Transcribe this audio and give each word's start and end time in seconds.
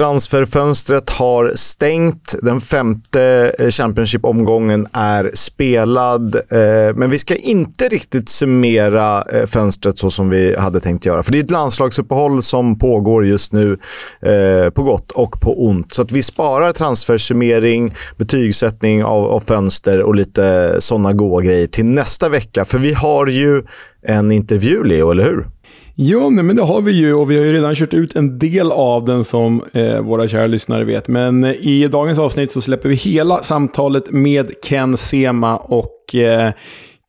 Transferfönstret 0.00 1.10
har 1.10 1.52
stängt. 1.54 2.34
Den 2.42 2.60
femte 2.60 3.52
eh, 3.58 3.68
Championship-omgången 3.68 4.86
är 4.92 5.30
spelad. 5.34 6.34
Eh, 6.34 6.94
men 6.94 7.10
vi 7.10 7.18
ska 7.18 7.36
inte 7.36 7.88
riktigt 7.88 8.28
summera 8.28 9.22
eh, 9.22 9.46
fönstret 9.46 9.98
så 9.98 10.10
som 10.10 10.30
vi 10.30 10.56
hade 10.56 10.80
tänkt 10.80 11.06
göra. 11.06 11.22
För 11.22 11.32
det 11.32 11.38
är 11.38 11.44
ett 11.44 11.50
landslagsuppehåll 11.50 12.42
som 12.42 12.78
pågår 12.78 13.26
just 13.26 13.52
nu 13.52 13.78
på 14.74 14.82
gott 14.82 15.10
och 15.10 15.40
på 15.40 15.66
ont. 15.66 15.94
Så 15.94 16.02
att 16.02 16.12
vi 16.12 16.22
sparar 16.22 16.72
transfersummering, 16.72 17.94
betygssättning 18.16 19.04
av, 19.04 19.24
av 19.24 19.40
fönster 19.40 20.02
och 20.02 20.14
lite 20.14 20.76
sådana 20.78 21.12
goa 21.12 21.42
grejer 21.42 21.66
till 21.66 21.84
nästa 21.84 22.28
vecka. 22.28 22.64
För 22.64 22.78
vi 22.78 22.92
har 22.92 23.26
ju 23.26 23.62
en 24.02 24.32
intervju, 24.32 24.84
Leo, 24.84 25.10
eller 25.10 25.24
hur? 25.24 25.46
Ja, 26.02 26.30
nej, 26.30 26.44
men 26.44 26.56
det 26.56 26.62
har 26.62 26.80
vi 26.80 26.92
ju 26.92 27.14
och 27.14 27.30
vi 27.30 27.38
har 27.38 27.44
ju 27.44 27.52
redan 27.52 27.74
kört 27.74 27.94
ut 27.94 28.16
en 28.16 28.38
del 28.38 28.72
av 28.72 29.04
den 29.04 29.24
som 29.24 29.64
eh, 29.72 30.00
våra 30.00 30.28
kära 30.28 30.46
lyssnare 30.46 30.84
vet. 30.84 31.08
Men 31.08 31.44
eh, 31.44 31.50
i 31.50 31.88
dagens 31.88 32.18
avsnitt 32.18 32.50
så 32.50 32.60
släpper 32.60 32.88
vi 32.88 32.94
hela 32.94 33.42
samtalet 33.42 34.10
med 34.10 34.50
Ken 34.62 34.96
Sema 34.96 35.56
och 35.56 36.14
eh, 36.14 36.52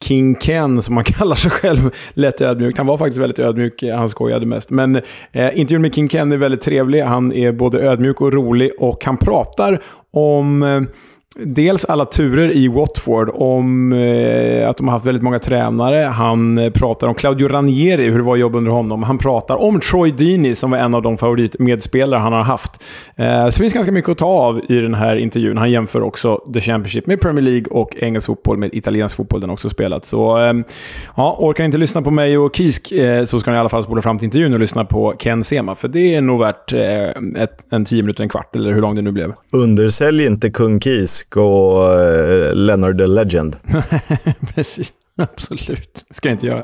King 0.04 0.36
Ken, 0.36 0.82
som 0.82 0.96
han 0.96 1.04
kallar 1.18 1.36
sig 1.36 1.52
själv, 1.52 1.92
lätt 2.14 2.42
ödmjuk. 2.42 2.78
Han 2.78 2.88
var 2.88 2.98
faktiskt 2.98 3.20
väldigt 3.20 3.40
ödmjuk, 3.40 3.84
han 3.84 4.10
skojade 4.10 4.46
mest. 4.46 4.70
Men 4.70 4.96
eh, 5.32 5.60
intervjun 5.60 5.82
med 5.82 5.96
King 5.96 6.08
Ken 6.08 6.32
är 6.32 6.38
väldigt 6.38 6.62
trevlig. 6.62 7.02
Han 7.02 7.34
är 7.34 7.52
både 7.52 7.80
ödmjuk 7.80 8.22
och 8.22 8.34
rolig 8.34 8.72
och 8.80 9.06
han 9.06 9.18
pratar 9.18 9.84
om 10.12 10.64
eh, 10.64 10.82
Dels 11.36 11.86
alla 11.86 12.06
turer 12.06 12.52
i 12.52 12.68
Watford, 12.68 13.30
om 13.34 13.94
eh, 13.94 14.70
att 14.70 14.78
de 14.78 14.88
har 14.88 14.94
haft 14.94 15.06
väldigt 15.06 15.24
många 15.24 15.40
tränare. 15.40 16.06
Han 16.06 16.58
eh, 16.58 16.70
pratar 16.70 17.08
om 17.08 17.16
Claudio 17.16 17.48
Ranieri, 17.48 18.10
hur 18.10 18.18
det 18.18 18.24
var 18.24 18.34
att 18.34 18.40
jobba 18.40 18.58
under 18.58 18.72
honom. 18.72 19.04
Han 19.04 19.18
pratar 19.18 19.56
om 19.56 19.80
Troy 19.80 20.12
Deeney, 20.12 20.56
som 20.56 20.72
var 20.72 20.78
en 20.78 20.96
av 20.96 21.02
de 21.02 21.18
favoritmedspelare 21.18 22.20
han 22.20 22.34
har 22.34 22.44
haft. 22.44 22.84
Eh, 23.16 23.44
så 23.44 23.46
det 23.46 23.60
finns 23.60 23.74
ganska 23.74 23.92
mycket 23.92 24.10
att 24.10 24.18
ta 24.18 24.26
av 24.26 24.62
i 24.70 24.76
den 24.76 24.94
här 24.94 25.16
intervjun. 25.16 25.58
Han 25.58 25.72
jämför 25.72 26.02
också 26.02 26.42
The 26.54 26.62
Championship 26.62 27.08
med 27.08 27.22
Premier 27.22 27.44
League 27.44 27.66
och 27.72 27.96
engelsk 27.96 28.28
fotboll 28.28 28.58
med 28.58 28.74
italiensk 28.74 29.16
fotboll, 29.16 29.42
den 29.42 29.50
också 29.50 29.70
spelat. 29.70 30.06
Så 30.06 30.40
eh, 30.40 30.54
ja, 31.18 31.36
orkar 31.40 31.64
inte 31.64 31.78
lyssna 31.78 32.02
på 32.02 32.12
mig 32.12 32.38
och 32.38 32.56
Kisk 32.56 32.92
eh, 32.92 33.24
så 33.24 33.40
ska 33.40 33.52
ni 33.52 33.58
i 33.58 33.60
alla 33.60 33.70
fall 33.70 33.84
spola 33.84 34.02
fram 34.02 34.18
till 34.18 34.26
intervjun 34.26 34.54
och 34.54 34.60
lyssna 34.60 34.86
på 34.86 35.14
Ken 35.20 35.44
Sema, 35.44 35.76
för 35.76 35.88
det 35.88 36.16
är 36.16 36.22
nog 36.22 36.40
värt 36.40 36.74
eh, 36.74 37.42
ett, 37.44 37.66
en 37.72 37.86
tio 37.86 38.04
minuter, 38.04 38.24
en 38.24 38.30
kvart, 38.30 38.56
eller 38.56 38.74
hur 38.74 38.82
lång 38.82 38.96
det 38.96 39.02
nu 39.02 39.12
blev. 39.12 39.32
Undersälj 39.52 40.26
inte 40.26 40.50
kung 40.50 40.80
Kisk 40.80 41.21
och 41.38 41.78
uh, 41.78 42.54
Leonard 42.54 42.98
the 42.98 43.08
Legend. 43.08 43.58
Precis, 44.56 44.94
absolut. 45.18 46.06
Det 46.08 46.16
ska 46.16 46.30
jag 46.30 46.36
inte 46.36 46.48
göra. 46.48 46.64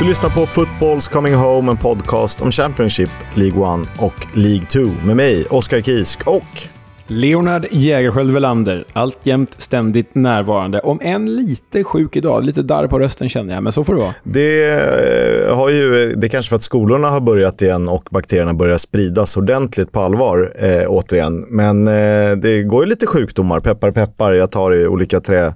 Du 0.00 0.06
lyssnar 0.06 0.30
på 0.30 0.46
Footballs 0.46 1.08
Coming 1.08 1.34
Home, 1.34 1.70
en 1.70 1.76
podcast 1.76 2.40
om 2.40 2.50
Championship, 2.50 3.10
League 3.34 3.82
1 3.82 3.88
och 3.98 4.26
League 4.34 4.66
2 4.66 4.80
med 5.06 5.16
mig, 5.16 5.46
Oskar 5.50 5.80
Kisk 5.80 6.26
och 6.26 6.79
Leonard 7.12 7.66
Jägerskiöld 7.70 8.30
Welander, 8.30 8.84
alltjämt 8.92 9.54
ständigt 9.58 10.14
närvarande. 10.14 10.80
Om 10.80 11.00
än 11.02 11.36
lite 11.36 11.84
sjuk 11.84 12.16
idag, 12.16 12.44
lite 12.44 12.62
darr 12.62 12.86
på 12.86 12.98
rösten 12.98 13.28
känner 13.28 13.54
jag, 13.54 13.62
men 13.62 13.72
så 13.72 13.84
får 13.84 13.94
det 13.94 14.00
vara. 14.00 14.14
Det, 14.22 14.70
eh, 14.70 15.56
har 15.56 15.70
ju, 15.70 16.14
det 16.16 16.26
är 16.26 16.28
kanske 16.28 16.48
för 16.48 16.56
att 16.56 16.62
skolorna 16.62 17.08
har 17.08 17.20
börjat 17.20 17.62
igen 17.62 17.88
och 17.88 18.08
bakterierna 18.10 18.54
börjar 18.54 18.76
spridas 18.76 19.36
ordentligt 19.36 19.92
på 19.92 20.00
allvar 20.00 20.52
eh, 20.58 20.84
återigen. 20.88 21.44
Men 21.48 21.88
eh, 21.88 22.36
det 22.36 22.62
går 22.62 22.84
ju 22.84 22.88
lite 22.88 23.06
sjukdomar, 23.06 23.60
peppar 23.60 23.90
peppar. 23.90 24.32
Jag 24.32 24.50
tar 24.50 24.74
i 24.74 24.86
olika 24.86 25.20
trä 25.20 25.54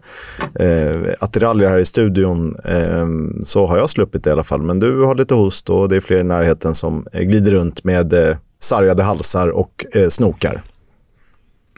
eh, 0.55 1.01
attiraljer 1.21 1.69
här 1.69 1.79
i 1.79 1.85
studion. 1.85 2.57
Eh, 2.65 3.07
så 3.43 3.67
har 3.67 3.79
jag 3.79 3.91
sluppit 3.91 4.25
det 4.25 4.31
i 4.31 4.33
alla 4.33 4.45
fall. 4.45 4.63
Men 4.63 4.81
du 4.81 5.05
har 5.05 5.15
lite 5.15 5.35
host 5.35 5.71
och 5.71 5.89
det 5.89 5.97
är 5.97 6.01
fler 6.01 6.19
i 6.19 6.25
närheten 6.25 6.75
som 6.75 7.07
eh, 7.13 7.23
glider 7.23 7.53
runt 7.53 7.85
med 7.85 8.13
eh, 8.13 8.37
sargade 8.59 9.03
halsar 9.03 9.49
och 9.49 9.87
eh, 9.95 10.09
snokar. 10.09 10.63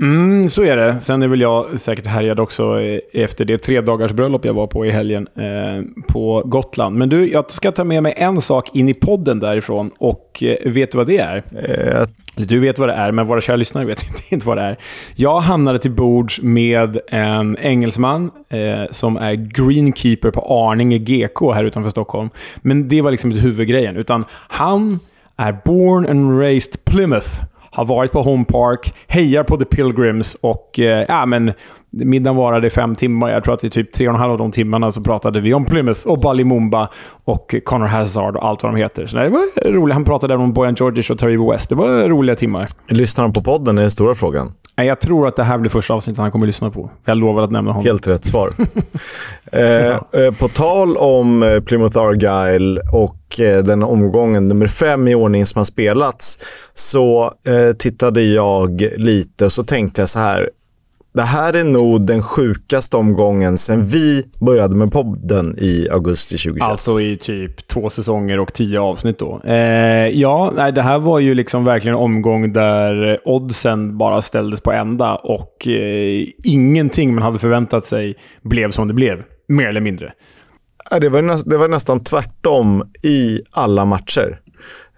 Mm, 0.01 0.49
så 0.49 0.63
är 0.63 0.77
det. 0.77 1.01
Sen 1.01 1.23
är 1.23 1.29
väl 1.29 1.41
jag 1.41 1.81
säkert 1.81 2.07
härjad 2.07 2.41
också 2.41 2.81
efter 3.13 3.45
det 3.45 3.59
tre 3.59 3.81
dagars 3.81 4.13
bröllop 4.13 4.45
jag 4.45 4.55
var 4.55 4.67
på 4.67 4.87
i 4.87 4.91
helgen 4.91 5.29
eh, 5.35 6.05
på 6.09 6.43
Gotland. 6.45 6.97
Men 6.97 7.09
du, 7.09 7.33
jag 7.33 7.51
ska 7.51 7.73
ta 7.73 7.85
med 7.85 8.03
mig 8.03 8.15
en 8.17 8.41
sak 8.41 8.77
in 8.77 8.89
i 8.89 8.95
podden 8.95 9.41
därifrån 9.41 9.91
och 9.99 10.43
eh, 10.43 10.73
vet 10.73 10.93
du 10.93 10.99
vad 10.99 11.07
det 11.07 11.19
är? 11.19 11.37
Eh. 11.37 12.07
Du 12.39 12.59
vet 12.59 12.79
vad 12.79 12.89
det 12.89 12.95
är, 12.95 13.13
men 13.13 13.27
våra 13.27 13.41
kära 13.41 13.57
lyssnare 13.57 13.85
vet 13.85 14.05
inte 14.33 14.47
vad 14.47 14.57
det 14.57 14.63
är. 14.63 14.79
Jag 15.15 15.41
hamnade 15.41 15.79
till 15.79 15.91
bords 15.91 16.43
med 16.43 16.99
en 17.09 17.57
engelsman 17.61 18.31
eh, 18.49 18.91
som 18.91 19.17
är 19.17 19.35
greenkeeper 19.35 20.31
på 20.31 20.41
Arninge 20.41 20.99
GK 20.99 21.53
här 21.53 21.65
utanför 21.65 21.91
Stockholm. 21.91 22.31
Men 22.57 22.89
det 22.89 23.03
var 23.03 23.11
liksom 23.11 23.31
inte 23.31 23.43
huvudgrejen, 23.43 23.97
utan 23.97 24.25
han 24.31 24.99
är 25.37 25.57
born 25.65 26.07
and 26.07 26.41
raised 26.41 26.85
Plymouth 26.85 27.43
har 27.77 27.85
varit 27.85 28.13
på 28.13 28.23
Home 28.23 28.45
Park, 28.45 28.95
hejar 29.07 29.43
på 29.43 29.57
The 29.57 29.65
Pilgrims 29.65 30.37
och 30.41 30.81
eh, 30.81 31.05
ja, 31.09 31.27
men 31.27 31.53
middagen 31.91 32.37
varade 32.37 32.71
fem 32.71 32.95
timmar. 32.95 33.31
Jag 33.31 33.45
tror 33.45 33.55
att 33.55 33.65
i 33.65 33.71
typ 33.71 33.93
tre 33.93 34.09
och 34.09 34.15
en 34.15 34.21
halv 34.21 34.33
av 34.33 34.39
de 34.39 34.53
timmarna 34.53 34.91
så 34.91 35.03
pratade 35.03 35.41
vi 35.41 35.55
om 35.55 35.65
Plymouth 35.65 36.07
och 36.07 36.21
Balimumba 36.21 36.89
och 37.25 37.55
Connor 37.65 37.87
Hazard 37.87 38.37
och 38.37 38.49
allt 38.49 38.63
vad 38.63 38.73
de 38.73 38.79
heter. 38.79 39.07
Så 39.07 39.17
det 39.17 39.29
var 39.29 39.71
roligt. 39.73 39.95
Han 39.95 40.05
pratade 40.05 40.35
även 40.35 40.45
om 40.45 40.53
Bojan 40.53 40.75
Georgic 40.75 41.11
och 41.11 41.19
Terry 41.19 41.51
West. 41.53 41.69
Det 41.69 41.75
var 41.75 42.09
roliga 42.09 42.37
timmar. 42.37 42.67
Lyssnar 42.89 43.25
han 43.25 43.33
på 43.33 43.43
podden? 43.43 43.79
är 43.79 43.83
den 43.83 43.91
stora 43.91 44.15
frågan. 44.15 44.53
Jag 44.85 45.01
tror 45.01 45.29
att 45.29 45.37
det 45.37 45.45
här 45.45 45.59
blir 45.59 45.71
första 45.71 45.95
avsnittet 45.95 46.19
han 46.19 46.31
kommer 46.31 46.47
att 46.47 46.49
lyssna 46.49 46.71
på. 46.71 46.91
Jag 47.05 47.17
lovar 47.17 47.43
att 47.43 47.51
nämna 47.51 47.71
honom. 47.71 47.87
Helt 47.87 48.09
rätt 48.09 48.25
svar. 48.25 48.53
eh, 49.53 49.87
eh, 49.87 50.35
på 50.39 50.49
tal 50.49 50.97
om 50.97 51.43
eh, 51.43 51.61
Plymouth 51.61 51.99
Argyle 51.99 52.81
och 52.93 53.41
eh, 53.41 53.63
den 53.63 53.83
omgången, 53.83 54.49
nummer 54.49 54.67
fem 54.67 55.09
i 55.09 55.15
ordning 55.15 55.47
som 55.47 55.59
har 55.59 55.65
spelats, 55.65 56.39
så 56.73 57.25
eh, 57.25 57.77
tittade 57.79 58.23
jag 58.23 58.89
lite 58.97 59.45
och 59.45 59.53
så 59.53 59.63
tänkte 59.63 60.03
jag 60.03 60.09
så 60.09 60.19
här. 60.19 60.51
Det 61.17 61.23
här 61.23 61.57
är 61.57 61.65
nog 61.65 62.07
den 62.07 62.23
sjukaste 62.23 62.97
omgången 62.97 63.57
sen 63.57 63.85
vi 63.85 64.25
började 64.41 64.77
med 64.77 64.93
podden 64.93 65.55
i 65.59 65.89
augusti 65.91 66.37
2021. 66.37 66.69
Alltså 66.69 67.01
i 67.01 67.17
typ 67.17 67.69
två 67.69 67.91
säsonger 67.91 68.41
och 68.41 68.53
tio 68.53 68.81
avsnitt 68.81 69.19
då. 69.19 69.41
Eh, 69.45 70.09
ja, 70.09 70.53
nej, 70.57 70.73
det 70.73 70.83
här 70.83 70.99
var 70.99 71.19
ju 71.19 71.35
liksom 71.35 71.65
verkligen 71.65 71.97
en 71.97 72.03
omgång 72.03 72.53
där 72.53 73.21
oddsen 73.29 73.99
bara 73.99 74.23
ställdes 74.23 74.61
på 74.61 74.73
ända 74.73 75.15
och 75.15 75.69
eh, 75.69 76.29
ingenting 76.45 77.15
man 77.15 77.23
hade 77.23 77.39
förväntat 77.39 77.85
sig 77.85 78.15
blev 78.43 78.71
som 78.71 78.89
det 78.89 78.95
blev. 78.95 79.23
Mer 79.49 79.67
eller 79.67 79.81
mindre. 79.81 80.13
Det 81.01 81.09
var, 81.09 81.51
det 81.51 81.57
var 81.57 81.69
nästan 81.69 82.05
tvärtom 82.05 82.83
i 83.03 83.41
alla 83.57 83.85
matcher. 83.85 84.41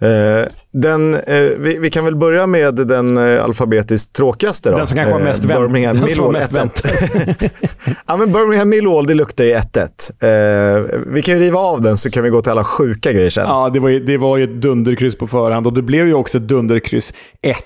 Eh, 0.01 0.47
den, 0.71 1.13
eh, 1.13 1.19
vi, 1.57 1.79
vi, 1.81 1.89
kan 1.89 2.05
väl 2.05 2.15
börja 2.15 2.47
med 2.47 2.75
den 2.75 3.17
eh, 3.17 3.43
alfabetiskt 3.43 4.15
tråkigaste. 4.15 4.71
Då. 4.71 4.77
Den 4.77 4.87
som 4.87 4.95
kanske 4.95 5.13
var 5.13 5.19
mest 5.19 5.45
vänt. 5.45 5.61
Birmingham 5.61 5.99
Millwall 5.99 6.35
1-1. 6.35 7.49
ja, 8.07 8.17
men 8.17 8.31
Birmingham 8.31 8.69
Millwall, 8.69 9.05
det 9.05 9.13
luktar 9.13 9.43
ju 9.43 9.55
1-1. 9.55 11.13
vi 11.13 11.21
kan 11.21 11.33
ju 11.33 11.39
riva 11.39 11.59
av 11.59 11.81
den 11.81 11.97
så 11.97 12.09
kan 12.09 12.23
vi 12.23 12.29
gå 12.29 12.41
till 12.41 12.51
alla 12.51 12.63
sjuka 12.63 13.11
grejer 13.11 13.29
sen. 13.29 13.47
Ja, 13.47 13.69
det 13.69 13.79
var 13.79 13.89
ju, 13.89 13.99
det 13.99 14.17
var 14.17 14.37
ju 14.37 14.43
ett 14.43 14.61
dunderkryss 14.61 15.17
på 15.17 15.27
förhand 15.27 15.67
och 15.67 15.73
det 15.73 15.81
blev 15.81 16.07
ju 16.07 16.13
också 16.13 16.37
ett 16.37 16.47
dunderkryss 16.47 17.13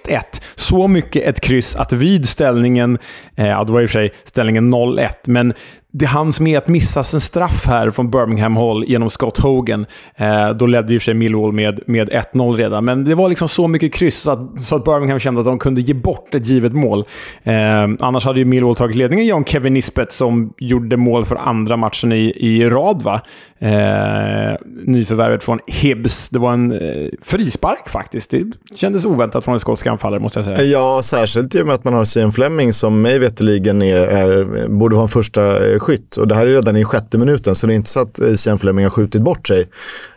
1-1. 0.08 0.22
Så 0.56 0.88
mycket 0.88 1.24
ett 1.24 1.42
kryss 1.42 1.76
att 1.76 1.94
vid 1.94 2.30
ställningen, 2.30 2.98
ja 3.36 3.64
det 3.64 3.72
var 3.72 3.82
i 3.82 3.86
och 3.86 3.90
för 3.90 4.00
sig 4.00 4.14
ställningen 4.24 4.74
0-1, 4.74 5.10
men 5.26 5.54
det 5.96 6.06
hanns 6.06 6.40
med 6.40 6.58
att 6.58 6.68
missas 6.68 7.14
en 7.14 7.22
straff 7.22 7.66
här 7.66 7.90
från 7.90 8.12
Birmingham 8.12 8.56
Hall 8.56 8.84
genom 8.88 9.10
Scott 9.10 9.38
Hogan. 9.38 9.86
Eh, 10.16 10.50
då 10.50 10.66
ledde 10.66 10.94
ju 10.94 11.00
för 11.00 11.04
sig 11.04 11.14
Millwall 11.14 11.52
med, 11.52 11.80
med 11.88 12.10
1-0 12.10 12.56
redan, 12.56 12.86
men 12.86 13.06
det 13.06 13.16
var 13.16 13.30
liksom 13.30 13.48
så 13.48 13.68
mycket 13.68 13.94
kryss 13.94 14.18
så 14.18 14.32
att, 14.32 14.62
så 14.62 14.76
att 14.76 14.84
Birmingham 14.84 15.20
kände 15.20 15.42
att 15.42 15.46
de 15.46 15.60
kunde 15.60 15.82
ge 15.82 15.94
bort 15.94 16.36
ett 16.36 16.48
givet 16.48 16.74
mål. 16.74 17.06
Eh, 17.44 17.54
annars 18.00 18.26
hade 18.26 18.40
ju 18.40 18.46
Millwall 18.46 18.76
tagit 18.76 18.96
ledningen 18.96 19.26
genom 19.26 19.46
Kevin 19.46 19.74
Nisbet 19.74 20.12
som 20.12 20.54
gjorde 20.58 20.98
mål 20.98 21.26
för 21.26 21.36
andra 21.36 21.78
matchen 21.78 22.12
i, 22.12 22.34
i 22.38 22.70
rad. 22.70 23.02
Va? 23.02 23.22
Eh, 23.60 24.58
nyförvärvet 24.86 25.44
från 25.44 25.60
Hibs. 25.68 26.30
Det 26.30 26.40
var 26.40 26.54
en 26.54 26.72
eh, 26.72 27.10
frispark 27.22 27.90
faktiskt. 27.90 28.32
Det 28.32 28.46
kändes 28.76 29.06
oväntat 29.06 29.46
från 29.46 29.54
en 29.54 29.60
skotsk 29.60 29.88
anfallare, 29.88 30.20
måste 30.20 30.40
jag 30.40 30.46
säga. 30.46 30.62
Ja, 30.62 31.02
särskilt 31.04 31.56
i 31.56 31.62
och 31.62 31.66
med 31.66 31.76
att 31.76 31.84
man 31.84 31.94
har 31.94 32.04
Sian 32.04 32.32
Fleming 32.32 32.74
som 32.74 33.02
mig 33.02 33.20
veterligen 33.20 33.82
är, 33.82 33.98
är, 33.98 34.68
borde 34.68 34.96
vara 34.96 35.04
en 35.04 35.10
första 35.10 35.74
eh, 35.74 35.80
skytt. 35.84 36.18
Och 36.18 36.28
det 36.28 36.36
här 36.36 36.48
är 36.48 36.54
redan 36.54 36.78
i 36.78 36.86
sjätte 36.86 37.18
minuten, 37.18 37.56
så 37.56 37.68
det 37.68 37.74
är 37.74 37.76
inte 37.76 37.90
så 37.90 38.00
att 38.00 38.40
Sian 38.40 38.58
Fleming 38.58 38.86
har 38.86 38.90
skjutit 38.90 39.22
bort 39.22 39.48
sig. 39.48 39.60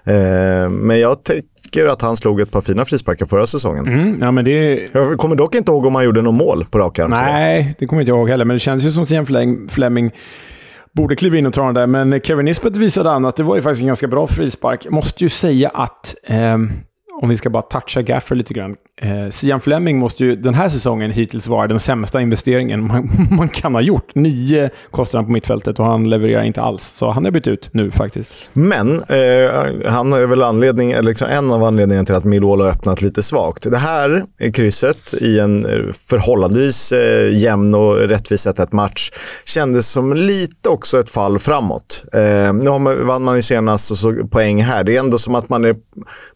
Eh, 0.05 0.69
men 0.71 1.01
jag 1.01 1.17
tycker 1.25 1.87
att 1.87 2.03
han 2.03 2.17
slog 2.17 2.41
ett 2.41 2.51
par 2.51 2.61
fina 2.61 2.85
frisparkar 2.85 3.27
förra 3.27 3.47
säsongen. 3.47 3.87
Mm, 3.87 4.19
ja, 4.21 4.31
men 4.31 4.45
det... 4.45 4.89
Jag 4.93 5.19
kommer 5.19 5.37
dock 5.37 5.55
inte 5.55 5.73
ihåg 5.73 5.87
om 5.87 5.95
han 5.95 6.05
gjorde 6.05 6.23
något 6.23 6.35
mål 6.35 6.65
på 6.71 6.79
rak 6.79 6.99
arm. 6.99 7.11
Nej, 7.11 7.77
det 7.79 7.87
kommer 7.87 8.03
inte 8.03 8.11
jag 8.11 8.19
ihåg 8.19 8.29
heller. 8.29 8.45
Men 8.45 8.57
det 8.57 8.61
känns 8.61 8.85
ju 8.85 8.91
som 8.91 9.07
Sian 9.07 9.27
Fleming 9.69 10.11
borde 10.93 11.17
kliva 11.17 11.37
in 11.37 11.47
och 11.47 11.53
ta 11.53 11.65
den 11.65 11.75
där. 11.75 11.87
Men 11.87 12.21
Kevin 12.21 12.45
Nisbet 12.45 12.77
visade 12.77 13.11
annat. 13.11 13.37
Det 13.37 13.43
var 13.43 13.57
ju 13.57 13.63
faktiskt 13.63 13.81
en 13.81 13.87
ganska 13.87 14.09
bra 14.09 14.27
frispark. 14.27 14.91
Måste 14.91 15.25
ju 15.25 15.31
säga 15.31 15.69
att... 15.69 16.15
Eh, 16.25 16.59
om 17.23 17.29
vi 17.29 17.37
ska 17.37 17.51
bara 17.51 17.63
toucha 17.63 18.03
Gaffer 18.03 18.35
lite 18.35 18.55
grann. 18.55 18.77
Eh, 19.03 19.31
Sian 19.31 19.61
Fleming 19.61 19.99
måste 19.99 20.25
ju 20.25 20.37
den 20.37 20.55
här 20.55 20.69
säsongen 20.69 21.11
hittills 21.11 21.47
vara 21.47 21.67
den 21.67 21.81
sämsta 21.81 22.21
investeringen 22.21 22.87
man, 22.87 23.11
man 23.31 23.49
kan 23.49 23.75
ha 23.75 23.81
gjort. 23.81 24.15
Nio 24.15 24.71
kostar 24.91 25.19
han 25.19 25.27
på 25.27 25.33
mittfältet 25.33 25.79
och 25.79 25.85
han 25.85 26.11
levererar 26.11 26.43
inte 26.43 26.63
alls. 26.63 26.91
Så 26.95 27.11
han 27.11 27.27
är 27.27 27.31
bytt 27.31 27.47
ut 27.47 27.69
nu 27.73 27.91
faktiskt. 27.91 28.51
Men 28.53 28.93
eh, 28.93 29.91
han 29.91 30.13
är 30.13 30.27
väl 30.27 30.43
anledning, 30.43 30.93
eller 30.93 31.09
liksom 31.09 31.29
en 31.31 31.51
av 31.51 31.65
anledningarna 31.65 32.07
till 32.07 32.15
att 32.15 32.25
Millwall 32.25 32.61
har 32.61 32.69
öppnat 32.69 33.03
lite 33.03 33.23
svagt. 33.23 33.71
Det 33.71 33.79
här 33.79 34.25
krysset 34.53 35.15
i 35.21 35.39
en 35.39 35.65
eh, 35.67 35.93
förhållandevis 35.93 36.93
eh, 36.93 37.37
jämn 37.37 37.75
och 37.75 37.97
rättvis 37.97 38.47
1 38.47 38.73
match 38.73 39.11
kändes 39.45 39.89
som 39.89 40.15
lite 40.15 40.69
också 40.69 41.01
ett 41.01 41.11
fall 41.11 41.39
framåt. 41.39 42.05
Eh, 42.13 42.53
nu 42.53 42.71
vann 43.05 43.23
man 43.23 43.37
ju 43.37 43.43
senast 43.43 43.91
och 43.91 43.97
så 43.97 44.13
poäng 44.27 44.63
här. 44.63 44.85
Det 44.85 44.97
är 44.97 45.01
ändå 45.01 45.19
som 45.19 45.35
att 45.35 45.49
man 45.49 45.65
är, 45.65 45.77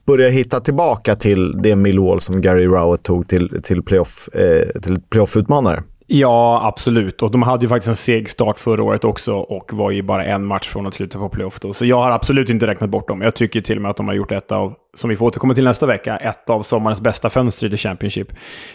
börjar 0.06 0.30
hitta 0.30 0.60
till 0.60 0.69
tillbaka 0.70 1.14
till 1.14 1.62
det 1.62 1.76
Millwall 1.76 2.20
som 2.20 2.40
Gary 2.40 2.66
Rowett 2.66 3.02
tog 3.02 3.28
till, 3.28 3.60
till 3.62 3.78
eh, 3.78 3.82
playoff-utmanare. 3.82 5.76
Eh, 5.76 5.82
playoff 5.82 5.89
Ja, 6.12 6.66
absolut. 6.66 7.22
Och 7.22 7.30
de 7.30 7.42
hade 7.42 7.64
ju 7.64 7.68
faktiskt 7.68 7.88
en 7.88 7.96
seg 7.96 8.28
start 8.28 8.58
förra 8.58 8.82
året 8.82 9.04
också 9.04 9.34
och 9.34 9.72
var 9.72 9.90
ju 9.90 10.02
bara 10.02 10.24
en 10.24 10.46
match 10.46 10.68
från 10.68 10.86
att 10.86 10.94
sluta 10.94 11.18
på 11.18 11.28
playoff 11.28 11.60
då. 11.60 11.72
Så 11.72 11.86
jag 11.86 11.96
har 11.96 12.10
absolut 12.10 12.50
inte 12.50 12.66
räknat 12.66 12.90
bort 12.90 13.08
dem. 13.08 13.22
Jag 13.22 13.34
tycker 13.34 13.60
till 13.60 13.76
och 13.76 13.82
med 13.82 13.90
att 13.90 13.96
de 13.96 14.08
har 14.08 14.14
gjort 14.14 14.32
ett 14.32 14.52
av, 14.52 14.74
som 14.96 15.10
vi 15.10 15.16
får 15.16 15.26
återkomma 15.26 15.54
till 15.54 15.64
nästa 15.64 15.86
vecka, 15.86 16.16
ett 16.16 16.50
av 16.50 16.62
sommarens 16.62 17.00
bästa 17.00 17.30
fönster 17.30 17.66
i 17.66 17.70
The 17.70 17.76
Championship. 17.76 18.32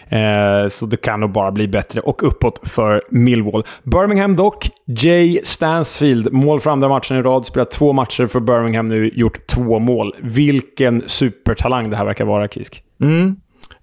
Eh, 0.08 0.68
så 0.70 0.86
det 0.86 0.96
kan 0.96 1.20
nog 1.20 1.32
bara 1.32 1.52
bli 1.52 1.68
bättre 1.68 2.00
och 2.00 2.22
uppåt 2.22 2.68
för 2.68 3.02
Millwall. 3.10 3.64
Birmingham 3.82 4.36
dock. 4.36 4.70
Jay 4.86 5.40
Stansfield, 5.44 6.32
mål 6.32 6.60
för 6.60 6.70
andra 6.70 6.88
matchen 6.88 7.16
i 7.16 7.22
rad. 7.22 7.46
Spelat 7.46 7.70
två 7.70 7.92
matcher 7.92 8.26
för 8.26 8.40
Birmingham 8.40 8.86
nu, 8.86 9.10
gjort 9.14 9.46
två 9.46 9.78
mål. 9.78 10.14
Vilken 10.22 11.02
supertalang 11.06 11.90
det 11.90 11.96
här 11.96 12.04
verkar 12.04 12.24
vara, 12.24 12.48
Kisk. 12.48 12.82
Mm. 13.02 13.36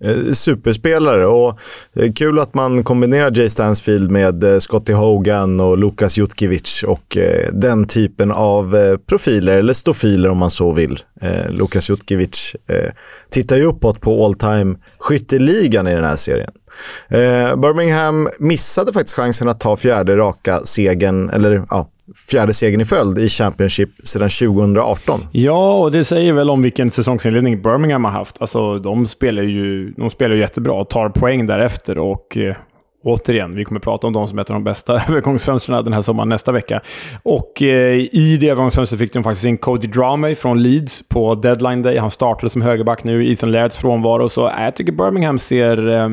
Eh, 0.03 0.33
superspelare 0.33 1.25
och 1.25 1.59
eh, 1.95 2.13
kul 2.13 2.39
att 2.39 2.53
man 2.53 2.83
kombinerar 2.83 3.31
Jay 3.37 3.49
Stansfield 3.49 4.11
med 4.11 4.35
Scottie 4.35 4.59
Scotty 4.59 4.93
Hogan 4.93 5.59
och 5.59 5.77
Lukas 5.77 6.17
Jutkiewicz 6.17 6.83
och 6.83 7.17
den 7.51 7.87
typen 7.87 8.31
av 8.31 8.97
profiler, 8.97 9.57
eller 9.57 9.73
stofiler 9.73 10.29
om 10.29 10.37
man 10.37 10.49
så 10.49 10.71
vill. 10.71 10.99
Lukas 11.49 11.89
Jutkiewicz 11.89 12.55
tittar 13.29 13.57
ju 13.57 13.63
uppåt 13.63 14.01
på 14.01 14.25
all 14.25 14.33
time 14.33 14.75
skytteligan 14.97 15.87
i 15.87 15.95
den 15.95 16.03
här 16.03 16.15
serien. 16.15 16.51
Eh, 17.09 17.55
Birmingham 17.55 18.29
missade 18.39 18.93
faktiskt 18.93 19.15
chansen 19.15 19.49
att 19.49 19.59
ta 19.59 19.77
fjärde 19.77 20.17
raka 20.17 20.59
segern, 20.59 21.29
eller 21.29 21.65
ja, 21.69 21.89
fjärde 22.31 22.53
segern 22.53 22.81
i 22.81 22.85
följd 22.85 23.19
i 23.19 23.29
Championship 23.29 23.89
sedan 24.03 24.29
2018. 24.29 25.19
Ja, 25.31 25.73
och 25.73 25.91
det 25.91 26.03
säger 26.03 26.33
väl 26.33 26.49
om 26.49 26.61
vilken 26.61 26.91
säsongsinledning 26.91 27.61
Birmingham 27.61 28.03
har 28.03 28.11
haft. 28.11 28.41
Alltså, 28.41 28.79
de 28.79 29.07
spelar 29.07 29.43
ju, 29.43 29.91
de 29.91 30.09
spelar 30.09 30.35
jättebra 30.35 30.73
och 30.73 30.89
tar 30.89 31.09
poäng 31.09 31.45
därefter. 31.45 31.97
Och 31.97 32.37
eh, 32.37 32.55
återigen, 33.03 33.55
vi 33.55 33.65
kommer 33.65 33.79
prata 33.79 34.07
om 34.07 34.13
de 34.13 34.27
som 34.27 34.37
är 34.37 34.41
ett 34.41 34.49
av 34.49 34.53
de 34.53 34.63
bästa 34.63 34.93
övergångsfönstren 35.09 35.83
den 35.83 35.93
här 35.93 36.01
sommaren 36.01 36.29
nästa 36.29 36.51
vecka. 36.51 36.81
Och 37.23 37.61
eh, 37.61 37.95
i 38.11 38.37
det 38.41 38.49
övergångsfönstret 38.49 38.99
fick 38.99 39.13
de 39.13 39.23
faktiskt 39.23 39.45
in 39.45 39.57
Cody 39.57 39.87
Dramey 39.87 40.35
från 40.35 40.63
Leeds 40.63 41.09
på 41.09 41.35
deadline 41.35 41.81
day. 41.81 41.97
Han 41.97 42.11
startade 42.11 42.49
som 42.49 42.61
högerback 42.61 43.03
nu 43.03 43.25
i 43.25 43.31
Ethan 43.31 43.51
Lairds 43.51 43.77
frånvaro. 43.77 44.29
Så 44.29 44.41
jag 44.57 44.75
tycker 44.75 44.91
Birmingham 44.91 45.39
ser... 45.39 45.87
Eh, 45.87 46.09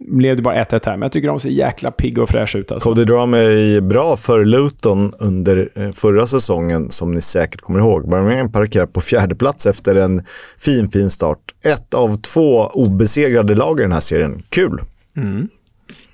blev 0.00 0.36
det 0.36 0.42
bara 0.42 0.64
1-1 0.64 0.86
här, 0.86 0.92
men 0.92 1.02
jag 1.02 1.12
tycker 1.12 1.28
de 1.28 1.40
ser 1.40 1.48
jäkla 1.48 1.90
pigga 1.90 2.22
och 2.22 2.28
fräscha 2.28 2.58
ut. 2.58 2.72
Alltså. 2.72 2.88
Cody 2.88 3.04
Drum 3.04 3.34
är 3.34 3.80
bra 3.80 4.16
för 4.16 4.44
Luton 4.44 5.14
under 5.18 5.68
eh, 5.74 5.90
förra 5.90 6.26
säsongen, 6.26 6.90
som 6.90 7.10
ni 7.10 7.20
säkert 7.20 7.60
kommer 7.60 7.80
ihåg. 7.80 8.10
Birmingham 8.10 8.52
parkerar 8.52 8.86
på 8.86 9.00
fjärde 9.00 9.34
plats 9.34 9.66
efter 9.66 9.94
en 9.94 10.24
fin, 10.58 10.90
fin 10.90 11.10
start. 11.10 11.38
Ett 11.64 11.94
av 11.94 12.16
två 12.16 12.66
obesegrade 12.66 13.54
lag 13.54 13.80
i 13.80 13.82
den 13.82 13.92
här 13.92 14.00
serien. 14.00 14.42
Kul! 14.48 14.80
Mm. 15.16 15.48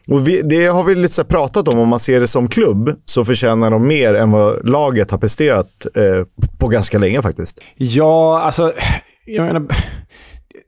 Och 0.09 0.29
vi, 0.29 0.43
det 0.43 0.67
har 0.67 0.85
vi 0.85 0.95
lite 0.95 1.25
pratat 1.25 1.69
om, 1.69 1.79
om 1.79 1.89
man 1.89 1.99
ser 1.99 2.21
det 2.21 2.27
som 2.27 2.49
klubb 2.49 3.01
så 3.05 3.25
förtjänar 3.25 3.71
de 3.71 3.89
mer 3.89 4.15
än 4.15 4.31
vad 4.31 4.69
laget 4.69 5.11
har 5.11 5.19
presterat 5.19 5.87
eh, 5.97 6.47
på 6.59 6.69
ganska 6.69 6.99
länge 6.99 7.23
faktiskt. 7.23 7.63
Ja, 7.77 8.41
alltså... 8.41 8.73
Jag 9.27 9.47
menar, 9.47 9.67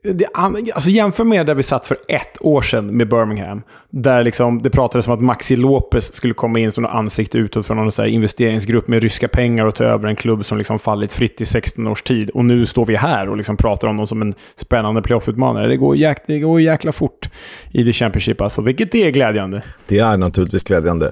det, 0.03 0.27
alltså 0.33 0.89
jämför 0.89 1.23
med 1.23 1.45
där 1.45 1.55
vi 1.55 1.63
satt 1.63 1.85
för 1.85 1.97
ett 2.07 2.37
år 2.39 2.61
sedan 2.61 2.97
med 2.97 3.09
Birmingham. 3.09 3.61
Där 3.89 4.23
liksom 4.23 4.61
det 4.61 4.69
pratades 4.69 5.07
om 5.07 5.13
att 5.13 5.21
Maxi 5.21 5.55
Lopez 5.55 6.13
skulle 6.13 6.33
komma 6.33 6.59
in 6.59 6.71
som 6.71 6.83
något 6.83 6.91
ansikte 6.91 7.37
utåt 7.37 7.65
från 7.65 7.77
någon 7.77 7.91
så 7.91 8.05
investeringsgrupp 8.05 8.87
med 8.87 9.03
ryska 9.03 9.27
pengar 9.27 9.65
och 9.65 9.75
ta 9.75 9.83
över 9.83 10.07
en 10.07 10.15
klubb 10.15 10.45
som 10.45 10.57
liksom 10.57 10.79
fallit 10.79 11.13
fritt 11.13 11.41
i 11.41 11.45
16 11.45 11.87
års 11.87 12.01
tid. 12.01 12.29
Och 12.29 12.45
nu 12.45 12.65
står 12.65 12.85
vi 12.85 12.95
här 12.95 13.29
och 13.29 13.37
liksom 13.37 13.57
pratar 13.57 13.87
om 13.87 13.97
dem 13.97 14.07
som 14.07 14.21
en 14.21 14.33
spännande 14.55 15.01
playoff-utmanare. 15.01 15.67
Det 15.67 15.77
går, 15.77 15.95
jäk, 15.95 16.17
det 16.27 16.39
går 16.39 16.61
jäkla 16.61 16.91
fort 16.91 17.29
i 17.71 17.85
The 17.85 17.93
Championship, 17.93 18.41
alltså, 18.41 18.61
vilket 18.61 18.95
är 18.95 19.09
glädjande. 19.09 19.61
Det 19.87 19.99
är 19.99 20.17
naturligtvis 20.17 20.63
glädjande. 20.63 21.11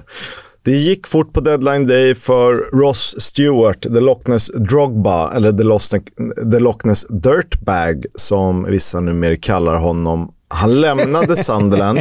Det 0.66 0.76
gick 0.76 1.06
fort 1.06 1.32
på 1.32 1.40
deadline 1.40 1.86
day 1.86 2.14
för 2.14 2.54
Ross 2.72 3.14
Stewart, 3.18 3.82
The 3.82 4.00
Loch 4.00 4.28
Ness 4.28 4.48
Drogba, 4.48 5.32
eller 5.32 5.52
The, 5.52 5.64
Loch, 5.64 5.82
The 6.52 6.58
Loch 6.58 6.84
Ness 6.84 7.06
Dirtbag 7.08 8.04
som 8.14 8.64
vissa 8.64 9.00
numera 9.00 9.36
kallar 9.36 9.74
honom. 9.74 10.32
Han 10.48 10.80
lämnade 10.80 11.36
Sunderland 11.44 12.00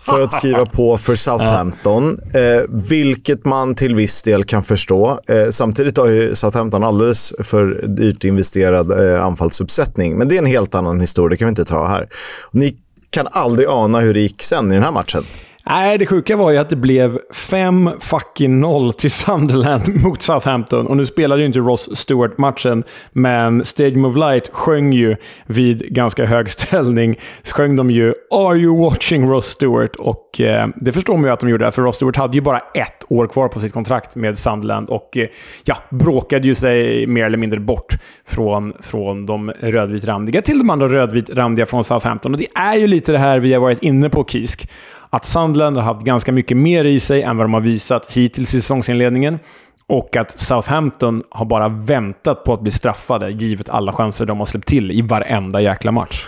för 0.00 0.20
att 0.20 0.32
skriva 0.32 0.66
på 0.66 0.98
för 0.98 1.14
Southampton, 1.14 2.16
eh, 2.34 2.88
vilket 2.90 3.44
man 3.44 3.74
till 3.74 3.94
viss 3.94 4.22
del 4.22 4.44
kan 4.44 4.62
förstå. 4.62 5.20
Eh, 5.28 5.50
samtidigt 5.50 5.96
har 5.98 6.06
ju 6.06 6.34
Southampton 6.34 6.84
alldeles 6.84 7.34
för 7.38 7.86
dyrt 7.96 8.24
investerad 8.24 9.14
eh, 9.14 9.24
anfallsuppsättning, 9.24 10.18
men 10.18 10.28
det 10.28 10.34
är 10.34 10.38
en 10.38 10.46
helt 10.46 10.74
annan 10.74 11.00
historia, 11.00 11.30
det 11.30 11.36
kan 11.36 11.46
vi 11.46 11.50
inte 11.50 11.64
ta 11.64 11.86
här. 11.86 12.08
Ni 12.52 12.76
kan 13.10 13.28
aldrig 13.30 13.68
ana 13.68 14.00
hur 14.00 14.14
det 14.14 14.20
gick 14.20 14.42
sen 14.42 14.72
i 14.72 14.74
den 14.74 14.84
här 14.84 14.92
matchen. 14.92 15.24
Nej, 15.72 15.98
det 15.98 16.06
sjuka 16.06 16.36
var 16.36 16.50
ju 16.50 16.58
att 16.58 16.70
det 16.70 16.76
blev 16.76 17.18
5 17.32 17.90
fucking 18.00 18.60
0 18.60 18.92
till 18.92 19.10
Sunderland 19.10 20.02
mot 20.02 20.22
Southampton. 20.22 20.86
Och 20.86 20.96
nu 20.96 21.06
spelade 21.06 21.40
ju 21.40 21.46
inte 21.46 21.58
Ross 21.58 21.96
Stewart 21.96 22.38
matchen, 22.38 22.84
men 23.12 23.64
Stadium 23.64 24.04
of 24.04 24.16
Light 24.16 24.48
sjöng 24.52 24.92
ju 24.92 25.16
vid 25.46 25.94
ganska 25.94 26.24
hög 26.26 26.50
ställning. 26.50 27.18
Sjöng 27.50 27.76
de 27.76 27.90
ju 27.90 28.14
“Are 28.30 28.56
you 28.56 28.80
watching 28.80 29.30
Ross 29.30 29.46
Stewart?” 29.46 29.96
och 29.96 30.40
eh, 30.40 30.68
det 30.76 30.92
förstår 30.92 31.14
man 31.14 31.24
ju 31.24 31.30
att 31.30 31.40
de 31.40 31.48
gjorde, 31.48 31.70
för 31.70 31.82
Ross 31.82 31.96
Stewart 31.96 32.16
hade 32.16 32.34
ju 32.34 32.40
bara 32.40 32.58
ett 32.58 33.04
år 33.08 33.26
kvar 33.26 33.48
på 33.48 33.60
sitt 33.60 33.72
kontrakt 33.72 34.16
med 34.16 34.38
Sunderland 34.38 34.88
och 34.88 35.16
eh, 35.16 35.28
ja, 35.64 35.76
bråkade 35.90 36.46
ju 36.46 36.54
sig 36.54 37.06
mer 37.06 37.24
eller 37.24 37.38
mindre 37.38 37.60
bort 37.60 37.94
från, 38.26 38.72
från 38.80 39.26
de 39.26 39.50
rödvitrandiga 39.50 40.42
till 40.42 40.58
de 40.58 40.70
andra 40.70 40.88
rödvitrandiga 40.88 41.66
från 41.66 41.84
Southampton. 41.84 42.32
Och 42.32 42.38
det 42.38 42.48
är 42.54 42.74
ju 42.74 42.86
lite 42.86 43.12
det 43.12 43.18
här 43.18 43.38
vi 43.38 43.52
har 43.52 43.60
varit 43.60 43.82
inne 43.82 44.10
på, 44.10 44.24
Kisk 44.24 44.68
att 45.10 45.24
Sunderland 45.24 45.76
har 45.76 45.84
haft 45.84 46.02
ganska 46.02 46.32
mycket 46.32 46.56
mer 46.56 46.84
i 46.84 47.00
sig 47.00 47.22
än 47.22 47.36
vad 47.36 47.44
de 47.44 47.54
har 47.54 47.60
visat 47.60 48.12
hittills 48.12 48.54
i 48.54 48.60
säsongsinledningen. 48.60 49.38
Och 49.86 50.16
att 50.16 50.38
Southampton 50.38 51.22
har 51.30 51.44
bara 51.44 51.68
väntat 51.68 52.44
på 52.44 52.54
att 52.54 52.62
bli 52.62 52.70
straffade, 52.70 53.30
givet 53.30 53.70
alla 53.70 53.92
chanser 53.92 54.26
de 54.26 54.38
har 54.38 54.46
släppt 54.46 54.68
till 54.68 54.90
i 54.90 55.02
varenda 55.02 55.60
jäkla 55.60 55.92
match. 55.92 56.24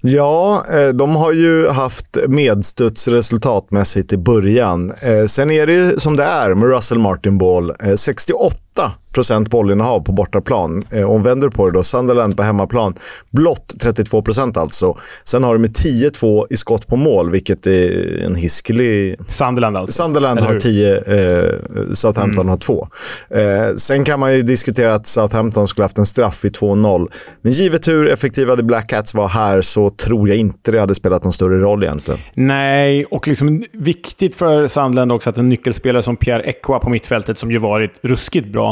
Ja, 0.00 0.64
eh, 0.72 0.94
de 0.94 1.16
har 1.16 1.32
ju 1.32 1.68
haft 1.68 2.16
medstuds 2.28 3.08
resultatmässigt 3.08 4.12
i 4.12 4.16
början. 4.16 4.90
Eh, 4.90 5.26
sen 5.26 5.50
är 5.50 5.66
det 5.66 5.72
ju 5.72 5.98
som 5.98 6.16
det 6.16 6.24
är 6.24 6.54
med 6.54 6.68
Russell 6.68 6.98
Martin 6.98 7.38
Ball. 7.38 7.70
Eh, 7.70 7.94
68 7.94 8.56
eh, 8.78 8.90
procent 9.14 9.50
bollinnehav 9.50 10.00
på 10.00 10.12
bortaplan. 10.12 10.84
Eh, 10.90 11.10
om 11.10 11.22
vänder 11.22 11.48
på 11.48 11.66
det 11.66 11.72
då, 11.72 11.82
Sunderland 11.82 12.36
på 12.36 12.42
hemmaplan, 12.42 12.94
blott 13.30 13.74
32 13.80 14.22
procent 14.22 14.56
alltså. 14.56 14.98
Sen 15.24 15.44
har 15.44 15.52
de 15.52 15.62
med 15.62 15.70
10-2 15.70 16.46
i 16.50 16.56
skott 16.56 16.86
på 16.86 16.96
mål, 16.96 17.30
vilket 17.30 17.66
är 17.66 18.18
en 18.24 18.34
hiskelig... 18.34 19.16
Sunderland 19.28 19.76
alltså? 19.76 20.02
Sunderland 20.02 20.40
har 20.40 20.54
10, 20.54 20.96
eh, 20.96 21.54
Southampton 21.92 22.46
mm. 22.46 22.48
har 22.48 22.56
2. 22.56 22.88
Eh, 23.30 23.74
sen 23.76 24.04
kan 24.04 24.20
man 24.20 24.34
ju 24.34 24.42
diskutera 24.42 24.94
att 24.94 25.06
Southampton 25.06 25.68
skulle 25.68 25.84
haft 25.84 25.98
en 25.98 26.06
straff 26.06 26.44
i 26.44 26.48
2-0. 26.48 27.08
Men 27.42 27.52
givet 27.52 27.88
hur 27.88 28.08
effektiva 28.08 28.56
The 28.56 28.62
Black 28.62 28.86
Cats 28.86 29.14
var 29.14 29.28
här 29.28 29.60
så 29.60 29.90
tror 29.90 30.28
jag 30.28 30.38
inte 30.38 30.72
det 30.72 30.80
hade 30.80 30.94
spelat 30.94 31.24
någon 31.24 31.32
större 31.32 31.60
roll 31.60 31.82
egentligen. 31.82 32.20
Nej, 32.34 33.04
och 33.04 33.28
liksom 33.28 33.64
viktigt 33.72 34.34
för 34.34 34.66
Sunderland 34.66 35.12
också 35.12 35.30
att 35.30 35.38
en 35.38 35.48
nyckelspelare 35.48 36.02
som 36.02 36.16
Pierre 36.16 36.42
Ekwa 36.42 36.78
på 36.78 36.90
mittfältet, 36.90 37.38
som 37.38 37.50
ju 37.50 37.58
varit 37.58 38.00
ruskigt 38.02 38.46
bra, 38.46 38.63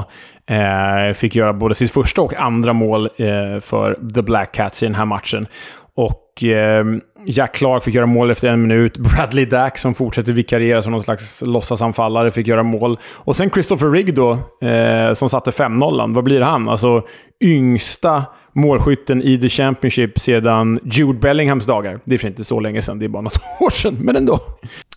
Eh, 0.47 1.15
fick 1.15 1.35
göra 1.35 1.53
både 1.53 1.75
sitt 1.75 1.91
första 1.91 2.23
och 2.23 2.35
andra 2.35 2.73
mål 2.73 3.07
eh, 3.17 3.61
för 3.61 4.13
The 4.15 4.23
Black 4.23 4.53
Cats 4.53 4.83
i 4.83 4.87
den 4.87 4.95
här 4.95 5.05
matchen. 5.05 5.47
Och 5.95 6.45
eh, 6.45 6.85
Jack 7.27 7.55
Clark 7.55 7.85
fick 7.85 7.95
göra 7.95 8.07
mål 8.07 8.31
efter 8.31 8.49
en 8.49 8.63
minut. 8.63 8.97
Bradley 9.17 9.45
Dack, 9.45 9.79
som 9.79 9.95
fortsätter 9.95 10.33
vikariera 10.33 10.83
som 10.83 10.93
någon 10.93 11.03
slags 11.03 11.43
låtsasanfallare, 11.47 12.31
fick 12.31 12.47
göra 12.47 12.63
mål. 12.63 12.99
Och 13.17 13.37
sen 13.37 13.51
Christopher 13.51 13.91
Rigg 13.91 14.15
då, 14.15 14.31
eh, 14.67 15.13
som 15.13 15.29
satte 15.29 15.51
5-0. 15.51 16.15
Vad 16.15 16.25
blir 16.25 16.41
han? 16.41 16.69
Alltså 16.69 17.03
yngsta 17.45 18.25
målskytten 18.53 19.23
i 19.23 19.39
The 19.39 19.49
Championship 19.49 20.21
sedan 20.21 20.81
Jude 20.85 21.19
Bellinghams 21.19 21.67
dagar. 21.67 22.01
Det 22.05 22.15
är 22.15 22.19
för 22.19 22.29
inte 22.29 22.45
så 22.45 22.61
länge 22.61 22.83
sedan, 22.83 22.99
det 22.99 23.05
är 23.05 23.09
bara 23.09 23.23
något 23.23 23.39
år 23.61 23.71
sedan, 23.71 23.97
men 24.01 24.17
ändå. 24.17 24.41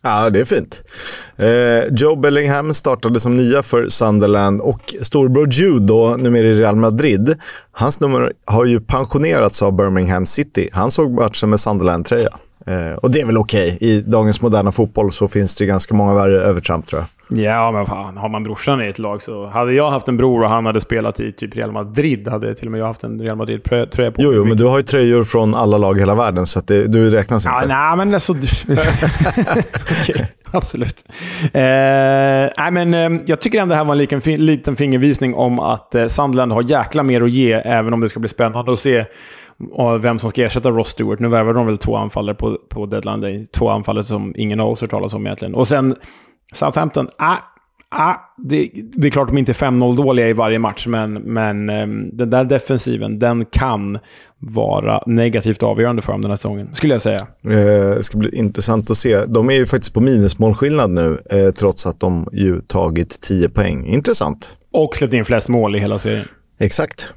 Ja, 0.01 0.29
det 0.29 0.39
är 0.39 0.45
fint. 0.45 0.83
Eh, 1.37 1.95
Joe 1.95 2.15
Bellingham 2.15 2.73
startade 2.73 3.19
som 3.19 3.37
nia 3.37 3.63
för 3.63 3.87
Sunderland 3.87 4.61
och 4.61 4.95
storbror 5.01 5.53
Jude, 5.53 5.85
då, 5.85 6.15
numera 6.17 6.47
i 6.47 6.53
Real 6.53 6.75
Madrid, 6.75 7.35
hans 7.71 7.99
nummer 7.99 8.33
har 8.45 8.65
ju 8.65 8.79
pensionerats 8.79 9.63
av 9.63 9.75
Birmingham 9.75 10.25
City. 10.25 10.69
Han 10.71 10.91
såg 10.91 11.11
matchen 11.11 11.49
med 11.49 11.59
Sunderland-tröja. 11.59 12.29
Eh, 12.67 12.93
och 12.93 13.11
det 13.11 13.21
är 13.21 13.25
väl 13.25 13.37
okej. 13.37 13.75
Okay. 13.75 13.89
I 13.89 14.01
dagens 14.01 14.41
moderna 14.41 14.71
fotboll 14.71 15.11
så 15.11 15.27
finns 15.27 15.55
det 15.55 15.65
ganska 15.65 15.93
många 15.93 16.13
värre 16.13 16.41
övertramp 16.41 16.85
tror 16.85 17.01
jag. 17.01 17.07
Ja, 17.29 17.71
men 17.71 17.85
fan, 17.85 18.17
har 18.17 18.29
man 18.29 18.43
brorsan 18.43 18.83
i 18.83 18.87
ett 18.87 18.99
lag 18.99 19.21
så... 19.21 19.47
Hade 19.47 19.73
jag 19.73 19.89
haft 19.89 20.07
en 20.07 20.17
bror 20.17 20.43
och 20.43 20.49
han 20.49 20.65
hade 20.65 20.81
spelat 20.81 21.19
i 21.19 21.31
typ 21.31 21.55
Real 21.55 21.71
Madrid, 21.71 22.27
hade 22.27 22.55
till 22.55 22.67
och 22.67 22.71
med 22.71 22.81
jag 22.81 22.85
haft 22.85 23.03
en 23.03 23.21
Real 23.21 23.37
Madrid-tröja 23.37 24.11
på 24.11 24.21
Jo, 24.21 24.33
jo, 24.33 24.45
men 24.45 24.57
du 24.57 24.65
har 24.65 24.77
ju 24.77 24.83
tröjor 24.83 25.23
från 25.23 25.55
alla 25.55 25.77
lag 25.77 25.97
i 25.97 25.99
hela 25.99 26.15
världen, 26.15 26.45
så 26.45 26.59
det, 26.59 26.87
du 26.87 27.11
räknas 27.11 27.45
ja, 27.45 27.55
inte. 27.55 27.67
Nej, 27.67 27.97
men 27.97 28.13
alltså... 28.13 28.33
okay, 30.01 30.25
absolut. 30.51 31.03
Eh, 31.41 31.51
nej, 32.57 32.71
men 32.71 32.93
eh, 32.93 33.21
jag 33.25 33.41
tycker 33.41 33.61
ändå 33.61 33.73
det 33.73 33.77
här 33.77 33.85
var 33.85 33.93
en 33.93 33.97
liten, 33.97 34.45
liten 34.45 34.75
fingervisning 34.75 35.35
om 35.35 35.59
att 35.59 35.95
eh, 35.95 36.07
Sandland 36.07 36.51
har 36.51 36.63
jäkla 36.63 37.03
mer 37.03 37.21
att 37.21 37.31
ge, 37.31 37.53
även 37.53 37.93
om 37.93 38.01
det 38.01 38.09
ska 38.09 38.19
bli 38.19 38.29
spännande 38.29 38.73
att 38.73 38.79
se 38.79 39.05
vem 40.01 40.19
som 40.19 40.29
ska 40.29 40.43
ersätta 40.45 40.69
Ross 40.69 40.89
Stewart. 40.89 41.19
Nu 41.19 41.27
värvade 41.27 41.59
de 41.59 41.65
väl 41.65 41.77
två 41.77 41.95
anfallare 41.95 42.35
på, 42.35 42.57
på 42.69 42.85
deadline 42.85 43.21
day. 43.21 43.47
Två 43.47 43.69
anfallare 43.69 44.03
som 44.03 44.33
ingen 44.37 44.59
av 44.59 44.69
oss 44.69 44.81
har 44.81 44.87
talat 44.87 45.13
om 45.13 45.25
egentligen. 45.25 45.55
Och 45.55 45.67
sen 45.67 45.95
Southampton, 46.53 47.09
ah, 47.17 47.37
ah, 47.89 48.15
det, 48.37 48.69
det 48.73 49.07
är 49.07 49.11
klart 49.11 49.27
de 49.27 49.37
inte 49.37 49.51
är 49.51 49.53
5-0 49.53 49.95
dåliga 49.95 50.29
i 50.29 50.33
varje 50.33 50.59
match, 50.59 50.87
men, 50.87 51.13
men 51.13 51.69
um, 51.69 52.09
den 52.13 52.29
där 52.29 52.43
defensiven, 52.43 53.19
den 53.19 53.45
kan 53.45 53.99
vara 54.39 55.03
negativt 55.05 55.63
avgörande 55.63 56.01
för 56.01 56.11
dem 56.11 56.21
den 56.21 56.31
här 56.31 56.35
säsongen, 56.35 56.75
skulle 56.75 56.93
jag 56.93 57.01
säga. 57.01 57.19
Eh, 57.43 57.95
det 57.95 58.03
ska 58.03 58.17
bli 58.17 58.37
intressant 58.37 58.89
att 58.89 58.97
se. 58.97 59.25
De 59.25 59.49
är 59.49 59.53
ju 59.53 59.65
faktiskt 59.65 59.93
på 59.93 60.01
minusmålskillnad 60.01 60.91
nu, 60.91 61.21
eh, 61.29 61.53
trots 61.53 61.85
att 61.85 61.99
de 61.99 62.27
ju 62.31 62.61
tagit 62.61 63.21
10 63.21 63.49
poäng. 63.49 63.85
Intressant. 63.85 64.57
Och 64.71 64.95
släppt 64.95 65.13
in 65.13 65.25
flest 65.25 65.49
mål 65.49 65.75
i 65.75 65.79
hela 65.79 65.99
serien. 65.99 66.25
Exakt. 66.59 67.13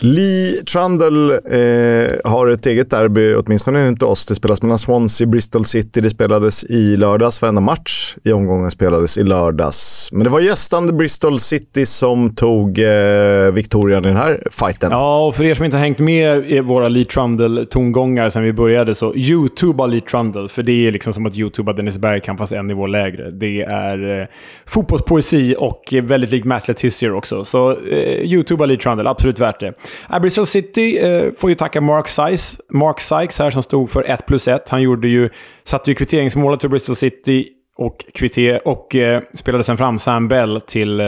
Lee 0.00 0.52
Trundle 0.72 1.34
eh, 1.34 2.30
har 2.30 2.48
ett 2.48 2.66
eget 2.66 2.90
derby, 2.90 3.34
åtminstone 3.34 3.80
enligt 3.80 4.02
oss. 4.02 4.26
Det 4.26 4.34
spelas 4.34 4.62
mellan 4.62 4.78
Swansea 4.78 5.26
och 5.26 5.30
Bristol 5.30 5.64
City. 5.64 6.00
Det 6.00 6.10
spelades 6.10 6.64
i 6.64 6.96
lördags. 6.96 7.42
Varenda 7.42 7.60
match 7.60 8.16
i 8.24 8.32
omgången 8.32 8.70
spelades 8.70 9.18
i 9.18 9.22
lördags. 9.22 10.08
Men 10.12 10.24
det 10.24 10.30
var 10.30 10.40
gästande 10.40 10.92
Bristol 10.92 11.38
City 11.38 11.86
som 11.86 12.34
tog 12.34 12.78
eh, 12.78 13.52
Victorian 13.52 14.04
i 14.04 14.08
den 14.08 14.16
här 14.16 14.42
fighten. 14.50 14.90
Ja, 14.90 15.26
och 15.26 15.34
för 15.34 15.44
er 15.44 15.54
som 15.54 15.64
inte 15.64 15.76
har 15.76 15.84
hängt 15.84 15.98
med 15.98 16.50
i 16.50 16.60
våra 16.60 16.88
Lee 16.88 17.04
Trundle-tongångar 17.04 18.30
sedan 18.30 18.42
vi 18.42 18.52
började 18.52 18.94
så 18.94 19.14
YouTuba 19.14 19.86
Lee 19.86 20.00
Trundle. 20.00 20.48
För 20.48 20.62
det 20.62 20.86
är 20.86 20.92
liksom 20.92 21.12
som 21.12 21.26
att 21.26 21.38
YouTuba 21.38 21.72
Dennis 21.72 21.98
Bergkamp 21.98 22.38
fast 22.38 22.52
en 22.52 22.66
nivå 22.66 22.86
lägre. 22.86 23.30
Det 23.30 23.62
är 23.62 24.20
eh, 24.20 24.26
fotbollspoesi 24.66 25.54
och 25.58 25.94
väldigt 26.02 26.30
likt 26.30 26.46
Matt 26.46 26.68
Letizier 26.68 27.14
också. 27.14 27.44
Så 27.44 27.70
eh, 27.70 28.32
YouTuba 28.32 28.66
Lee 28.66 28.76
Trundle, 28.76 29.10
absolut 29.10 29.40
värt 29.40 29.60
det. 29.60 29.72
Bristol 30.20 30.46
City 30.46 30.98
eh, 30.98 31.32
får 31.38 31.50
ju 31.50 31.56
tacka 31.56 31.80
Mark 31.80 32.08
Sykes, 32.08 32.60
Mark 32.68 33.00
Sykes 33.00 33.38
här 33.38 33.50
som 33.50 33.62
stod 33.62 33.90
för 33.90 34.02
1 34.02 34.26
plus 34.26 34.48
1. 34.48 34.68
Han 34.68 34.82
gjorde 34.82 35.08
ju, 35.08 35.30
satte 35.64 35.90
ju 35.90 35.94
kvitteringsmålet 35.94 36.62
för 36.62 36.68
Bristol 36.68 36.96
City 36.96 37.48
och, 37.76 38.04
kvitter, 38.14 38.68
och 38.68 38.96
eh, 38.96 39.22
spelade 39.34 39.64
sen 39.64 39.76
fram 39.76 39.98
Sam 39.98 40.28
Bell 40.28 40.60
till 40.66 41.00
eh, 41.00 41.06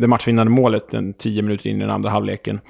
det 0.00 0.06
matchvinnande 0.06 0.50
målet 0.50 0.94
en 0.94 1.14
tio 1.14 1.42
minuter 1.42 1.70
in 1.70 1.76
i 1.76 1.80
den 1.80 1.90
andra 1.90 2.10
halvleken. 2.10 2.60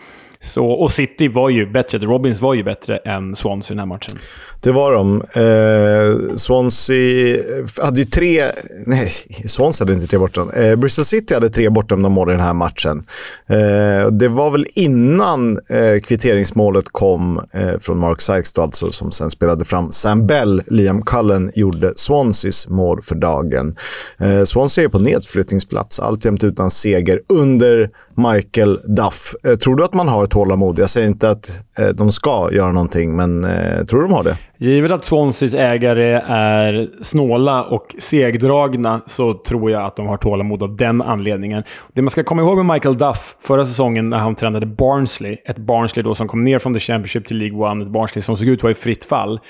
Så, 0.41 0.67
och 0.67 0.93
City 0.93 1.29
var 1.29 1.51
ju 1.51 1.73
bättre. 1.73 1.99
The 1.99 2.07
Robins 2.07 2.41
var 2.41 2.55
ju 2.55 2.63
bättre 2.65 2.97
än 2.97 3.37
Swansea 3.37 3.75
i 3.75 3.75
den 3.75 3.79
här 3.79 3.87
matchen. 3.87 4.19
Det 4.61 4.73
var 4.73 4.93
de. 4.93 5.23
Eh, 5.35 6.35
Swansea 6.37 7.43
hade 7.83 8.01
ju 8.01 8.07
tre... 8.07 8.45
Nej, 8.87 9.09
Swansea 9.47 9.85
hade 9.85 9.95
inte 9.95 10.07
tre 10.07 10.19
bortom. 10.19 10.51
Eh, 10.51 10.77
Bristol 10.77 11.05
City 11.05 11.35
hade 11.35 11.49
tre 11.49 11.69
bortom 11.69 12.03
mål 12.03 12.29
i 12.29 12.33
den 12.33 12.41
här 12.41 12.55
matchen. 12.55 13.03
Eh, 13.47 14.11
det 14.11 14.29
var 14.29 14.51
väl 14.51 14.67
innan 14.75 15.59
eh, 15.69 16.01
kvitteringsmålet 16.03 16.85
kom 16.93 17.41
eh, 17.53 17.79
från 17.81 17.99
Mark 17.99 18.21
Sykes, 18.21 18.53
då, 18.53 18.63
alltså, 18.63 18.93
som 18.93 19.11
sen 19.11 19.31
spelade 19.31 19.65
fram 19.65 19.93
Sam 19.93 20.27
Bell. 20.27 20.63
Liam 20.67 21.03
Cullen 21.03 21.53
gjorde 21.55 21.93
Swanseas 21.97 22.69
mål 22.69 23.03
för 23.03 23.15
dagen. 23.15 23.75
Eh, 24.19 24.45
Swansea 24.45 24.85
är 24.85 24.89
på 24.89 24.99
nedflyttningsplats, 24.99 26.01
alltjämt 26.01 26.45
utan 26.45 26.71
seger 26.71 27.21
under 27.29 27.91
Michael 28.33 28.81
Duff. 28.85 29.35
Eh, 29.45 29.57
tror 29.57 29.77
du 29.77 29.85
att 29.85 29.95
man 29.95 30.09
har 30.09 30.26
tålamod? 30.27 30.79
Jag 30.79 30.91
säger 30.91 31.09
inte 31.09 31.31
att 31.31 31.49
eh, 31.79 31.89
de 31.89 32.13
ska 32.13 32.49
göra 32.53 32.73
någonting, 32.73 33.17
men 33.17 33.45
eh, 33.45 33.85
tror 33.85 34.01
du 34.01 34.07
de 34.07 34.13
har 34.13 34.23
det? 34.23 34.39
Givet 34.59 34.91
att 34.91 35.05
Swanseas 35.05 35.55
ägare 35.55 36.21
är 36.29 36.91
snåla 37.03 37.65
och 37.65 37.95
segdragna 37.99 39.01
så 39.07 39.35
tror 39.35 39.71
jag 39.71 39.85
att 39.85 39.97
de 39.97 40.07
har 40.07 40.17
tålamod 40.17 40.63
av 40.63 40.77
den 40.77 41.03
anledningen. 41.03 41.63
Det 41.95 42.03
man 42.03 42.11
ska 42.11 42.23
komma 42.23 42.43
ihåg 42.43 42.57
med 42.57 42.75
Michael 42.75 42.99
Duff 42.99 43.37
förra 43.41 43.65
säsongen 43.65 44.11
när 44.11 44.19
han 44.19 44.35
tränade 44.35 44.67
Barnsley, 44.67 45.37
ett 45.45 45.59
Barnsley 45.59 46.03
då 46.03 46.15
som 46.15 46.29
kom 46.29 46.41
ner 46.41 46.59
från 46.59 46.75
the 46.75 46.81
Championship 46.81 47.27
till 47.27 47.37
League 47.37 47.71
One, 47.71 47.85
ett 47.85 47.91
Barnsley 47.91 48.23
som 48.23 48.37
såg 48.37 48.49
ut 48.49 48.59
att 48.59 48.63
vara 48.63 48.73
i 48.73 48.75
fritt 48.75 49.05
fall, 49.05 49.41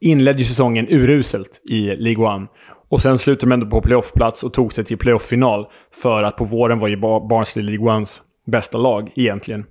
inledde 0.00 0.38
ju 0.38 0.44
säsongen 0.44 0.86
uruselt 0.90 1.60
i 1.70 1.80
League 1.80 2.26
One. 2.26 2.46
Och 2.90 3.02
sen 3.02 3.18
slutade 3.18 3.50
de 3.50 3.54
ändå 3.54 3.66
på 3.66 3.80
playoffplats 3.80 4.42
och 4.42 4.52
tog 4.52 4.72
sig 4.72 4.84
till 4.84 4.98
playoff-final. 4.98 5.66
För 6.02 6.22
att 6.22 6.36
på 6.36 6.44
våren 6.44 6.78
var 6.78 6.88
ju 6.88 6.96
Barnsley 6.96 7.64
League 7.64 7.94
Ones 7.94 8.22
bästa 8.46 8.78
lag 8.78 9.12
egentligen. 9.16 9.64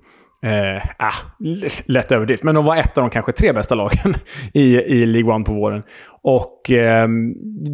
Eh, 0.46 0.84
ah, 1.00 1.14
lätt 1.86 2.12
överdrift, 2.12 2.44
men 2.44 2.56
de 2.56 2.66
var 2.66 2.76
ett 2.76 2.98
av 2.98 3.04
de 3.04 3.10
kanske 3.10 3.32
tre 3.32 3.54
bästa 3.54 3.76
lagen 3.76 4.14
i, 4.54 4.76
i 4.76 5.06
League 5.06 5.34
One 5.34 5.46
på 5.46 5.54
våren. 5.54 5.84
Och 6.22 6.72
eh, 6.72 7.08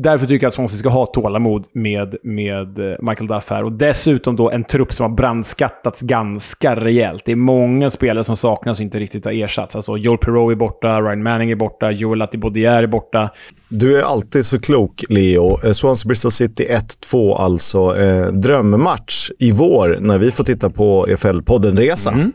därför 0.04 0.28
tycker 0.28 0.46
jag 0.46 0.50
att 0.50 0.54
Swansea 0.54 0.78
ska 0.78 0.90
ha 0.90 1.06
tålamod 1.06 1.66
med, 1.74 2.16
med 2.24 2.80
eh, 2.80 2.96
Michael 3.02 3.28
Duff 3.28 3.50
här. 3.50 3.64
Och 3.64 3.72
dessutom 3.72 4.36
då 4.36 4.52
en 4.52 4.64
trupp 4.64 4.94
som 4.94 5.10
har 5.10 5.18
brandskattats 5.18 6.02
ganska 6.02 6.76
rejält. 6.76 7.24
Det 7.26 7.32
är 7.32 7.36
många 7.36 7.90
spelare 7.90 8.24
som 8.24 8.38
saknas 8.38 8.80
och 8.80 8.84
inte 8.84 9.00
riktigt 9.00 9.26
har 9.26 9.32
ersatts. 9.32 9.76
Alltså 9.76 9.98
Joel 9.98 10.18
Perreault 10.18 10.52
är 10.52 10.56
borta, 10.56 11.02
Ryan 11.02 11.24
Manning 11.24 11.52
är 11.52 11.56
borta, 11.56 11.92
Joel 11.92 12.20
Latibaudière 12.20 12.84
är 12.84 12.88
borta. 12.88 13.30
Du 13.70 14.00
är 14.00 14.04
alltid 14.04 14.46
så 14.46 14.60
klok, 14.60 15.04
Leo. 15.10 15.66
Eh, 15.66 15.72
Swansea 15.72 16.08
Bristol 16.08 16.32
City 16.32 16.68
1-2 17.12 17.36
alltså. 17.36 17.98
Eh, 17.98 18.28
drömmatch 18.28 19.30
i 19.40 19.52
vår 19.52 19.98
när 20.02 20.18
vi 20.18 20.32
får 20.32 20.44
titta 20.44 20.70
på 20.70 21.08
EFL-podden-resa. 21.08 22.14
Mm. 22.14 22.32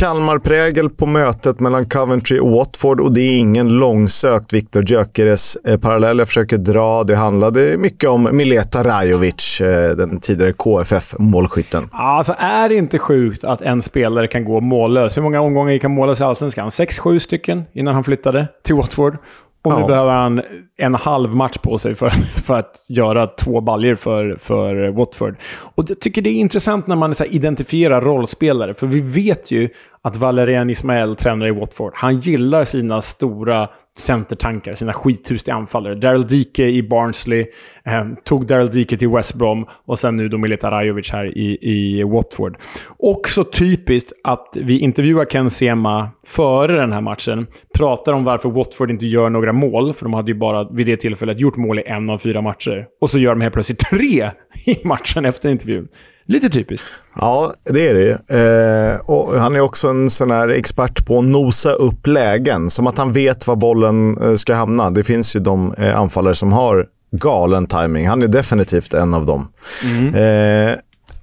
Kalmarprägel 0.00 0.90
på 0.90 1.06
mötet 1.06 1.60
mellan 1.60 1.84
Coventry 1.84 2.38
och 2.38 2.50
Watford 2.50 3.00
och 3.00 3.14
det 3.14 3.20
är 3.20 3.38
ingen 3.38 3.68
långsökt 3.78 4.52
Viktor 4.52 4.82
Gyökeres-parallell. 4.82 6.16
Eh, 6.16 6.20
jag 6.20 6.28
försöker 6.28 6.58
dra. 6.58 7.04
Det 7.04 7.16
handlade 7.16 7.76
mycket 7.78 8.10
om 8.10 8.28
Mileta 8.32 8.84
Rajovic, 8.84 9.60
eh, 9.60 9.96
den 9.96 10.20
tidigare 10.20 10.52
KFF-målskytten. 10.52 11.88
Alltså 11.92 12.34
är 12.38 12.68
det 12.68 12.74
inte 12.74 12.98
sjukt 12.98 13.44
att 13.44 13.62
en 13.62 13.82
spelare 13.82 14.26
kan 14.26 14.44
gå 14.44 14.60
mållös? 14.60 15.16
Hur 15.16 15.22
många 15.22 15.40
omgångar 15.40 15.72
gick 15.72 15.82
han 15.82 15.92
mållös 15.92 16.20
i 16.20 16.24
Allsvenskan? 16.24 16.70
Sex, 16.70 16.98
sju 16.98 17.20
stycken 17.20 17.64
innan 17.74 17.94
han 17.94 18.04
flyttade 18.04 18.48
till 18.64 18.74
Watford. 18.74 19.18
Och 19.66 19.74
nu 19.74 19.80
ja. 19.80 19.86
behöver 19.86 20.12
han 20.12 20.42
en 20.76 20.94
halv 20.94 21.34
match 21.34 21.58
på 21.58 21.78
sig 21.78 21.94
för, 21.94 22.10
för 22.46 22.58
att 22.58 22.84
göra 22.88 23.26
två 23.26 23.60
baljer 23.60 23.94
för, 23.94 24.36
för 24.38 24.88
Watford. 24.88 25.36
Och 25.74 25.84
jag 25.88 26.00
tycker 26.00 26.22
det 26.22 26.30
är 26.30 26.34
intressant 26.34 26.86
när 26.86 26.96
man 26.96 27.14
så 27.14 27.24
identifierar 27.24 28.00
rollspelare, 28.00 28.74
för 28.74 28.86
vi 28.86 29.00
vet 29.00 29.50
ju 29.50 29.68
att 30.02 30.16
Valerian 30.16 30.70
Ismael, 30.70 31.16
tränare 31.16 31.48
i 31.48 31.52
Watford, 31.52 31.92
han 31.94 32.20
gillar 32.20 32.64
sina 32.64 33.00
stora 33.00 33.68
centertankar, 33.98 34.72
sina 34.72 34.92
skithus 34.92 35.42
till 35.42 35.52
anfallare. 35.52 35.94
Daryl 35.94 36.26
Dike 36.26 36.64
i 36.64 36.82
Barnsley, 36.82 37.46
eh, 37.84 38.06
tog 38.24 38.46
Daryl 38.46 38.70
Dike 38.70 38.96
till 38.96 39.08
West 39.08 39.34
Brom 39.34 39.66
och 39.86 39.98
sen 39.98 40.16
nu 40.16 40.28
då 40.28 40.38
Milita 40.38 40.70
Rajovic 40.70 41.10
här 41.10 41.38
i, 41.38 41.58
i 41.60 42.02
Watford. 42.02 42.56
Också 42.98 43.44
typiskt 43.44 44.12
att 44.24 44.56
vi 44.60 44.78
intervjuar 44.78 45.24
Ken 45.24 45.50
Sema 45.50 46.10
före 46.26 46.80
den 46.80 46.92
här 46.92 47.00
matchen, 47.00 47.46
pratar 47.74 48.12
om 48.12 48.24
varför 48.24 48.48
Watford 48.50 48.90
inte 48.90 49.06
gör 49.06 49.30
några 49.30 49.52
mål, 49.52 49.94
för 49.94 50.04
de 50.04 50.14
hade 50.14 50.30
ju 50.30 50.38
bara 50.38 50.68
vid 50.70 50.86
det 50.86 50.96
tillfället 50.96 51.40
gjort 51.40 51.56
mål 51.56 51.78
i 51.78 51.82
en 51.86 52.10
av 52.10 52.18
fyra 52.18 52.42
matcher. 52.42 52.86
Och 53.00 53.10
så 53.10 53.18
gör 53.18 53.30
de 53.30 53.40
helt 53.40 53.54
plötsligt 53.54 53.78
tre 53.78 54.30
i 54.66 54.80
matchen 54.84 55.24
efter 55.24 55.50
intervjun. 55.50 55.88
Lite 56.28 56.48
typiskt. 56.48 56.86
Ja, 57.14 57.52
det 57.72 57.88
är 57.88 57.94
det 57.94 58.10
eh, 58.10 59.10
och 59.10 59.38
Han 59.38 59.56
är 59.56 59.60
också 59.60 59.88
en 59.88 60.10
sån 60.10 60.30
här 60.30 60.48
expert 60.48 61.06
på 61.06 61.18
att 61.18 61.24
nosa 61.24 61.72
upp 61.72 62.06
lägen. 62.06 62.70
Som 62.70 62.86
att 62.86 62.98
han 62.98 63.12
vet 63.12 63.46
var 63.46 63.56
bollen 63.56 64.18
eh, 64.22 64.34
ska 64.34 64.54
hamna. 64.54 64.90
Det 64.90 65.04
finns 65.04 65.36
ju 65.36 65.40
de 65.40 65.74
eh, 65.74 66.00
anfallare 66.00 66.34
som 66.34 66.52
har 66.52 66.86
galen 67.10 67.66
timing. 67.66 68.08
Han 68.08 68.22
är 68.22 68.26
definitivt 68.26 68.94
en 68.94 69.14
av 69.14 69.26
dem. 69.26 69.48
Mm. 69.84 70.14
Eh, 70.14 70.76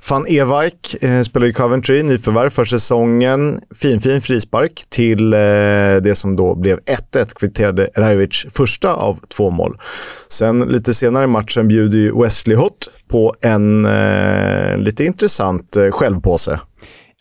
Van 0.09 0.25
Ewijk 0.27 1.03
eh, 1.03 1.21
spelar 1.21 1.47
i 1.47 1.53
Coventry, 1.53 2.03
nyförvärv 2.03 2.49
för 2.49 2.63
säsongen. 2.63 3.61
Fin, 3.81 3.99
fin 3.99 4.21
frispark 4.21 4.83
till 4.89 5.33
eh, 5.33 5.39
det 6.03 6.17
som 6.17 6.35
då 6.35 6.55
blev 6.55 6.79
1-1. 6.79 7.35
Kvitterade 7.39 7.89
Rajovic 7.95 8.45
första 8.49 8.93
av 8.93 9.19
två 9.37 9.49
mål. 9.49 9.77
Sen 10.29 10.59
lite 10.59 10.93
senare 10.93 11.23
i 11.23 11.27
matchen 11.27 11.67
bjuder 11.67 11.97
ju 11.97 12.21
Wesley 12.21 12.57
Hott 12.57 12.89
på 13.07 13.35
en 13.41 13.85
eh, 13.85 14.77
lite 14.77 15.05
intressant 15.05 15.75
eh, 15.75 15.91
självpåse. 15.91 16.59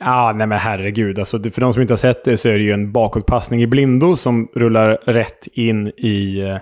Ja, 0.05 0.33
nej 0.37 0.47
men 0.47 0.59
herregud. 0.59 1.19
Alltså, 1.19 1.43
för 1.43 1.61
de 1.61 1.73
som 1.73 1.83
inte 1.83 1.93
har 1.93 1.97
sett 1.97 2.25
det 2.25 2.37
så 2.37 2.49
är 2.49 2.53
det 2.53 2.65
ju 2.65 2.73
en 2.73 2.93
bakåtpassning 2.93 3.63
i 3.63 3.67
blindo 3.67 4.17
som 4.17 4.49
rullar 4.55 4.89
rätt 5.07 5.49
in 5.53 5.87
i, 5.89 6.41
eh, 6.41 6.57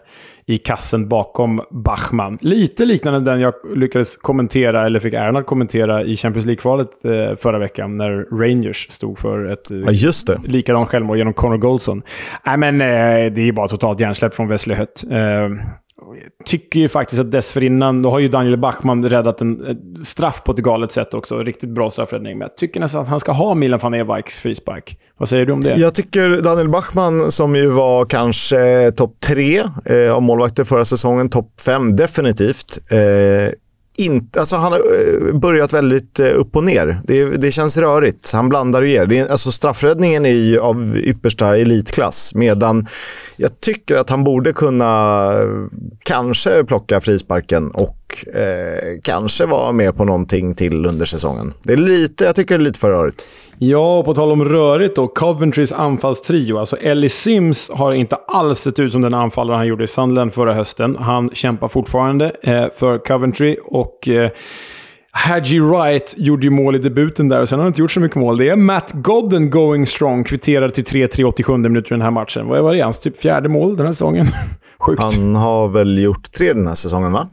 i 0.50 0.58
kassen 0.58 1.08
bakom 1.08 1.60
Bachmann. 1.70 2.38
Lite 2.40 2.84
liknande 2.84 3.30
den 3.30 3.40
jag 3.40 3.54
lyckades 3.76 4.16
kommentera, 4.16 4.86
eller 4.86 5.00
fick 5.00 5.14
äran 5.14 5.36
att 5.36 5.46
kommentera 5.46 6.04
i 6.04 6.16
Champions 6.16 6.46
League-kvalet 6.46 7.04
eh, 7.04 7.36
förra 7.36 7.58
veckan 7.58 7.96
när 7.96 8.38
Rangers 8.40 8.90
stod 8.90 9.18
för 9.18 9.52
ett 9.52 9.70
eh, 9.70 9.78
ja, 9.78 10.36
likadant 10.44 10.88
självmål 10.88 11.18
genom 11.18 11.34
Connor 11.34 11.56
Goldson. 11.56 12.02
Nej, 12.46 12.56
men 12.56 12.80
eh, 12.80 13.32
det 13.32 13.48
är 13.48 13.52
bara 13.52 13.68
totalt 13.68 14.00
hjärnsläpp 14.00 14.34
från 14.34 14.48
Wesley 14.48 14.76
Hutt. 14.76 15.04
Tycker 16.44 16.80
ju 16.80 16.88
faktiskt 16.88 17.20
att 17.20 17.32
dessförinnan, 17.32 18.02
då 18.02 18.10
har 18.10 18.18
ju 18.18 18.28
Daniel 18.28 18.56
Bachmann 18.56 19.08
räddat 19.08 19.40
en 19.40 19.66
eh, 19.66 19.76
straff 20.04 20.42
på 20.44 20.52
ett 20.52 20.58
galet 20.58 20.92
sätt 20.92 21.14
också. 21.14 21.38
Riktigt 21.38 21.70
bra 21.70 21.90
straffräddning. 21.90 22.38
Men 22.38 22.48
jag 22.48 22.56
tycker 22.56 22.80
nästan 22.80 23.02
att 23.02 23.08
han 23.08 23.20
ska 23.20 23.32
ha 23.32 23.54
Milan 23.54 23.80
van 23.82 23.94
Ewijks 23.94 24.40
frispark. 24.40 24.98
Vad 25.16 25.28
säger 25.28 25.46
du 25.46 25.52
om 25.52 25.62
det? 25.62 25.76
Jag 25.76 25.94
tycker 25.94 26.42
Daniel 26.42 26.68
Bachmann, 26.68 27.30
som 27.30 27.56
ju 27.56 27.66
var 27.66 28.04
kanske 28.04 28.60
eh, 28.60 28.90
topp 28.90 29.16
tre 29.20 29.58
eh, 29.86 30.14
av 30.14 30.22
målvakter 30.22 30.64
förra 30.64 30.84
säsongen, 30.84 31.28
topp 31.28 31.60
fem 31.66 31.96
definitivt. 31.96 32.78
Eh, 32.90 33.52
inte, 34.00 34.40
alltså 34.40 34.56
han 34.56 34.72
har 34.72 34.78
eh, 34.78 35.38
börjat 35.38 35.72
väldigt 35.72 36.20
eh, 36.20 36.26
upp 36.34 36.56
och 36.56 36.64
ner. 36.64 37.00
Det, 37.04 37.24
det 37.24 37.50
känns 37.50 37.76
rörigt. 37.76 38.32
Han 38.32 38.48
blandar 38.48 38.82
och 38.82 38.88
ger. 38.88 39.06
Det 39.06 39.18
är, 39.18 39.28
alltså 39.28 39.52
straffräddningen 39.52 40.26
är 40.26 40.30
ju 40.30 40.58
av 40.58 40.96
yppersta 40.96 41.56
elitklass. 41.56 42.34
Medan 42.34 42.86
jag 43.36 43.60
tycker 43.60 43.96
att 43.96 44.10
han 44.10 44.24
borde 44.24 44.52
kunna 44.52 45.32
eh, 45.32 45.48
kanske 46.04 46.64
plocka 46.64 47.00
frisparken 47.00 47.70
och 47.70 48.26
eh, 48.34 48.98
kanske 49.02 49.46
vara 49.46 49.72
med 49.72 49.96
på 49.96 50.04
någonting 50.04 50.54
till 50.54 50.86
under 50.86 51.06
säsongen. 51.06 51.52
Det 51.62 51.72
är 51.72 51.76
lite, 51.76 52.24
jag 52.24 52.34
tycker 52.34 52.58
det 52.58 52.62
är 52.62 52.64
lite 52.64 52.78
för 52.78 52.90
rörigt. 52.90 53.24
Ja, 53.62 53.98
och 53.98 54.04
på 54.04 54.14
tal 54.14 54.32
om 54.32 54.44
rörigt 54.44 54.96
då. 54.96 55.08
Coventrys 55.08 55.72
anfallstrio. 55.72 56.58
Alltså 56.58 56.76
Ellie 56.76 57.08
Sims 57.08 57.70
har 57.74 57.92
inte 57.92 58.16
alls 58.16 58.58
sett 58.58 58.78
ut 58.78 58.92
som 58.92 59.02
den 59.02 59.14
anfallare 59.14 59.56
han 59.56 59.66
gjorde 59.66 59.84
i 59.84 59.86
Sunderland 59.86 60.34
förra 60.34 60.54
hösten. 60.54 60.96
Han 61.00 61.30
kämpar 61.32 61.68
fortfarande 61.68 62.32
eh, 62.42 62.66
för 62.76 62.98
Coventry 62.98 63.56
och... 63.64 64.08
Eh, 64.08 64.30
Hadji 65.12 65.60
Wright 65.60 66.14
gjorde 66.16 66.44
ju 66.44 66.50
mål 66.50 66.76
i 66.76 66.78
debuten 66.78 67.28
där 67.28 67.40
och 67.40 67.48
sen 67.48 67.58
har 67.58 67.64
han 67.64 67.70
inte 67.70 67.80
gjort 67.80 67.90
så 67.90 68.00
mycket 68.00 68.16
mål. 68.16 68.38
Det 68.38 68.48
är 68.48 68.56
Matt 68.56 68.90
Godden 68.94 69.50
going 69.50 69.86
strong, 69.86 70.24
kvitterade 70.24 70.72
till 70.72 70.84
3-3 70.84 71.24
87 71.24 71.56
minuter 71.56 71.92
i 71.92 71.94
den 71.94 72.02
här 72.02 72.10
matchen. 72.10 72.48
Vad 72.48 72.62
var 72.62 72.74
det? 72.74 72.82
Hans 72.82 72.98
typ 72.98 73.20
fjärde 73.20 73.48
mål 73.48 73.76
den 73.76 73.86
här 73.86 73.92
säsongen? 73.92 74.26
Sjukt. 74.78 75.02
Han 75.02 75.34
har 75.34 75.68
väl 75.68 75.98
gjort 75.98 76.32
tre 76.32 76.52
den 76.52 76.66
här 76.66 76.74
säsongen, 76.74 77.12
va? 77.12 77.28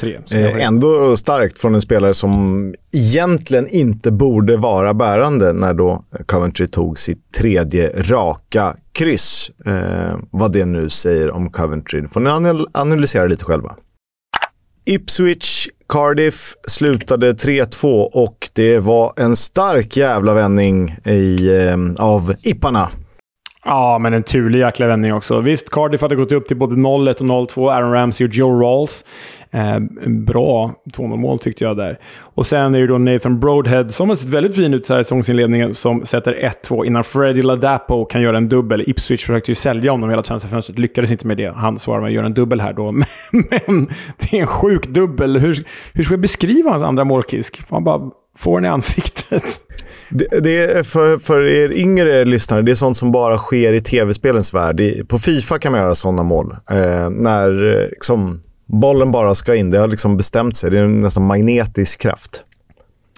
Tre. 0.00 0.20
Eh, 0.30 0.66
ändå 0.66 1.16
starkt 1.16 1.58
från 1.58 1.74
en 1.74 1.80
spelare 1.80 2.14
som 2.14 2.74
egentligen 2.96 3.66
inte 3.68 4.12
borde 4.12 4.56
vara 4.56 4.94
bärande 4.94 5.52
när 5.52 5.74
då 5.74 6.04
Coventry 6.26 6.66
tog 6.66 6.98
sitt 6.98 7.32
tredje 7.38 8.02
raka 8.02 8.74
kryss. 8.92 9.50
Eh, 9.66 10.18
vad 10.30 10.52
det 10.52 10.64
nu 10.64 10.88
säger 10.88 11.30
om 11.30 11.50
Coventry. 11.50 12.08
Får 12.08 12.20
ni 12.20 12.64
analysera 12.72 13.26
lite 13.26 13.44
själva. 13.44 13.76
Ipswich 14.86 15.68
Cardiff 15.88 16.54
slutade 16.68 17.32
3-2 17.32 18.02
och 18.12 18.50
det 18.52 18.78
var 18.78 19.12
en 19.16 19.36
stark 19.36 19.96
jävla 19.96 20.34
vändning 20.34 20.96
i, 21.04 21.48
eh, 21.48 22.04
av 22.04 22.34
Ipparna. 22.42 22.90
Ja, 23.68 23.98
men 23.98 24.14
en 24.14 24.22
turlig 24.22 24.58
jäkla 24.58 24.86
vändning 24.86 25.14
också. 25.14 25.40
Visst, 25.40 25.70
Cardiff 25.70 26.00
hade 26.00 26.16
gått 26.16 26.32
upp 26.32 26.48
till 26.48 26.56
både 26.56 26.74
0-1 26.74 27.10
och 27.10 27.50
0-2. 27.50 27.72
Aaron 27.72 27.92
Ramsey 27.92 28.26
och 28.26 28.34
Joe 28.34 28.60
Rawls. 28.60 29.04
Eh, 29.50 29.78
bra 30.06 30.72
2-0-mål 30.92 31.38
tyckte 31.38 31.64
jag 31.64 31.76
där. 31.76 31.98
Och 32.34 32.46
sen 32.46 32.74
är 32.74 32.80
det 32.80 32.86
då 32.86 32.98
Nathan 32.98 33.40
Broadhead, 33.40 33.88
som 33.88 34.08
har 34.08 34.16
sett 34.16 34.28
väldigt 34.28 34.56
fin 34.56 34.74
ut 34.74 34.88
här 34.88 35.00
i 35.00 35.04
säsongsinledningen, 35.04 35.74
som 35.74 36.04
sätter 36.04 36.52
1-2 36.64 36.84
innan 36.84 37.04
Freddie 37.04 37.42
Ladapo 37.42 38.04
kan 38.04 38.22
göra 38.22 38.36
en 38.36 38.48
dubbel. 38.48 38.84
Ipswich 38.86 39.26
försökte 39.26 39.50
ju 39.50 39.54
sälja 39.54 39.90
honom 39.90 40.10
hela 40.10 40.22
transferfönstret, 40.22 40.78
lyckades 40.78 41.10
inte 41.10 41.26
med 41.26 41.36
det. 41.36 41.52
Han 41.56 41.78
svarar 41.78 42.00
med 42.00 42.08
att 42.08 42.14
göra 42.14 42.26
en 42.26 42.34
dubbel 42.34 42.60
här 42.60 42.72
då. 42.72 42.92
Men 43.32 43.88
det 44.18 44.36
är 44.36 44.40
en 44.40 44.46
sjuk 44.46 44.86
dubbel. 44.86 45.38
Hur, 45.38 45.64
hur 45.92 46.04
ska 46.04 46.12
jag 46.12 46.20
beskriva 46.20 46.70
hans 46.70 46.82
andra 46.82 47.04
målkisk? 47.04 47.60
Han 47.70 47.84
bara 47.84 48.10
får 48.36 48.56
den 48.56 48.64
i 48.64 48.68
ansiktet. 48.68 49.44
Det, 50.10 50.40
det, 50.42 50.58
är 50.58 50.82
för, 50.82 51.18
för 51.18 51.42
er 51.42 51.72
yngre 51.72 52.24
lyssnare, 52.24 52.62
det 52.62 52.70
är 52.70 52.74
sånt 52.74 52.96
som 52.96 53.12
bara 53.12 53.38
sker 53.38 53.72
i 53.72 53.80
tv-spelens 53.80 54.54
värld. 54.54 54.82
På 55.08 55.18
Fifa 55.18 55.58
kan 55.58 55.72
man 55.72 55.80
göra 55.80 55.94
sådana 55.94 56.22
mål. 56.22 56.56
Eh, 56.70 57.10
när 57.10 57.80
eh, 57.82 57.88
liksom, 57.88 58.40
bollen 58.66 59.10
bara 59.10 59.34
ska 59.34 59.54
in. 59.54 59.70
Det 59.70 59.78
har 59.78 59.88
liksom 59.88 60.16
bestämt 60.16 60.56
sig. 60.56 60.70
Det 60.70 60.78
är 60.78 60.84
en 60.84 61.00
nästan 61.00 61.26
magnetisk 61.26 62.00
kraft. 62.00 62.44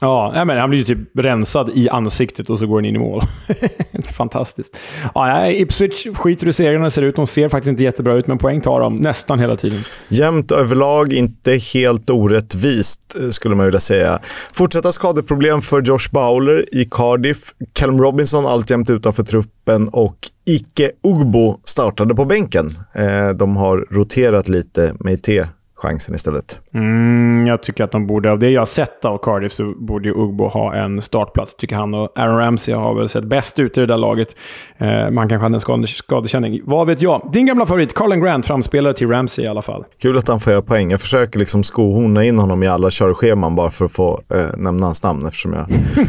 Ja, 0.00 0.44
men 0.44 0.58
han 0.58 0.70
blir 0.70 0.78
ju 0.78 0.84
typ 0.84 1.18
rensad 1.18 1.70
i 1.74 1.88
ansiktet 1.88 2.50
och 2.50 2.58
så 2.58 2.66
går 2.66 2.80
den 2.80 2.88
in 2.88 2.96
i 2.96 2.98
mål. 2.98 3.22
Fantastiskt. 4.04 4.76
Ja, 5.14 5.50
Ipswich 5.50 6.06
skiter 6.14 6.48
i 6.48 6.52
serierna 6.52 6.90
ser 6.90 7.02
ut. 7.02 7.16
De 7.16 7.26
ser 7.26 7.48
faktiskt 7.48 7.68
inte 7.68 7.82
jättebra 7.82 8.14
ut, 8.14 8.26
men 8.26 8.38
poäng 8.38 8.60
tar 8.60 8.80
de 8.80 8.96
nästan 8.96 9.38
hela 9.38 9.56
tiden. 9.56 9.78
Jämnt 10.08 10.52
överlag, 10.52 11.12
inte 11.12 11.52
helt 11.74 12.10
orättvist 12.10 13.16
eh, 13.20 13.30
skulle 13.30 13.54
man 13.54 13.66
vilja 13.66 13.80
säga. 13.80 14.18
Fortsatta 14.52 14.92
skadeproblem 14.92 15.60
för 15.60 15.82
Josh 15.82 16.10
Bowler 16.10 16.74
i 16.74 16.84
Cardiff. 16.84 17.38
Callum 17.72 18.00
Robinson 18.02 18.46
alltjämt 18.46 18.90
utanför 18.90 19.22
truppen 19.22 19.88
och 19.88 20.16
Ike 20.46 20.90
Ugbo 21.02 21.60
startade 21.64 22.14
på 22.14 22.24
bänken. 22.24 22.70
Eh, 22.92 23.28
de 23.28 23.56
har 23.56 23.86
roterat 23.90 24.48
lite 24.48 24.94
med 25.00 25.12
IT 25.12 25.46
chansen 25.80 26.14
istället. 26.14 26.60
Mm, 26.74 27.46
jag 27.46 27.62
tycker 27.62 27.84
att 27.84 27.92
de 27.92 28.06
borde, 28.06 28.32
av 28.32 28.38
det 28.38 28.50
jag 28.50 28.60
har 28.60 28.66
sett 28.66 29.04
av 29.04 29.18
Cardiff 29.18 29.52
så 29.52 29.74
borde 29.76 30.08
ju 30.08 30.14
Ugbo 30.14 30.48
ha 30.48 30.74
en 30.74 31.02
startplats, 31.02 31.54
tycker 31.54 31.76
han. 31.76 31.94
Och 31.94 32.18
Aaron 32.18 32.38
Ramsey 32.38 32.74
har 32.74 32.94
väl 32.94 33.08
sett 33.08 33.24
bäst 33.24 33.58
ut 33.58 33.78
i 33.78 33.80
det 33.80 33.86
där 33.86 33.96
laget. 33.96 34.36
Eh, 34.78 35.10
man 35.10 35.28
kanske 35.28 35.44
hade 35.44 35.56
en 35.56 35.60
skade, 35.60 35.86
skadekänning. 35.86 36.60
Vad 36.64 36.86
vet 36.86 37.02
jag? 37.02 37.30
Din 37.32 37.46
gamla 37.46 37.66
favorit, 37.66 37.94
Carlen 37.94 38.20
Grant, 38.20 38.46
framspelare 38.46 38.94
till 38.94 39.08
Ramsey 39.08 39.44
i 39.44 39.48
alla 39.48 39.62
fall. 39.62 39.84
Kul 40.02 40.16
att 40.16 40.28
han 40.28 40.40
får 40.40 40.52
göra 40.52 40.62
poäng. 40.62 40.90
Jag 40.90 41.00
försöker 41.00 41.38
liksom 41.38 41.62
skohorna 41.62 42.24
in 42.24 42.38
honom 42.38 42.62
i 42.62 42.68
alla 42.68 42.90
körscheman 42.90 43.54
bara 43.54 43.70
för 43.70 43.84
att 43.84 43.92
få 43.92 44.20
eh, 44.34 44.56
nämna 44.56 44.86
hans 44.86 45.02
namn 45.02 45.26
eftersom 45.26 45.52
jag 45.52 45.66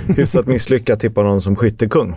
hyfsat 0.16 0.48
misslyckat 0.48 1.00
tippar 1.00 1.24
honom 1.24 1.42
som 1.42 1.56
skyttekung. 1.56 2.16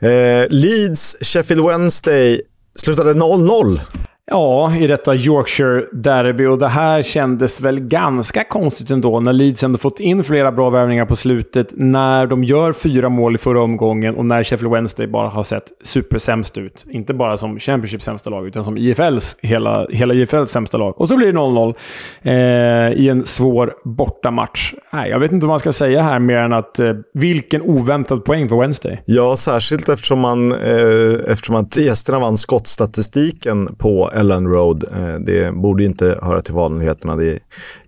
Eh, 0.00 0.46
Leeds, 0.50 1.16
Sheffield 1.20 1.66
Wednesday 1.66 2.40
slutade 2.78 3.12
0-0. 3.12 3.80
Ja, 4.26 4.76
i 4.76 4.86
detta 4.86 5.14
Yorkshire-derby. 5.14 6.46
Och 6.46 6.58
det 6.58 6.68
här 6.68 7.02
kändes 7.02 7.60
väl 7.60 7.80
ganska 7.80 8.44
konstigt 8.44 8.90
ändå 8.90 9.20
när 9.20 9.32
Leeds 9.32 9.62
ändå 9.62 9.78
fått 9.78 10.00
in 10.00 10.24
flera 10.24 10.52
bra 10.52 10.70
värvningar 10.70 11.06
på 11.06 11.16
slutet. 11.16 11.68
När 11.72 12.26
de 12.26 12.44
gör 12.44 12.72
fyra 12.72 13.08
mål 13.08 13.34
i 13.34 13.38
förra 13.38 13.62
omgången 13.62 14.14
och 14.14 14.24
när 14.24 14.44
Sheffield 14.44 14.72
Wednesday 14.74 15.06
bara 15.06 15.28
har 15.28 15.42
sett 15.42 15.72
supersämst 15.82 16.58
ut. 16.58 16.84
Inte 16.90 17.14
bara 17.14 17.36
som 17.36 17.58
Championships 17.58 18.04
sämsta 18.04 18.30
lag, 18.30 18.46
utan 18.46 18.64
som 18.64 18.78
IFLs, 18.78 19.36
hela, 19.42 19.86
hela 19.90 20.14
IFLs 20.14 20.50
sämsta 20.50 20.78
lag. 20.78 21.00
Och 21.00 21.08
så 21.08 21.16
blir 21.16 21.32
det 21.32 21.38
0-0 21.38 21.74
eh, 22.22 23.02
i 23.04 23.08
en 23.08 23.26
svår 23.26 23.74
bortamatch. 23.84 24.74
Nej, 24.92 25.10
jag 25.10 25.18
vet 25.18 25.32
inte 25.32 25.46
vad 25.46 25.52
man 25.52 25.60
ska 25.60 25.72
säga 25.72 26.02
här 26.02 26.18
mer 26.18 26.36
än 26.36 26.52
att 26.52 26.78
eh, 26.78 26.92
vilken 27.14 27.62
oväntad 27.62 28.24
poäng 28.24 28.48
för 28.48 28.60
Wednesday. 28.60 29.02
Ja, 29.04 29.36
särskilt 29.36 29.88
eftersom, 29.88 30.20
man, 30.20 30.52
eh, 30.52 31.32
eftersom 31.32 31.56
att 31.56 31.76
gästerna 31.76 32.18
vann 32.18 32.36
skottstatistiken 32.36 33.74
på 33.78 34.10
Ellen 34.14 34.48
Road. 34.48 34.84
Eh, 34.92 35.14
det 35.14 35.54
borde 35.54 35.84
inte 35.84 36.18
höra 36.22 36.40
till 36.40 36.54
vanligheterna. 36.54 37.16
Det 37.16 37.26
är 37.26 37.38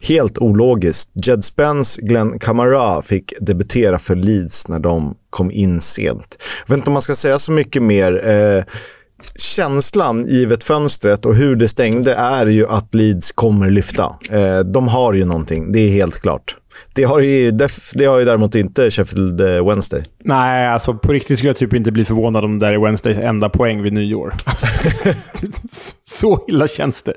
helt 0.01 0.39
ologiskt. 0.39 1.11
Jed 1.27 1.45
Spence, 1.45 2.03
Glenn 2.03 2.39
Kamara 2.39 3.03
fick 3.03 3.33
debutera 3.41 3.99
för 3.99 4.15
Leeds 4.15 4.69
när 4.69 4.79
de 4.79 5.15
kom 5.31 5.51
in 5.51 5.81
sent. 5.81 6.37
Jag 6.67 6.75
vet 6.75 6.79
inte 6.79 6.91
om 6.91 6.93
man 6.93 7.03
ska 7.03 7.15
säga 7.15 7.39
så 7.39 7.53
mycket 7.53 7.83
mer. 7.83 8.29
Eh, 8.29 8.65
känslan, 9.37 10.27
givet 10.27 10.65
fönstret 10.65 11.27
och 11.27 11.35
hur 11.35 11.57
det 11.57 11.69
stängde, 11.69 12.15
är 12.15 12.47
ju 12.47 12.67
att 12.67 12.95
Leeds 12.95 13.33
kommer 13.33 13.71
lyfta. 13.71 14.17
Eh, 14.31 14.59
de 14.59 14.89
har 14.89 15.13
ju 15.13 15.25
någonting, 15.25 15.73
det 15.73 15.79
är 15.79 15.91
helt 15.91 16.21
klart. 16.21 16.57
Det 16.93 17.05
har, 17.05 17.21
ju, 17.21 17.51
det 17.95 18.05
har 18.05 18.19
ju 18.19 18.25
däremot 18.25 18.55
inte 18.55 18.91
Sheffield 18.91 19.41
eh, 19.41 19.67
Wednesday. 19.67 20.03
Nej, 20.25 20.69
alltså 20.69 20.95
på 20.95 21.13
riktigt 21.13 21.39
skulle 21.39 21.51
jag 21.51 21.57
typ 21.57 21.75
inte 21.75 21.93
bli 21.93 22.05
förvånad 22.05 22.45
om 22.45 22.59
det 22.59 22.67
där 22.67 22.73
är 22.73 22.79
Wednesdays 22.79 23.19
enda 23.19 23.49
poäng 23.49 23.83
vid 23.83 23.93
nyår. 23.93 24.35
Så 26.05 26.45
illa 26.49 26.69
känns 26.69 27.03
det. 27.03 27.15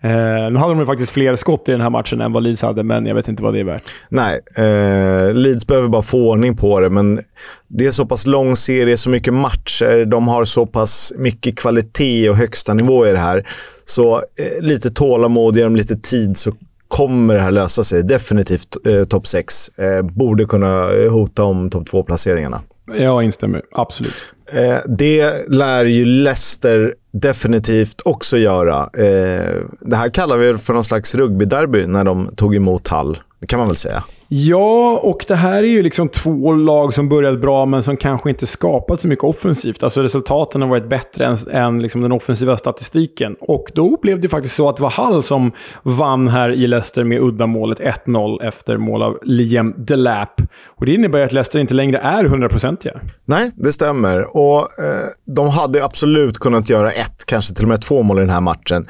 Eh, 0.00 0.50
nu 0.50 0.58
hade 0.58 0.74
de 0.74 0.86
faktiskt 0.86 1.12
fler 1.12 1.36
skott 1.36 1.68
i 1.68 1.72
den 1.72 1.80
här 1.80 1.90
matchen 1.90 2.20
än 2.20 2.32
vad 2.32 2.42
Leeds 2.42 2.62
hade, 2.62 2.82
men 2.82 3.06
jag 3.06 3.14
vet 3.14 3.28
inte 3.28 3.42
vad 3.42 3.54
det 3.54 3.60
är 3.60 3.64
värt. 3.64 3.82
Nej, 4.08 4.40
eh, 4.56 5.34
Leeds 5.34 5.66
behöver 5.66 5.88
bara 5.88 6.02
få 6.02 6.30
ordning 6.30 6.56
på 6.56 6.80
det, 6.80 6.90
men 6.90 7.20
det 7.68 7.86
är 7.86 7.90
så 7.90 8.06
pass 8.06 8.26
lång 8.26 8.56
serie, 8.56 8.96
så 8.96 9.10
mycket 9.10 9.34
matcher, 9.34 10.04
de 10.04 10.28
har 10.28 10.44
så 10.44 10.66
pass 10.66 11.12
mycket 11.16 11.58
kvalitet 11.58 12.30
och 12.30 12.36
högsta 12.36 12.74
nivå 12.74 13.06
i 13.06 13.12
det 13.12 13.18
här. 13.18 13.46
Så 13.84 14.16
eh, 14.16 14.60
lite 14.60 14.90
tålamod, 14.90 15.56
ge 15.56 15.62
dem 15.62 15.76
lite 15.76 15.96
tid 15.96 16.36
så 16.36 16.52
kommer 16.88 17.34
det 17.34 17.40
här 17.40 17.50
lösa 17.50 17.82
sig. 17.82 18.02
Definitivt 18.02 18.76
eh, 18.86 19.04
topp 19.04 19.26
6. 19.26 19.78
Eh, 19.78 20.02
borde 20.02 20.44
kunna 20.44 20.88
hota 21.10 21.44
om 21.44 21.70
topp 21.70 21.88
2-placeringarna. 21.88 22.60
Jag 22.98 23.22
instämmer. 23.22 23.62
Absolut. 23.72 24.34
Eh, 24.52 24.78
det 24.98 25.48
lär 25.48 25.84
ju 25.84 26.04
Leicester 26.04 26.94
definitivt 27.12 28.02
också 28.04 28.38
göra. 28.38 28.82
Eh, 28.82 29.54
det 29.80 29.96
här 29.96 30.08
kallar 30.08 30.36
vi 30.36 30.58
för 30.58 30.74
någon 30.74 30.84
slags 30.84 31.14
rugbyderby 31.14 31.86
när 31.86 32.04
de 32.04 32.30
tog 32.36 32.56
emot 32.56 32.88
Hall. 32.88 33.18
Det 33.40 33.46
kan 33.46 33.58
man 33.58 33.68
väl 33.68 33.76
säga. 33.76 34.04
Ja, 34.28 35.00
och 35.02 35.24
det 35.28 35.34
här 35.34 35.62
är 35.62 35.68
ju 35.68 35.82
liksom 35.82 36.08
två 36.08 36.52
lag 36.52 36.94
som 36.94 37.08
börjat 37.08 37.40
bra, 37.40 37.66
men 37.66 37.82
som 37.82 37.96
kanske 37.96 38.30
inte 38.30 38.46
skapat 38.46 39.00
så 39.00 39.08
mycket 39.08 39.24
offensivt. 39.24 39.82
Alltså 39.82 40.02
resultaten 40.02 40.62
har 40.62 40.68
varit 40.68 40.88
bättre 40.88 41.26
än, 41.26 41.36
än 41.50 41.82
liksom 41.82 42.00
den 42.00 42.12
offensiva 42.12 42.56
statistiken. 42.56 43.36
Och 43.40 43.70
då 43.74 43.98
blev 44.02 44.20
det 44.20 44.28
faktiskt 44.28 44.54
så 44.54 44.68
att 44.68 44.76
det 44.76 44.82
var 44.82 44.90
Hall 44.90 45.22
som 45.22 45.52
vann 45.82 46.28
här 46.28 46.50
i 46.50 46.66
Leicester 46.66 47.04
med 47.04 47.20
uddamålet 47.20 47.80
1-0 47.80 48.42
efter 48.42 48.76
mål 48.76 49.02
av 49.02 49.18
Liam 49.22 49.74
Delap. 49.76 50.40
Och 50.66 50.86
det 50.86 50.94
innebär 50.94 51.20
att 51.20 51.32
Leicester 51.32 51.58
inte 51.58 51.74
längre 51.74 51.98
är 51.98 52.24
100-procentiga. 52.24 53.00
Nej, 53.24 53.50
det 53.54 53.72
stämmer. 53.72 54.36
Och 54.36 54.58
eh, 54.58 55.06
de 55.24 55.48
hade 55.48 55.84
absolut 55.84 56.38
kunnat 56.38 56.70
göra 56.70 56.90
ett, 56.90 57.26
kanske 57.26 57.54
till 57.54 57.64
och 57.64 57.68
med 57.68 57.80
två 57.80 58.02
mål 58.02 58.16
i 58.16 58.20
den 58.20 58.30
här 58.30 58.40
matchen. 58.40 58.84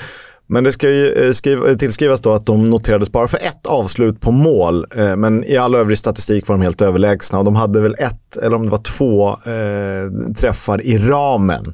Men 0.49 0.65
det 0.65 0.73
ska 0.73 0.91
ju 0.91 1.13
eh, 1.13 1.33
skriva, 1.33 1.71
eh, 1.71 1.77
tillskrivas 1.77 2.21
då 2.21 2.33
att 2.33 2.47
de 2.47 2.71
noterades 2.71 3.13
bara 3.13 3.29
för 3.29 3.39
ett 3.39 3.67
avslut 3.67 4.21
på 4.21 4.31
mål. 4.31 4.87
Eh, 4.97 5.17
men 5.17 5.45
i 5.45 5.57
all 5.57 5.75
övrig 5.75 5.99
statistik 5.99 6.49
var 6.49 6.57
de 6.57 6.63
helt 6.63 6.83
överlägsna 6.83 7.39
och 7.39 7.45
de 7.45 7.57
hade 7.57 7.81
väl 7.81 7.97
ett, 7.99 8.37
eller 8.43 8.57
om 8.57 8.65
det 8.65 8.71
var 8.71 8.79
två, 8.79 9.29
eh, 9.29 10.33
träffar 10.41 10.87
i 10.87 10.99
ramen. 10.99 11.65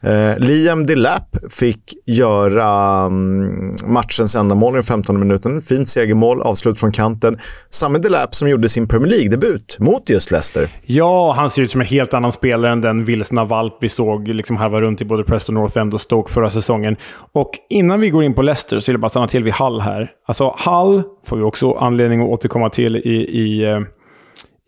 Eh, 0.00 0.38
Liam 0.38 0.86
Delap 0.86 1.36
fick 1.50 1.94
göra 2.06 3.06
um, 3.06 3.74
matchens 3.84 4.36
enda 4.36 4.54
mål 4.54 4.74
i 4.74 4.76
den 4.76 4.84
15 4.84 5.18
minuten. 5.18 5.62
Fint 5.62 5.88
segermål, 5.88 6.42
avslut 6.42 6.80
från 6.80 6.92
kanten. 6.92 7.38
Samma 7.70 7.98
Delap 7.98 8.34
som 8.34 8.48
gjorde 8.48 8.68
sin 8.68 8.88
Premier 8.88 9.10
League-debut 9.10 9.76
mot 9.78 10.10
just 10.10 10.30
Leicester. 10.30 10.68
Ja, 10.86 11.32
han 11.32 11.50
ser 11.50 11.62
ut 11.62 11.70
som 11.70 11.80
en 11.80 11.86
helt 11.86 12.14
annan 12.14 12.32
spelare 12.32 12.72
än 12.72 12.80
den 12.80 13.04
vilsna 13.04 13.44
valp 13.44 13.74
vi 13.80 13.88
såg 13.88 14.28
liksom 14.28 14.56
harva 14.56 14.80
runt 14.80 15.00
i 15.00 15.04
både 15.04 15.24
Preston 15.24 15.54
North 15.54 15.78
End 15.78 15.94
och 15.94 16.00
Stoke 16.00 16.32
förra 16.32 16.50
säsongen. 16.50 16.96
Och 17.32 17.50
innan 17.70 18.00
vi 18.00 18.10
går 18.14 18.24
in 18.24 18.34
på 18.34 18.42
Leicester 18.42 18.80
så 18.80 18.92
vill 18.92 18.94
jag 18.94 19.00
bara 19.00 19.08
stanna 19.08 19.28
till 19.28 19.44
vid 19.44 19.54
Hull 19.54 19.80
här. 19.80 20.12
Alltså 20.26 20.56
Hull 20.58 21.02
får 21.26 21.36
vi 21.36 21.42
också 21.42 21.72
anledning 21.72 22.20
att 22.20 22.28
återkomma 22.28 22.70
till 22.70 22.96
i, 22.96 23.14
i, 23.40 23.64
eh, 23.64 23.80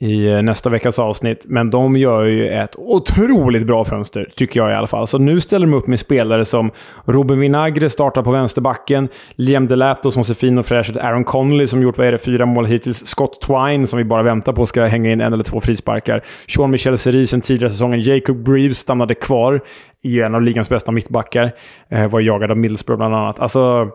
i 0.01 0.27
eh, 0.27 0.43
nästa 0.43 0.71
veckas 0.71 0.99
avsnitt. 0.99 1.41
Men 1.45 1.71
de 1.71 1.97
gör 1.97 2.25
ju 2.25 2.49
ett 2.49 2.77
otroligt 2.77 3.67
bra 3.67 3.85
fönster, 3.85 4.29
tycker 4.37 4.61
jag 4.61 4.71
i 4.71 4.75
alla 4.75 4.87
fall. 4.87 5.07
Så 5.07 5.19
nu 5.19 5.41
ställer 5.41 5.67
de 5.67 5.75
upp 5.75 5.87
med 5.87 6.01
spelare 6.01 6.45
som 6.45 6.71
Robin 7.05 7.41
Vinagre 7.41 7.91
startar 7.91 8.23
på 8.23 8.31
vänsterbacken, 8.31 9.09
Liam 9.35 9.69
Delato, 9.69 10.11
som 10.11 10.25
ser 10.25 10.35
fin 10.35 10.59
och 10.59 10.67
fräsch 10.67 10.91
ut, 10.91 10.97
Aaron 10.97 11.25
Connolly 11.25 11.67
som 11.67 11.83
gjort 11.83 11.99
vad 11.99 12.07
är 12.07 12.13
det, 12.13 12.19
fyra 12.19 12.47
mål 12.47 12.67
hittills, 12.67 13.07
Scott 13.07 13.41
Twine 13.41 13.87
som 13.87 13.97
vi 13.97 14.05
bara 14.05 14.23
väntar 14.23 14.53
på 14.53 14.67
ska 14.67 14.85
hänga 14.85 15.13
in 15.13 15.21
en 15.21 15.33
eller 15.33 15.45
två 15.45 15.61
frisparkar, 15.61 16.23
Sean 16.49 16.71
Michel 16.71 16.99
Seri 16.99 17.27
sen 17.27 17.41
tidigare 17.41 17.71
säsongen, 17.71 18.01
Jacob 18.01 18.47
Greaves 18.47 18.79
stannade 18.79 19.15
kvar 19.15 19.61
i 20.03 20.21
en 20.21 20.35
av 20.35 20.43
ligans 20.43 20.69
bästa 20.69 20.93
mittbackar. 20.93 21.53
Eh, 21.91 22.07
var 22.07 22.21
jagad 22.21 22.51
av 22.51 22.57
Middlesbrough 22.57 22.99
bland 22.99 23.15
annat. 23.15 23.41
Alltså, 23.41 23.89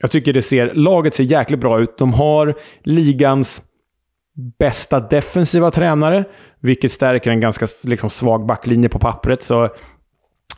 jag 0.00 0.10
tycker 0.10 0.32
det 0.32 0.42
ser, 0.42 0.74
laget 0.74 1.14
ser 1.14 1.24
jäkligt 1.24 1.60
bra 1.60 1.80
ut. 1.80 1.98
De 1.98 2.12
har 2.12 2.54
ligans 2.82 3.62
bästa 4.58 5.00
defensiva 5.00 5.70
tränare, 5.70 6.24
vilket 6.60 6.92
stärker 6.92 7.30
en 7.30 7.40
ganska 7.40 7.66
liksom, 7.84 8.10
svag 8.10 8.46
backlinje 8.46 8.88
på 8.88 8.98
pappret. 8.98 9.42
Så 9.42 9.68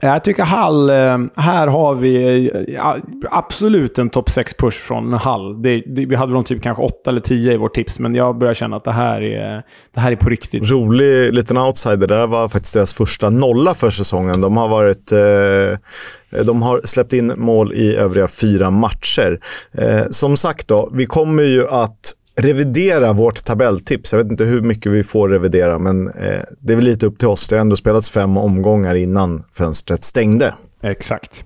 jag 0.02 0.24
tycker 0.24 0.42
Hall, 0.42 0.90
eh, 0.90 1.18
här 1.36 1.66
har 1.66 1.94
vi 1.94 2.46
eh, 2.74 2.96
absolut 3.30 3.98
en 3.98 4.10
topp 4.10 4.28
6-push 4.28 4.80
från 4.80 5.12
Hall. 5.12 5.62
Det, 5.62 5.82
det, 5.86 6.06
vi 6.06 6.16
hade 6.16 6.32
väl 6.32 6.44
typ 6.44 6.62
kanske 6.62 6.82
8 6.82 7.10
eller 7.10 7.20
10 7.20 7.52
i 7.52 7.56
vårt 7.56 7.74
tips, 7.74 7.98
men 7.98 8.14
jag 8.14 8.38
börjar 8.38 8.54
känna 8.54 8.76
att 8.76 8.84
det 8.84 8.92
här 8.92 9.22
är, 9.22 9.62
det 9.94 10.00
här 10.00 10.12
är 10.12 10.16
på 10.16 10.28
riktigt. 10.28 10.70
Rolig 10.70 11.34
liten 11.34 11.58
outsider. 11.58 11.96
Det 11.96 12.06
där 12.06 12.26
var 12.26 12.48
faktiskt 12.48 12.74
deras 12.74 12.94
första 12.94 13.30
nolla 13.30 13.74
för 13.74 13.90
säsongen. 13.90 14.40
De 14.40 14.56
har, 14.56 14.68
varit, 14.68 15.12
eh, 15.12 16.44
de 16.44 16.62
har 16.62 16.80
släppt 16.84 17.12
in 17.12 17.32
mål 17.36 17.72
i 17.72 17.96
övriga 17.96 18.28
fyra 18.28 18.70
matcher. 18.70 19.40
Eh, 19.72 20.02
som 20.10 20.36
sagt, 20.36 20.68
då, 20.68 20.90
vi 20.92 21.06
kommer 21.06 21.42
ju 21.42 21.68
att 21.68 22.14
revidera 22.36 23.12
vårt 23.12 23.44
tabelltips. 23.44 24.12
Jag 24.12 24.18
vet 24.22 24.30
inte 24.30 24.44
hur 24.44 24.60
mycket 24.60 24.92
vi 24.92 25.04
får 25.04 25.28
revidera, 25.28 25.78
men 25.78 26.08
eh, 26.08 26.42
det 26.58 26.72
är 26.72 26.76
väl 26.76 26.84
lite 26.84 27.06
upp 27.06 27.18
till 27.18 27.28
oss. 27.28 27.48
Det 27.48 27.54
har 27.56 27.60
ändå 27.60 27.76
spelats 27.76 28.10
fem 28.10 28.36
omgångar 28.36 28.94
innan 28.94 29.44
fönstret 29.52 30.04
stängde. 30.04 30.54
Exakt. 30.82 31.44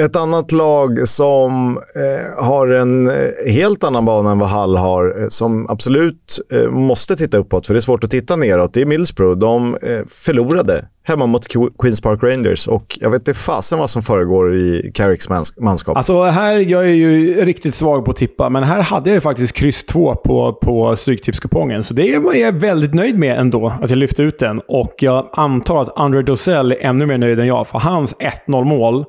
Ett 0.00 0.16
annat 0.16 0.52
lag 0.52 1.08
som 1.08 1.76
eh, 1.76 2.44
har 2.44 2.68
en 2.68 3.06
eh, 3.06 3.52
helt 3.52 3.84
annan 3.84 4.04
bana 4.04 4.30
än 4.30 4.38
vad 4.38 4.48
Hall 4.48 4.76
har, 4.76 5.22
eh, 5.22 5.28
som 5.28 5.66
absolut 5.70 6.40
eh, 6.52 6.70
måste 6.70 7.16
titta 7.16 7.36
uppåt, 7.36 7.66
för 7.66 7.74
det 7.74 7.78
är 7.78 7.82
svårt 7.82 8.04
att 8.04 8.10
titta 8.10 8.36
neråt, 8.36 8.74
det 8.74 8.82
är 8.82 8.86
Middlesbrough. 8.86 9.38
De 9.38 9.74
eh, 9.74 10.00
förlorade 10.08 10.84
hemma 11.08 11.26
mot 11.26 11.46
Queens 11.78 12.00
Park 12.00 12.22
Rangers 12.22 12.68
och 12.68 12.98
jag 13.00 13.10
vet 13.10 13.20
inte 13.20 13.34
fasen 13.34 13.78
vad 13.78 13.90
som 13.90 14.02
föregår 14.02 14.56
i 14.56 14.90
Carricks 14.94 15.28
mans 15.28 15.56
manskap. 15.56 15.96
Alltså 15.96 16.22
här, 16.22 16.54
jag 16.54 16.84
är 16.84 16.94
ju 16.94 17.44
riktigt 17.44 17.74
svag 17.74 18.04
på 18.04 18.10
att 18.10 18.16
tippa, 18.16 18.48
men 18.48 18.62
här 18.62 18.82
hade 18.82 19.10
jag 19.10 19.22
faktiskt 19.22 19.52
kryss 19.52 19.84
2 19.84 20.14
på, 20.14 20.52
på 20.52 20.96
Stryktipskupongen. 20.96 21.82
Så 21.82 21.94
det 21.94 22.14
är 22.14 22.34
jag 22.34 22.52
väldigt 22.52 22.94
nöjd 22.94 23.18
med 23.18 23.38
ändå, 23.38 23.72
att 23.82 23.90
jag 23.90 23.98
lyfte 23.98 24.22
ut 24.22 24.38
den. 24.38 24.60
Och 24.68 24.94
jag 24.98 25.28
antar 25.32 25.82
att 25.82 25.98
André 25.98 26.22
Dosell 26.22 26.72
är 26.72 26.76
ännu 26.76 27.06
mer 27.06 27.18
nöjd 27.18 27.38
än 27.38 27.46
jag, 27.46 27.68
för 27.68 27.78
hans 27.78 28.14
1-0 28.46 28.64
mål 28.64 29.04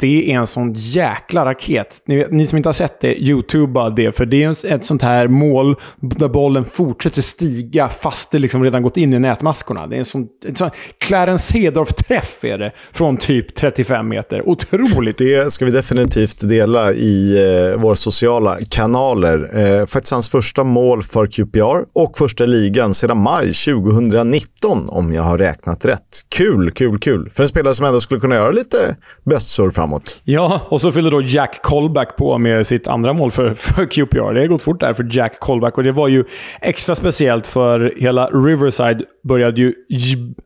det 0.00 0.32
är 0.32 0.38
en 0.38 0.46
sån 0.46 0.72
jäkla 0.76 1.44
raket. 1.44 2.02
Ni, 2.06 2.26
ni 2.30 2.46
som 2.46 2.56
inte 2.56 2.68
har 2.68 2.74
sett 2.74 3.00
det, 3.00 3.22
youtuba 3.22 3.90
det. 3.90 4.12
För 4.12 4.26
det 4.26 4.42
är 4.42 4.66
ett 4.66 4.84
sånt 4.84 5.02
här 5.02 5.28
mål 5.28 5.76
där 6.00 6.28
bollen 6.28 6.64
fortsätter 6.64 7.22
stiga 7.22 7.88
fast 7.88 8.30
det 8.30 8.38
liksom 8.38 8.64
redan 8.64 8.82
gått 8.82 8.96
in 8.96 9.14
i 9.14 9.18
nätmaskorna. 9.18 9.86
Det 9.86 9.96
är 9.96 9.98
en 9.98 10.04
sån, 10.04 10.28
en 10.46 10.56
sån 10.56 10.70
Clarence 10.98 11.58
Hedorf-träff 11.58 12.44
är 12.44 12.58
det. 12.58 12.72
Från 12.92 13.16
typ 13.16 13.54
35 13.54 14.08
meter. 14.08 14.48
Otroligt. 14.48 15.18
Det 15.18 15.52
ska 15.52 15.64
vi 15.64 15.70
definitivt 15.70 16.48
dela 16.48 16.92
i 16.92 17.44
eh, 17.72 17.80
våra 17.80 17.96
sociala 17.96 18.58
kanaler. 18.70 19.58
Eh, 19.58 19.86
faktiskt 19.86 20.12
hans 20.12 20.28
första 20.28 20.64
mål 20.64 21.02
för 21.02 21.26
QPR 21.26 21.84
och 21.92 22.18
första 22.18 22.46
ligan 22.46 22.94
sedan 22.94 23.22
maj 23.22 23.52
2019 23.52 24.88
om 24.88 25.14
jag 25.14 25.22
har 25.22 25.38
räknat 25.38 25.84
rätt. 25.84 26.24
Kul, 26.28 26.70
kul, 26.70 26.98
kul. 26.98 27.30
För 27.30 27.42
en 27.42 27.48
spelare 27.48 27.74
som 27.74 27.86
ändå 27.86 28.00
skulle 28.00 28.20
kunna 28.20 28.34
göra 28.34 28.50
lite 28.50 28.96
bössor 29.24 29.70
framåt 29.70 29.89
framåt. 29.90 30.20
Ja, 30.24 30.60
och 30.68 30.80
så 30.80 30.92
fyllde 30.92 31.10
då 31.10 31.22
Jack 31.22 31.62
Colback 31.62 32.16
på 32.16 32.38
med 32.38 32.66
sitt 32.66 32.88
andra 32.88 33.12
mål 33.12 33.30
för, 33.30 33.54
för 33.54 33.86
QPR. 33.86 34.34
Det 34.34 34.40
har 34.40 34.46
gått 34.46 34.62
fort 34.62 34.80
där 34.80 34.94
för 34.94 35.08
Jack 35.10 35.40
Colback 35.40 35.78
och 35.78 35.84
det 35.84 35.92
var 35.92 36.08
ju 36.08 36.24
extra 36.60 36.94
speciellt 36.94 37.46
för 37.46 37.94
hela 37.96 38.26
Riverside 38.26 39.04
började 39.28 39.60
ju 39.60 39.74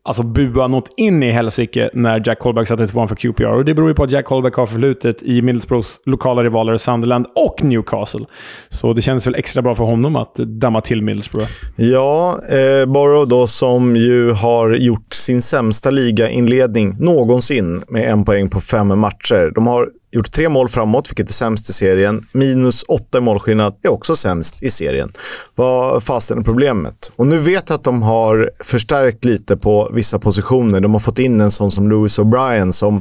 alltså 0.03 0.23
bua 0.23 0.69
något 0.69 0.91
in 0.97 1.23
i 1.23 1.31
helsike 1.31 1.91
när 1.95 2.23
Jack 2.27 2.39
Colback 2.39 2.69
satte 2.69 2.87
tvåan 2.87 3.09
för 3.09 3.17
QPR. 3.17 3.45
Och 3.45 3.65
det 3.65 3.75
beror 3.75 3.89
ju 3.89 3.95
på 3.95 4.05
att 4.05 4.11
Jack 4.11 4.25
Colback 4.25 4.55
har 4.55 4.67
förflutet 4.67 5.23
i 5.23 5.43
Middlesbroughs 5.43 6.01
lokala 6.07 6.43
rivaler 6.43 6.77
Sunderland 6.77 7.27
och 7.37 7.65
Newcastle. 7.65 8.27
Så 8.69 8.93
det 8.93 9.03
känns 9.03 9.27
väl 9.27 9.35
extra 9.35 9.63
bra 9.63 9.75
för 9.75 9.85
honom 9.85 10.17
att 10.17 10.35
damma 10.35 10.81
till 10.81 11.03
Middlesbrough. 11.03 11.49
Ja, 11.77 12.39
eh, 12.51 12.93
Borough 12.93 13.29
då 13.29 13.47
som 13.47 13.97
ju 13.97 14.31
har 14.31 14.75
gjort 14.75 15.13
sin 15.13 15.43
sämsta 15.43 15.91
ligainledning 15.91 16.97
någonsin 16.99 17.83
med 17.89 18.11
en 18.11 18.25
poäng 18.25 18.51
på 18.51 18.61
fem 18.61 18.99
matcher. 18.99 19.34
De 19.55 19.67
har 19.67 19.89
gjort 20.13 20.33
tre 20.33 20.49
mål 20.49 20.69
framåt, 20.69 21.11
vilket 21.11 21.29
är 21.29 21.33
sämst 21.33 21.71
i 21.71 21.73
serien. 21.73 22.21
Minus 22.35 22.85
åtta 22.89 23.19
i 23.19 23.21
målskillnad 23.21 23.75
är 23.83 23.93
också 23.93 24.17
sämst 24.17 24.63
i 24.63 24.71
serien. 24.71 25.13
Vad 25.55 26.03
fasen 26.03 26.39
är 26.39 26.43
problemet? 26.43 27.13
Och 27.17 27.27
nu 27.27 27.39
vet 27.39 27.69
jag 27.69 27.77
att 27.77 27.85
de 27.85 28.03
har 28.03 28.51
förstärkt 28.65 29.25
lite 29.25 29.57
på 29.57 29.91
vissa 29.95 30.19
positioner. 30.19 30.81
De 30.81 30.93
har 30.93 31.01
fått 31.01 31.19
in 31.19 31.41
en 31.41 31.51
sån 31.51 31.71
som 31.71 31.91
Lewis 31.91 32.19
O'Brien 32.19 32.71
som 32.71 33.01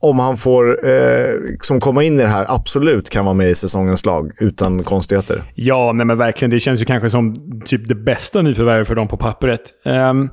om 0.00 0.18
han 0.18 0.36
får 0.36 0.88
eh, 0.88 1.50
liksom 1.50 1.80
komma 1.80 2.02
in 2.02 2.20
i 2.20 2.22
det 2.22 2.28
här, 2.28 2.46
absolut 2.48 3.10
kan 3.10 3.24
vara 3.24 3.34
med 3.34 3.50
i 3.50 3.54
säsongens 3.54 4.06
lag 4.06 4.32
utan 4.38 4.82
konstigheter. 4.82 5.42
Ja, 5.54 5.92
nej 5.92 6.06
men 6.06 6.18
verkligen. 6.18 6.50
Det 6.50 6.60
känns 6.60 6.80
ju 6.80 6.84
kanske 6.84 7.10
som 7.10 7.34
typ 7.66 7.88
det 7.88 7.94
bästa 7.94 8.42
nyförvärvet 8.42 8.88
för 8.88 8.94
dem 8.94 9.08
på 9.08 9.16
pappret. 9.16 9.60
Um, 9.84 10.30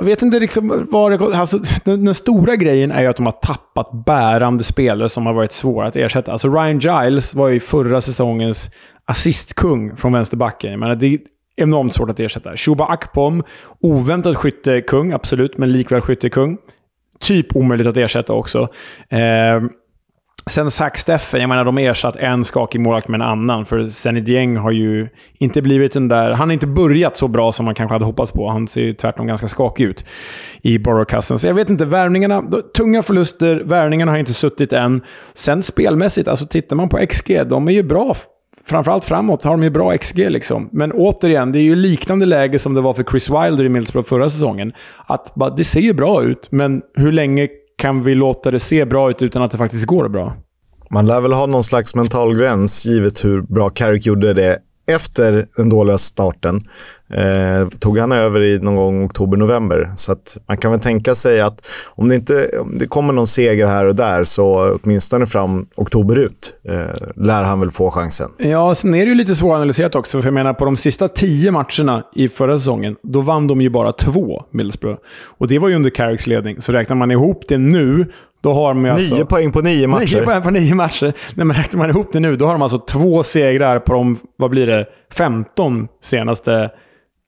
jag 0.00 0.06
vet 0.06 0.22
inte 0.22 0.40
liksom 0.40 0.86
vad 0.90 1.12
det 1.12 1.36
alltså, 1.36 1.58
den, 1.84 2.04
den, 2.04 2.14
stora 2.14 2.56
grejen 2.56 2.90
är 2.90 3.00
ju 3.02 3.06
att 3.06 3.16
de 3.16 3.26
har 3.26 3.32
tappat 3.32 4.04
bärande 4.06 4.64
spelare 4.64 5.08
som 5.08 5.26
har 5.26 5.32
varit 5.32 5.52
svåra 5.52 5.86
att 5.88 5.96
ersätta. 5.96 6.32
Alltså 6.32 6.48
Ryan 6.48 6.78
Giles 6.78 7.34
var 7.34 7.48
ju 7.48 7.60
förra 7.60 8.00
säsongens 8.00 8.70
assistkung 9.04 9.96
från 9.96 10.12
vänsterbacken. 10.12 10.70
Jag 10.70 10.80
menar, 10.80 10.94
det 10.94 11.06
är 11.06 11.18
enormt 11.56 11.94
svårt 11.94 12.10
att 12.10 12.20
ersätta. 12.20 12.56
Shuba 12.56 12.84
Akpom, 12.84 13.44
oväntat 13.80 14.36
skyttekung, 14.36 15.12
absolut, 15.12 15.58
men 15.58 15.72
likväl 15.72 16.00
skyttekung. 16.00 16.58
Typ 17.20 17.56
omöjligt 17.56 17.86
att 17.86 17.96
ersätta 17.96 18.32
också. 18.32 18.68
Eh, 19.08 19.62
Sen 20.50 20.70
Zack 20.70 20.98
Steffen, 20.98 21.40
jag 21.40 21.48
menar 21.48 21.64
de 21.64 21.78
ersatt 21.78 22.16
en 22.16 22.44
skakig 22.44 22.80
målvakt 22.80 23.08
med 23.08 23.20
en 23.20 23.26
annan. 23.26 23.66
För 23.66 23.88
Senidieng 23.88 24.56
har 24.56 24.70
ju 24.70 25.08
inte 25.38 25.62
blivit 25.62 25.92
den 25.92 26.08
där... 26.08 26.30
Han 26.30 26.48
har 26.48 26.52
inte 26.52 26.66
börjat 26.66 27.16
så 27.16 27.28
bra 27.28 27.52
som 27.52 27.64
man 27.64 27.74
kanske 27.74 27.94
hade 27.94 28.04
hoppats 28.04 28.32
på. 28.32 28.48
Han 28.48 28.68
ser 28.68 28.80
ju 28.80 28.94
tvärtom 28.94 29.26
ganska 29.26 29.48
skakig 29.48 29.84
ut 29.84 30.04
i 30.62 30.78
Borough-kassen. 30.78 31.38
Så 31.38 31.46
jag 31.46 31.54
vet 31.54 31.70
inte, 31.70 31.84
värvningarna... 31.84 32.42
Tunga 32.76 33.02
förluster, 33.02 33.62
värvningarna 33.64 34.12
har 34.12 34.18
inte 34.18 34.34
suttit 34.34 34.72
än. 34.72 35.02
Sen 35.34 35.62
spelmässigt, 35.62 36.28
alltså 36.28 36.46
tittar 36.46 36.76
man 36.76 36.88
på 36.88 37.06
XG, 37.06 37.46
de 37.46 37.68
är 37.68 37.72
ju 37.72 37.82
bra. 37.82 38.14
Framförallt 38.66 39.04
framåt 39.04 39.44
har 39.44 39.50
de 39.50 39.62
ju 39.62 39.70
bra 39.70 39.98
XG 39.98 40.18
liksom. 40.18 40.68
Men 40.72 40.92
återigen, 40.92 41.52
det 41.52 41.58
är 41.58 41.62
ju 41.62 41.74
liknande 41.74 42.26
läge 42.26 42.58
som 42.58 42.74
det 42.74 42.80
var 42.80 42.94
för 42.94 43.04
Chris 43.04 43.30
Wilder 43.30 43.64
i 43.64 43.68
Middlesbrough 43.68 44.08
förra 44.08 44.28
säsongen. 44.28 44.72
Att 45.06 45.56
det 45.56 45.64
ser 45.64 45.80
ju 45.80 45.92
bra 45.92 46.22
ut, 46.22 46.48
men 46.52 46.82
hur 46.94 47.12
länge 47.12 47.48
kan 47.80 48.02
vi 48.02 48.14
låta 48.14 48.50
det 48.50 48.60
se 48.60 48.84
bra 48.84 49.10
ut 49.10 49.22
utan 49.22 49.42
att 49.42 49.50
det 49.50 49.58
faktiskt 49.58 49.86
går 49.86 50.08
bra? 50.08 50.36
Man 50.90 51.06
lär 51.06 51.20
väl 51.20 51.32
ha 51.32 51.46
någon 51.46 51.64
slags 51.64 51.94
mental 51.94 52.36
gräns, 52.36 52.86
givet 52.86 53.24
hur 53.24 53.42
bra 53.42 53.70
Carrick 53.70 54.06
gjorde 54.06 54.34
det 54.34 54.58
efter 54.94 55.46
den 55.56 55.68
dåliga 55.68 55.98
starten. 55.98 56.60
Eh, 57.14 57.68
tog 57.68 57.98
han 57.98 58.12
över 58.12 58.42
i 58.42 58.58
någon 58.58 58.76
gång 58.76 59.04
oktober-november. 59.04 59.92
Så 59.96 60.12
att 60.12 60.38
man 60.48 60.56
kan 60.56 60.70
väl 60.70 60.80
tänka 60.80 61.14
sig 61.14 61.40
att 61.40 61.66
om 61.94 62.08
det 62.08 62.14
inte 62.14 62.50
om 62.60 62.78
det 62.78 62.86
kommer 62.86 63.12
någon 63.12 63.26
seger 63.26 63.66
här 63.66 63.84
och 63.84 63.94
där 63.94 64.24
så 64.24 64.78
åtminstone 64.82 65.26
fram 65.26 65.66
oktober 65.76 66.18
ut 66.18 66.54
eh, 66.64 67.08
lär 67.16 67.42
han 67.42 67.60
väl 67.60 67.70
få 67.70 67.90
chansen. 67.90 68.30
Ja, 68.38 68.74
sen 68.74 68.94
är 68.94 69.04
det 69.04 69.08
ju 69.08 69.14
lite 69.14 69.34
svåranalyserat 69.34 69.94
också. 69.94 70.22
För 70.22 70.26
jag 70.26 70.34
menar, 70.34 70.54
på 70.54 70.64
de 70.64 70.76
sista 70.76 71.08
tio 71.08 71.50
matcherna 71.50 72.04
i 72.14 72.28
förra 72.28 72.58
säsongen, 72.58 72.96
då 73.02 73.20
vann 73.20 73.46
de 73.46 73.60
ju 73.60 73.70
bara 73.70 73.92
två, 73.92 74.44
Middlesbrough. 74.50 75.00
Och 75.38 75.48
det 75.48 75.58
var 75.58 75.68
ju 75.68 75.74
under 75.74 75.90
Carricks 75.90 76.26
ledning. 76.26 76.62
Så 76.62 76.72
räknar 76.72 76.96
man 76.96 77.10
ihop 77.10 77.44
det 77.48 77.58
nu, 77.58 78.12
då 78.42 78.52
har 78.52 78.74
de 78.74 78.86
alltså... 78.86 79.14
Nio 79.14 79.24
poäng 79.24 79.52
på 79.52 79.60
nio 79.60 79.86
matcher. 79.86 80.16
Nio 80.16 80.24
poäng 80.24 80.42
på 80.42 80.50
nio 80.50 80.74
matcher. 80.74 81.14
Nej, 81.34 81.46
men 81.46 81.56
räknar 81.56 81.78
man 81.78 81.90
ihop 81.90 82.12
det 82.12 82.20
nu, 82.20 82.36
då 82.36 82.46
har 82.46 82.52
de 82.52 82.62
alltså 82.62 82.78
två 82.78 83.22
segrar 83.22 83.78
på 83.78 83.92
de, 83.92 84.18
vad 84.36 84.50
blir 84.50 84.66
det, 84.66 84.86
15 85.14 85.88
senaste 86.02 86.70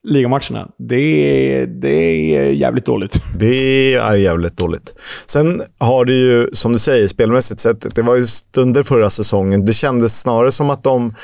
ligamatcherna. 0.05 0.68
Det 0.79 0.96
är, 0.96 1.66
det 1.66 1.88
är 1.88 2.51
jävligt 2.51 2.87
dåligt. 2.87 3.22
Det 3.38 3.94
är 3.94 4.14
jävligt 4.14 4.57
dåligt. 4.57 4.94
Sen 5.27 5.62
har 5.79 6.05
det 6.05 6.12
ju, 6.12 6.48
som 6.53 6.72
du 6.72 6.79
säger, 6.79 7.07
spelmässigt 7.07 7.61
sett, 7.61 7.94
det 7.94 8.03
var 8.03 8.16
ju 8.16 8.22
stunder 8.22 8.83
förra 8.83 9.11
säsongen. 9.11 9.64
Det 9.64 9.72
kändes 9.72 10.20
snarare 10.20 10.53
som 10.53 10.70
att 10.70 10.85
de 10.85 11.14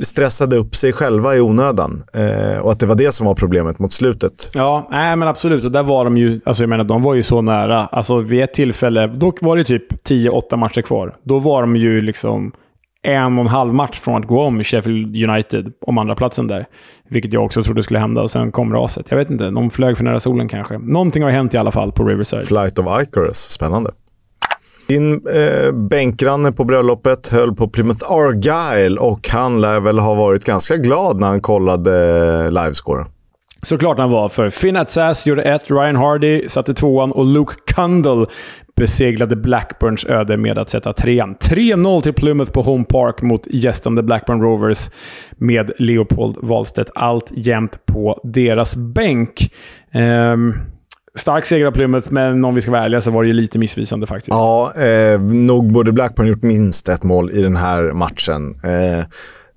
stressade 0.00 0.56
upp 0.56 0.74
sig 0.74 0.92
själva 0.92 1.36
i 1.36 1.40
onödan. 1.40 2.02
Eh, 2.12 2.58
och 2.58 2.72
att 2.72 2.80
det 2.80 2.86
var 2.86 2.94
det 2.94 3.12
som 3.12 3.26
var 3.26 3.34
problemet 3.34 3.78
mot 3.78 3.92
slutet. 3.92 4.50
Ja, 4.54 4.86
nej, 4.90 5.16
men 5.16 5.28
absolut. 5.28 5.64
Och 5.64 5.72
där 5.72 5.82
var 5.82 6.04
de 6.04 6.16
ju... 6.18 6.40
Alltså 6.44 6.62
jag 6.62 6.70
menar, 6.70 6.84
de 6.84 7.02
var 7.02 7.14
ju 7.14 7.22
så 7.22 7.42
nära. 7.42 7.86
Alltså 7.86 8.18
vid 8.18 8.42
ett 8.42 8.54
tillfälle, 8.54 9.06
då 9.06 9.32
var 9.40 9.56
det 9.56 9.64
typ 9.64 10.08
10-8 10.08 10.56
matcher 10.56 10.82
kvar. 10.82 11.16
Då 11.22 11.38
var 11.38 11.60
de 11.60 11.76
ju 11.76 12.00
liksom 12.00 12.52
en 13.02 13.38
och 13.38 13.44
en 13.44 13.46
halv 13.46 13.74
match 13.74 13.98
från 13.98 14.22
att 14.22 14.28
gå 14.28 14.42
om 14.42 14.64
Sheffield 14.64 15.30
United 15.30 15.72
om 15.86 15.98
andra 15.98 16.14
platsen 16.14 16.46
där. 16.46 16.66
Vilket 17.08 17.32
jag 17.32 17.44
också 17.44 17.62
trodde 17.62 17.82
skulle 17.82 18.00
hända 18.00 18.22
och 18.22 18.30
sen 18.30 18.52
kom 18.52 18.72
raset. 18.72 19.06
Jag 19.08 19.16
vet 19.16 19.30
inte, 19.30 19.50
de 19.50 19.70
flög 19.70 19.96
för 19.96 20.04
nära 20.04 20.20
solen 20.20 20.48
kanske. 20.48 20.78
Någonting 20.78 21.22
har 21.22 21.30
hänt 21.30 21.54
i 21.54 21.56
alla 21.56 21.72
fall 21.72 21.92
på 21.92 22.04
Riverside. 22.04 22.42
Flight 22.42 22.78
of 22.78 23.02
Icarus, 23.02 23.36
spännande. 23.36 23.90
Din 24.90 25.12
eh, 25.12 25.72
bänkgranne 25.72 26.52
på 26.52 26.64
bröllopet 26.64 27.28
höll 27.28 27.54
på 27.54 27.68
Plymouth 27.68 28.12
Argyle 28.12 28.98
och 28.98 29.28
han 29.28 29.60
lär 29.60 29.80
väl 29.80 29.98
ha 29.98 30.14
varit 30.14 30.44
ganska 30.44 30.76
glad 30.76 31.20
när 31.20 31.26
han 31.26 31.40
kollade 31.40 31.92
eh, 32.44 32.50
livescore. 32.50 33.04
Såklart 33.62 33.98
han 33.98 34.10
var, 34.10 34.28
för 34.28 34.50
Finn 34.50 34.76
Atsas 34.76 35.26
gjorde 35.26 35.42
ett, 35.42 35.70
Ryan 35.70 35.96
Hardy 35.96 36.48
satte 36.48 36.74
tvåan 36.74 37.12
och 37.12 37.26
Luke 37.26 37.54
Kundle 37.66 38.26
beseglade 38.76 39.36
Blackburns 39.36 40.04
öde 40.04 40.36
med 40.36 40.58
att 40.58 40.70
sätta 40.70 40.92
trean. 40.92 41.36
3-0 41.36 42.00
till 42.00 42.12
Plymouth 42.12 42.52
på 42.52 42.62
Home 42.62 42.84
Park 42.84 43.22
mot 43.22 43.46
gästande 43.46 44.02
Blackburn 44.02 44.42
Rovers 44.42 44.90
med 45.32 45.72
Leopold 45.78 46.36
Wahlstedt 46.42 46.90
allt 46.94 47.30
jämt 47.30 47.86
på 47.86 48.20
deras 48.24 48.76
bänk. 48.76 49.52
Um, 49.94 50.54
Stark 51.18 51.44
seger 51.44 51.66
av 51.66 51.72
Plymouth, 51.72 52.12
men 52.12 52.44
om 52.44 52.54
vi 52.54 52.60
ska 52.60 52.70
vara 52.70 52.84
ärliga 52.84 53.00
så 53.00 53.10
var 53.10 53.22
det 53.22 53.26
ju 53.26 53.34
lite 53.34 53.58
missvisande 53.58 54.06
faktiskt. 54.06 54.28
Ja, 54.28 54.72
eh, 54.76 55.20
nog 55.20 55.72
borde 55.72 55.92
Blackburn 55.92 56.26
gjort 56.26 56.42
minst 56.42 56.88
ett 56.88 57.02
mål 57.02 57.30
i 57.30 57.42
den 57.42 57.56
här 57.56 57.92
matchen. 57.92 58.54
Eh, 58.64 59.04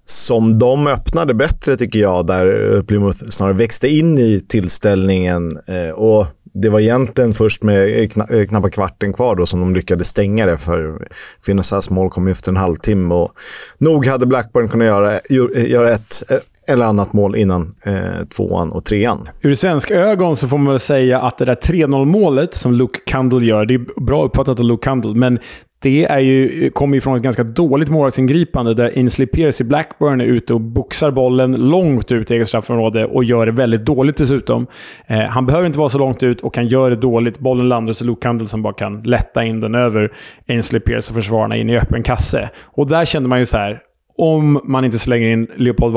som 0.05 0.59
de 0.59 0.87
öppnade 0.87 1.33
bättre 1.33 1.75
tycker 1.75 1.99
jag, 1.99 2.27
där 2.27 2.81
Plymouth 2.81 3.17
snarare 3.29 3.53
växte 3.53 3.87
in 3.87 4.17
i 4.17 4.45
tillställningen. 4.47 5.59
Eh, 5.67 5.93
och 5.93 6.25
det 6.53 6.69
var 6.69 6.79
egentligen 6.79 7.33
först 7.33 7.63
med 7.63 7.99
eh, 7.99 8.07
kna 8.07 8.27
eh, 8.29 8.45
knappt 8.45 8.73
kvarten 8.73 9.13
kvar 9.13 9.35
då 9.35 9.45
som 9.45 9.59
de 9.59 9.75
lyckades 9.75 10.07
stänga 10.07 10.45
det. 10.45 10.57
För 10.57 11.07
Finnasas 11.45 11.89
mål 11.89 12.09
kom 12.09 12.27
efter 12.27 12.51
en 12.51 12.57
halvtimme 12.57 13.15
och 13.15 13.31
nog 13.77 14.05
hade 14.05 14.25
Blackburn 14.25 14.67
kunnat 14.67 14.87
göra, 14.87 15.13
eh, 15.13 15.71
göra 15.71 15.91
ett 15.91 16.23
eller 16.67 16.86
annat 16.86 17.13
mål 17.13 17.36
innan 17.36 17.76
eh, 17.84 18.26
tvåan 18.38 18.71
och 18.71 18.86
trean. 18.86 19.30
Ur 19.41 19.56
svensk 19.56 19.91
ögon 19.91 20.36
så 20.36 20.47
får 20.47 20.58
man 20.58 20.73
väl 20.73 20.80
säga 20.80 21.21
att 21.21 21.38
det 21.38 21.45
där 21.45 21.56
3-0 21.56 22.06
målet 22.06 22.54
som 22.54 22.73
Luke 22.73 22.99
Candle 23.06 23.45
gör, 23.45 23.65
det 23.65 23.73
är 23.73 24.02
bra 24.02 24.26
uppfattat 24.26 24.60
av 24.60 24.65
Luke 24.65 24.84
Candle, 24.84 25.13
men 25.13 25.39
det 25.84 26.06
är 26.06 26.19
ju, 26.19 26.69
kommer 26.69 26.95
ju 26.95 27.02
från 27.02 27.15
ett 27.15 27.23
ganska 27.23 27.43
dåligt 27.43 27.89
målvaktsingripande 27.89 28.73
där 28.73 28.93
Ainsley 28.95 29.28
Pierce 29.28 29.62
i 29.62 29.63
Blackburn 29.63 30.21
är 30.21 30.26
ute 30.26 30.54
och 30.54 30.62
boxar 30.62 31.12
bollen 31.12 31.52
långt 31.52 32.12
ut 32.12 32.32
i 32.32 32.34
eget 32.34 32.47
straffområde 32.47 33.06
och 33.06 33.23
gör 33.23 33.45
det 33.45 33.52
väldigt 33.52 33.86
dåligt 33.86 34.17
dessutom. 34.17 34.67
Eh, 35.08 35.19
han 35.19 35.45
behöver 35.45 35.65
inte 35.67 35.80
vara 35.80 35.89
så 35.89 35.97
långt 35.97 36.23
ut 36.23 36.41
och 36.41 36.54
kan 36.54 36.67
göra 36.67 36.89
det 36.89 36.95
dåligt. 36.95 37.39
Bollen 37.39 37.69
landar 37.69 37.93
så 37.93 38.06
Luke 38.06 38.21
Candle 38.21 38.47
som 38.47 38.62
bara 38.62 38.73
kan 38.73 39.02
lätta 39.02 39.43
in 39.43 39.60
den 39.60 39.76
över 39.76 40.13
Ainsley 40.47 40.82
Pierce 40.82 41.10
och 41.10 41.15
försvararna 41.15 41.58
in 41.58 41.69
i 41.69 41.78
öppen 41.78 42.04
kasse. 42.04 42.49
Och 42.65 42.89
där 42.89 43.06
kände 43.06 43.30
man 43.30 43.39
ju 43.39 43.45
så 43.45 43.58
här, 43.58 43.82
om 44.17 44.62
man 44.63 44.86
inte 44.86 44.99
slänger 44.99 45.28
in 45.28 45.47
Leopold 45.58 45.93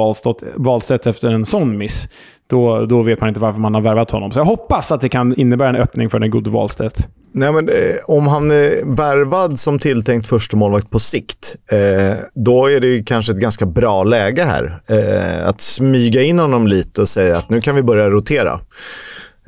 Wahlstedt 0.57 1.07
efter 1.07 1.29
en 1.29 1.44
sån 1.44 1.79
miss, 1.79 2.09
då, 2.46 2.87
då 2.87 3.02
vet 3.02 3.20
man 3.20 3.29
inte 3.29 3.40
varför 3.40 3.61
man 3.61 3.74
har 3.74 3.81
värvat 3.81 4.11
honom. 4.11 4.33
Så 4.33 4.40
jag 4.40 4.44
hoppas 4.44 4.92
att 4.92 5.00
det 5.00 5.09
kan 5.09 5.37
innebära 5.37 5.68
en 5.68 5.76
öppning 5.76 6.11
för 6.11 6.18
den 6.18 6.31
gode 6.31 6.50
Wahlstedt. 6.50 7.09
Nej, 7.33 7.52
men, 7.52 7.68
eh, 7.68 7.74
om 8.07 8.26
han 8.26 8.50
är 8.50 8.96
värvad 8.96 9.59
som 9.59 9.79
tilltänkt 9.79 10.29
första 10.29 10.57
målvakt 10.57 10.90
på 10.90 10.98
sikt, 10.98 11.57
eh, 11.72 12.18
då 12.35 12.70
är 12.70 12.81
det 12.81 13.02
kanske 13.07 13.33
ett 13.33 13.40
ganska 13.40 13.66
bra 13.66 14.05
läge 14.05 14.44
här. 14.44 14.79
Eh, 14.87 15.48
att 15.48 15.61
smyga 15.61 16.22
in 16.22 16.38
honom 16.38 16.66
lite 16.66 17.00
och 17.00 17.09
säga 17.09 17.37
att 17.37 17.50
nu 17.50 17.61
kan 17.61 17.74
vi 17.74 17.83
börja 17.83 18.11
rotera. 18.11 18.61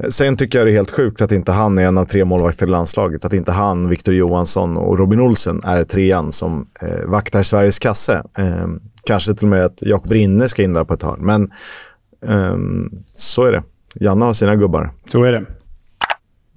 Sen 0.08 0.36
tycker 0.36 0.58
jag 0.58 0.66
det 0.66 0.70
är 0.70 0.74
helt 0.74 0.90
sjukt 0.90 1.20
att 1.20 1.32
inte 1.32 1.52
han 1.52 1.78
är 1.78 1.82
en 1.82 1.98
av 1.98 2.04
tre 2.04 2.24
målvakter 2.24 2.66
i 2.66 2.70
landslaget. 2.70 3.24
Att 3.24 3.32
inte 3.32 3.52
han, 3.52 3.88
Victor 3.88 4.14
Johansson 4.14 4.76
och 4.76 4.98
Robin 4.98 5.20
Olsen 5.20 5.60
är 5.64 5.84
trean 5.84 6.32
som 6.32 6.66
eh, 6.80 7.04
vaktar 7.06 7.42
Sveriges 7.42 7.78
kasse. 7.78 8.22
Eh, 8.38 8.66
kanske 9.06 9.34
till 9.34 9.44
och 9.44 9.50
med 9.50 9.64
att 9.64 9.82
Jakob 9.82 10.12
Rinne 10.12 10.48
ska 10.48 10.62
in 10.62 10.72
där 10.72 10.84
på 10.84 10.94
ett 10.94 11.02
hörn. 11.02 11.20
Men 11.20 11.50
eh, 12.26 12.56
så 13.12 13.44
är 13.44 13.52
det. 13.52 13.62
Janne 13.94 14.24
har 14.24 14.32
sina 14.32 14.56
gubbar. 14.56 14.90
Så 15.12 15.24
är 15.24 15.32
det. 15.32 15.44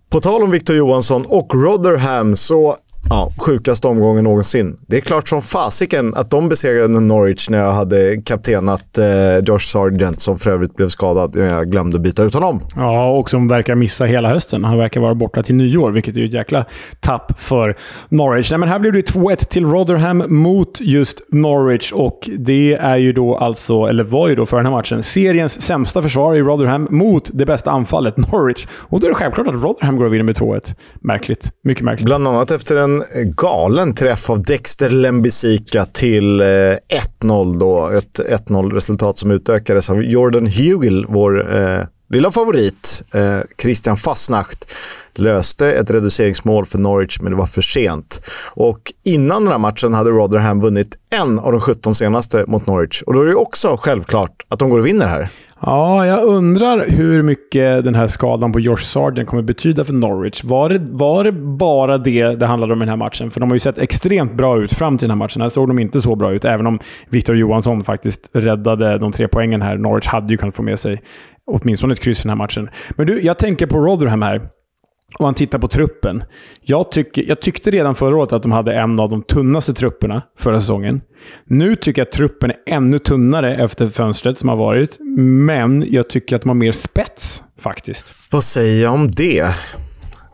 På 0.09 0.19
tal 0.19 0.43
om 0.43 0.51
Victor 0.51 0.75
Johansson 0.75 1.25
och 1.27 1.55
Rotherham 1.55 2.35
så 2.35 2.75
Ja, 3.11 3.31
sjukaste 3.37 3.87
omgången 3.87 4.23
någonsin. 4.23 4.77
Det 4.87 4.97
är 4.97 5.01
klart 5.01 5.27
som 5.27 5.41
fasiken 5.41 6.13
att 6.15 6.29
de 6.29 6.49
besegrade 6.49 6.99
Norwich 6.99 7.49
när 7.49 7.57
jag 7.57 7.71
hade 7.71 8.21
kaptenat 8.25 8.97
eh, 8.97 9.43
Josh 9.47 9.59
Sargent 9.59 10.19
som 10.19 10.37
för 10.37 10.51
övrigt 10.51 10.75
blev 10.75 10.87
skadad 10.87 11.35
när 11.35 11.53
jag 11.53 11.71
glömde 11.71 11.99
byta 11.99 12.23
ut 12.23 12.33
honom. 12.33 12.61
Ja, 12.75 13.11
och 13.17 13.29
som 13.29 13.47
verkar 13.47 13.75
missa 13.75 14.05
hela 14.05 14.29
hösten. 14.29 14.63
Han 14.63 14.77
verkar 14.77 15.01
vara 15.01 15.15
borta 15.15 15.43
till 15.43 15.55
nyår, 15.55 15.91
vilket 15.91 16.17
är 16.17 16.25
ett 16.25 16.33
jäkla 16.33 16.65
tapp 16.99 17.39
för 17.39 17.77
Norwich. 18.09 18.51
Nej, 18.51 18.59
men 18.59 18.69
här 18.69 18.79
blev 18.79 18.93
det 18.93 19.11
2-1 19.11 19.45
till 19.45 19.65
Rotherham 19.65 20.23
mot 20.27 20.81
just 20.81 21.21
Norwich 21.31 21.91
och 21.91 22.29
det 22.39 22.73
är 22.73 22.97
ju 22.97 23.13
då 23.13 23.37
alltså, 23.37 23.85
eller 23.85 24.03
var 24.03 24.27
ju 24.27 24.35
då 24.35 24.45
för 24.45 24.57
den 24.57 24.65
här 24.65 24.73
matchen, 24.73 25.03
seriens 25.03 25.61
sämsta 25.61 26.01
försvar 26.01 26.35
i 26.35 26.41
Rotherham 26.41 26.87
mot 26.91 27.29
det 27.33 27.45
bästa 27.45 27.71
anfallet, 27.71 28.17
Norwich. 28.31 28.67
Och 28.79 28.99
då 28.99 29.07
är 29.07 29.09
det 29.09 29.15
självklart 29.15 29.47
att 29.47 29.63
Rotherham 29.63 29.97
går 29.97 30.09
vidare 30.09 30.25
med 30.25 30.37
2-1. 30.37 30.75
Märkligt. 31.01 31.51
Mycket 31.63 31.83
märkligt. 31.83 32.05
Bland 32.05 32.27
annat 32.27 32.51
efter 32.51 32.77
en 32.77 33.00
galen 33.25 33.93
träff 33.93 34.29
av 34.29 34.43
Dexter 34.43 34.89
Lembisika 34.89 35.85
till 35.85 36.41
eh, 36.41 36.45
1-0 36.45 37.59
då. 37.59 37.89
Ett 37.89 38.19
1-0-resultat 38.19 39.17
som 39.17 39.31
utökades 39.31 39.89
av 39.89 40.03
Jordan 40.03 40.47
Hugel, 40.47 41.05
vår 41.09 41.55
eh, 41.55 41.85
lilla 42.09 42.31
favorit. 42.31 43.03
Eh, 43.13 43.39
Christian 43.61 43.97
Fastnacht 43.97 44.71
löste 45.15 45.71
ett 45.71 45.89
reduceringsmål 45.89 46.65
för 46.65 46.77
Norwich, 46.77 47.19
men 47.21 47.31
det 47.31 47.37
var 47.37 47.45
för 47.45 47.61
sent. 47.61 48.21
Och 48.53 48.93
innan 49.03 49.43
den 49.43 49.51
här 49.51 49.59
matchen 49.59 49.93
hade 49.93 50.09
Rotherham 50.09 50.61
vunnit 50.61 50.97
en 51.11 51.39
av 51.39 51.51
de 51.51 51.61
17 51.61 51.95
senaste 51.95 52.45
mot 52.47 52.65
Norwich. 52.65 53.01
Och 53.01 53.13
då 53.13 53.21
är 53.21 53.25
det 53.25 53.35
också 53.35 53.77
självklart 53.79 54.45
att 54.49 54.59
de 54.59 54.69
går 54.69 54.79
och 54.79 54.85
vinner 54.85 55.07
här. 55.07 55.29
Ja, 55.63 56.05
jag 56.05 56.23
undrar 56.23 56.85
hur 56.87 57.23
mycket 57.23 57.83
den 57.83 57.95
här 57.95 58.07
skadan 58.07 58.51
på 58.51 58.59
Josh 58.59 58.77
Sargent 58.77 59.29
kommer 59.29 59.43
betyda 59.43 59.83
för 59.83 59.93
Norwich. 59.93 60.43
Var 60.43 60.69
det, 60.69 60.79
var 60.91 61.23
det 61.23 61.31
bara 61.31 61.97
det 61.97 62.35
det 62.35 62.45
handlade 62.45 62.73
om 62.73 62.79
i 62.79 62.85
den 62.85 62.89
här 62.89 62.97
matchen? 62.97 63.31
För 63.31 63.39
de 63.39 63.49
har 63.49 63.55
ju 63.55 63.59
sett 63.59 63.77
extremt 63.77 64.33
bra 64.33 64.61
ut 64.63 64.73
fram 64.73 64.97
till 64.97 65.07
den 65.07 65.17
här 65.17 65.25
matchen. 65.25 65.41
Här 65.41 65.49
såg 65.49 65.67
de 65.67 65.79
inte 65.79 66.01
så 66.01 66.15
bra 66.15 66.31
ut, 66.31 66.45
även 66.45 66.67
om 66.67 66.79
Victor 67.09 67.35
Johansson 67.37 67.83
faktiskt 67.83 68.29
räddade 68.33 68.97
de 68.97 69.11
tre 69.11 69.27
poängen 69.27 69.61
här. 69.61 69.77
Norwich 69.77 70.07
hade 70.07 70.33
ju 70.33 70.37
kunnat 70.37 70.55
få 70.55 70.63
med 70.63 70.79
sig 70.79 71.01
åtminstone 71.45 71.93
ett 71.93 72.03
kryss 72.03 72.19
i 72.19 72.23
den 72.23 72.29
här 72.29 72.37
matchen. 72.37 72.69
Men 72.95 73.07
du, 73.07 73.21
jag 73.21 73.37
tänker 73.37 73.67
på 73.67 73.77
Rotherham 73.77 74.21
här. 74.21 74.41
Om 75.19 75.23
man 75.23 75.33
tittar 75.33 75.59
på 75.59 75.67
truppen. 75.67 76.23
Jag, 76.61 76.91
tyck, 76.91 77.17
jag 77.17 77.41
tyckte 77.41 77.71
redan 77.71 77.95
förra 77.95 78.17
året 78.17 78.33
att 78.33 78.43
de 78.43 78.51
hade 78.51 78.73
en 78.73 78.99
av 78.99 79.09
de 79.09 79.23
tunnaste 79.23 79.73
trupperna 79.73 80.21
förra 80.37 80.59
säsongen. 80.59 81.01
Nu 81.45 81.75
tycker 81.75 82.01
jag 82.01 82.05
att 82.05 82.11
truppen 82.11 82.51
är 82.51 82.57
ännu 82.75 82.99
tunnare 82.99 83.63
efter 83.63 83.87
fönstret 83.87 84.39
som 84.39 84.49
har 84.49 84.55
varit. 84.55 84.97
Men 85.45 85.85
jag 85.89 86.09
tycker 86.09 86.35
att 86.35 86.41
de 86.41 86.49
har 86.49 86.55
mer 86.55 86.71
spets, 86.71 87.43
faktiskt. 87.59 88.13
Vad 88.31 88.43
säger 88.43 88.83
jag 88.83 88.93
om 88.93 89.11
det? 89.11 89.45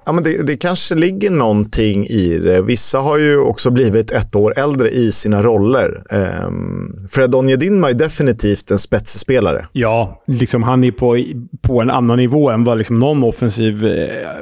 Ja, 0.08 0.14
men 0.14 0.24
det, 0.24 0.48
det, 0.48 0.58
kanske 0.58 0.96
ligger 0.96 1.32
någonting 1.32 2.08
i 2.08 2.40
det. 2.40 2.62
Vissa 2.62 3.00
har 3.00 3.18
ju 3.18 3.38
också 3.38 3.72
blivit 3.72 4.12
ett 4.12 4.36
år 4.36 4.54
äldre 4.58 4.90
i 4.90 5.12
sina 5.12 5.42
roller. 5.42 6.04
Um, 6.46 6.96
Fred 7.10 7.36
Onjedinma 7.36 7.90
är 7.90 7.94
definitivt 7.94 8.72
en 8.72 8.80
spetsspelare. 8.80 9.66
Ja, 9.72 10.24
liksom 10.28 10.64
han 10.64 10.84
är 10.84 10.92
på, 10.92 11.24
på 11.62 11.82
en 11.82 11.90
annan 11.90 12.18
nivå 12.18 12.50
än 12.50 12.64
vad 12.64 12.78
liksom 12.78 13.00
någon 13.00 13.24
offensiv 13.24 13.86
eh, 13.86 13.90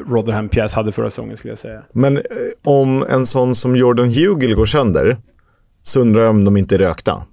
Rotherham-pjäs 0.10 0.75
hade 0.75 0.91
förra 0.91 1.10
säsongen, 1.10 1.38
skulle 1.38 1.51
jag 1.51 1.60
säga. 1.60 1.82
Men 1.93 2.17
eh, 2.17 2.23
om 2.63 3.06
en 3.10 3.25
sån 3.25 3.56
som 3.56 3.75
Jordan 3.75 4.10
Hugel 4.10 4.56
går 4.56 4.65
sönder, 4.65 5.17
så 5.82 6.01
undrar 6.01 6.21
jag 6.21 6.30
om 6.30 6.45
de 6.45 6.58
inte 6.58 6.75
är 6.75 6.80
rökta. 6.80 7.23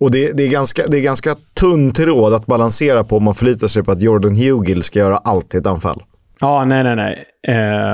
Och 0.00 0.10
det, 0.10 0.32
det, 0.36 0.42
är 0.42 0.50
ganska, 0.50 0.86
det 0.86 0.98
är 0.98 1.02
ganska 1.02 1.36
tunn 1.54 1.90
tråd 1.90 2.34
att 2.34 2.46
balansera 2.46 3.04
på 3.04 3.16
om 3.16 3.24
man 3.24 3.34
förlitar 3.34 3.66
sig 3.66 3.84
på 3.84 3.92
att 3.92 4.02
Jordan 4.02 4.36
Hugill 4.36 4.82
ska 4.82 4.98
göra 4.98 5.16
allt 5.16 5.54
i 5.54 5.58
ett 5.58 5.66
anfall. 5.66 6.02
Ja, 6.40 6.64
nej, 6.64 6.84
nej, 6.84 6.96
nej. 6.96 7.24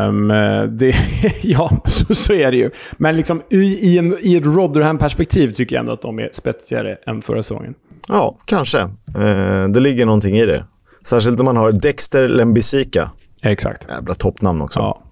Um, 0.09 0.29
det, 0.79 0.95
ja, 1.43 1.83
så, 1.87 2.15
så, 2.15 2.33
är 2.33 2.51
det 2.51 2.57
ju. 2.57 2.71
Men 2.97 3.17
liksom, 3.17 3.43
i, 3.51 3.57
i, 3.57 3.99
en, 3.99 4.17
i 4.21 4.37
ett 4.37 4.45
Rotherham-perspektiv 4.45 5.51
tycker 5.51 5.77
jag 5.77 5.81
ändå 5.81 5.93
att 5.93 6.03
de 6.03 6.19
är 6.19 6.29
spetsigare 6.33 6.97
än 7.07 7.23
förra 7.23 7.43
säsongen. 7.43 7.75
Ja, 8.09 8.39
kanske. 8.45 8.79
Uh, 8.83 9.69
det 9.69 9.81
ligger 9.81 10.07
någonting 10.07 10.37
i 10.37 10.47
det. 10.47 10.65
Särskilt 11.07 11.39
när 11.39 11.45
man 11.45 11.57
har 11.57 11.73
Dexter 11.73 12.29
Lembisika. 12.29 13.11
Exakt. 13.43 13.89
Jävla 13.89 14.15
toppnamn 14.15 14.63
också. 14.63 14.81
Ja. 14.81 15.04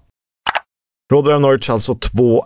Rotherham 1.11 1.41
Norwich 1.41 1.69
alltså 1.69 1.93
2-1. 1.93 2.39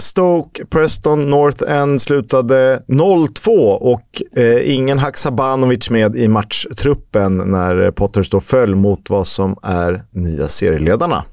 Stoke, 0.00 0.66
Preston, 0.66 1.30
North 1.30 1.72
End 1.72 2.00
slutade 2.00 2.82
0-2 2.88 3.50
och 3.74 4.22
eh, 4.36 4.74
ingen 4.74 4.98
Haksabanovic 4.98 5.90
med 5.90 6.16
i 6.16 6.28
matchtruppen 6.28 7.36
när 7.36 7.90
Potters 7.90 8.30
då 8.30 8.40
föll 8.40 8.74
mot 8.74 9.10
vad 9.10 9.26
som 9.26 9.56
är 9.62 10.04
nya 10.10 10.48
serieledarna. 10.48 11.24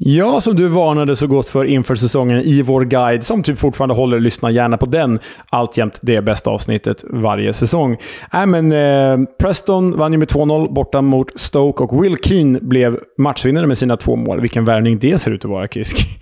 Ja, 0.00 0.40
som 0.40 0.56
du 0.56 0.68
varnade 0.68 1.16
så 1.16 1.26
gott 1.26 1.48
för 1.48 1.64
inför 1.64 1.94
säsongen 1.94 2.40
i 2.40 2.62
vår 2.62 2.84
guide, 2.84 3.24
som 3.24 3.42
typ 3.42 3.58
fortfarande 3.58 3.94
håller. 3.94 4.20
Lyssna 4.20 4.50
gärna 4.50 4.76
på 4.76 4.86
den. 4.86 5.18
Alltjämt 5.50 5.98
det 6.02 6.22
bästa 6.22 6.50
avsnittet 6.50 7.04
varje 7.10 7.52
säsong. 7.52 7.96
Äh, 8.32 8.46
men, 8.46 8.72
eh, 8.72 9.28
Preston 9.40 9.98
vann 9.98 10.12
ju 10.12 10.18
med 10.18 10.28
2-0 10.28 10.72
borta 10.72 11.02
mot 11.02 11.40
Stoke 11.40 11.84
och 11.84 12.04
Will 12.04 12.16
Keane 12.22 12.60
blev 12.60 12.98
matchvinnare 13.18 13.66
med 13.66 13.78
sina 13.78 13.96
två 13.96 14.16
mål. 14.16 14.40
Vilken 14.40 14.64
värvning 14.64 14.98
det 14.98 15.18
ser 15.18 15.30
ut 15.30 15.44
att 15.44 15.50
vara, 15.50 15.68
Kisk. 15.68 16.06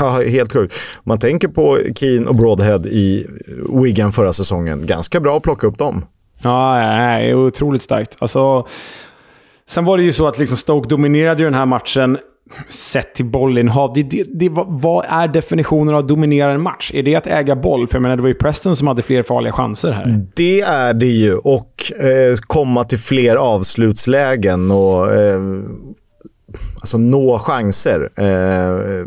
Ja, 0.00 0.20
helt 0.28 0.52
sjukt. 0.52 0.74
Man 1.02 1.18
tänker 1.18 1.48
på 1.48 1.78
Keane 1.96 2.26
och 2.26 2.36
Broadhead 2.36 2.86
i 2.86 3.26
Wigan 3.82 4.12
förra 4.12 4.32
säsongen. 4.32 4.86
Ganska 4.86 5.20
bra 5.20 5.36
att 5.36 5.42
plocka 5.42 5.66
upp 5.66 5.78
dem. 5.78 6.04
Ja, 6.42 6.74
nej, 6.78 7.34
otroligt 7.34 7.82
starkt. 7.82 8.16
Alltså, 8.18 8.66
sen 9.68 9.84
var 9.84 9.96
det 9.96 10.02
ju 10.02 10.12
så 10.12 10.26
att 10.26 10.38
liksom 10.38 10.56
Stoke 10.56 10.88
dominerade 10.88 11.42
ju 11.42 11.44
den 11.44 11.54
här 11.54 11.66
matchen 11.66 12.18
sett 12.68 13.14
till 13.14 13.24
bollinnehav. 13.24 13.92
Det, 13.94 14.02
det, 14.02 14.24
det, 14.34 14.48
vad 14.66 15.04
är 15.08 15.28
definitionen 15.28 15.94
av 15.94 16.06
dominera 16.06 16.52
en 16.52 16.62
match? 16.62 16.90
Är 16.94 17.02
det 17.02 17.16
att 17.16 17.26
äga 17.26 17.56
boll? 17.56 17.88
För 17.88 17.94
jag 17.94 18.02
menar, 18.02 18.16
det 18.16 18.22
var 18.22 18.28
ju 18.28 18.34
Preston 18.34 18.76
som 18.76 18.88
hade 18.88 19.02
fler 19.02 19.22
farliga 19.22 19.52
chanser 19.52 19.92
här. 19.92 20.26
Det 20.36 20.60
är 20.60 20.94
det 20.94 21.06
ju. 21.06 21.34
Och 21.34 21.92
eh, 22.00 22.34
komma 22.46 22.84
till 22.84 22.98
fler 22.98 23.36
avslutslägen 23.36 24.70
och 24.70 25.12
eh, 25.14 25.40
alltså 26.74 26.98
nå 26.98 27.38
chanser. 27.38 28.10
Eh, 28.16 29.06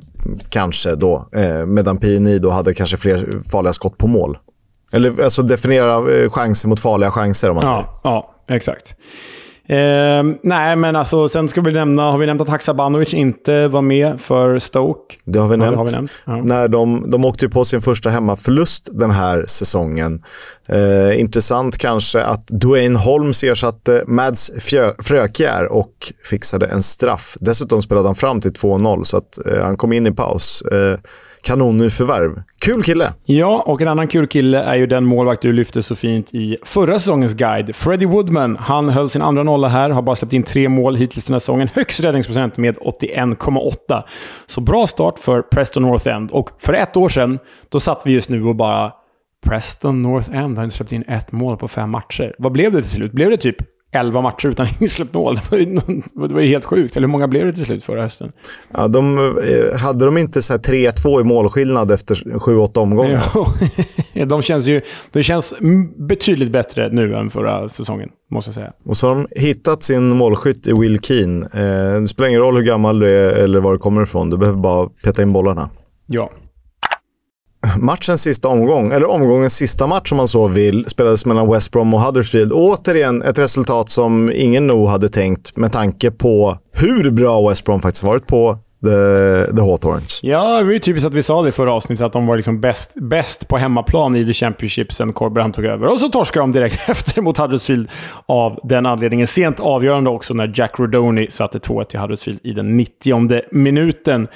kanske 0.49 0.95
då. 0.95 1.29
Eh, 1.35 1.65
medan 1.65 1.97
PNI 1.97 2.39
då 2.39 2.49
hade 2.49 2.73
kanske 2.73 2.97
fler 2.97 3.49
farliga 3.51 3.73
skott 3.73 3.97
på 3.97 4.07
mål. 4.07 4.37
Eller 4.91 5.23
alltså 5.23 5.41
definiera 5.41 5.95
eh, 5.95 6.29
chanser 6.29 6.69
mot 6.69 6.79
farliga 6.79 7.11
chanser 7.11 7.49
om 7.49 7.55
man 7.55 7.65
säger. 7.65 7.77
Ja, 7.77 8.01
ja 8.47 8.55
exakt. 8.55 8.95
Eh, 9.69 10.23
nej, 10.41 10.75
men 10.75 10.95
alltså, 10.95 11.29
sen 11.29 11.49
ska 11.49 11.61
vi 11.61 11.71
nämna, 11.71 12.11
har 12.11 12.17
vi 12.17 12.25
nämnt 12.25 12.41
att 12.41 12.49
Haksabanovic 12.49 13.13
inte 13.13 13.67
var 13.67 13.81
med 13.81 14.21
för 14.21 14.59
Stoke? 14.59 15.15
Det 15.25 15.39
har 15.39 15.47
vi 15.47 15.57
nämnt. 15.57 15.73
Ja, 15.73 15.79
har 15.79 15.87
vi 15.87 15.93
nämnt. 15.93 16.11
Ja. 16.25 16.43
När 16.43 16.67
de, 16.67 17.11
de 17.11 17.25
åkte 17.25 17.49
på 17.49 17.65
sin 17.65 17.81
första 17.81 18.09
hemmaförlust 18.09 18.89
den 18.93 19.11
här 19.11 19.45
säsongen. 19.47 20.23
Eh, 20.67 21.19
intressant 21.19 21.77
kanske 21.77 22.23
att 22.23 22.47
Dwayne 22.47 22.99
Holmes 22.99 23.43
ersatte 23.43 24.03
Mads 24.07 24.51
Frökjär 24.99 25.71
och 25.71 26.13
fixade 26.29 26.65
en 26.65 26.83
straff. 26.83 27.35
Dessutom 27.39 27.81
spelade 27.81 28.07
han 28.07 28.15
fram 28.15 28.41
till 28.41 28.53
2-0, 28.53 29.03
så 29.03 29.17
att, 29.17 29.47
eh, 29.47 29.63
han 29.63 29.77
kom 29.77 29.93
in 29.93 30.07
i 30.07 30.11
paus 30.11 30.63
kanonförvärv. 31.43 32.41
Kul 32.59 32.83
kille! 32.83 33.13
Ja, 33.25 33.63
och 33.65 33.81
en 33.81 33.87
annan 33.87 34.07
kul 34.07 34.27
kille 34.27 34.59
är 34.59 34.75
ju 34.75 34.87
den 34.87 35.05
målvakt 35.05 35.41
du 35.41 35.53
lyfte 35.53 35.83
så 35.83 35.95
fint 35.95 36.33
i 36.33 36.57
förra 36.63 36.93
säsongens 36.93 37.33
guide. 37.33 37.75
Freddie 37.75 38.05
Woodman. 38.05 38.57
Han 38.59 38.89
höll 38.89 39.09
sin 39.09 39.21
andra 39.21 39.43
nolla 39.43 39.67
här, 39.67 39.89
har 39.89 40.01
bara 40.01 40.15
släppt 40.15 40.33
in 40.33 40.43
tre 40.43 40.69
mål 40.69 40.95
hittills 40.95 41.25
den 41.25 41.33
här 41.33 41.39
säsongen. 41.39 41.69
Högst 41.73 41.99
räddningsprocent 41.99 42.57
med 42.57 42.77
81,8. 42.77 44.03
Så 44.47 44.61
bra 44.61 44.87
start 44.87 45.19
för 45.19 45.41
Preston 45.41 45.83
North 45.83 46.07
End. 46.07 46.31
Och 46.31 46.49
för 46.59 46.73
ett 46.73 46.97
år 46.97 47.09
sedan, 47.09 47.39
då 47.69 47.79
satt 47.79 48.01
vi 48.05 48.11
just 48.11 48.29
nu 48.29 48.43
och 48.43 48.55
bara 48.55 48.91
Preston 49.45 50.01
North 50.01 50.35
End 50.35 50.57
har 50.57 50.63
inte 50.63 50.75
släppt 50.75 50.91
in 50.91 51.03
ett 51.07 51.31
mål 51.31 51.57
på 51.57 51.67
fem 51.67 51.89
matcher. 51.89 52.35
Vad 52.37 52.51
blev 52.51 52.71
det 52.71 52.81
till 52.81 52.91
slut? 52.91 53.11
Blev 53.11 53.29
det 53.29 53.37
typ 53.37 53.57
11 53.91 54.21
matcher 54.21 54.47
utan 54.47 54.67
insläppt 54.79 55.13
mål. 55.13 55.35
Det 55.35 56.33
var, 56.33 56.41
ju, 56.41 56.47
helt 56.47 56.65
sjukt. 56.65 56.97
Eller 56.97 57.07
hur 57.07 57.11
många 57.11 57.27
blev 57.27 57.47
det 57.47 57.53
till 57.53 57.65
slut 57.65 57.83
förra 57.83 58.01
hösten? 58.01 58.31
Ja, 58.73 58.87
de, 58.87 59.17
eh, 59.17 59.79
hade 59.79 60.05
de 60.05 60.17
inte 60.17 60.39
3-2 60.39 61.21
i 61.21 61.23
målskillnad 61.23 61.91
efter 61.91 62.15
7-8 62.15 62.77
omgångar? 62.77 63.23
Ja, 64.13 64.25
de 64.25 64.41
känns 64.41 64.65
ju 64.65 64.81
de 65.11 65.23
känns 65.23 65.53
betydligt 65.97 66.51
bättre 66.51 66.89
nu 66.89 67.15
än 67.15 67.29
förra 67.29 67.69
säsongen, 67.69 68.09
måste 68.31 68.49
jag 68.49 68.55
säga. 68.55 68.73
Och 68.85 68.97
så 68.97 69.07
har 69.07 69.15
de 69.15 69.27
hittat 69.31 69.83
sin 69.83 70.09
målskytt 70.09 70.67
i 70.67 70.73
Will 70.73 70.99
Keane. 70.99 71.45
Eh, 71.45 72.01
det 72.01 72.07
spelar 72.07 72.29
ingen 72.29 72.41
roll 72.41 72.55
hur 72.55 72.63
gammal 72.63 72.99
du 72.99 73.09
är 73.09 73.35
eller 73.35 73.59
var 73.59 73.73
du 73.73 73.79
kommer 73.79 74.01
ifrån. 74.01 74.29
Du 74.29 74.37
behöver 74.37 74.59
bara 74.59 74.89
peta 75.03 75.21
in 75.21 75.33
bollarna. 75.33 75.69
Ja 76.07 76.29
matchens 77.77 78.21
sista 78.21 78.47
omgång, 78.47 78.91
eller 78.91 79.09
omgångens 79.09 79.55
sista 79.55 79.87
match 79.87 80.11
om 80.11 80.17
man 80.17 80.27
så 80.27 80.47
vill, 80.47 80.85
spelades 80.87 81.25
mellan 81.25 81.51
West 81.51 81.71
Brom 81.71 81.93
och 81.93 82.01
Huddersfield. 82.01 82.53
Återigen 82.53 83.21
ett 83.21 83.39
resultat 83.39 83.89
som 83.89 84.31
ingen 84.33 84.67
nog 84.67 84.87
hade 84.87 85.09
tänkt 85.09 85.57
med 85.57 85.71
tanke 85.71 86.11
på 86.11 86.57
hur 86.73 87.11
bra 87.11 87.49
West 87.49 87.65
Brom 87.65 87.81
faktiskt 87.81 88.03
varit 88.03 88.27
på 88.27 88.57
The, 88.87 89.55
the 89.55 89.61
Hawthorns. 89.61 90.19
Ja, 90.23 90.57
det 90.57 90.63
var 90.63 90.71
ju 90.71 90.79
typiskt 90.79 91.07
att 91.07 91.13
vi 91.13 91.23
sa 91.23 91.41
det 91.41 91.49
i 91.49 91.51
förra 91.51 91.73
avsnittet, 91.73 92.05
att 92.05 92.13
de 92.13 92.27
var 92.27 92.35
liksom 92.35 92.61
bäst, 92.61 92.91
bäst 92.93 93.47
på 93.47 93.57
hemmaplan 93.57 94.15
i 94.15 94.25
The 94.25 94.33
Championship 94.33 94.93
sen 94.93 95.13
Corberhan 95.13 95.51
tog 95.51 95.65
över. 95.65 95.87
Och 95.87 95.99
så 95.99 96.09
torskade 96.09 96.43
de 96.43 96.51
direkt 96.51 96.79
efter 96.89 97.21
mot 97.21 97.37
Huddersfield 97.37 97.89
av 98.25 98.59
den 98.63 98.85
anledningen. 98.85 99.27
Sent 99.27 99.59
avgörande 99.59 100.09
också 100.09 100.33
när 100.33 100.53
Jack 100.55 100.79
Rodoni 100.79 101.27
satte 101.29 101.57
2-1 101.57 101.83
till 101.83 101.99
Huddersfield 101.99 102.39
i 102.43 102.51
den 102.51 102.77
90 102.77 103.41
minuten. 103.51 104.27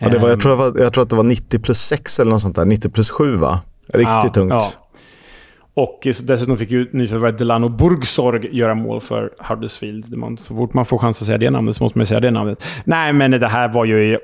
Ja, 0.00 0.08
det 0.08 0.18
var, 0.18 0.28
jag, 0.28 0.40
tror 0.40 0.52
det 0.52 0.58
var, 0.58 0.82
jag 0.82 0.92
tror 0.92 1.04
att 1.04 1.10
det 1.10 1.16
var 1.16 1.24
90 1.24 1.60
plus 1.60 1.78
6 1.78 2.20
eller 2.20 2.30
något 2.30 2.40
sånt 2.40 2.56
där. 2.56 2.64
90 2.64 2.90
plus 2.90 3.10
7 3.10 3.36
va? 3.36 3.60
Riktigt 3.92 4.14
ja, 4.22 4.28
tungt. 4.28 4.52
Ja. 4.52 4.89
Och 5.80 5.98
dessutom 6.02 6.58
fick 6.58 6.70
ju 6.70 6.88
nyförvärvet 6.92 7.38
Delano 7.38 7.68
Burgsorg 7.68 8.48
göra 8.56 8.74
mål 8.74 9.00
för 9.00 9.30
Huddersfield. 9.38 10.16
Man, 10.16 10.36
så 10.36 10.54
fort 10.54 10.74
man 10.74 10.86
får 10.86 10.98
chans 10.98 11.22
att 11.22 11.26
säga 11.26 11.38
det 11.38 11.50
namnet 11.50 11.76
så 11.76 11.84
måste 11.84 11.98
man 11.98 12.06
säga 12.06 12.20
det 12.20 12.30
namnet. 12.30 12.64
Nej, 12.84 13.12
men 13.12 13.30
det 13.30 13.48
här 13.48 13.72
var 13.72 13.84
ju, 13.84 14.18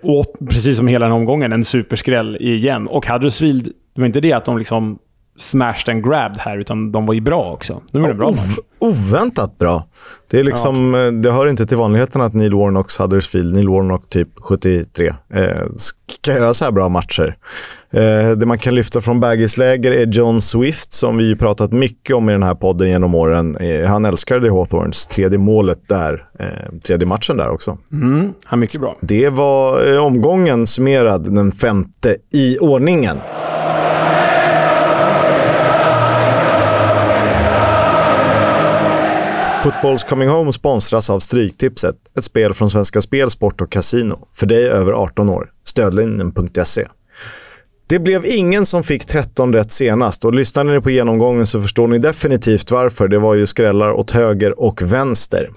precis 0.49 0.77
som 0.77 0.88
hela 0.88 1.07
den 1.07 1.14
omgången, 1.14 1.53
en 1.53 1.64
superskräll 1.64 2.37
igen. 2.37 2.88
Och 2.88 3.07
Huddersfield, 3.07 3.64
det 3.95 4.01
var 4.01 4.07
inte 4.07 4.21
det 4.21 4.33
att 4.33 4.45
de 4.45 4.59
liksom 4.59 4.99
smashed 5.37 5.94
and 5.94 6.05
grabbed 6.05 6.38
här, 6.38 6.57
utan 6.57 6.92
de 6.92 7.07
var 7.07 7.14
ju 7.14 7.20
bra 7.20 7.53
också. 7.53 7.83
De 7.92 8.03
var 8.03 8.09
ja, 8.09 8.14
bra 8.14 8.33
oväntat 8.79 9.59
bra. 9.59 9.87
Det, 10.31 10.40
är 10.40 10.44
liksom, 10.44 10.94
ja. 10.94 11.07
Eh, 11.07 11.12
det 11.12 11.33
hör 11.33 11.46
inte 11.46 11.66
till 11.66 11.77
vanligheten 11.77 12.20
att 12.20 12.35
Neil 12.35 12.55
Warnocks 12.55 12.99
Huddersfield, 12.99 13.55
Neil 13.55 13.68
Warnock 13.68 14.09
typ 14.09 14.29
73, 14.40 15.14
eh, 15.35 15.44
ska 15.75 16.33
göra 16.33 16.55
så 16.55 16.64
här 16.64 16.72
bra 16.72 16.88
matcher. 16.88 17.37
Eh, 17.90 18.31
det 18.31 18.46
man 18.46 18.59
kan 18.59 18.75
lyfta 18.75 19.01
från 19.01 19.20
läger 19.57 19.92
är 19.92 20.07
John 20.07 20.40
Swift, 20.40 20.92
som 20.92 21.16
vi 21.16 21.37
pratat 21.37 21.72
mycket 21.72 22.16
om 22.16 22.29
i 22.29 22.33
den 22.33 22.42
här 22.42 22.55
podden 22.55 22.88
genom 22.88 23.14
åren. 23.14 23.57
Eh, 23.57 23.87
han 23.87 24.05
älskade 24.05 24.51
Hawthorns 24.51 25.07
tredje 25.07 25.38
målet 25.38 25.88
där, 25.88 26.25
eh, 26.38 26.79
tredje 26.87 27.07
matchen 27.07 27.37
där 27.37 27.51
också. 27.51 27.79
Mm, 27.92 28.33
han 28.44 28.61
mycket 28.61 28.81
bra. 28.81 28.96
Det 29.01 29.29
var 29.29 29.92
eh, 29.92 30.05
omgången 30.05 30.66
summerad, 30.66 31.35
den 31.35 31.53
femte 31.53 32.16
i 32.35 32.59
ordningen. 32.59 33.16
Fotbolls 39.62 40.05
Coming 40.05 40.29
Home 40.29 40.53
sponsras 40.53 41.11
av 41.11 41.19
Stryktipset, 41.19 41.97
ett 42.19 42.25
spel 42.25 42.55
från 42.55 42.71
Svenska 42.71 43.01
Spel, 43.01 43.31
Sport 43.31 43.61
och 43.61 43.73
Casino. 43.73 44.29
För 44.35 44.47
dig 44.47 44.69
över 44.69 44.92
18 44.92 45.29
år. 45.29 45.49
Stödlinjen.se. 45.64 46.87
Det 47.88 47.99
blev 47.99 48.27
ingen 48.27 48.66
som 48.66 48.83
fick 48.83 49.07
13 49.07 49.53
rätt 49.53 49.71
senast 49.71 50.25
och 50.25 50.35
lyssnade 50.35 50.73
ni 50.73 50.81
på 50.81 50.90
genomgången 50.90 51.47
så 51.47 51.62
förstår 51.62 51.87
ni 51.87 51.99
definitivt 51.99 52.71
varför. 52.71 53.09
Det 53.09 53.19
var 53.19 53.35
ju 53.35 53.47
skrällar 53.47 53.92
åt 53.92 54.11
höger 54.11 54.61
och 54.61 54.83
vänster. 54.83 55.51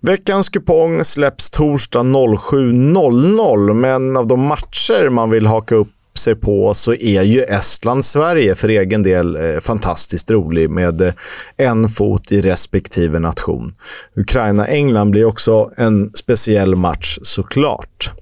Veckans 0.00 0.48
kupong 0.48 1.04
släpps 1.04 1.50
torsdag 1.50 2.02
07.00 2.02 3.72
men 3.72 4.16
av 4.16 4.26
de 4.26 4.40
matcher 4.40 5.08
man 5.08 5.30
vill 5.30 5.46
haka 5.46 5.74
upp 5.74 5.88
sig 6.20 6.36
på 6.36 6.74
så 6.74 6.94
är 6.94 7.22
ju 7.22 7.42
Estland-Sverige 7.42 8.54
för 8.54 8.68
egen 8.68 9.02
del 9.02 9.36
eh, 9.36 9.60
fantastiskt 9.60 10.30
rolig 10.30 10.70
med 10.70 11.00
eh, 11.00 11.12
en 11.56 11.88
fot 11.88 12.32
i 12.32 12.40
respektive 12.40 13.18
nation. 13.18 13.72
Ukraina-England 14.16 15.10
blir 15.10 15.24
också 15.24 15.70
en 15.76 16.10
speciell 16.14 16.76
match 16.76 17.18
såklart. 17.22 18.12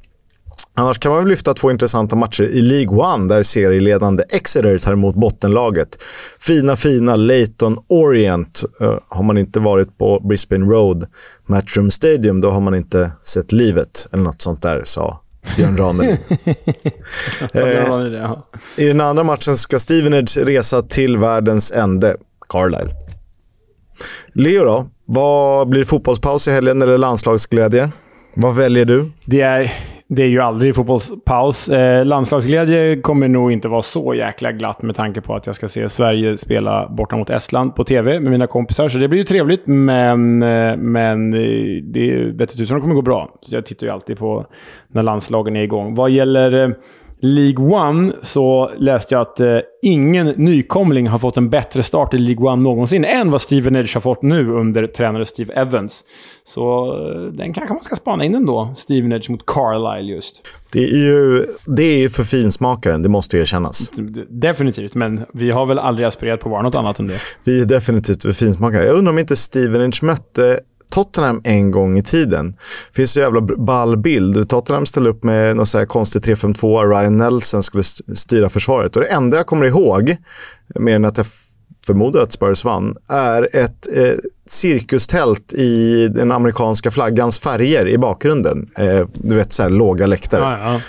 Annars 0.74 0.98
kan 0.98 1.12
man 1.12 1.20
väl 1.20 1.28
lyfta 1.28 1.54
två 1.54 1.70
intressanta 1.70 2.16
matcher 2.16 2.44
i 2.44 2.60
League 2.60 2.98
One 2.98 3.28
där 3.28 3.42
serieledande 3.42 4.24
Exeter 4.30 4.78
tar 4.78 4.92
emot 4.92 5.14
bottenlaget. 5.14 6.02
Fina, 6.40 6.76
fina 6.76 7.16
Leighton 7.16 7.78
Orient. 7.88 8.64
Uh, 8.82 8.98
har 9.08 9.22
man 9.22 9.38
inte 9.38 9.60
varit 9.60 9.98
på 9.98 10.20
Brisbane 10.28 10.66
Road 10.66 11.06
Matchroom 11.46 11.90
Stadium, 11.90 12.40
då 12.40 12.50
har 12.50 12.60
man 12.60 12.74
inte 12.74 13.12
sett 13.22 13.52
livet. 13.52 14.08
Eller 14.12 14.24
något 14.24 14.42
sånt 14.42 14.62
där, 14.62 14.82
sa 14.84 15.20
Björn 15.56 15.76
Ranelid. 15.76 16.18
eh, 17.52 18.38
I 18.76 18.84
den 18.84 19.00
andra 19.00 19.24
matchen 19.24 19.56
ska 19.56 19.78
Stevenage 19.78 20.38
resa 20.38 20.82
till 20.82 21.16
världens 21.16 21.72
ände. 21.72 22.16
Carlisle. 22.48 22.94
Leo 24.32 24.64
då? 24.64 24.86
Vad 25.04 25.68
blir 25.68 25.84
fotbollspaus 25.84 26.48
i 26.48 26.50
helgen 26.50 26.82
eller 26.82 26.98
landslagsglädje? 26.98 27.90
Vad 28.34 28.56
väljer 28.56 28.84
du? 28.84 29.10
Det 29.24 29.40
är, 29.40 29.72
det 30.10 30.22
är 30.22 30.28
ju 30.28 30.40
aldrig 30.40 30.74
fotbollspaus. 30.74 31.68
Eh, 31.68 32.04
landslagsglädje 32.04 33.00
kommer 33.00 33.28
nog 33.28 33.52
inte 33.52 33.68
vara 33.68 33.82
så 33.82 34.14
jäkla 34.14 34.52
glatt 34.52 34.82
med 34.82 34.96
tanke 34.96 35.20
på 35.20 35.34
att 35.34 35.46
jag 35.46 35.54
ska 35.54 35.68
se 35.68 35.88
Sverige 35.88 36.36
spela 36.36 36.88
borta 36.88 37.16
mot 37.16 37.30
Estland 37.30 37.74
på 37.74 37.84
TV 37.84 38.20
med 38.20 38.30
mina 38.30 38.46
kompisar. 38.46 38.88
Så 38.88 38.98
det 38.98 39.08
blir 39.08 39.18
ju 39.18 39.24
trevligt, 39.24 39.66
men, 39.66 40.42
eh, 40.42 40.76
men 40.76 41.34
eh, 41.34 41.82
det 41.82 42.32
vet 42.34 42.56
tusan 42.56 42.74
om 42.74 42.80
det 42.80 42.82
kommer 42.82 42.94
gå 42.94 43.02
bra. 43.02 43.30
Så 43.40 43.56
jag 43.56 43.66
tittar 43.66 43.86
ju 43.86 43.92
alltid 43.92 44.18
på 44.18 44.46
när 44.88 45.02
landslagen 45.02 45.56
är 45.56 45.62
igång. 45.62 45.94
Vad 45.94 46.10
gäller 46.10 46.64
eh, 46.64 46.74
League 47.20 47.66
One 47.66 48.12
så 48.22 48.70
läste 48.78 49.14
jag 49.14 49.22
att 49.22 49.40
eh, 49.40 49.58
ingen 49.82 50.26
nykomling 50.26 51.06
har 51.08 51.18
fått 51.18 51.36
en 51.36 51.50
bättre 51.50 51.82
start 51.82 52.14
i 52.14 52.18
League 52.18 52.48
One 52.48 52.62
någonsin 52.62 53.04
än 53.04 53.30
vad 53.30 53.40
Steven 53.40 53.76
Edge 53.76 53.96
har 53.96 54.00
fått 54.00 54.22
nu 54.22 54.50
under 54.50 54.86
tränare 54.86 55.26
Steve 55.26 55.54
Evans. 55.54 56.04
Så 56.44 56.86
eh, 56.86 57.32
den 57.32 57.52
kanske 57.52 57.74
man 57.74 57.82
ska 57.82 57.94
spana 57.94 58.24
in 58.24 58.34
ändå, 58.34 58.72
Steven 58.76 59.12
Edge 59.12 59.30
mot 59.30 59.46
Carlisle 59.46 60.14
just. 60.14 60.40
Det 60.72 60.84
är 60.84 60.98
ju 60.98 61.46
det 61.66 61.82
är 61.82 61.98
ju 61.98 62.08
för 62.08 62.22
finsmakaren, 62.22 63.02
det 63.02 63.08
måste 63.08 63.38
erkännas. 63.38 63.90
Definitivt, 64.28 64.94
men 64.94 65.20
vi 65.34 65.50
har 65.50 65.66
väl 65.66 65.78
aldrig 65.78 66.06
aspirerat 66.06 66.40
på 66.40 66.48
att 66.48 66.52
vara 66.52 66.62
något 66.62 66.74
annat 66.74 66.98
än 66.98 67.06
det. 67.06 67.18
Vi 67.44 67.62
är 67.62 67.66
definitivt 67.66 68.22
för 68.22 68.32
finsmakare. 68.32 68.84
Jag 68.84 68.96
undrar 68.96 69.12
om 69.12 69.18
inte 69.18 69.36
Steven 69.36 69.80
Edge 69.80 70.02
mötte 70.02 70.60
Tottenham 70.90 71.40
en 71.44 71.70
gång 71.70 71.98
i 71.98 72.02
tiden. 72.02 72.52
Det 72.90 72.96
finns 72.96 73.16
en 73.16 73.22
jävla 73.22 73.40
ball 73.40 73.96
bild. 73.96 74.48
Tottenham 74.48 74.86
ställde 74.86 75.10
upp 75.10 75.24
med 75.24 75.56
någon 75.56 75.66
så 75.66 75.78
här 75.78 75.86
konstig 75.86 76.22
3-5-2. 76.22 76.88
Ryan 76.88 77.16
Nelson 77.16 77.62
skulle 77.62 77.84
styra 78.14 78.48
försvaret. 78.48 78.96
Och 78.96 79.02
det 79.02 79.08
enda 79.08 79.36
jag 79.36 79.46
kommer 79.46 79.66
ihåg, 79.66 80.16
mer 80.74 80.96
än 80.96 81.04
att 81.04 81.16
jag 81.16 81.26
förmodar 81.86 82.22
att 82.22 82.32
Spurs 82.32 82.64
vann, 82.64 82.96
är 83.08 83.56
ett 83.56 83.96
eh, 83.96 84.18
cirkustält 84.46 85.54
i 85.54 86.08
den 86.08 86.32
amerikanska 86.32 86.90
flaggans 86.90 87.40
färger 87.40 87.88
i 87.88 87.98
bakgrunden. 87.98 88.70
Eh, 88.78 89.06
du 89.14 89.36
vet, 89.36 89.52
så 89.52 89.62
här 89.62 89.70
låga 89.70 90.06
läktare. 90.06 90.42
Ja, 90.42 90.72
ja. 90.72 90.80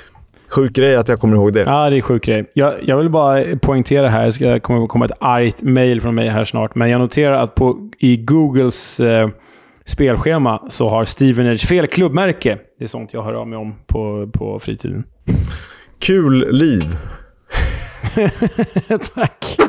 Sjuk 0.55 0.73
grej 0.73 0.95
att 0.95 1.07
jag 1.07 1.19
kommer 1.19 1.35
ihåg 1.35 1.53
det. 1.53 1.61
Ja, 1.61 1.89
det 1.89 1.97
är 1.97 2.01
sjuk 2.01 2.23
grej. 2.23 2.51
Jag, 2.53 2.73
jag 2.83 2.97
vill 2.97 3.09
bara 3.09 3.57
poängtera 3.57 4.09
här, 4.09 4.53
det 4.53 4.59
komma, 4.59 4.87
komma 4.87 5.05
ett 5.05 5.11
argt 5.19 5.61
mail 5.61 6.01
från 6.01 6.15
mig 6.15 6.29
här 6.29 6.45
snart, 6.45 6.75
men 6.75 6.89
jag 6.89 7.01
noterar 7.01 7.43
att 7.43 7.55
på, 7.55 7.89
i 7.99 8.17
Googles 8.17 8.99
eh, 8.99 9.29
spelschema 9.89 10.61
så 10.69 10.89
har 10.89 11.05
Steven 11.05 11.45
Edge 11.45 11.67
fel 11.67 11.87
klubbmärke. 11.87 12.57
Det 12.77 12.83
är 12.83 12.87
sånt 12.87 13.13
jag 13.13 13.23
hör 13.23 13.33
av 13.33 13.47
mig 13.47 13.57
om 13.57 13.75
på, 13.87 14.29
på 14.33 14.59
fritiden. 14.59 15.03
Kul 15.99 16.47
liv. 16.51 16.83
Tack. 19.15 19.59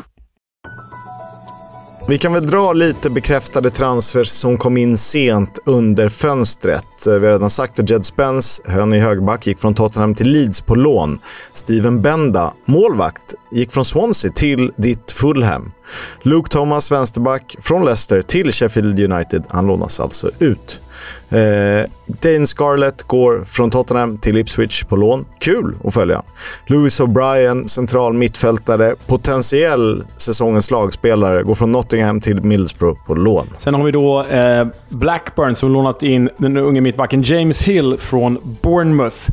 Vi 2.07 2.17
kan 2.17 2.33
väl 2.33 2.47
dra 2.47 2.73
lite 2.73 3.09
bekräftade 3.09 3.69
transfers 3.69 4.27
som 4.27 4.57
kom 4.57 4.77
in 4.77 4.97
sent 4.97 5.59
under 5.65 6.09
fönstret. 6.09 6.85
Vi 7.05 7.11
har 7.11 7.19
redan 7.19 7.49
sagt 7.49 7.79
att 7.79 7.89
Jed 7.89 8.05
Spence, 8.05 8.63
hön 8.65 8.93
i 8.93 8.99
högback, 8.99 9.47
gick 9.47 9.59
från 9.59 9.73
Tottenham 9.73 10.15
till 10.15 10.31
Leeds 10.31 10.61
på 10.61 10.75
lån. 10.75 11.19
Steven 11.51 12.01
Benda, 12.01 12.53
målvakt, 12.65 13.33
gick 13.51 13.71
från 13.71 13.85
Swansea 13.85 14.31
till 14.31 14.71
ditt 14.77 15.11
Fulham. 15.11 15.71
Luke 16.21 16.49
Thomas, 16.49 16.91
vänsterback, 16.91 17.55
från 17.59 17.85
Leicester 17.85 18.21
till 18.21 18.51
Sheffield 18.51 18.99
United. 18.99 19.43
Han 19.49 19.67
lånas 19.67 19.99
alltså 19.99 20.29
ut. 20.39 20.81
Eh, 21.29 21.89
Dane 22.05 22.47
Scarlett 22.47 23.03
går 23.03 23.43
från 23.43 23.69
Tottenham 23.69 24.17
till 24.17 24.37
Ipswich 24.37 24.83
på 24.83 24.95
lån. 24.95 25.25
Kul 25.39 25.75
att 25.83 25.93
följa. 25.93 26.21
Lewis 26.67 27.01
O'Brien, 27.01 27.67
central 27.67 28.13
mittfältare, 28.13 28.95
potentiell 29.07 30.03
säsongens 30.17 30.71
lagspelare, 30.71 31.43
går 31.43 31.53
från 31.53 31.71
Nottingham 31.71 32.21
till 32.21 32.41
Middlesbrough 32.43 33.05
på 33.05 33.15
lån. 33.15 33.47
Sen 33.57 33.73
har 33.73 33.83
vi 33.83 33.91
då 33.91 34.23
eh, 34.23 34.67
Blackburn 34.89 35.55
som 35.55 35.71
lånat 35.71 36.03
in 36.03 36.29
den 36.37 36.57
unge 36.57 36.81
mittbacken 36.81 37.23
James 37.23 37.61
Hill 37.61 37.97
från 37.99 38.37
Bournemouth. 38.61 39.29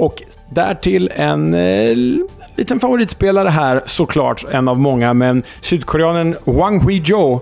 Och 0.00 0.22
därtill 0.50 1.10
en 1.14 1.54
eh, 1.54 1.96
liten 2.56 2.80
favoritspelare 2.80 3.48
här 3.48 3.82
såklart, 3.86 4.44
en 4.50 4.68
av 4.68 4.78
många, 4.78 5.14
men 5.14 5.42
sydkoreanen 5.60 6.36
Wang 6.44 6.80
Hui-jo 6.80 7.40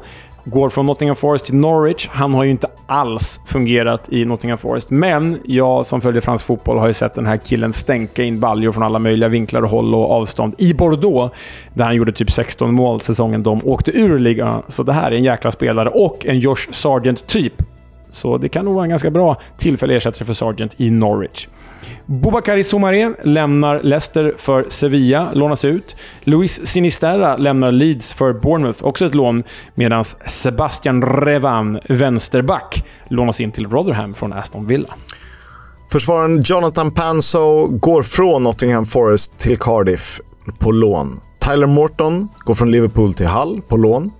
Går 0.50 0.68
från 0.68 0.86
Nottingham 0.86 1.16
Forest 1.16 1.44
till 1.44 1.54
Norwich. 1.54 2.08
Han 2.10 2.34
har 2.34 2.44
ju 2.44 2.50
inte 2.50 2.66
alls 2.86 3.40
fungerat 3.46 4.12
i 4.12 4.24
Nottingham 4.24 4.58
Forest, 4.58 4.90
men 4.90 5.40
jag 5.44 5.86
som 5.86 6.00
följer 6.00 6.20
fransk 6.20 6.46
fotboll 6.46 6.78
har 6.78 6.86
ju 6.86 6.92
sett 6.92 7.14
den 7.14 7.26
här 7.26 7.36
killen 7.36 7.72
stänka 7.72 8.22
in 8.22 8.40
baljor 8.40 8.72
från 8.72 8.82
alla 8.82 8.98
möjliga 8.98 9.28
vinklar 9.28 9.62
och 9.62 9.70
håll 9.70 9.94
och 9.94 10.10
avstånd 10.10 10.54
i 10.58 10.74
Bordeaux, 10.74 11.34
där 11.74 11.84
han 11.84 11.94
gjorde 11.94 12.12
typ 12.12 12.30
16 12.30 12.74
mål 12.74 13.00
säsongen 13.00 13.42
de 13.42 13.60
åkte 13.64 13.90
ur 13.90 14.18
ligan. 14.18 14.62
Så 14.68 14.82
det 14.82 14.92
här 14.92 15.10
är 15.10 15.16
en 15.16 15.24
jäkla 15.24 15.50
spelare 15.50 15.88
och 15.88 16.26
en 16.26 16.38
Josh 16.38 16.68
Sargent-typ. 16.70 17.62
Så 18.10 18.38
det 18.38 18.48
kan 18.48 18.64
nog 18.64 18.74
vara 18.74 18.84
en 18.84 18.90
ganska 18.90 19.10
bra 19.10 19.40
tillfällig 19.56 19.96
ersättare 19.96 20.24
för 20.24 20.32
Sargent 20.32 20.80
i 20.80 20.90
Norwich. 20.90 21.48
Bobakari 22.06 22.64
Soumaré 22.64 23.10
lämnar 23.22 23.82
Leicester 23.82 24.34
för 24.36 24.66
Sevilla, 24.68 25.28
lånas 25.32 25.64
ut. 25.64 25.96
Luis 26.24 26.66
Sinisterra 26.66 27.36
lämnar 27.36 27.72
Leeds 27.72 28.14
för 28.14 28.32
Bournemouth, 28.32 28.84
också 28.84 29.06
ett 29.06 29.14
lån. 29.14 29.42
Medan 29.74 30.04
Sebastian 30.26 31.02
Revan, 31.02 31.80
vänsterback, 31.88 32.84
lånas 33.08 33.40
in 33.40 33.52
till 33.52 33.66
Rotherham 33.66 34.14
från 34.14 34.32
Aston 34.32 34.66
Villa. 34.66 34.88
Försvararen 35.92 36.40
Jonathan 36.44 36.90
Panso 36.90 37.66
går 37.66 38.02
från 38.02 38.42
Nottingham 38.42 38.86
Forest 38.86 39.38
till 39.38 39.58
Cardiff 39.58 40.20
på 40.58 40.70
lån. 40.70 41.18
Tyler 41.38 41.66
Morton 41.66 42.28
går 42.38 42.54
från 42.54 42.70
Liverpool 42.70 43.14
till 43.14 43.26
Hull 43.26 43.62
på 43.68 43.76
lån. 43.76 44.10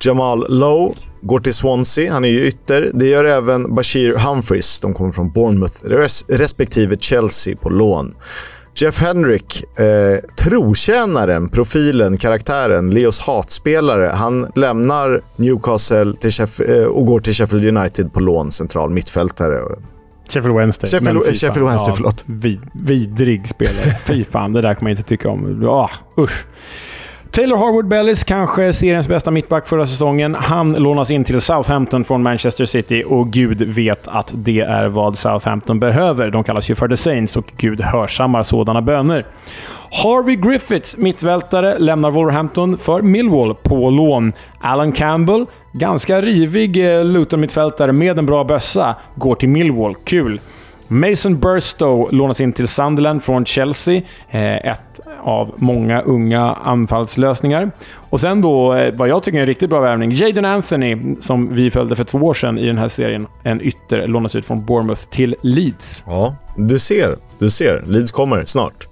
Jamal 0.00 0.46
Lowe 0.48 0.94
går 1.20 1.38
till 1.38 1.54
Swansea, 1.54 2.12
han 2.12 2.24
är 2.24 2.28
ju 2.28 2.46
ytter. 2.46 2.90
Det 2.94 3.06
gör 3.06 3.24
även 3.24 3.74
Bashir 3.74 4.14
Humphries, 4.14 4.80
de 4.80 4.94
kommer 4.94 5.12
från 5.12 5.30
Bournemouth, 5.30 5.84
res 5.84 6.24
respektive 6.28 6.96
Chelsea 6.96 7.56
på 7.56 7.70
lån. 7.70 8.14
Jeff 8.76 9.02
Henrik, 9.02 9.64
eh, 9.78 10.18
trotjänaren, 10.36 11.48
profilen, 11.48 12.16
karaktären, 12.16 12.90
Leos 12.90 13.20
hatspelare. 13.20 14.10
Han 14.14 14.52
lämnar 14.54 15.20
Newcastle 15.36 16.14
till 16.14 16.30
Sheff 16.30 16.60
eh, 16.60 16.84
och 16.84 17.06
går 17.06 17.20
till 17.20 17.34
Sheffield 17.34 17.76
United 17.78 18.12
på 18.12 18.20
lån, 18.20 18.50
central 18.52 18.90
mittfältare. 18.90 19.62
Sheffield 20.28 20.56
Wednesday. 20.56 20.90
Sheffield, 20.90 21.24
Sheffield 21.24 21.68
Wednesday, 21.68 21.90
ja, 21.90 21.94
förlåt. 21.96 22.24
Vid, 22.26 22.60
vidrig 22.72 23.48
spelare. 23.48 23.94
Fy 24.06 24.24
fan, 24.24 24.52
det 24.52 24.60
där 24.60 24.74
kan 24.74 24.84
man 24.84 24.90
inte 24.90 25.02
tycka 25.02 25.28
om. 25.28 25.64
Ah, 25.68 25.90
usch. 26.18 26.44
Taylor 27.34 27.56
Harwood 27.56 27.88
Bellis, 27.88 28.24
kanske 28.24 28.72
seriens 28.72 29.08
bästa 29.08 29.30
mittback 29.30 29.68
förra 29.68 29.86
säsongen. 29.86 30.34
Han 30.34 30.72
lånas 30.72 31.10
in 31.10 31.24
till 31.24 31.40
Southampton 31.40 32.04
från 32.04 32.22
Manchester 32.22 32.64
City 32.64 33.04
och 33.06 33.30
Gud 33.30 33.62
vet 33.62 34.08
att 34.08 34.30
det 34.32 34.60
är 34.60 34.88
vad 34.88 35.18
Southampton 35.18 35.80
behöver. 35.80 36.30
De 36.30 36.44
kallas 36.44 36.70
ju 36.70 36.74
för 36.74 36.88
The 36.88 36.96
Saints 36.96 37.36
och 37.36 37.52
Gud 37.56 37.80
hörsammar 37.80 38.42
sådana 38.42 38.82
böner. 38.82 39.26
Harvey 39.90 40.36
Griffiths, 40.36 40.96
mittvältare, 40.96 41.78
lämnar 41.78 42.10
Wolverhampton 42.10 42.78
för 42.78 43.02
Millwall 43.02 43.54
på 43.54 43.90
lån. 43.90 44.32
Alan 44.60 44.92
Campbell, 44.92 45.46
ganska 45.72 46.20
rivig 46.20 46.96
eh, 46.96 47.04
Luton-mittfältare 47.04 47.92
med 47.92 48.18
en 48.18 48.26
bra 48.26 48.44
bössa, 48.44 48.96
går 49.14 49.34
till 49.34 49.48
Millwall. 49.48 49.94
Kul! 50.04 50.40
Mason 50.88 51.38
Burstow 51.38 52.12
lånas 52.12 52.40
in 52.40 52.52
till 52.52 52.68
Sunderland 52.68 53.22
från 53.22 53.44
Chelsea. 53.44 54.02
Eh, 54.30 54.54
ett 54.54 55.00
av 55.22 55.54
många 55.56 56.00
unga 56.00 56.40
anfallslösningar. 56.54 57.70
Och 58.10 58.20
sen 58.20 58.42
då, 58.42 58.74
eh, 58.74 58.94
vad 58.94 59.08
jag 59.08 59.22
tycker 59.22 59.38
är 59.38 59.42
en 59.42 59.46
riktigt 59.46 59.70
bra 59.70 59.80
värvning, 59.80 60.12
Jadon 60.12 60.44
Anthony, 60.44 61.16
som 61.20 61.54
vi 61.54 61.70
följde 61.70 61.96
för 61.96 62.04
två 62.04 62.18
år 62.18 62.34
sedan 62.34 62.58
i 62.58 62.66
den 62.66 62.78
här 62.78 62.88
serien. 62.88 63.26
En 63.42 63.60
ytter 63.60 64.06
lånas 64.06 64.34
ut 64.36 64.46
från 64.46 64.64
Bournemouth 64.66 65.02
till 65.10 65.36
Leeds. 65.42 66.04
Ja, 66.06 66.36
du 66.56 66.78
ser. 66.78 67.16
Du 67.38 67.50
ser. 67.50 67.82
Leeds 67.86 68.12
kommer 68.12 68.44
snart. 68.44 68.88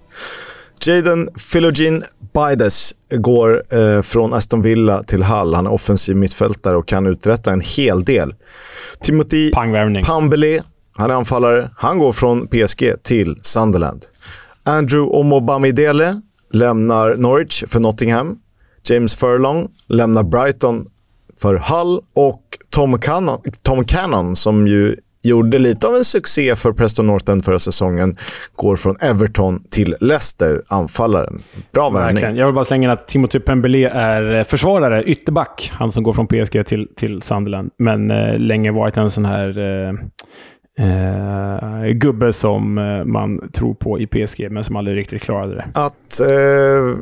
Jaden 0.86 1.28
Philogene 1.52 2.02
Bides 2.34 2.92
går 3.10 3.62
eh, 3.70 4.02
från 4.02 4.34
Aston 4.34 4.62
Villa 4.62 5.02
till 5.02 5.22
Hull. 5.22 5.54
Han 5.54 5.66
är 5.66 5.72
offensiv 5.72 6.16
mittfältare 6.16 6.76
och 6.76 6.88
kan 6.88 7.06
uträtta 7.06 7.52
en 7.52 7.60
hel 7.60 8.04
del. 8.04 8.34
Timothy 9.00 9.50
Pambele 10.04 10.62
han 10.98 11.10
är 11.10 11.14
anfallare. 11.14 11.70
Han 11.76 11.98
går 11.98 12.12
från 12.12 12.46
PSG 12.46 13.02
till 13.02 13.38
Sunderland. 13.42 14.02
Andrew 14.64 15.18
Omobamidele 15.18 16.20
lämnar 16.52 17.16
Norwich 17.16 17.64
för 17.68 17.80
Nottingham. 17.80 18.38
James 18.84 19.16
Furlong 19.16 19.68
lämnar 19.88 20.22
Brighton 20.22 20.86
för 21.40 21.54
Hull. 21.54 22.00
Och 22.14 22.42
Tom 22.70 22.98
Cannon, 22.98 23.38
Tom 23.62 23.84
Cannon 23.84 24.36
som 24.36 24.66
ju 24.66 24.96
gjorde 25.22 25.58
lite 25.58 25.88
av 25.88 25.94
en 25.94 26.04
succé 26.04 26.56
för 26.56 26.72
Preston 26.72 27.06
Norton 27.06 27.40
förra 27.40 27.58
säsongen, 27.58 28.16
går 28.56 28.76
från 28.76 28.96
Everton 29.00 29.62
till 29.70 29.96
Leicester, 30.00 30.62
anfallaren. 30.68 31.42
Bra 31.72 31.90
värvning. 31.90 32.36
Jag 32.36 32.46
vill 32.46 32.54
bara 32.54 32.64
slänga 32.64 32.84
in 32.84 32.90
att 32.90 33.08
Timothy 33.08 33.40
Pembele 33.40 33.88
är 33.88 34.38
eh, 34.38 34.44
försvarare, 34.44 35.04
ytterback. 35.04 35.72
Han 35.74 35.92
som 35.92 36.02
går 36.02 36.12
från 36.12 36.26
PSG 36.26 36.66
till, 36.66 36.88
till 36.96 37.22
Sunderland. 37.22 37.70
Men 37.78 38.10
eh, 38.10 38.38
länge 38.38 38.70
varit 38.70 38.96
en 38.96 39.10
sån 39.10 39.24
här... 39.24 39.58
Eh, 39.58 39.92
eh, 40.78 41.92
gubbe 41.92 42.32
som 42.32 42.78
eh, 42.78 43.04
man 43.04 43.50
tror 43.52 43.74
på 43.74 44.00
i 44.00 44.06
PSG, 44.06 44.50
men 44.50 44.64
som 44.64 44.76
aldrig 44.76 44.96
riktigt 44.96 45.22
klarade 45.22 45.54
det. 45.54 45.64
Att 45.74 46.20
eh, 46.20 46.96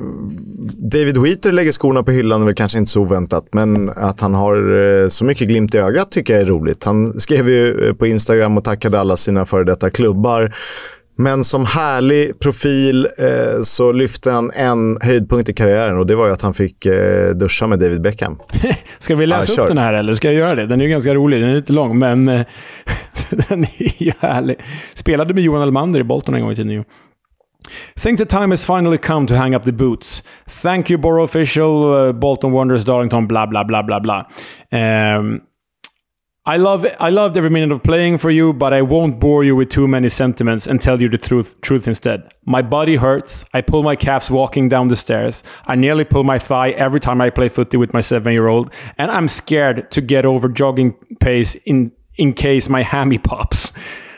David 0.93 1.17
Wheater 1.17 1.53
lägger 1.53 1.73
skorna 1.73 2.03
på 2.03 2.11
hyllan 2.11 2.41
är 2.41 2.45
väl 2.45 2.55
kanske 2.55 2.79
inte 2.79 2.91
så 2.91 3.01
oväntat, 3.01 3.45
men 3.53 3.91
att 3.91 4.21
han 4.21 4.35
har 4.35 4.81
eh, 5.03 5.09
så 5.09 5.25
mycket 5.25 5.49
glimt 5.49 5.75
i 5.75 5.79
ögat 5.79 6.11
tycker 6.11 6.33
jag 6.33 6.43
är 6.43 6.47
roligt. 6.47 6.85
Han 6.85 7.21
skrev 7.21 7.49
ju 7.49 7.89
eh, 7.89 7.95
på 7.95 8.07
Instagram 8.07 8.57
och 8.57 8.65
tackade 8.65 9.01
alla 9.01 9.17
sina 9.17 9.45
före 9.45 9.65
detta 9.65 9.91
klubbar. 9.91 10.55
Men 11.23 11.45
som 11.45 11.65
härlig 11.67 12.41
profil 12.41 13.05
eh, 13.05 13.61
så 13.63 13.93
lyfte 13.93 14.31
han 14.31 14.51
en 14.51 14.99
höjdpunkt 15.01 15.49
i 15.49 15.53
karriären 15.53 15.99
och 15.99 16.07
det 16.07 16.15
var 16.15 16.27
ju 16.27 16.33
att 16.33 16.43
han 16.43 16.55
fick 16.55 16.87
eh, 16.87 17.31
duscha 17.31 17.67
med 17.67 17.79
David 17.79 18.03
Beckham. 18.03 18.39
Ska 18.99 19.15
vi 19.15 19.27
läsa 19.27 19.45
Ja, 19.47 19.53
upp 19.53 19.57
kör. 19.57 19.75
den 19.75 19.79
här 19.85 19.95
eller 19.95 20.13
ska 20.13 20.29
jag 20.29 20.35
göra 20.35 20.55
det? 20.55 20.67
Den 20.67 20.81
är 20.81 20.85
ju 20.85 20.91
ganska 20.91 21.15
rolig. 21.15 21.41
Den 21.41 21.51
är 21.51 21.55
lite 21.55 21.73
lång, 21.73 21.99
men 21.99 22.29
eh, 22.29 22.47
den 23.49 23.65
är 23.65 24.03
ju 24.03 24.13
härlig. 24.21 24.57
Spelade 24.95 25.35
med 25.35 25.43
Johan 25.43 25.63
Elmander 25.63 26.01
i 26.01 26.05
Bolton 26.05 26.35
en 26.35 26.41
gång 26.41 26.53
i 26.53 26.57
tiden. 26.57 26.85
Think 28.01 28.19
the 28.19 28.25
time 28.25 28.49
has 28.49 28.67
finally 28.67 28.99
come 28.99 29.27
to 29.27 29.35
hang 29.35 29.55
up 29.55 29.65
the 29.65 29.73
boots. 29.73 30.23
Thank 30.63 30.91
you 30.91 31.01
Borough 31.01 31.25
official, 31.25 31.85
uh, 31.85 32.13
Bolton 32.13 32.53
Wanderers, 32.53 32.85
Darlington, 32.85 33.29
bla 33.29 33.47
bla 33.47 33.65
bla 33.65 33.83
bla 33.83 34.01
bla. 34.01 34.27
Um, 35.19 35.41
I 36.47 36.57
love 36.57 36.87
I 36.99 37.11
loved 37.11 37.37
every 37.37 37.51
minute 37.51 37.71
of 37.71 37.83
playing 37.83 38.17
for 38.17 38.31
you, 38.31 38.55
but 38.55 38.73
I 38.73 38.81
won't 38.81 39.21
bore 39.21 39.45
you 39.45 39.55
with 39.55 39.69
too 39.69 39.87
many 39.87 40.09
sentiments 40.09 40.67
and 40.67 40.81
tell 40.81 41.01
you 41.01 41.07
the 41.09 41.19
truth 41.19 41.61
truth 41.61 41.87
instead. 41.87 42.33
My 42.47 42.63
body 42.63 42.97
hurts. 42.97 43.45
I 43.53 43.61
pull 43.61 43.83
my 43.83 43.95
calves 43.95 44.31
walking 44.31 44.71
down 44.71 44.89
the 44.89 44.97
stairs. 44.97 45.43
I 45.67 45.75
nearly 45.75 46.05
pull 46.05 46.25
my 46.25 46.39
thigh 46.39 46.71
every 46.71 46.99
time 46.99 47.21
I 47.21 47.29
play 47.29 47.51
footy 47.51 47.77
with 47.77 47.93
my 47.93 48.01
seven-year-old, 48.01 48.73
and 48.97 49.11
I'm 49.11 49.29
scared 49.29 49.91
to 49.91 50.01
get 50.01 50.25
over 50.25 50.49
jogging 50.49 50.95
pace 51.21 51.57
in 51.67 51.93
in 52.17 52.33
case 52.33 52.71
my 52.71 52.83
hammy 52.95 53.19
pops. 53.19 53.73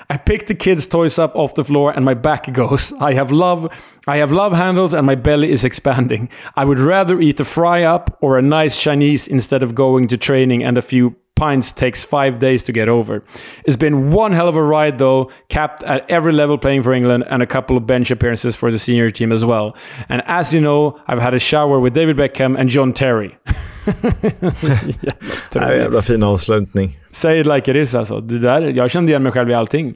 I 0.09 0.17
pick 0.17 0.47
the 0.47 0.55
kids' 0.55 0.87
toys 0.87 1.19
up 1.19 1.35
off 1.35 1.55
the 1.55 1.65
floor 1.65 1.91
and 1.91 2.05
my 2.05 2.15
back 2.15 2.53
goes. 2.53 2.93
I 3.01 3.15
have 3.15 3.33
love 3.33 3.69
I 4.07 4.19
have 4.19 4.31
love 4.31 4.53
handles 4.53 4.95
and 4.95 5.07
my 5.07 5.17
belly 5.17 5.51
is 5.51 5.65
expanding. 5.65 6.29
I 6.55 6.65
would 6.67 6.79
rather 6.79 7.21
eat 7.21 7.41
a 7.41 7.45
fry 7.45 7.83
up 7.83 8.17
or 8.21 8.39
a 8.39 8.43
nice 8.43 8.81
Chinese 8.81 9.27
instead 9.27 9.65
of 9.65 9.75
going 9.75 10.07
to 10.07 10.17
training 10.17 10.63
and 10.63 10.79
a 10.79 10.83
few 10.83 11.17
pints 11.43 11.73
takes 11.73 12.05
five 12.05 12.39
days 12.39 12.63
to 12.63 12.73
get 12.73 12.89
over. 12.89 13.23
It's 13.67 13.77
been 13.77 14.13
one 14.13 14.33
hell 14.33 14.49
of 14.49 14.57
a 14.57 14.63
ride 14.63 14.99
though, 14.99 15.31
capped 15.49 15.83
at 15.85 16.01
every 16.09 16.33
level 16.33 16.57
playing 16.59 16.85
for 16.85 16.93
England 16.93 17.25
and 17.31 17.43
a 17.43 17.47
couple 17.47 17.77
of 17.77 17.87
bench 17.87 18.11
appearances 18.13 18.57
for 18.57 18.71
the 18.71 18.79
senior 18.79 19.11
team 19.11 19.33
as 19.33 19.45
well. 19.45 19.77
And 20.09 20.23
as 20.27 20.55
you 20.55 20.61
know, 20.61 21.01
I've 21.09 21.23
had 21.23 21.35
a 21.35 21.39
shower 21.39 21.81
with 21.81 21.95
David 21.95 22.17
Beckham 22.17 22.57
and 22.61 22.71
John 22.71 22.93
Terry. 22.93 23.31
Det 25.53 25.61
här 25.61 25.71
är 25.71 25.77
en 25.77 25.83
jävla 25.83 26.03
fin 26.03 26.23
avslutning. 26.23 26.99
Say 27.11 27.41
it 27.41 27.47
like 27.47 27.71
it 27.71 27.77
is 27.77 27.95
alltså. 27.95 28.21
Det 28.21 28.39
där, 28.39 28.61
jag 28.61 28.91
kände 28.91 29.11
igen 29.11 29.23
mig 29.23 29.33
själv 29.33 29.51
i 29.51 29.55
allting. 29.55 29.95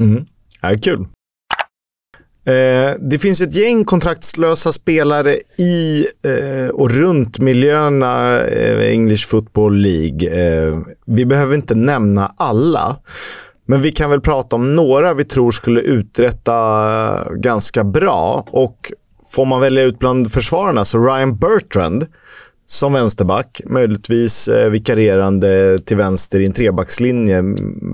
Mm. 0.00 0.24
Ja, 0.62 0.74
kul. 0.82 1.06
Eh, 2.50 2.94
det 3.00 3.18
finns 3.18 3.40
ett 3.40 3.56
gäng 3.56 3.84
kontraktslösa 3.84 4.72
spelare 4.72 5.36
i 5.58 6.06
eh, 6.24 6.68
och 6.68 6.90
runt 6.90 7.38
miljöerna 7.38 8.40
eh, 8.40 8.92
English 8.92 9.28
Football 9.28 9.76
League. 9.76 10.28
Eh, 10.28 10.78
vi 11.06 11.26
behöver 11.26 11.54
inte 11.54 11.74
nämna 11.74 12.32
alla. 12.36 12.96
Men 13.66 13.82
vi 13.82 13.90
kan 13.90 14.10
väl 14.10 14.20
prata 14.20 14.56
om 14.56 14.76
några 14.76 15.14
vi 15.14 15.24
tror 15.24 15.50
skulle 15.50 15.80
uträtta 15.80 16.54
eh, 17.26 17.32
ganska 17.32 17.84
bra. 17.84 18.46
Och 18.50 18.92
får 19.34 19.44
man 19.44 19.60
välja 19.60 19.82
ut 19.82 19.98
bland 19.98 20.32
försvararna 20.32 20.84
så 20.84 20.98
Ryan 20.98 21.36
Bertrand 21.36 22.06
som 22.66 22.92
vänsterback, 22.92 23.60
möjligtvis 23.66 24.48
eh, 24.48 24.70
vikarierande 24.70 25.78
till 25.78 25.96
vänster 25.96 26.40
i 26.40 26.46
en 26.46 26.52
trebackslinje, 26.52 27.42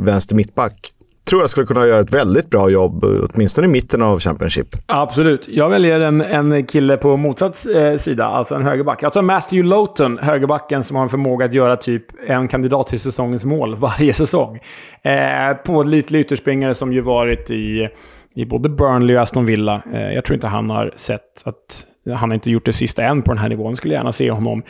vänster 0.04 0.36
mittback. 0.36 0.92
Tror 1.30 1.40
jag 1.40 1.50
skulle 1.50 1.66
kunna 1.66 1.86
göra 1.86 2.00
ett 2.00 2.14
väldigt 2.14 2.50
bra 2.50 2.70
jobb, 2.70 3.04
åtminstone 3.04 3.66
i 3.66 3.70
mitten 3.70 4.02
av 4.02 4.18
Championship. 4.18 4.66
Absolut. 4.86 5.48
Jag 5.48 5.68
väljer 5.68 6.00
en, 6.00 6.20
en 6.20 6.66
kille 6.66 6.96
på 6.96 7.16
motsatt 7.16 7.66
eh, 7.74 7.96
sida, 7.96 8.24
alltså 8.24 8.54
en 8.54 8.62
högerback. 8.62 9.02
Jag 9.02 9.12
tar 9.12 9.22
Matthew 9.22 9.68
Lowton, 9.68 10.18
högerbacken 10.18 10.82
som 10.82 10.96
har 10.96 11.02
en 11.02 11.08
förmåga 11.08 11.44
att 11.44 11.54
göra 11.54 11.76
typ 11.76 12.04
en 12.28 12.48
kandidat 12.48 12.86
till 12.86 13.00
säsongens 13.00 13.44
mål 13.44 13.76
varje 13.78 14.12
säsong. 14.12 14.58
Eh, 15.02 15.56
pålitlig 15.64 16.20
ytterspringare 16.20 16.74
som 16.74 16.92
ju 16.92 17.00
varit 17.00 17.50
i, 17.50 17.88
i 18.34 18.44
både 18.44 18.68
Burnley 18.68 19.16
och 19.16 19.22
Aston 19.22 19.46
Villa. 19.46 19.82
Eh, 19.92 20.12
jag 20.12 20.24
tror 20.24 20.34
inte 20.34 20.46
han 20.46 20.70
har 20.70 20.92
sett 20.96 21.42
att 21.44 21.86
han 22.14 22.30
har 22.30 22.34
inte 22.34 22.50
gjort 22.50 22.64
det 22.66 22.72
sista 22.72 23.04
än 23.04 23.22
på 23.22 23.30
den 23.30 23.38
här 23.38 23.48
nivån. 23.48 23.76
Skulle 23.76 23.94
gärna 23.94 24.12
se 24.12 24.30
honom 24.30 24.62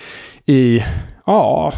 i, 0.46 0.80
ja, 1.26 1.72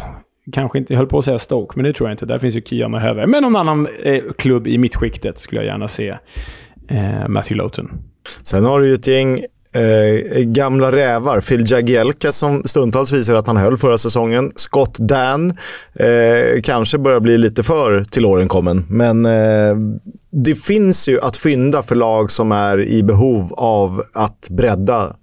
kanske 0.53 0.77
inte, 0.77 0.93
jag 0.93 0.97
höll 0.97 1.07
på 1.07 1.17
att 1.17 1.25
säga 1.25 1.39
Stoke, 1.39 1.73
men 1.75 1.85
det 1.85 1.93
tror 1.93 2.09
jag 2.09 2.13
inte. 2.13 2.25
Där 2.25 2.39
finns 2.39 2.55
ju 2.55 2.61
Kian 2.61 2.93
och 2.93 3.01
Höve. 3.01 3.27
Men 3.27 3.43
någon 3.43 3.55
annan 3.55 3.87
eh, 4.03 4.23
klubb 4.37 4.67
i 4.67 4.77
mittskiktet 4.77 5.39
skulle 5.39 5.61
jag 5.61 5.67
gärna 5.67 5.87
se 5.87 6.17
eh, 6.89 7.27
Matthew 7.27 7.55
Lowton. 7.55 7.91
Sen 8.43 8.65
har 8.65 8.79
du 8.79 8.87
ju 8.87 8.93
ett 8.93 9.07
gäng 9.07 9.39
eh, 9.73 10.41
gamla 10.43 10.91
rävar. 10.91 11.41
Phil 11.41 11.63
Jagielka 11.71 12.31
som 12.31 12.63
stundtals 12.63 13.13
visar 13.13 13.35
att 13.35 13.47
han 13.47 13.57
höll 13.57 13.77
förra 13.77 13.97
säsongen. 13.97 14.51
Scott 14.55 14.97
Dan 14.99 15.49
eh, 15.93 16.61
kanske 16.63 16.97
börjar 16.97 17.19
bli 17.19 17.37
lite 17.37 17.63
för 17.63 18.03
till 18.03 18.25
åren 18.25 18.47
kommen. 18.47 18.85
Men 18.89 19.25
eh, 19.25 19.75
det 20.31 20.55
finns 20.55 21.07
ju 21.09 21.19
att 21.19 21.37
fynda 21.37 21.81
för 21.81 21.95
lag 21.95 22.31
som 22.31 22.51
är 22.51 22.87
i 22.87 23.03
behov 23.03 23.53
av 23.53 24.03
att 24.13 24.47
bredda 24.49 25.15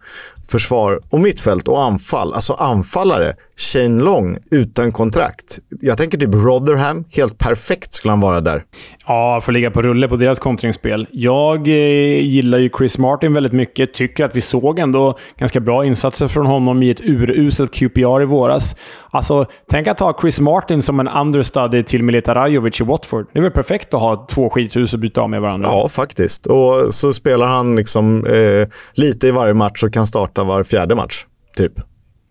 försvar 0.51 1.01
och 1.11 1.21
mittfält 1.21 1.69
och 1.69 1.83
anfall. 1.83 2.33
Alltså 2.33 2.53
anfallare. 2.53 3.35
Shane 3.59 4.03
Long 4.03 4.39
utan 4.51 4.93
kontrakt. 4.93 5.59
Jag 5.81 5.99
tänker 5.99 6.19
typ 6.19 6.35
Rotherham. 6.35 7.05
Helt 7.17 7.39
perfekt 7.39 7.93
skulle 7.93 8.13
han 8.13 8.21
vara 8.21 8.41
där. 8.41 8.65
Ja, 9.07 9.41
får 9.41 9.53
ligga 9.53 9.71
på 9.71 9.83
rulle 9.83 10.09
på 10.09 10.17
deras 10.17 10.39
kontringsspel. 10.39 11.07
Jag 11.11 11.69
eh, 11.69 11.75
gillar 12.21 12.59
ju 12.59 12.71
Chris 12.79 12.99
Martin 12.99 13.35
väldigt 13.35 13.53
mycket. 13.53 13.95
Tycker 13.95 14.25
att 14.25 14.37
vi 14.37 14.41
såg 14.41 14.79
ändå 14.79 15.19
ganska 15.39 15.61
bra 15.61 15.85
insatser 15.85 16.29
från 16.29 16.47
honom 16.47 16.83
i 16.83 16.91
ett 16.91 17.01
uruselt 17.01 17.75
QPR 17.75 18.23
i 18.23 18.25
våras. 18.25 18.77
Alltså, 19.11 19.47
tänk 19.71 19.89
att 19.89 20.01
ha 20.01 20.19
Chris 20.21 20.41
Martin 20.41 20.83
som 20.83 21.01
en 21.01 21.09
understudy 21.09 21.83
till 21.83 22.03
Mileta 22.03 22.35
Rajovic 22.35 22.81
i 22.81 22.85
Watford. 22.85 23.27
Det 23.33 23.39
är 23.39 23.43
väl 23.43 23.53
perfekt 23.53 23.95
att 23.95 24.01
ha 24.01 24.27
två 24.31 24.51
skithus 24.51 24.95
att 24.95 25.01
byta 25.01 25.21
av 25.21 25.31
med 25.31 25.41
varandra. 25.41 25.69
Ja, 25.69 25.89
faktiskt. 25.89 26.47
Och 26.47 26.95
så 26.95 27.13
spelar 27.13 27.47
han 27.47 27.77
liksom 27.77 28.27
eh, 28.27 28.69
lite 28.95 29.29
i 29.29 29.31
varje 29.31 29.55
match 29.55 29.85
och 29.85 29.93
kan 29.93 30.07
starta 30.07 30.36
var 30.45 30.63
fjärde 30.63 30.95
match. 30.95 31.25
Typ. 31.57 31.73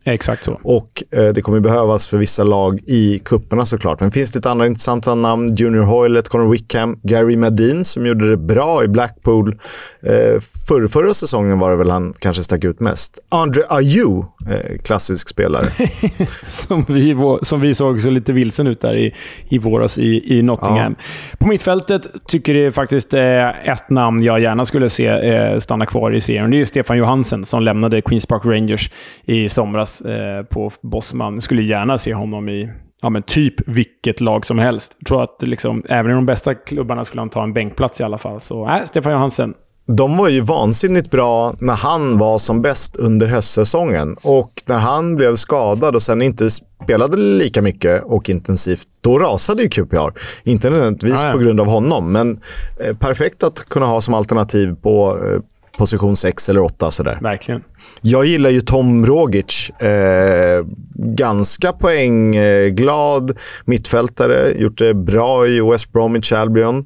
Exakt 0.08 0.44
så. 0.44 0.60
Och 0.64 1.04
eh, 1.12 1.34
det 1.34 1.42
kommer 1.42 1.60
behövas 1.60 2.08
för 2.08 2.18
vissa 2.18 2.44
lag 2.44 2.80
i 2.86 3.22
kupperna 3.26 3.66
såklart. 3.66 4.00
Men 4.00 4.12
finns 4.12 4.32
det 4.32 4.40
ett 4.40 4.46
andra 4.46 4.68
intressanta 4.68 5.16
namn? 5.16 5.56
Junior 5.56 5.84
Hoylett, 5.84 6.30
Conor 6.30 6.52
Wickham, 6.52 7.00
Gary 7.04 7.38
Medin 7.38 7.86
som 7.86 8.06
gjorde 8.06 8.30
det 8.30 8.38
bra 8.38 8.84
i 8.84 8.88
Blackpool. 8.88 9.60
Eh, 10.04 10.42
förra, 10.68 10.88
förra 10.88 11.14
säsongen 11.14 11.60
var 11.60 11.72
det 11.72 11.76
väl 11.76 11.90
han 11.90 12.14
kanske 12.20 12.44
stack 12.44 12.64
ut 12.64 12.80
mest. 12.80 13.20
Andre 13.30 13.64
Ayew, 13.70 14.28
eh, 14.50 14.78
klassisk 14.84 15.30
spelare. 15.30 15.66
som, 16.48 16.86
vi, 16.88 17.16
som 17.42 17.62
vi 17.62 17.76
såg 17.76 18.02
så 18.02 18.10
lite 18.10 18.34
vilsen 18.34 18.68
ut 18.68 18.82
där 18.82 18.96
i, 18.96 19.14
i 19.50 19.58
våras 19.58 19.98
i, 19.98 20.38
i 20.38 20.42
Nottingham. 20.42 20.96
På 21.38 21.48
mittfältet 21.48 22.08
tycker 22.28 22.54
det 22.54 22.72
faktiskt 22.72 23.14
är 23.14 23.72
ett 23.72 23.90
namn 23.90 24.24
jag 24.24 24.40
gärna 24.40 24.66
skulle 24.66 24.90
se 24.90 25.08
eh, 25.08 25.60
stanna 25.60 25.86
kvar 25.86 26.16
i 26.16 26.22
serien. 26.22 26.52
Det 26.52 26.62
är 26.62 26.66
Stefan 26.66 26.98
Johansen 26.98 27.46
som 27.46 27.64
lämnade 27.64 28.02
Queens 28.02 28.26
Park 28.26 28.46
Rangers 28.46 28.92
i 29.26 29.50
somras 29.50 29.95
eh, 30.02 30.44
på 30.50 30.72
Bosman. 30.82 31.42
Skulle 31.42 31.62
gärna 31.64 31.98
se 31.98 32.14
honom 32.14 32.50
i 32.50 32.72
ja, 33.02 33.10
men 33.10 33.24
typ 33.24 33.68
vilket 33.68 34.22
lag 34.22 34.46
som 34.46 34.60
helst. 34.60 34.96
Jag 35.00 35.08
tror 35.08 35.24
att 35.24 35.38
liksom, 35.42 35.84
även 35.90 36.12
i 36.12 36.14
de 36.14 36.26
bästa 36.26 36.56
klubbarna 36.56 37.06
skulle 37.06 37.22
han 37.22 37.30
ta 37.30 37.44
en 37.44 37.54
bänkplats 37.54 38.00
i 38.00 38.04
alla 38.04 38.18
fall. 38.18 38.42
Så 38.42 38.70
äh, 38.70 38.86
Stefan 38.86 39.12
Johansen. 39.14 39.54
De 39.88 40.18
var 40.18 40.30
ju 40.30 40.42
vansinnigt 40.42 41.12
bra 41.12 41.54
när 41.60 41.74
han 41.74 42.18
var 42.18 42.38
som 42.38 42.62
bäst 42.62 42.96
under 42.96 43.28
höstsäsongen. 43.28 44.16
Och 44.24 44.52
när 44.66 44.78
han 44.78 45.16
blev 45.16 45.36
skadad 45.36 45.96
och 45.96 46.02
sen 46.02 46.22
inte 46.22 46.50
spelade 46.50 47.18
lika 47.18 47.62
mycket 47.62 48.04
och 48.04 48.30
intensivt, 48.30 48.88
då 49.02 49.20
rasade 49.20 49.64
ju 49.64 49.70
QPR. 49.70 50.10
Inte 50.44 50.70
nödvändigtvis 50.70 51.24
Ah, 51.24 51.28
ja. 51.28 51.34
på 51.34 51.40
grund 51.40 51.60
av 51.60 51.68
honom, 51.68 52.12
men 52.12 52.40
eh, 52.80 52.98
perfekt 52.98 53.44
att 53.44 53.70
kunna 53.70 53.86
ha 53.86 54.02
som 54.02 54.14
alternativ 54.14 54.76
på 54.82 55.18
eh, 55.26 55.40
position 55.78 56.16
6 56.16 56.50
eller 56.50 56.62
8. 56.62 56.92
Sådär. 56.92 57.20
Verkligen. 57.22 57.64
Jag 58.02 58.26
gillar 58.26 58.50
ju 58.50 58.62
Tom 58.62 59.06
Rogic. 59.06 59.70
Eh, 59.70 60.66
ganska 60.96 61.72
poängglad 61.74 63.38
mittfältare. 63.66 64.54
Gjort 64.58 64.78
det 64.78 64.94
bra 64.94 65.48
i 65.48 65.62
West 65.62 65.92
Bromwich 65.92 66.34
Albion. 66.34 66.86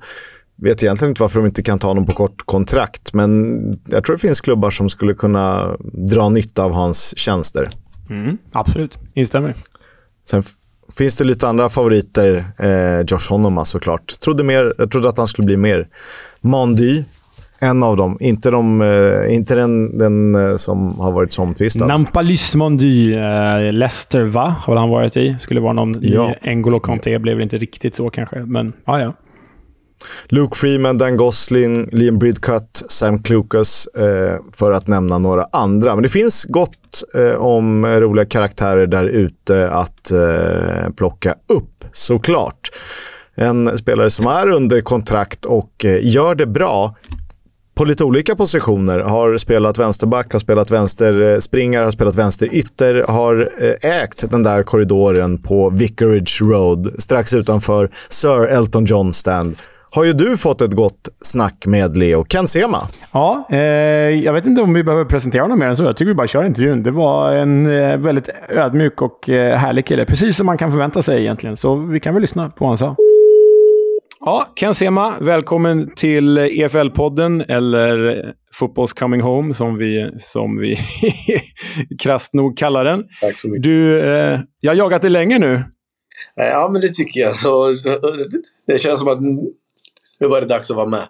Vet 0.61 0.83
egentligen 0.83 1.11
inte 1.11 1.21
varför 1.21 1.39
de 1.39 1.45
inte 1.45 1.63
kan 1.63 1.79
ta 1.79 1.87
honom 1.87 2.05
på 2.05 2.11
kort 2.11 2.41
kontrakt, 2.45 3.13
men 3.13 3.29
jag 3.85 4.03
tror 4.03 4.15
det 4.15 4.21
finns 4.21 4.41
klubbar 4.41 4.69
som 4.69 4.89
skulle 4.89 5.13
kunna 5.13 5.77
dra 5.93 6.29
nytta 6.29 6.63
av 6.63 6.71
hans 6.71 7.17
tjänster. 7.17 7.69
Mm, 8.09 8.37
absolut. 8.51 8.97
Instämmer. 9.13 9.53
Sen 10.27 10.43
finns 10.97 11.17
det 11.17 11.23
lite 11.23 11.47
andra 11.47 11.69
favoriter. 11.69 12.45
Eh, 12.57 12.99
Josh 13.07 13.29
Honoma 13.29 13.65
såklart. 13.65 14.19
Trodde 14.19 14.43
mer, 14.43 14.73
jag 14.77 14.91
trodde 14.91 15.09
att 15.09 15.17
han 15.17 15.27
skulle 15.27 15.45
bli 15.45 15.57
mer. 15.57 15.87
Mandy, 16.41 17.03
en 17.62 17.84
av 17.84 17.97
dem. 17.97 18.18
Inte, 18.20 18.51
de, 18.51 18.82
eh, 18.82 19.34
inte 19.36 19.55
den, 19.55 19.97
den 19.97 20.36
eh, 20.36 20.55
som 20.55 20.99
har 20.99 21.12
varit 21.12 21.34
så 21.34 21.41
omtvistad. 21.41 21.86
Nampalys 21.86 22.55
Mondy, 22.55 23.14
eh, 23.14 23.74
Leicester 23.74 24.24
va? 24.24 24.55
Har 24.62 24.76
han 24.76 24.89
varit 24.89 25.18
i. 25.18 25.36
Skulle 25.39 25.60
vara 25.60 25.74
någon 25.74 25.93
Ja. 26.01 26.34
i 26.43 26.47
N'Golo 26.49 26.80
Kanté. 26.80 27.20
Blev 27.20 27.36
väl 27.36 27.43
inte 27.43 27.57
riktigt 27.57 27.95
så 27.95 28.10
kanske, 28.10 28.39
men 28.39 28.74
ja, 28.86 28.99
ja. 29.01 29.14
Luke 30.30 30.57
Freeman, 30.57 30.97
Dan 30.97 31.18
Gosling, 31.18 31.89
Liam 31.91 32.18
Bridcutt, 32.20 32.84
Sam 32.89 33.24
Klukas 33.24 33.88
eh, 33.88 34.39
för 34.57 34.72
att 34.72 34.88
nämna 34.88 35.18
några 35.18 35.45
andra. 35.51 35.95
Men 35.95 36.03
det 36.03 36.10
finns 36.10 36.45
gott 36.45 37.03
eh, 37.16 37.36
om 37.36 37.86
roliga 37.86 38.26
karaktärer 38.26 38.88
där 38.88 39.05
ute 39.05 39.70
att 39.70 40.12
eh, 40.12 40.89
plocka 40.97 41.32
upp, 41.53 41.86
såklart. 41.91 42.70
En 43.36 43.78
spelare 43.78 44.10
som 44.10 44.28
är 44.28 44.49
under 44.49 44.82
kontrakt 44.82 45.45
och 45.45 45.86
gör 46.01 46.36
det 46.36 46.45
bra 46.45 46.95
på 47.80 47.86
lite 47.86 48.03
olika 48.03 48.36
positioner. 48.36 48.99
Har 48.99 49.38
spelat 49.38 49.80
vänsterback, 49.80 50.34
har 50.34 50.39
spelat 50.39 50.71
vänsterspringare, 50.71 51.82
eh, 51.82 51.86
har 51.86 51.91
spelat 51.91 52.15
vänsterytter, 52.15 53.05
har 53.07 53.51
eh, 53.57 54.01
ägt 54.01 54.32
den 54.32 54.43
där 54.43 54.63
korridoren 54.63 55.41
på 55.41 55.69
Vicarage 55.69 56.41
Road 56.41 57.01
strax 57.01 57.34
utanför 57.34 57.89
Sir 58.09 58.47
Elton 58.47 58.86
John 58.86 59.13
Stand. 59.13 59.55
Har 59.91 60.03
ju 60.03 60.13
du 60.13 60.38
fått 60.38 60.61
ett 60.61 60.73
gott 60.73 61.09
snack 61.21 61.65
med 61.65 61.97
Leo 61.97 62.25
Ken 62.30 62.47
Sema. 62.47 62.77
Ja, 63.13 63.47
eh, 63.51 63.57
jag 63.57 64.34
vet 64.34 64.45
inte 64.45 64.61
om 64.61 64.73
vi 64.73 64.84
behöver 64.84 65.05
presentera 65.05 65.41
honom 65.41 65.59
mer 65.59 65.67
än 65.67 65.75
så. 65.75 65.84
Jag 65.84 65.97
tycker 65.97 66.09
vi 66.09 66.15
bara 66.15 66.27
kör 66.27 66.43
intervjun. 66.43 66.84
Det 66.84 66.91
var 66.91 67.32
en 67.32 67.65
eh, 67.65 67.97
väldigt 67.97 68.30
ödmjuk 68.49 69.01
och 69.01 69.30
eh, 69.30 69.57
härlig 69.57 69.86
kille. 69.86 70.05
Precis 70.05 70.38
som 70.38 70.45
man 70.45 70.57
kan 70.57 70.71
förvänta 70.71 71.01
sig 71.01 71.19
egentligen. 71.21 71.57
Så 71.57 71.75
vi 71.75 71.99
kan 71.99 72.13
väl 72.13 72.21
lyssna 72.21 72.49
på 72.49 72.55
vad 72.59 72.69
han 72.69 72.77
sa. 72.77 72.95
Ja, 74.26 74.53
Ken 74.55 74.76
Sema, 74.76 75.20
välkommen 75.20 75.95
till 75.95 76.38
EFL-podden, 76.38 77.45
eller 77.47 78.24
Football's 78.59 78.99
Coming 78.99 79.22
Home, 79.22 79.53
som 79.53 79.78
vi, 79.78 80.11
som 80.20 80.57
vi 80.57 80.78
krasst 81.99 82.34
nog 82.34 82.57
kallar 82.57 82.86
den. 82.86 83.03
Tack 83.22 83.38
så 83.38 83.49
mycket. 83.49 83.63
Du, 83.63 83.99
eh, 83.99 84.39
jag 84.59 84.72
har 84.72 84.76
jagat 84.78 85.01
dig 85.01 85.11
länge 85.11 85.39
nu. 85.39 85.63
Ja, 86.36 86.70
men 86.74 86.82
det 86.82 86.93
tycker 86.93 87.20
jag. 87.20 87.36
Så, 87.36 87.72
det 88.67 88.80
känns 88.80 88.99
som 88.99 89.09
att 89.09 89.22
nu 89.22 90.28
var 90.28 90.41
det 90.41 90.47
dags 90.47 90.72
att 90.72 90.78
vara 90.78 90.89
med. 90.89 91.07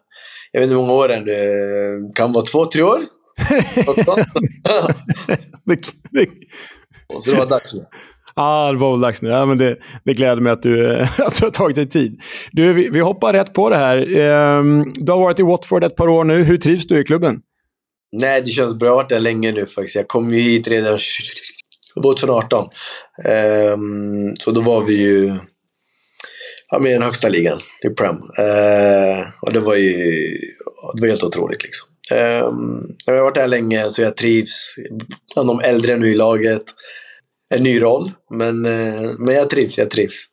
Jag 0.51 0.61
vet 0.61 0.67
inte 0.67 0.75
hur 0.75 0.81
många 0.81 0.93
år 0.93 1.11
än. 1.11 1.25
Det 1.25 2.15
kan 2.15 2.33
vara 2.33 2.45
två, 2.45 2.65
tre 2.65 2.83
år? 2.83 2.99
det, 5.65 5.93
det... 6.11 6.29
Så 7.21 7.31
det 7.31 7.37
var 7.37 7.45
dags 7.45 7.73
nu. 7.73 7.85
Ah, 8.41 8.71
det 8.71 8.77
var 8.77 8.91
väl 8.91 9.01
dags 9.01 9.21
nu. 9.21 9.29
Ja, 9.29 9.45
men 9.45 9.57
det, 9.57 9.77
det 10.05 10.13
gläder 10.13 10.41
mig 10.41 10.51
att 10.51 10.63
du, 10.63 10.99
att 11.17 11.39
du 11.39 11.45
har 11.45 11.51
tagit 11.51 11.75
dig 11.75 11.89
tid. 11.89 12.21
Du, 12.51 12.73
vi, 12.73 12.89
vi 12.89 12.99
hoppar 12.99 13.33
rätt 13.33 13.53
på 13.53 13.69
det 13.69 13.77
här. 13.77 13.97
Um, 14.57 14.93
du 14.95 15.11
har 15.11 15.19
varit 15.19 15.39
i 15.39 15.43
Watford 15.43 15.83
ett 15.83 15.95
par 15.95 16.07
år 16.07 16.23
nu. 16.23 16.43
Hur 16.43 16.57
trivs 16.57 16.87
du 16.87 17.01
i 17.01 17.03
klubben? 17.03 17.39
Nej, 18.11 18.41
det 18.41 18.49
känns 18.49 18.79
bra. 18.79 18.87
Jag 18.87 18.91
har 18.91 18.97
varit 18.97 19.09
där 19.09 19.19
länge 19.19 19.51
nu 19.51 19.65
faktiskt. 19.65 19.95
Jag 19.95 20.07
kom 20.07 20.33
ju 20.33 20.39
hit 20.39 20.67
redan 20.67 20.97
2018. 22.03 22.63
Um, 22.63 22.69
ehm, 23.25 24.35
så 24.35 24.51
då 24.51 24.61
var 24.61 24.81
vi 24.85 25.03
ju 25.03 25.31
ja, 26.69 26.79
med 26.79 26.89
i 26.89 26.93
den 26.93 27.03
högsta 27.03 27.29
ligan 27.29 27.57
i 27.83 27.89
Prem. 27.89 28.15
Uh, 28.15 29.27
och 29.41 29.53
det 29.53 29.59
var 29.59 29.75
ju 29.75 30.27
det 30.95 31.01
var 31.01 31.07
helt 31.07 31.23
otroligt 31.23 31.63
liksom. 31.63 31.89
Um, 32.11 32.95
jag 33.05 33.15
har 33.15 33.23
varit 33.23 33.35
där 33.35 33.47
länge 33.47 33.89
så 33.89 34.01
jag 34.01 34.17
trivs 34.17 34.75
bland 35.35 35.49
de 35.49 35.59
äldre 35.59 35.97
nu 35.97 36.07
i 36.07 36.15
laget 36.15 36.63
en 37.55 37.63
ny 37.63 37.81
roll. 37.81 38.11
Men, 38.33 38.65
eh, 38.65 39.09
men 39.19 39.35
jag 39.35 39.49
trivs, 39.49 39.77
jag 39.77 39.91
trivs. 39.91 40.25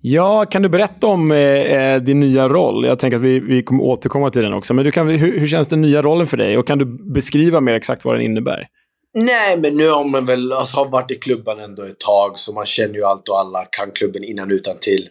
Ja, 0.00 0.44
kan 0.44 0.62
du 0.62 0.68
berätta 0.68 1.06
om 1.06 1.32
eh, 1.32 1.38
eh, 1.38 2.02
din 2.02 2.20
nya 2.20 2.48
roll? 2.48 2.86
Jag 2.86 2.98
tänker 2.98 3.16
att 3.16 3.22
vi, 3.22 3.40
vi 3.40 3.62
kommer 3.62 3.84
återkomma 3.84 4.30
till 4.30 4.42
den 4.42 4.52
också. 4.52 4.74
Men 4.74 4.84
du 4.84 4.92
kan, 4.92 5.08
hur, 5.08 5.38
hur 5.38 5.48
känns 5.48 5.68
den 5.68 5.80
nya 5.80 6.02
rollen 6.02 6.26
för 6.26 6.36
dig? 6.36 6.58
Och 6.58 6.66
kan 6.66 6.78
du 6.78 7.12
beskriva 7.14 7.60
mer 7.60 7.74
exakt 7.74 8.04
vad 8.04 8.14
den 8.14 8.22
innebär? 8.22 8.66
Nej, 9.14 9.58
men 9.58 9.76
nu 9.76 9.88
har 9.88 10.04
man 10.04 10.26
väl 10.26 10.52
alltså, 10.52 10.76
har 10.76 10.88
varit 10.88 11.10
i 11.10 11.14
klubben 11.14 11.58
ändå 11.58 11.82
ett 11.82 12.00
tag, 12.00 12.38
så 12.38 12.52
man 12.52 12.66
känner 12.66 12.94
ju 12.94 13.04
allt 13.04 13.28
och 13.28 13.40
alla, 13.40 13.64
kan 13.64 13.90
klubben 13.90 14.24
innan 14.24 14.50
utan 14.50 14.76
till. 14.80 15.08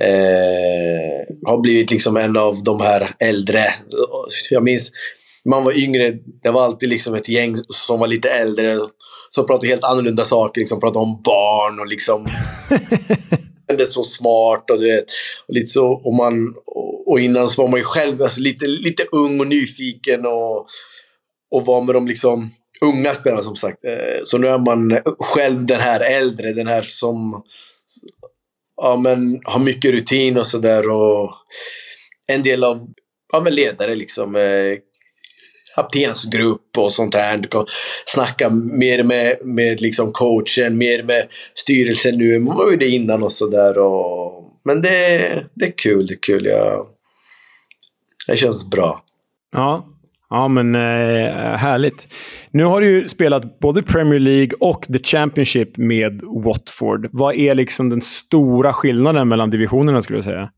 Eh, 0.00 1.48
har 1.48 1.60
blivit 1.60 1.90
liksom 1.90 2.16
en 2.16 2.36
av 2.36 2.62
de 2.64 2.80
här 2.80 3.10
äldre. 3.20 3.64
Jag 4.50 4.62
minns 4.62 4.90
man 5.44 5.64
var 5.64 5.78
yngre, 5.78 6.14
det 6.42 6.50
var 6.50 6.64
alltid 6.64 6.88
liksom 6.88 7.14
ett 7.14 7.28
gäng 7.28 7.56
som 7.68 8.00
var 8.00 8.06
lite 8.06 8.28
äldre 8.28 8.76
som 9.34 9.46
pratade 9.46 9.68
helt 9.68 9.84
annorlunda 9.84 10.24
saker. 10.24 10.60
Liksom 10.60 10.80
pratade 10.80 11.04
om 11.04 11.22
barn 11.24 11.80
och 11.80 11.86
liksom... 11.86 12.28
det 13.76 13.84
så 13.84 14.04
smart 14.04 14.70
och, 14.70 14.80
det, 14.80 14.98
och 15.48 15.54
lite 15.54 15.66
så. 15.66 15.92
Och, 15.92 16.14
man, 16.14 16.54
och 17.06 17.20
innan 17.20 17.48
så 17.48 17.62
var 17.62 17.68
man 17.68 17.80
ju 17.80 17.84
själv 17.84 18.22
alltså, 18.22 18.40
lite, 18.40 18.66
lite 18.66 19.02
ung 19.12 19.40
och 19.40 19.46
nyfiken 19.46 20.26
och, 20.26 20.66
och 21.50 21.66
var 21.66 21.80
med 21.80 21.94
de 21.94 22.06
liksom 22.06 22.50
unga 22.82 23.14
spelarna 23.14 23.42
som 23.42 23.56
sagt. 23.56 23.84
Eh, 23.84 24.20
så 24.24 24.38
nu 24.38 24.46
är 24.46 24.58
man 24.58 24.98
själv 25.18 25.66
den 25.66 25.80
här 25.80 26.00
äldre, 26.00 26.52
den 26.52 26.66
här 26.66 26.82
som 26.82 27.42
ja, 28.76 28.96
men, 28.96 29.40
har 29.44 29.60
mycket 29.60 29.92
rutin 29.92 30.38
och 30.38 30.46
sådär. 30.46 30.84
En 32.28 32.42
del 32.42 32.64
av 32.64 32.80
ja, 33.32 33.40
men 33.40 33.54
ledare 33.54 33.94
liksom 33.94 34.36
eh, 34.36 34.78
kaptensgrupp 35.74 36.78
och 36.78 36.92
sånt 36.92 37.14
här. 37.14 37.40
Snacka 38.06 38.50
mer 38.50 39.02
med, 39.04 39.36
med 39.44 39.80
liksom 39.80 40.12
coachen, 40.12 40.78
mer 40.78 41.02
med 41.02 41.28
styrelsen 41.54 42.18
nu. 42.18 42.38
Man 42.38 42.56
var 42.56 42.70
ju 42.70 42.76
det 42.76 42.88
innan 42.88 43.22
och 43.22 43.32
sådär. 43.32 43.74
Men 44.64 44.82
det, 44.82 45.44
det 45.54 45.64
är 45.64 45.78
kul, 45.78 46.06
det 46.06 46.14
är 46.14 46.18
kul. 46.22 46.46
Jag, 46.46 46.86
det 48.26 48.36
känns 48.36 48.70
bra. 48.70 49.02
Ja, 49.52 49.88
Ja, 50.32 50.48
men 50.48 50.74
eh, 50.74 51.56
härligt. 51.56 52.08
Nu 52.50 52.64
har 52.64 52.80
du 52.80 52.86
ju 52.86 53.08
spelat 53.08 53.58
både 53.58 53.82
Premier 53.82 54.20
League 54.20 54.50
och 54.60 54.86
The 54.92 54.98
Championship 54.98 55.76
med 55.76 56.20
Watford. 56.44 57.08
Vad 57.12 57.34
är 57.34 57.54
liksom 57.54 57.90
den 57.90 58.00
stora 58.00 58.72
skillnaden 58.72 59.28
mellan 59.28 59.50
divisionerna, 59.50 60.02
skulle 60.02 60.18
du 60.18 60.22
säga? 60.22 60.50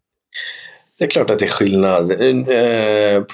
Det 0.98 1.04
är 1.04 1.08
klart 1.08 1.30
att 1.30 1.38
det 1.38 1.44
är 1.44 1.48
skillnad. 1.48 2.10
Eh, 2.10 3.24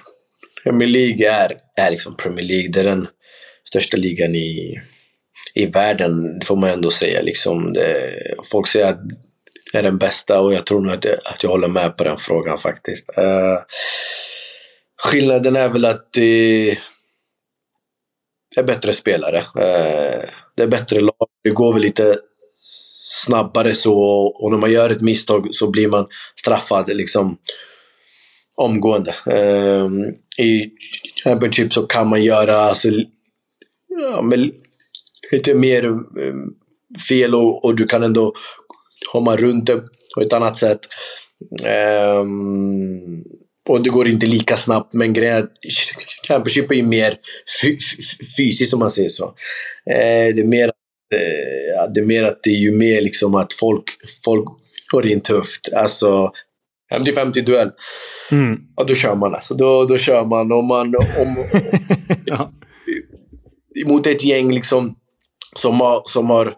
Premier 0.62 0.88
League 0.88 1.30
är, 1.30 1.56
är 1.76 1.90
liksom 1.90 2.16
Premier 2.16 2.46
League. 2.46 2.70
Det 2.72 2.80
är 2.80 2.84
den 2.84 3.06
största 3.64 3.96
ligan 3.96 4.34
i, 4.34 4.80
i 5.54 5.66
världen, 5.66 6.38
det 6.38 6.46
får 6.46 6.56
man 6.56 6.70
ändå 6.70 6.90
säga. 6.90 7.22
Liksom 7.22 7.72
det, 7.72 8.16
folk 8.50 8.66
säger 8.66 8.86
att 8.86 9.00
det 9.72 9.78
är 9.78 9.82
den 9.82 9.98
bästa 9.98 10.40
och 10.40 10.54
jag 10.54 10.66
tror 10.66 10.80
nog 10.80 10.92
att, 10.92 11.04
jag, 11.04 11.14
att 11.24 11.42
jag 11.42 11.50
håller 11.50 11.68
med 11.68 11.96
på 11.96 12.04
den 12.04 12.16
frågan 12.16 12.58
faktiskt. 12.58 13.08
Uh, 13.18 13.58
skillnaden 15.02 15.56
är 15.56 15.68
väl 15.68 15.84
att 15.84 16.12
det 16.12 16.70
är 18.56 18.62
bättre 18.62 18.92
spelare. 18.92 19.38
Uh, 19.38 20.28
det 20.56 20.62
är 20.62 20.66
bättre 20.66 21.00
lag. 21.00 21.26
Det 21.44 21.50
går 21.50 21.72
väl 21.72 21.82
lite 21.82 22.16
snabbare 22.62 23.74
så 23.74 23.94
och 24.42 24.50
när 24.50 24.58
man 24.58 24.72
gör 24.72 24.90
ett 24.90 25.02
misstag 25.02 25.48
så 25.50 25.70
blir 25.70 25.88
man 25.88 26.06
straffad 26.40 26.88
liksom 26.88 27.36
omgående. 28.56 29.10
Uh, 29.10 29.90
i 30.40 30.70
Championship 31.24 31.72
så 31.72 31.82
kan 31.82 32.08
man 32.08 32.24
göra 32.24 32.56
alltså, 32.56 32.88
ja, 33.88 34.22
men 34.22 34.52
lite 35.32 35.54
mer 35.54 35.84
mm, 35.84 36.54
fel 37.08 37.34
och, 37.34 37.64
och, 37.64 37.76
du 37.76 37.86
kan 37.86 38.02
ändå 38.02 38.34
komma 39.12 39.36
runt 39.36 39.66
det 39.66 39.82
på 40.14 40.20
ett 40.20 40.32
annat 40.32 40.56
sätt. 40.56 40.80
Um, 42.20 43.24
och 43.68 43.82
det 43.82 43.90
går 43.90 44.08
inte 44.08 44.26
lika 44.26 44.56
snabbt, 44.56 44.94
men 44.94 45.12
grejen 45.12 45.48
Championship 46.28 46.70
är 46.70 46.74
ju 46.74 46.82
mer 46.82 47.18
fysiskt 48.36 48.74
om 48.74 48.80
man 48.80 48.90
säger 48.90 49.08
så. 49.08 49.24
Uh, 49.24 50.34
det 50.34 50.40
är 50.40 50.46
mer 50.46 50.66
uh, 50.66 51.92
det 51.94 52.00
är 52.00 52.06
mer 52.06 52.22
att 52.22 52.42
det 52.42 52.50
är 52.50 52.60
ju 52.60 52.72
mer 52.72 53.00
liksom 53.00 53.34
att 53.34 53.52
folk, 53.52 53.84
folk 54.24 54.44
går 54.92 55.06
in 55.06 55.20
tufft. 55.20 55.72
Alltså, 55.72 56.32
50-50 56.90 57.40
duell. 57.40 57.70
Mm. 58.32 58.58
Ja, 58.76 58.84
då 58.84 58.94
kör 58.94 59.14
man 59.14 59.34
alltså. 59.34 59.54
Då, 59.54 59.84
då 59.84 59.98
kör 59.98 60.24
man. 60.24 60.52
Om 60.52 60.66
man 60.66 60.94
om, 61.18 61.36
ja. 62.26 62.52
Mot 63.86 64.06
ett 64.06 64.24
gäng 64.24 64.52
liksom 64.52 64.96
som 65.56 65.80
har, 65.80 66.02
som 66.04 66.30
har, 66.30 66.54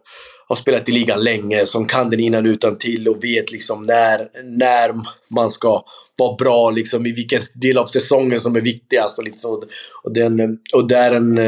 har 0.49 0.57
spelat 0.57 0.89
i 0.89 0.93
ligan 0.93 1.24
länge, 1.24 1.66
som 1.66 1.87
kan 1.87 2.11
den 2.11 2.20
innan 2.20 2.47
utan 2.47 2.78
till 2.78 3.09
och 3.09 3.24
vet 3.24 3.53
liksom 3.53 3.83
när, 3.83 4.28
när 4.59 4.91
man 5.30 5.51
ska 5.51 5.85
vara 6.18 6.37
bra, 6.37 6.70
liksom, 6.70 7.07
i 7.07 7.12
vilken 7.12 7.43
del 7.55 7.78
av 7.78 7.87
säsongen 7.87 8.41
som 8.41 8.57
är 8.57 8.61
viktigast. 8.61 9.18
Och, 9.18 9.24
liksom, 9.24 9.62
och, 10.05 10.14
den, 10.14 10.59
och 10.74 10.89
det 10.89 10.97
är 10.97 11.12
en, 11.12 11.39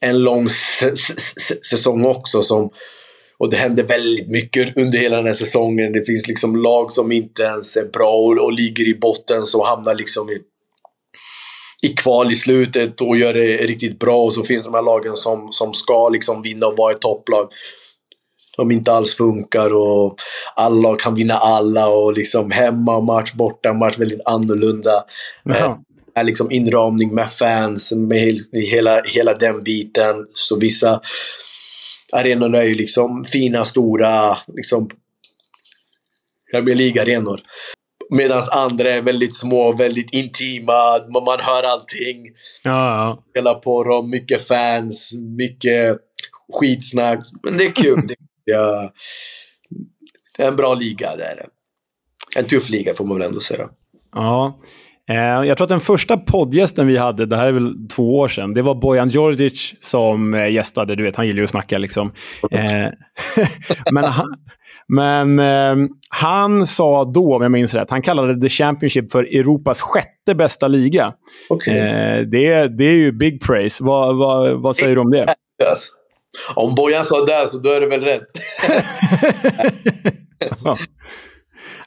en 0.00 0.22
lång 0.22 0.48
säsong 1.62 2.04
också 2.04 2.42
som 2.42 2.70
och 3.40 3.50
det 3.50 3.56
händer 3.56 3.82
väldigt 3.82 4.30
mycket 4.30 4.76
under 4.76 4.98
hela 4.98 5.16
den 5.16 5.26
här 5.26 5.32
säsongen. 5.32 5.92
Det 5.92 6.06
finns 6.06 6.28
liksom 6.28 6.56
lag 6.56 6.92
som 6.92 7.12
inte 7.12 7.42
ens 7.42 7.76
är 7.76 7.84
bra 7.84 8.12
och, 8.12 8.44
och 8.44 8.52
ligger 8.52 8.88
i 8.88 8.94
botten 8.94 9.42
som 9.42 9.60
hamnar 9.60 9.94
liksom 9.94 10.30
i, 10.30 10.38
i 11.82 11.88
kval 11.88 12.32
i 12.32 12.36
slutet 12.36 13.00
och 13.00 13.16
gör 13.16 13.34
det 13.34 13.56
riktigt 13.56 13.98
bra. 13.98 14.22
Och 14.22 14.32
så 14.32 14.44
finns 14.44 14.64
de 14.64 14.74
här 14.74 14.82
lagen 14.82 15.16
som, 15.16 15.48
som 15.52 15.74
ska 15.74 16.08
liksom 16.08 16.42
vinna 16.42 16.66
och 16.66 16.74
vara 16.76 16.92
ett 16.92 17.00
topplag. 17.00 17.48
De 18.56 18.70
inte 18.70 18.92
alls 18.92 19.16
funkar 19.16 19.74
och 19.74 20.16
alla 20.56 20.80
lag 20.80 21.00
kan 21.00 21.14
vinna 21.14 21.34
alla 21.34 21.88
och 21.88 22.12
liksom 22.12 22.50
hemma 22.50 23.00
match, 23.00 23.32
borta 23.32 23.72
match, 23.72 23.98
väldigt 23.98 24.20
annorlunda. 24.24 25.04
Mm. 25.46 25.72
Är 26.14 26.24
liksom 26.24 26.50
inramning 26.50 27.14
med 27.14 27.30
fans, 27.30 27.92
med 27.92 28.40
hela, 28.52 29.02
hela 29.02 29.34
den 29.34 29.62
biten. 29.62 30.26
Så 30.28 30.58
vissa 30.58 31.00
arenorna 32.12 32.58
är 32.58 32.64
ju 32.64 32.74
liksom 32.74 33.24
fina, 33.24 33.64
stora, 33.64 34.36
liksom 34.46 34.90
Premier 36.52 36.76
League-arenor. 36.76 37.40
Medan 38.10 38.42
andra 38.50 38.94
är 38.94 39.02
väldigt 39.02 39.36
små, 39.36 39.72
väldigt 39.72 40.14
intima. 40.14 40.98
Man 41.12 41.38
hör 41.40 41.62
allting. 41.62 42.26
Ja, 42.64 42.78
ja. 42.78 43.24
Spelar 43.30 43.54
på 43.54 43.84
dem, 43.84 44.10
mycket 44.10 44.48
fans, 44.48 45.12
mycket 45.38 45.96
skitsnack. 46.52 47.20
Men 47.42 47.56
det 47.56 47.64
är 47.64 47.70
kul. 47.70 48.06
det 50.36 50.42
är 50.42 50.48
en 50.48 50.56
bra 50.56 50.74
liga, 50.74 51.16
det 51.16 51.24
är 51.24 51.36
det. 51.36 51.46
En 52.36 52.44
tuff 52.44 52.70
liga 52.70 52.94
får 52.94 53.04
man 53.06 53.18
väl 53.18 53.26
ändå 53.28 53.40
säga. 53.40 53.68
Ja. 54.12 54.60
Eh, 55.10 55.16
jag 55.18 55.56
tror 55.56 55.64
att 55.64 55.68
den 55.68 55.80
första 55.80 56.16
poddgästen 56.16 56.86
vi 56.86 56.96
hade, 56.96 57.26
det 57.26 57.36
här 57.36 57.46
är 57.46 57.52
väl 57.52 57.88
två 57.88 58.18
år 58.18 58.28
sedan, 58.28 58.54
det 58.54 58.62
var 58.62 58.74
Bojan 58.74 59.08
Djordjic 59.08 59.74
som 59.80 60.34
eh, 60.34 60.52
gästade. 60.52 60.96
Du 60.96 61.02
vet, 61.02 61.16
han 61.16 61.26
gillar 61.26 61.38
ju 61.38 61.44
att 61.44 61.50
snacka 61.50 61.78
liksom. 61.78 62.12
Eh, 62.50 62.88
men 63.92 64.04
han, 64.04 64.34
men 64.88 65.40
han 66.08 66.66
sa 66.66 67.04
då, 67.04 67.36
om 67.36 67.42
jag 67.42 67.52
minns 67.52 67.74
rätt, 67.74 67.90
han 67.90 68.02
kallade 68.02 68.40
The 68.40 68.48
Championship 68.48 69.12
för 69.12 69.22
Europas 69.24 69.80
sjätte 69.80 70.34
bästa 70.34 70.68
liga. 70.68 71.12
Okay. 71.48 71.78
det, 72.24 72.68
det 72.68 72.84
är 72.84 72.96
ju 72.96 73.12
big 73.12 73.42
praise. 73.42 73.84
Vad, 73.84 74.16
vad, 74.16 74.62
vad 74.62 74.76
säger 74.76 74.94
du 74.94 75.00
om 75.00 75.10
det? 75.10 75.34
Yes. 75.62 75.88
Om 76.54 76.74
Bojan 76.74 77.04
sa 77.04 77.24
det, 77.24 77.48
så 77.48 77.58
då 77.58 77.70
är 77.70 77.80
det 77.80 77.86
väl 77.86 78.00
rätt. 78.00 78.26
Ja, 80.64 80.76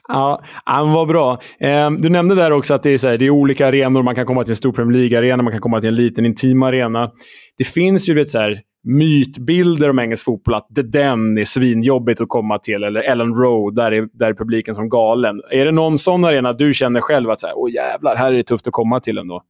Ja, 0.08 0.42
han 0.64 0.92
var 0.92 1.06
bra. 1.06 1.40
Ehm, 1.58 2.00
du 2.00 2.08
nämnde 2.08 2.34
där 2.34 2.50
också 2.50 2.74
att 2.74 2.82
det 2.82 2.90
är, 2.90 2.98
så 2.98 3.08
här, 3.08 3.18
det 3.18 3.26
är 3.26 3.30
olika 3.30 3.66
arenor. 3.66 4.02
Man 4.02 4.14
kan 4.14 4.26
komma 4.26 4.44
till 4.44 4.52
en 4.52 4.56
stor 4.56 4.72
Premier 4.72 4.98
League-arena, 4.98 5.42
man 5.42 5.52
kan 5.52 5.60
komma 5.60 5.80
till 5.80 5.88
en 5.88 5.94
liten 5.94 6.26
intim 6.26 6.62
arena. 6.62 7.10
Det 7.58 7.64
finns 7.64 8.08
ju 8.08 8.14
vet, 8.14 8.30
så 8.30 8.38
här, 8.38 8.60
mytbilder 8.84 9.90
om 9.90 9.98
engelsk 9.98 10.24
fotboll, 10.24 10.54
att 10.54 10.68
The 10.76 10.82
Den 10.82 11.38
är 11.38 11.44
svinjobbigt 11.44 12.20
att 12.20 12.28
komma 12.28 12.58
till, 12.58 12.84
eller 12.84 13.00
Ellen 13.00 13.34
Road, 13.34 13.74
där 13.74 13.92
är, 13.92 14.08
där 14.12 14.26
är 14.26 14.34
publiken 14.34 14.74
som 14.74 14.88
galen. 14.88 15.42
Är 15.50 15.64
det 15.64 15.72
någon 15.72 15.98
sån 15.98 16.24
arena 16.24 16.52
du 16.52 16.74
känner 16.74 17.00
själv 17.00 17.30
att 17.30 17.40
så 17.40 17.46
här, 17.46 17.58
åh 17.58 17.70
jävlar, 17.70 18.16
här 18.16 18.32
är 18.32 18.36
det 18.36 18.42
tufft 18.42 18.66
att 18.66 18.72
komma 18.72 19.00
till 19.00 19.18
ändå? 19.18 19.42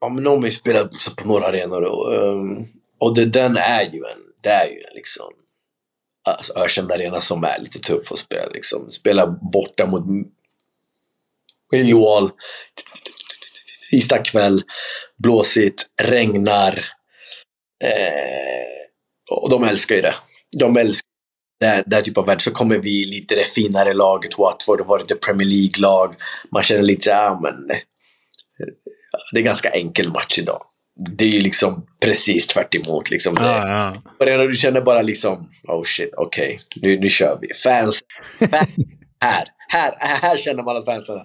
Ja, 0.00 0.08
men 0.08 0.24
de 0.24 0.38
har 0.38 0.44
ju 0.44 0.50
spelat 0.50 0.90
på 1.22 1.28
några 1.28 1.46
arenor 1.46 1.84
och, 1.84 2.14
um, 2.14 2.66
och 3.00 3.14
The 3.14 3.24
Den 3.24 3.56
är 3.56 3.82
ju 3.92 3.98
en, 3.98 4.22
det 4.42 4.48
är 4.48 4.66
ju 4.66 4.76
en 4.76 4.94
liksom 4.94 5.26
alltså, 6.26 6.58
ökänd 6.58 6.92
arena 6.92 7.20
som 7.20 7.44
är 7.44 7.58
lite 7.58 7.78
tuff 7.78 8.12
att 8.12 8.18
spela. 8.18 8.46
Liksom. 8.46 8.90
Spela 8.90 9.26
borta 9.26 9.86
mot 9.86 10.04
Millwall. 11.72 12.30
Tisdag 13.90 14.24
kväll, 14.24 14.62
blåsigt, 15.16 15.86
regnar. 16.02 16.84
Eh, 17.84 18.66
och 19.30 19.50
de 19.50 19.64
älskar 19.64 19.94
ju 19.94 20.02
det. 20.02 20.14
De 20.58 20.76
älskar 20.76 21.06
det 21.60 21.66
här, 21.66 22.00
typen 22.00 22.20
av 22.20 22.26
värld. 22.26 22.42
Så 22.42 22.50
kommer 22.50 22.78
vi 22.78 23.04
lite 23.04 23.34
det 23.34 23.44
finare 23.44 23.94
laget. 23.94 24.38
Watford 24.38 24.80
har 24.80 24.86
varit 24.86 25.10
ett 25.10 25.20
Premier 25.20 25.48
League-lag. 25.48 26.14
Man 26.52 26.62
känner 26.62 26.82
lite 26.82 27.04
såhär, 27.04 27.24
ja 27.24 27.30
ah, 27.30 27.40
men... 27.40 27.70
Eh, 27.70 27.76
det 29.32 29.38
är 29.38 29.40
en 29.40 29.44
ganska 29.44 29.70
enkel 29.70 30.12
match 30.12 30.38
idag 30.38 30.62
det 30.96 31.24
är 31.24 31.28
ju 31.28 31.40
liksom 31.40 31.86
precis 32.04 32.46
tvärt 32.46 32.74
emot. 32.74 33.10
Liksom 33.10 33.36
ja, 33.38 33.68
ja. 33.68 34.02
Och 34.18 34.48
du 34.48 34.54
känner 34.54 34.80
bara 34.80 35.02
liksom, 35.02 35.48
oh 35.68 35.82
shit, 35.84 36.10
okej, 36.16 36.60
okay, 36.76 36.90
nu, 36.90 37.00
nu 37.00 37.08
kör 37.08 37.38
vi. 37.40 37.48
Fans, 37.54 38.00
fans 38.38 38.68
här, 39.20 39.44
här, 39.68 39.94
här 39.98 40.36
känner 40.36 40.62
man 40.62 40.76
att 40.76 40.84
fansen 40.84 41.16
är. 41.16 41.24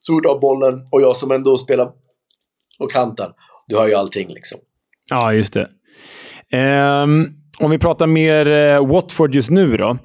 Så 0.00 0.12
fort 0.12 0.40
bollen 0.40 0.88
och 0.90 1.02
jag 1.02 1.16
som 1.16 1.30
ändå 1.30 1.56
spelar 1.56 1.90
på 2.78 2.86
kanten, 2.86 3.30
du 3.68 3.76
har 3.76 3.88
ju 3.88 3.94
allting 3.94 4.28
liksom. 4.28 4.58
Ja, 5.10 5.32
just 5.32 5.52
det. 5.52 5.68
Um, 6.56 7.42
om 7.58 7.70
vi 7.70 7.78
pratar 7.78 8.06
mer 8.06 8.48
uh, 8.48 8.86
Watford 8.86 9.34
just 9.34 9.50
nu 9.50 9.76
då. 9.76 9.98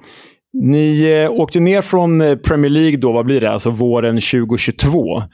Ni 0.52 1.02
eh, 1.02 1.30
åkte 1.30 1.60
ner 1.60 1.82
från 1.82 2.20
eh, 2.20 2.36
Premier 2.36 2.70
League 2.70 2.96
då, 2.96 3.12
vad 3.12 3.24
blir 3.24 3.40
det, 3.40 3.50
alltså 3.50 3.70
våren 3.70 4.14
2022. 4.14 5.16
Eh, 5.18 5.24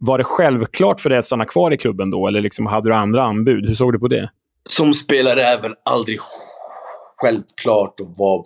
var 0.00 0.18
det 0.18 0.24
självklart 0.24 1.00
för 1.00 1.10
dig 1.10 1.18
att 1.18 1.26
stanna 1.26 1.44
kvar 1.44 1.72
i 1.72 1.78
klubben 1.78 2.10
då, 2.10 2.26
eller 2.26 2.40
liksom 2.40 2.66
hade 2.66 2.88
du 2.90 2.94
andra 2.94 3.22
anbud? 3.24 3.66
Hur 3.66 3.74
såg 3.74 3.92
du 3.92 3.98
på 3.98 4.08
det? 4.08 4.30
Som 4.68 4.94
spelare 4.94 5.42
är 5.42 5.62
väl 5.62 5.72
aldrig 5.84 6.18
självklart 7.16 8.00
att 8.00 8.18
vara 8.18 8.42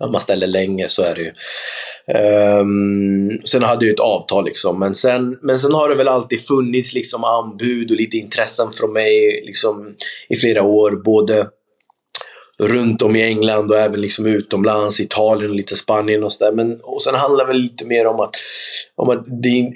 om 0.00 0.12
man 0.12 0.20
ställer 0.20 0.46
länge 0.46 0.88
så 0.88 1.02
är 1.02 1.14
det 1.14 1.22
ju. 1.22 1.32
Um, 2.60 3.40
sen 3.44 3.62
hade 3.62 3.86
jag 3.86 3.94
ett 3.94 4.00
avtal 4.00 4.44
liksom. 4.44 4.78
Men 4.78 4.94
sen, 4.94 5.38
men 5.42 5.58
sen 5.58 5.74
har 5.74 5.88
det 5.88 5.94
väl 5.94 6.08
alltid 6.08 6.40
funnits 6.40 6.94
liksom 6.94 7.24
anbud 7.24 7.90
och 7.90 7.96
lite 7.96 8.16
intressen 8.16 8.72
från 8.72 8.92
mig 8.92 9.42
liksom, 9.46 9.94
i 10.28 10.36
flera 10.36 10.62
år. 10.62 11.02
Både 11.04 11.46
runt 12.60 13.02
om 13.02 13.16
i 13.16 13.22
England 13.22 13.70
och 13.70 13.78
även 13.78 14.00
liksom 14.00 14.26
utomlands, 14.26 15.00
Italien 15.00 15.50
och 15.50 15.56
lite 15.56 15.74
Spanien 15.74 16.24
och 16.24 16.32
sådär. 16.32 16.52
Men 16.52 16.80
och 16.80 17.02
sen 17.02 17.14
handlar 17.14 17.44
det 17.44 17.52
väl 17.52 17.62
lite 17.62 17.86
mer 17.86 18.06
om 18.06 18.20
att, 18.20 18.36
om 18.96 19.10
att 19.10 19.24
det, 19.42 19.72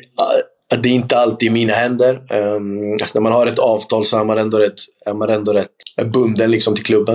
att 0.75 0.83
det 0.83 0.89
inte 0.89 1.17
alltid 1.17 1.49
är 1.49 1.51
i 1.51 1.55
mina 1.55 1.73
händer. 1.73 2.15
Um, 2.15 2.93
alltså 2.93 3.19
när 3.19 3.21
man 3.21 3.33
har 3.33 3.47
ett 3.47 3.59
avtal 3.59 4.07
så 4.07 4.19
är 4.19 4.25
man 4.25 4.39
ändå 4.39 4.59
rätt, 4.59 4.75
är 5.07 5.15
man 5.15 5.31
ändå 5.31 5.53
rätt 5.53 5.71
bunden 6.13 6.51
liksom 6.51 6.75
till 6.75 6.85
klubben. 6.85 7.15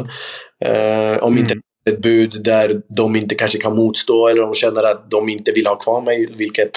Uh, 0.65 1.23
om 1.23 1.31
mm. 1.31 1.37
inte 1.37 1.55
ett 1.89 2.01
bud 2.01 2.43
där 2.43 2.81
de 2.97 3.15
inte 3.15 3.35
kanske 3.35 3.57
kan 3.57 3.75
motstå 3.75 4.27
eller 4.27 4.41
de 4.41 4.53
känner 4.53 4.83
att 4.83 5.11
de 5.11 5.29
inte 5.29 5.51
vill 5.51 5.67
ha 5.67 5.75
kvar 5.75 6.01
mig, 6.01 6.27
vilket 6.37 6.71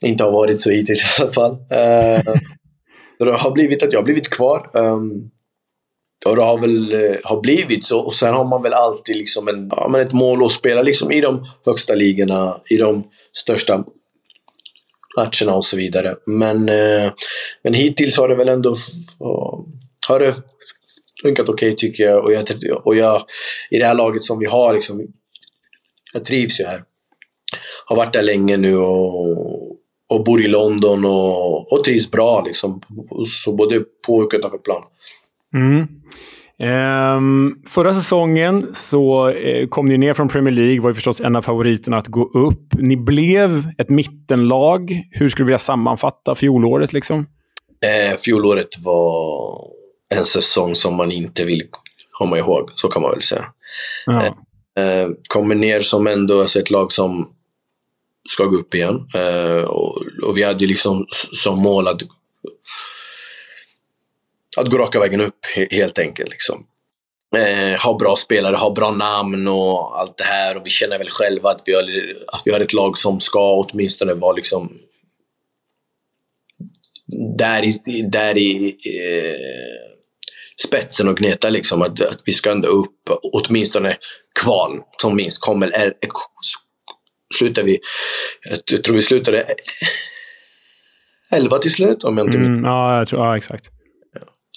inte 0.00 0.24
har 0.24 0.30
varit 0.30 0.60
så 0.60 0.70
hittills 0.70 1.02
i 1.02 1.22
alla 1.22 1.30
fall. 1.30 1.52
Uh, 1.52 2.34
så 3.18 3.24
det 3.24 3.32
har 3.32 3.50
blivit 3.50 3.82
att 3.82 3.92
jag 3.92 4.00
har 4.00 4.04
blivit 4.04 4.30
kvar. 4.30 4.70
Um, 4.72 5.30
och 6.26 6.36
det 6.36 6.42
har 6.42 6.58
väl 6.58 6.92
eh, 6.92 7.16
har 7.24 7.40
blivit 7.40 7.84
så. 7.84 8.00
Och 8.00 8.14
sen 8.14 8.34
har 8.34 8.44
man 8.44 8.62
väl 8.62 8.72
alltid 8.72 9.16
liksom 9.16 9.48
en, 9.48 9.68
ja, 9.70 9.88
men 9.90 10.00
ett 10.00 10.12
mål 10.12 10.44
att 10.44 10.52
spela 10.52 10.82
liksom 10.82 11.12
i 11.12 11.20
de 11.20 11.48
högsta 11.64 11.94
ligorna, 11.94 12.60
i 12.70 12.76
de 12.76 13.04
största 13.32 13.84
matcherna 15.16 15.56
och 15.56 15.64
så 15.64 15.76
vidare. 15.76 16.14
Men, 16.26 16.68
eh, 16.68 17.12
men 17.62 17.74
hittills 17.74 18.18
har 18.18 18.28
det 18.28 18.34
väl 18.34 18.48
ändå 18.48 18.76
har 20.08 20.20
det 20.20 20.34
funkat 21.22 21.48
okej 21.48 21.68
okay, 21.68 21.76
tycker 21.76 22.04
jag. 22.04 22.24
Och, 22.24 22.32
jag. 22.32 22.86
och 22.86 22.96
jag, 22.96 23.24
i 23.70 23.78
det 23.78 23.86
här 23.86 23.94
laget 23.94 24.24
som 24.24 24.38
vi 24.38 24.46
har, 24.46 24.74
liksom, 24.74 25.06
jag 26.12 26.24
trivs 26.24 26.60
ju 26.60 26.64
här. 26.64 26.82
Har 27.84 27.96
varit 27.96 28.12
där 28.12 28.22
länge 28.22 28.56
nu 28.56 28.76
och, 28.76 29.70
och 30.08 30.24
bor 30.24 30.42
i 30.42 30.48
London 30.48 31.04
och, 31.04 31.72
och 31.72 31.84
trivs 31.84 32.10
bra 32.10 32.42
liksom. 32.46 32.80
Så 33.26 33.52
både 33.52 33.80
på 34.06 34.16
och 34.16 34.32
utanför 34.34 34.58
plan. 34.58 34.82
Mm. 35.54 35.86
Um, 36.58 37.62
förra 37.68 37.94
säsongen 37.94 38.74
så 38.74 39.30
uh, 39.30 39.68
kom 39.68 39.86
ni 39.86 39.98
ner 39.98 40.14
från 40.14 40.28
Premier 40.28 40.54
League, 40.54 40.80
var 40.80 40.90
ju 40.90 40.94
förstås 40.94 41.20
en 41.20 41.36
av 41.36 41.42
favoriterna 41.42 41.98
att 41.98 42.06
gå 42.06 42.24
upp. 42.24 42.74
Ni 42.78 42.96
blev 42.96 43.68
ett 43.78 43.90
mittenlag. 43.90 45.02
Hur 45.10 45.28
skulle 45.28 45.44
du 45.44 45.46
vilja 45.46 45.58
sammanfatta 45.58 46.34
fjolåret? 46.34 46.92
Liksom? 46.92 47.18
Uh, 47.18 48.16
fjolåret 48.24 48.78
var 48.84 49.60
en 50.14 50.24
säsong 50.24 50.74
som 50.74 50.96
man 50.96 51.12
inte 51.12 51.44
vill 51.44 51.62
komma 52.10 52.38
ihåg, 52.38 52.70
så 52.74 52.88
kan 52.88 53.02
man 53.02 53.10
väl 53.10 53.22
säga. 53.22 53.44
Ja. 54.06 54.22
Uh, 54.22 55.14
kommer 55.28 55.54
ner 55.54 55.80
som 55.80 56.06
ändå 56.06 56.40
alltså 56.40 56.58
ett 56.58 56.70
lag 56.70 56.92
som 56.92 57.28
ska 58.28 58.44
gå 58.44 58.56
upp 58.56 58.74
igen. 58.74 59.06
Och, 59.66 59.96
och, 60.28 60.38
vi 60.38 60.42
hade 60.42 60.66
liksom 60.66 61.06
som 61.10 61.58
mål 61.58 61.88
att 61.88 62.02
att 64.56 64.70
gå 64.70 64.78
raka 64.78 65.00
vägen 65.00 65.20
upp 65.20 65.38
helt 65.70 65.98
enkelt. 65.98 66.30
Liksom. 66.30 66.66
Eh, 67.36 67.80
ha 67.80 67.98
bra 67.98 68.16
spelare, 68.16 68.56
ha 68.56 68.74
bra 68.74 68.90
namn 68.90 69.48
och 69.48 70.00
allt 70.00 70.18
det 70.18 70.24
här. 70.24 70.56
Och 70.56 70.62
vi 70.64 70.70
känner 70.70 70.98
väl 70.98 71.10
själva 71.10 71.50
att 71.50 71.62
vi 71.66 71.74
har, 71.74 71.82
att 72.26 72.42
vi 72.44 72.52
har 72.52 72.60
ett 72.60 72.72
lag 72.72 72.98
som 72.98 73.20
ska 73.20 73.52
åtminstone 73.54 74.14
vara 74.14 74.32
liksom 74.32 74.78
där 77.38 77.64
i, 77.64 78.02
där 78.02 78.38
i 78.38 78.68
eh, 78.68 79.96
spetsen 80.66 81.08
och 81.08 81.16
gneta 81.16 81.50
liksom. 81.50 81.82
Att, 81.82 82.00
att 82.00 82.22
vi 82.26 82.32
ska 82.32 82.50
ända 82.50 82.68
upp 82.68 83.10
åtminstone 83.32 83.96
kval 84.40 84.78
som 85.00 85.16
minst. 85.16 85.40
Kommer, 85.40 85.68
är, 85.68 85.92
slutar 87.38 87.62
vi, 87.62 87.78
jag 88.70 88.84
tror 88.84 88.94
vi 88.94 89.02
slutade 89.02 89.44
11 91.32 91.58
till 91.58 91.72
slut 91.72 92.04
om 92.04 92.18
jag 92.18 92.26
inte 92.26 92.38
mm, 92.38 92.64
ja, 92.64 92.98
jag 92.98 93.08
tror, 93.08 93.26
ja, 93.26 93.36
exakt. 93.36 93.70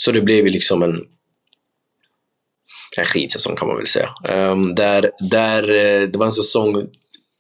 Så 0.03 0.11
det 0.11 0.21
blev 0.21 0.45
ju 0.45 0.51
liksom 0.51 0.83
en, 0.83 0.95
en 2.97 3.05
skitsäsong 3.05 3.55
kan 3.55 3.67
man 3.67 3.77
väl 3.77 3.87
säga. 3.87 4.09
Um, 4.29 4.75
där, 4.75 5.11
där, 5.19 5.63
eh, 5.63 6.07
det 6.07 6.17
var 6.19 6.25
en 6.25 6.31
säsong 6.31 6.87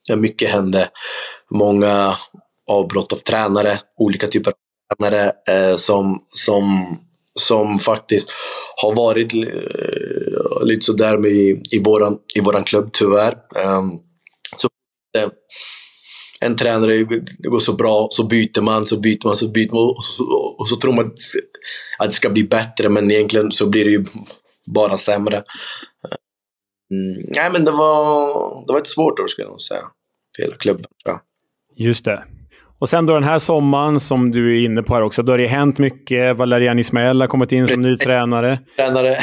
där 0.07 0.15
mycket 0.15 0.49
hände. 0.49 0.89
Många 1.51 2.15
avbrott 2.69 3.13
av 3.13 3.17
tränare, 3.17 3.79
olika 3.97 4.27
typer 4.27 4.51
av 4.51 4.55
tränare 4.97 5.31
eh, 5.47 5.75
som, 5.75 6.23
som, 6.33 6.97
som 7.39 7.79
faktiskt 7.79 8.29
har 8.81 8.95
varit 8.95 9.33
eh, 9.33 10.65
lite 10.65 10.85
sådär 10.85 11.17
med 11.17 11.31
i, 11.31 11.61
i, 11.71 11.79
våran, 11.83 12.17
i 12.35 12.41
våran 12.41 12.63
klubb 12.63 12.89
tyvärr. 12.93 13.33
Um, 13.65 13.99
så, 14.55 14.67
eh, 15.17 15.29
en 16.39 16.55
tränare, 16.55 16.97
det 17.39 17.49
går 17.49 17.59
så 17.59 17.73
bra, 17.73 18.07
så 18.11 18.27
byter 18.27 18.61
man, 18.61 18.85
så 18.85 18.99
byter 18.99 19.25
man, 19.25 19.35
så 19.35 19.51
byter 19.51 19.73
man 19.73 19.95
och 19.95 20.03
så, 20.03 20.23
och 20.59 20.67
så 20.67 20.75
tror 20.75 20.93
man 20.93 21.05
att, 21.05 21.19
att 21.99 22.09
det 22.09 22.15
ska 22.15 22.29
bli 22.29 22.43
bättre 22.43 22.89
men 22.89 23.11
egentligen 23.11 23.51
så 23.51 23.69
blir 23.69 23.85
det 23.85 23.91
ju 23.91 24.05
bara 24.65 24.97
sämre. 24.97 25.43
Mm, 26.91 27.31
nej 27.35 27.49
men 27.53 27.65
det 27.65 27.71
var, 27.71 28.67
det 28.67 28.73
var 28.73 28.79
ett 28.79 28.87
svårt 28.87 29.19
år 29.19 29.27
skulle 29.27 29.45
jag 29.45 29.51
nog 29.51 29.61
säga. 29.61 29.83
För 30.35 30.43
hela 30.43 30.55
klubben. 30.55 30.85
Ja. 31.05 31.21
Just 31.75 32.05
det. 32.05 32.23
Och 32.79 32.89
sen 32.89 33.05
då 33.05 33.13
den 33.13 33.23
här 33.23 33.39
sommaren 33.39 33.99
som 33.99 34.31
du 34.31 34.57
är 34.59 34.65
inne 34.65 34.83
på 34.83 34.93
här 34.93 35.01
också, 35.01 35.23
då 35.23 35.33
har 35.33 35.37
det 35.37 35.47
hänt 35.47 35.77
mycket. 35.77 36.37
Valerian 36.37 36.79
Ismael 36.79 37.21
har 37.21 37.27
kommit 37.27 37.51
in 37.51 37.67
som 37.67 37.81
ny 37.81 37.97
tränare. 37.97 38.59
Tränare. 38.75 39.15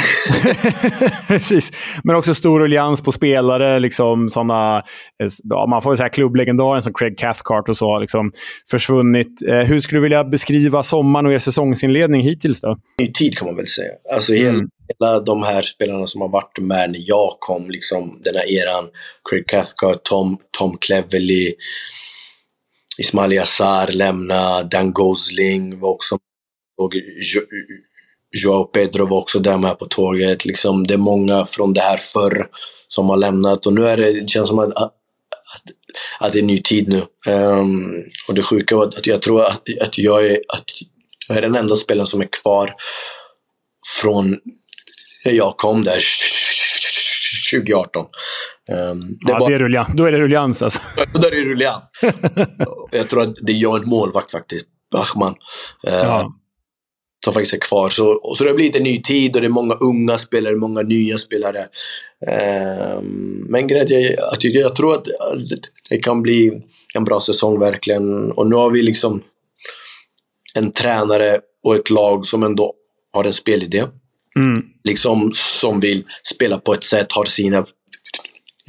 Precis. 1.29 1.71
Men 2.05 2.17
också 2.17 2.35
stor 2.35 2.61
ruljans 2.61 3.03
på 3.03 3.13
spelare. 3.13 3.79
Liksom 3.79 4.29
såna, 4.29 4.83
ja, 5.43 5.67
man 5.67 5.83
får 5.83 5.91
väl 5.91 5.97
säga 5.97 6.09
klubblegendaren 6.09 6.83
som 6.83 6.93
Craig 6.95 7.19
Cathcart 7.19 7.69
och 7.69 7.77
så 7.77 7.87
har 7.87 8.01
liksom 8.01 8.33
försvunnit. 8.71 9.43
Eh, 9.49 9.55
hur 9.55 9.81
skulle 9.81 9.99
du 9.99 10.03
vilja 10.03 10.25
beskriva 10.25 10.83
sommaren 10.83 11.27
och 11.27 11.33
er 11.33 11.39
säsongsinledning 11.39 12.21
hittills 12.21 12.61
då? 12.61 12.77
Ny 12.99 13.13
tid 13.13 13.39
kan 13.39 13.47
man 13.47 13.57
väl 13.57 13.67
säga. 13.67 13.93
Alltså 14.15 14.35
mm. 14.35 14.69
hela 14.99 15.21
de 15.21 15.43
här 15.43 15.63
spelarna 15.63 16.07
som 16.07 16.21
har 16.21 16.29
varit 16.29 16.59
med 16.61 16.91
när 16.91 17.01
jag 17.03 17.37
kom, 17.41 17.71
liksom 17.71 18.21
den 18.23 18.35
här 18.35 18.51
eran. 18.51 18.85
Craig 19.31 19.47
Cathcart, 19.47 20.03
Tom, 20.03 20.37
Tom 20.59 20.77
Cleverley, 20.81 21.53
Ismail 22.99 23.33
Yassar 23.33 23.89
lämna, 23.93 24.63
Dan 24.63 24.93
Gosling 24.93 25.81
var 25.81 25.91
också 25.91 26.19
och 26.83 26.93
Joao 28.45 28.65
Pedro 28.65 29.07
var 29.07 29.19
också 29.19 29.39
där 29.39 29.57
med 29.57 29.79
på 29.79 29.87
tåget. 29.87 30.45
Liksom, 30.45 30.85
det 30.85 30.95
är 30.95 30.99
många 30.99 31.45
från 31.45 31.73
det 31.73 31.81
här 31.81 31.97
förr 31.97 32.49
som 32.89 33.09
har 33.09 33.17
lämnat 33.17 33.67
och 33.67 33.73
nu 33.73 33.89
är 33.89 33.97
det, 33.97 34.21
det 34.21 34.29
känns 34.29 34.49
som 34.49 34.59
att, 34.59 34.69
att, 34.69 34.95
att 36.21 36.33
det 36.33 36.39
är 36.39 36.43
ny 36.43 36.63
tid 36.63 36.89
nu. 36.89 37.03
Um, 37.33 38.05
och 38.29 38.35
det 38.35 38.43
sjuka 38.43 38.77
var 38.77 38.85
att 38.85 39.07
jag 39.07 39.23
tror 39.23 39.43
att, 39.43 39.63
att, 39.81 39.99
jag 39.99 40.27
är, 40.27 40.41
att 40.49 40.71
jag 41.29 41.39
är 41.39 41.43
den 41.43 41.57
enda 41.57 41.77
spelaren 41.77 42.07
som 42.07 42.21
är 42.21 42.29
kvar 42.43 42.75
från 44.03 44.39
när 45.27 45.33
jag 45.33 45.57
kom 45.57 45.83
där 45.83 46.03
2018. 47.61 48.07
Um, 48.71 49.01
det 49.01 49.33
ja, 49.33 49.39
bara... 49.39 49.49
det 49.49 49.55
är 49.55 49.59
rullians. 49.59 49.89
Då 49.95 50.05
är 50.05 50.13
det 50.13 50.19
rullians 50.19 50.63
alltså. 50.63 50.81
Då 51.15 51.27
är 51.27 51.31
det 51.31 51.51
rullians. 51.51 51.91
jag 52.93 53.09
tror 53.09 53.23
att 53.23 53.35
det 53.43 53.53
är 53.53 53.57
jag 53.57 53.83
en 53.83 53.89
målvakt 53.89 54.31
faktiskt. 54.31 54.67
Bachman. 54.93 55.35
Uh, 55.89 55.95
ja. 55.95 56.33
Som 57.25 57.33
faktiskt 57.33 57.55
är 57.55 57.59
kvar. 57.59 57.89
Så, 57.89 58.35
så 58.37 58.45
det 58.45 58.55
blivit 58.55 58.77
en 58.77 58.83
ny 58.83 59.03
tid 59.03 59.35
och 59.37 59.41
det 59.41 59.47
är 59.47 59.51
många 59.51 59.75
unga 59.75 60.19
spelare, 60.19 60.57
många 60.57 60.83
nya 60.83 61.19
spelare. 61.19 61.61
Uh, 62.31 63.03
men 63.49 63.67
grejen 63.67 63.87
jag, 63.89 64.03
jag, 64.41 64.55
jag 64.55 64.77
tror 64.77 64.95
att 64.95 65.07
det 65.91 65.99
kan 65.99 66.23
bli 66.23 66.63
en 66.95 67.05
bra 67.05 67.21
säsong 67.21 67.61
verkligen. 67.61 68.33
Och 68.33 68.47
nu 68.47 68.57
har 68.57 68.71
vi 68.71 68.83
liksom 68.83 69.23
en 70.55 70.73
tränare 70.73 71.39
och 71.65 71.75
ett 71.75 71.91
lag 71.91 72.27
som 72.27 72.43
ändå 72.43 72.75
har 73.13 73.25
en 73.25 73.33
spelidé. 73.33 73.83
Mm. 74.37 74.63
Liksom 74.87 75.31
som 75.35 75.81
vill 75.81 76.05
spela 76.23 76.59
på 76.59 76.73
ett 76.73 76.85
sätt, 76.85 77.13
har 77.13 77.25
sina 77.25 77.67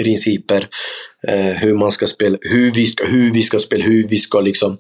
principer. 0.04 0.68
Eh, 1.28 1.58
hur 1.58 1.74
man 1.74 1.92
ska 1.92 2.08
spela, 2.08 2.38
hur 2.42 2.72
vi 2.72 2.86
ska, 2.86 3.06
hur 3.06 3.34
vi 3.34 3.44
ska 3.44 3.60
spela, 3.60 3.84
hur 3.84 4.08
vi 4.08 4.18
ska 4.18 4.42
liksom 4.42 4.78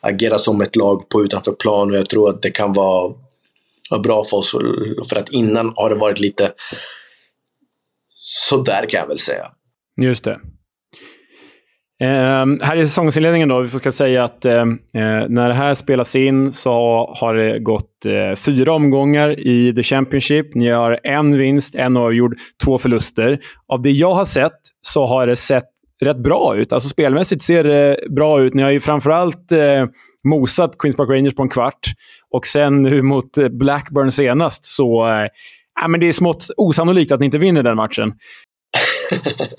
agera 0.00 0.38
som 0.38 0.60
ett 0.60 0.76
lag 0.76 1.08
på 1.08 1.22
utanför 1.22 1.52
plan 1.52 1.90
och 1.90 1.96
jag 1.96 2.08
tror 2.08 2.30
att 2.30 2.42
det 2.42 2.50
kan 2.50 2.72
vara, 2.72 3.14
vara 3.90 4.00
bra 4.00 4.24
för 4.24 4.36
oss. 4.36 4.50
För 5.08 5.16
att 5.16 5.30
innan 5.30 5.72
har 5.76 5.90
det 5.90 5.96
varit 5.96 6.20
lite 6.20 6.52
sådär 8.22 8.86
kan 8.88 9.00
jag 9.00 9.06
väl 9.06 9.18
säga. 9.18 9.46
Just 10.02 10.24
det. 10.24 10.40
Eh, 12.00 12.66
här 12.66 12.76
i 12.76 12.86
säsongsinledningen 12.86 13.48
då, 13.48 13.60
vi 13.60 13.68
ska 13.68 13.92
säga 13.92 14.24
att 14.24 14.44
eh, 14.44 14.60
eh, 14.60 15.28
när 15.28 15.48
det 15.48 15.54
här 15.54 15.74
spelas 15.74 16.16
in 16.16 16.52
så 16.52 16.70
har 17.20 17.34
det 17.34 17.58
gått 17.58 18.06
eh, 18.06 18.36
fyra 18.36 18.72
omgångar 18.72 19.40
i 19.40 19.74
The 19.74 19.82
Championship. 19.82 20.54
Ni 20.54 20.70
har 20.70 21.00
en 21.04 21.38
vinst, 21.38 21.74
en 21.74 21.96
avgjord, 21.96 22.38
två 22.64 22.78
förluster. 22.78 23.38
Av 23.68 23.82
det 23.82 23.90
jag 23.90 24.14
har 24.14 24.24
sett 24.24 24.60
så 24.82 25.06
har 25.06 25.26
det 25.26 25.36
sett 25.36 25.64
rätt 26.04 26.16
bra 26.16 26.56
ut. 26.56 26.72
Alltså 26.72 26.88
spelmässigt 26.88 27.42
ser 27.42 27.64
det 27.64 27.98
bra 28.10 28.40
ut. 28.40 28.54
Ni 28.54 28.62
har 28.62 28.70
ju 28.70 28.80
framförallt 28.80 29.52
eh, 29.52 29.86
mosat 30.24 30.78
Queens 30.78 30.96
Park 30.96 31.10
Rangers 31.10 31.34
på 31.34 31.42
en 31.42 31.48
kvart. 31.48 31.86
Och 32.30 32.46
sen 32.46 32.82
nu 32.82 33.02
mot 33.02 33.38
eh, 33.38 33.48
Blackburn 33.48 34.12
senast 34.12 34.64
så... 34.64 35.08
Eh, 35.08 35.26
ja, 35.80 35.88
men 35.88 36.00
det 36.00 36.08
är 36.08 36.12
smått 36.12 36.50
osannolikt 36.56 37.12
att 37.12 37.20
ni 37.20 37.26
inte 37.26 37.38
vinner 37.38 37.62
den 37.62 37.76
matchen. 37.76 38.12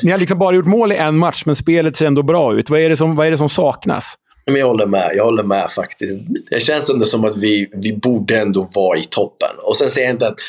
Ni 0.01 0.11
har 0.11 0.17
liksom 0.17 0.39
bara 0.39 0.55
gjort 0.55 0.65
mål 0.65 0.91
i 0.91 0.95
en 0.95 1.17
match, 1.17 1.43
men 1.45 1.55
spelet 1.55 1.97
ser 1.97 2.05
ändå 2.05 2.23
bra 2.23 2.59
ut. 2.59 2.69
Vad 2.69 2.79
är 2.79 2.89
det 2.89 2.97
som, 2.97 3.15
vad 3.15 3.27
är 3.27 3.31
det 3.31 3.37
som 3.37 3.49
saknas? 3.49 4.15
Men 4.45 4.55
jag 4.55 4.67
håller 4.67 4.85
med. 4.85 5.11
Jag 5.15 5.23
håller 5.23 5.43
med 5.43 5.71
faktiskt. 5.71 6.15
Det 6.49 6.59
känns 6.59 6.89
ändå 6.89 7.05
som 7.05 7.25
att 7.25 7.37
vi, 7.37 7.69
vi 7.73 7.93
borde 7.93 8.39
ändå 8.39 8.69
vara 8.75 8.97
i 8.97 9.05
toppen. 9.09 9.49
Och 9.63 9.77
sen 9.77 9.89
säger 9.89 10.07
jag 10.07 10.15
inte 10.15 10.27
att 10.27 10.39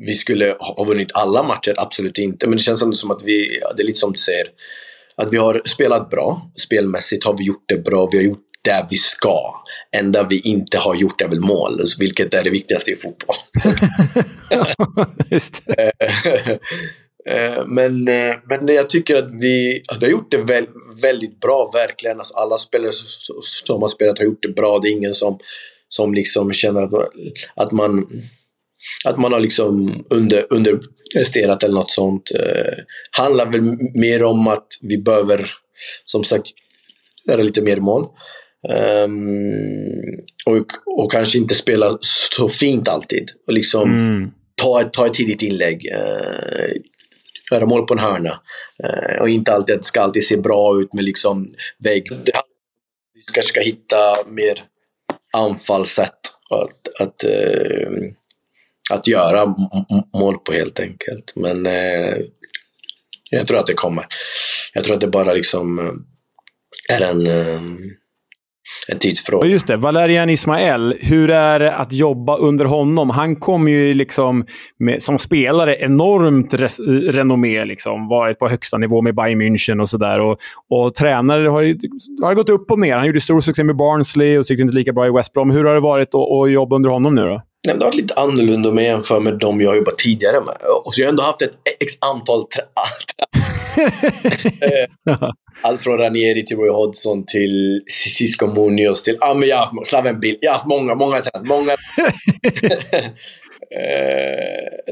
vi 0.00 0.12
skulle 0.12 0.56
ha 0.58 0.84
vunnit 0.84 1.10
alla 1.14 1.42
matcher, 1.42 1.74
absolut 1.76 2.18
inte. 2.18 2.46
Men 2.46 2.56
det 2.56 2.62
känns 2.62 2.82
ändå 2.82 2.94
som 2.94 3.10
att 3.10 3.22
vi, 3.24 3.60
det 3.76 3.82
är 3.82 3.86
lite 3.86 3.98
som 3.98 4.12
du 4.12 4.18
säger, 4.18 4.46
att 5.16 5.32
vi 5.32 5.36
har 5.36 5.62
spelat 5.64 6.10
bra. 6.10 6.50
Spelmässigt 6.66 7.24
har 7.24 7.36
vi 7.38 7.44
gjort 7.44 7.64
det 7.66 7.84
bra. 7.84 8.08
Vi 8.12 8.18
har 8.18 8.24
gjort 8.24 8.44
det 8.62 8.86
vi 8.90 8.96
ska. 8.96 9.50
Enda 9.96 10.22
vi 10.22 10.40
inte 10.40 10.78
har 10.78 10.94
gjort 10.94 11.20
är 11.20 11.28
väl 11.28 11.40
mål, 11.40 11.82
vilket 11.98 12.34
är 12.34 12.44
det 12.44 12.50
viktigaste 12.50 12.90
i 12.90 12.96
fotboll. 12.96 13.36
Eh, 17.30 17.66
men, 17.66 18.08
eh, 18.08 18.36
men 18.48 18.68
jag 18.68 18.90
tycker 18.90 19.16
att 19.16 19.30
vi, 19.30 19.82
att 19.88 20.02
vi 20.02 20.06
har 20.06 20.10
gjort 20.10 20.30
det 20.30 20.38
väl, 20.38 20.66
väldigt 21.02 21.40
bra, 21.40 21.70
verkligen. 21.74 22.18
Alltså 22.18 22.34
alla 22.34 22.58
spelare 22.58 22.92
som 23.42 23.82
har 23.82 23.88
spelat 23.88 24.18
har 24.18 24.24
gjort 24.24 24.42
det 24.42 24.54
bra. 24.54 24.78
Det 24.78 24.88
är 24.88 24.92
ingen 24.92 25.14
som, 25.14 25.38
som 25.88 26.14
liksom 26.14 26.52
känner 26.52 26.82
att, 26.82 26.92
att, 27.54 27.72
man, 27.72 28.06
att 29.04 29.18
man 29.18 29.32
har 29.32 29.40
liksom 29.40 30.04
under, 30.10 30.46
underpresterat 30.50 31.62
eller 31.62 31.74
något 31.74 31.90
sånt. 31.90 32.30
Eh, 32.34 32.74
handlar 33.10 33.52
väl 33.52 33.62
mer 33.94 34.24
om 34.24 34.48
att 34.48 34.66
vi 34.82 34.98
behöver, 34.98 35.50
som 36.04 36.24
sagt, 36.24 36.46
göra 37.28 37.42
lite 37.42 37.62
mer 37.62 37.76
mål. 37.76 38.06
Um, 39.04 40.18
och, 40.46 40.66
och 40.86 41.12
kanske 41.12 41.38
inte 41.38 41.54
spela 41.54 41.98
så 42.00 42.48
fint 42.48 42.88
alltid. 42.88 43.30
Och 43.46 43.52
liksom 43.52 44.04
mm. 44.04 44.30
ta, 44.54 44.80
ett, 44.80 44.92
ta 44.92 45.06
ett 45.06 45.14
tidigt 45.14 45.42
inlägg. 45.42 45.86
Uh, 45.92 46.80
göra 47.50 47.66
mål 47.66 47.86
på 47.86 47.94
en 47.94 48.00
hörna. 48.00 48.40
Eh, 48.84 49.20
och 49.20 49.28
inte 49.28 49.52
alltid, 49.52 49.74
att 49.74 49.82
det 49.82 49.86
ska 49.86 50.00
alltid 50.00 50.24
se 50.24 50.36
bra 50.36 50.80
ut 50.80 50.94
med 50.94 51.04
liksom 51.04 51.48
vägg. 51.78 52.10
Vi 53.14 53.22
kanske 53.32 53.50
ska 53.50 53.60
hitta 53.60 53.96
mer 54.26 54.54
anfallssätt 55.32 56.18
att, 56.50 57.00
att, 57.00 57.24
eh, 57.24 57.90
att 58.90 59.06
göra 59.06 59.54
mål 60.18 60.38
på 60.38 60.52
helt 60.52 60.80
enkelt. 60.80 61.32
Men 61.36 61.66
eh, 61.66 62.16
jag 63.30 63.46
tror 63.46 63.58
att 63.58 63.66
det 63.66 63.74
kommer. 63.74 64.06
Jag 64.72 64.84
tror 64.84 64.94
att 64.94 65.00
det 65.00 65.08
bara 65.08 65.32
liksom 65.32 65.78
eh, 65.78 66.96
är 66.96 67.00
en 67.00 67.26
eh, 67.26 67.60
en 68.92 68.98
tidsfråga. 68.98 69.48
Just 69.48 69.66
det, 69.66 69.76
Valerian 69.76 70.30
Ismael. 70.30 70.94
Hur 71.00 71.30
är 71.30 71.58
det 71.58 71.74
att 71.74 71.92
jobba 71.92 72.36
under 72.36 72.64
honom? 72.64 73.10
Han 73.10 73.36
kom 73.36 73.68
ju 73.68 73.94
liksom 73.94 74.46
med, 74.78 75.02
som 75.02 75.18
spelare 75.18 75.76
enormt 75.80 76.54
res, 76.54 76.80
renommé. 77.10 77.64
Liksom. 77.64 78.08
Varit 78.08 78.38
på 78.38 78.48
högsta 78.48 78.78
nivå 78.78 79.02
med 79.02 79.14
Bayern 79.14 79.42
München 79.42 79.80
och 79.80 79.88
sådär. 79.88 80.20
Och, 80.20 80.38
och 80.70 80.94
tränare 80.94 81.48
har, 81.48 81.62
har 82.24 82.34
gått 82.34 82.48
upp 82.48 82.70
och 82.70 82.78
ner. 82.78 82.96
Han 82.96 83.06
gjorde 83.06 83.20
stor 83.20 83.40
succé 83.40 83.64
med 83.64 83.76
Barnsley 83.76 84.38
och 84.38 84.46
så 84.46 84.52
gick 84.52 84.58
det 84.58 84.62
inte 84.62 84.74
lika 84.74 84.92
bra 84.92 85.06
i 85.06 85.10
West 85.10 85.32
Brom. 85.32 85.50
Hur 85.50 85.64
har 85.64 85.74
det 85.74 85.80
varit 85.80 86.14
att, 86.14 86.32
att 86.32 86.50
jobba 86.50 86.76
under 86.76 86.90
honom 86.90 87.14
nu 87.14 87.24
då? 87.24 87.42
Nej, 87.66 87.74
det 87.74 87.84
har 87.84 87.90
varit 87.90 87.94
lite 87.94 88.14
annorlunda 88.14 88.68
om 88.68 88.76
jag 88.76 88.86
jämför 88.86 89.20
med 89.20 89.38
de 89.38 89.60
jag 89.60 89.76
jobbat 89.76 89.98
tidigare 89.98 90.40
med. 90.40 90.56
Och 90.84 90.94
så 90.94 91.00
jag 91.00 91.06
har 91.06 91.10
ändå 91.10 91.22
haft 91.22 91.42
ett 91.42 91.52
x 91.80 91.92
antal 92.00 92.44
Allt 95.62 95.82
från 95.82 95.98
Ranieri 95.98 96.44
till 96.44 96.56
Roy 96.56 96.70
Hodgson 96.70 97.24
till 97.26 97.82
Cisco 97.88 98.46
Munoz 98.46 99.02
till... 99.02 99.16
Ja, 99.20 99.34
men 99.34 99.48
jag 99.48 99.56
har 99.56 99.64
haft, 99.64 99.88
Slaven 99.88 100.20
Bill. 100.20 100.38
Jag 100.40 100.50
har 100.50 100.58
haft 100.58 100.68
många, 100.68 100.94
många 100.94 101.20
tränare. 101.20 101.48
Många... 101.48 101.72
eh, 101.72 101.78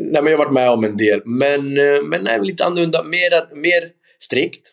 nej, 0.00 0.22
men 0.22 0.26
jag 0.26 0.38
har 0.38 0.44
varit 0.44 0.54
med 0.54 0.70
om 0.70 0.84
en 0.84 0.96
del. 0.96 1.22
Men, 1.24 1.78
eh, 1.78 2.02
men 2.02 2.24
nej, 2.24 2.40
lite 2.42 2.64
annorlunda. 2.64 3.02
Mer, 3.02 3.56
mer 3.56 3.82
strikt. 4.20 4.72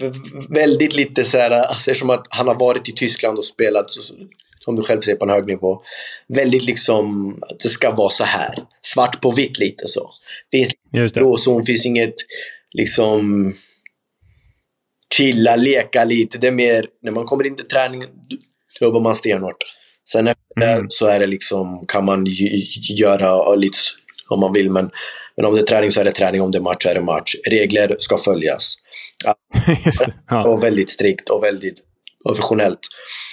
V 0.00 0.10
väldigt 0.48 0.96
lite 0.96 1.24
så 1.24 1.38
här, 1.38 1.50
alltså, 1.50 1.90
eftersom 1.90 2.10
att 2.10 2.26
han 2.30 2.48
har 2.48 2.58
varit 2.58 2.88
i 2.88 2.92
Tyskland 2.92 3.38
och 3.38 3.44
spelat 3.44 3.90
så, 3.90 4.14
som 4.66 4.76
du 4.76 4.82
själv 4.82 5.00
säger, 5.00 5.18
på 5.18 5.24
en 5.24 5.30
hög 5.30 5.46
nivå. 5.46 5.82
Väldigt 6.28 6.64
liksom, 6.64 7.34
att 7.42 7.60
det 7.60 7.68
ska 7.68 7.90
vara 7.90 8.10
så 8.10 8.24
här. 8.24 8.64
Svart 8.80 9.20
på 9.20 9.30
vitt 9.30 9.58
lite 9.58 9.88
så. 9.88 10.10
Finns 10.52 10.70
gråzon, 11.14 11.64
finns 11.64 11.86
inget 11.86 12.14
liksom 12.72 13.52
chilla, 15.14 15.56
leka 15.56 16.04
lite. 16.04 16.38
Det 16.38 16.46
är 16.46 16.52
mer, 16.52 16.86
när 17.02 17.12
man 17.12 17.26
kommer 17.26 17.46
in 17.46 17.56
till 17.56 17.68
träningen, 17.68 18.08
då 18.80 18.86
jobbar 18.86 19.00
man 19.00 19.14
stenhårt. 19.14 19.56
Sen 20.08 20.26
efter 20.26 20.62
mm. 20.62 20.82
det 20.82 20.92
så 20.92 21.06
är 21.06 21.20
det 21.20 21.26
liksom, 21.26 21.84
kan 21.88 22.04
man 22.04 22.26
göra 22.98 23.54
lite 23.54 23.78
om 24.28 24.40
man 24.40 24.52
vill, 24.52 24.70
men, 24.70 24.90
men 25.36 25.46
om 25.46 25.54
det 25.54 25.60
är 25.60 25.66
träning 25.66 25.90
så 25.90 26.00
är 26.00 26.04
det 26.04 26.12
träning, 26.12 26.42
om 26.42 26.50
det 26.50 26.58
är 26.58 26.62
match 26.62 26.82
så 26.82 26.88
är 26.88 26.94
det 26.94 27.00
match. 27.00 27.34
Regler 27.46 27.96
ska 27.98 28.18
följas. 28.18 28.74
Ja. 30.28 30.46
Och 30.48 30.62
väldigt 30.62 30.90
strikt 30.90 31.30
och 31.30 31.44
väldigt 31.44 31.85
professionellt. 32.26 32.80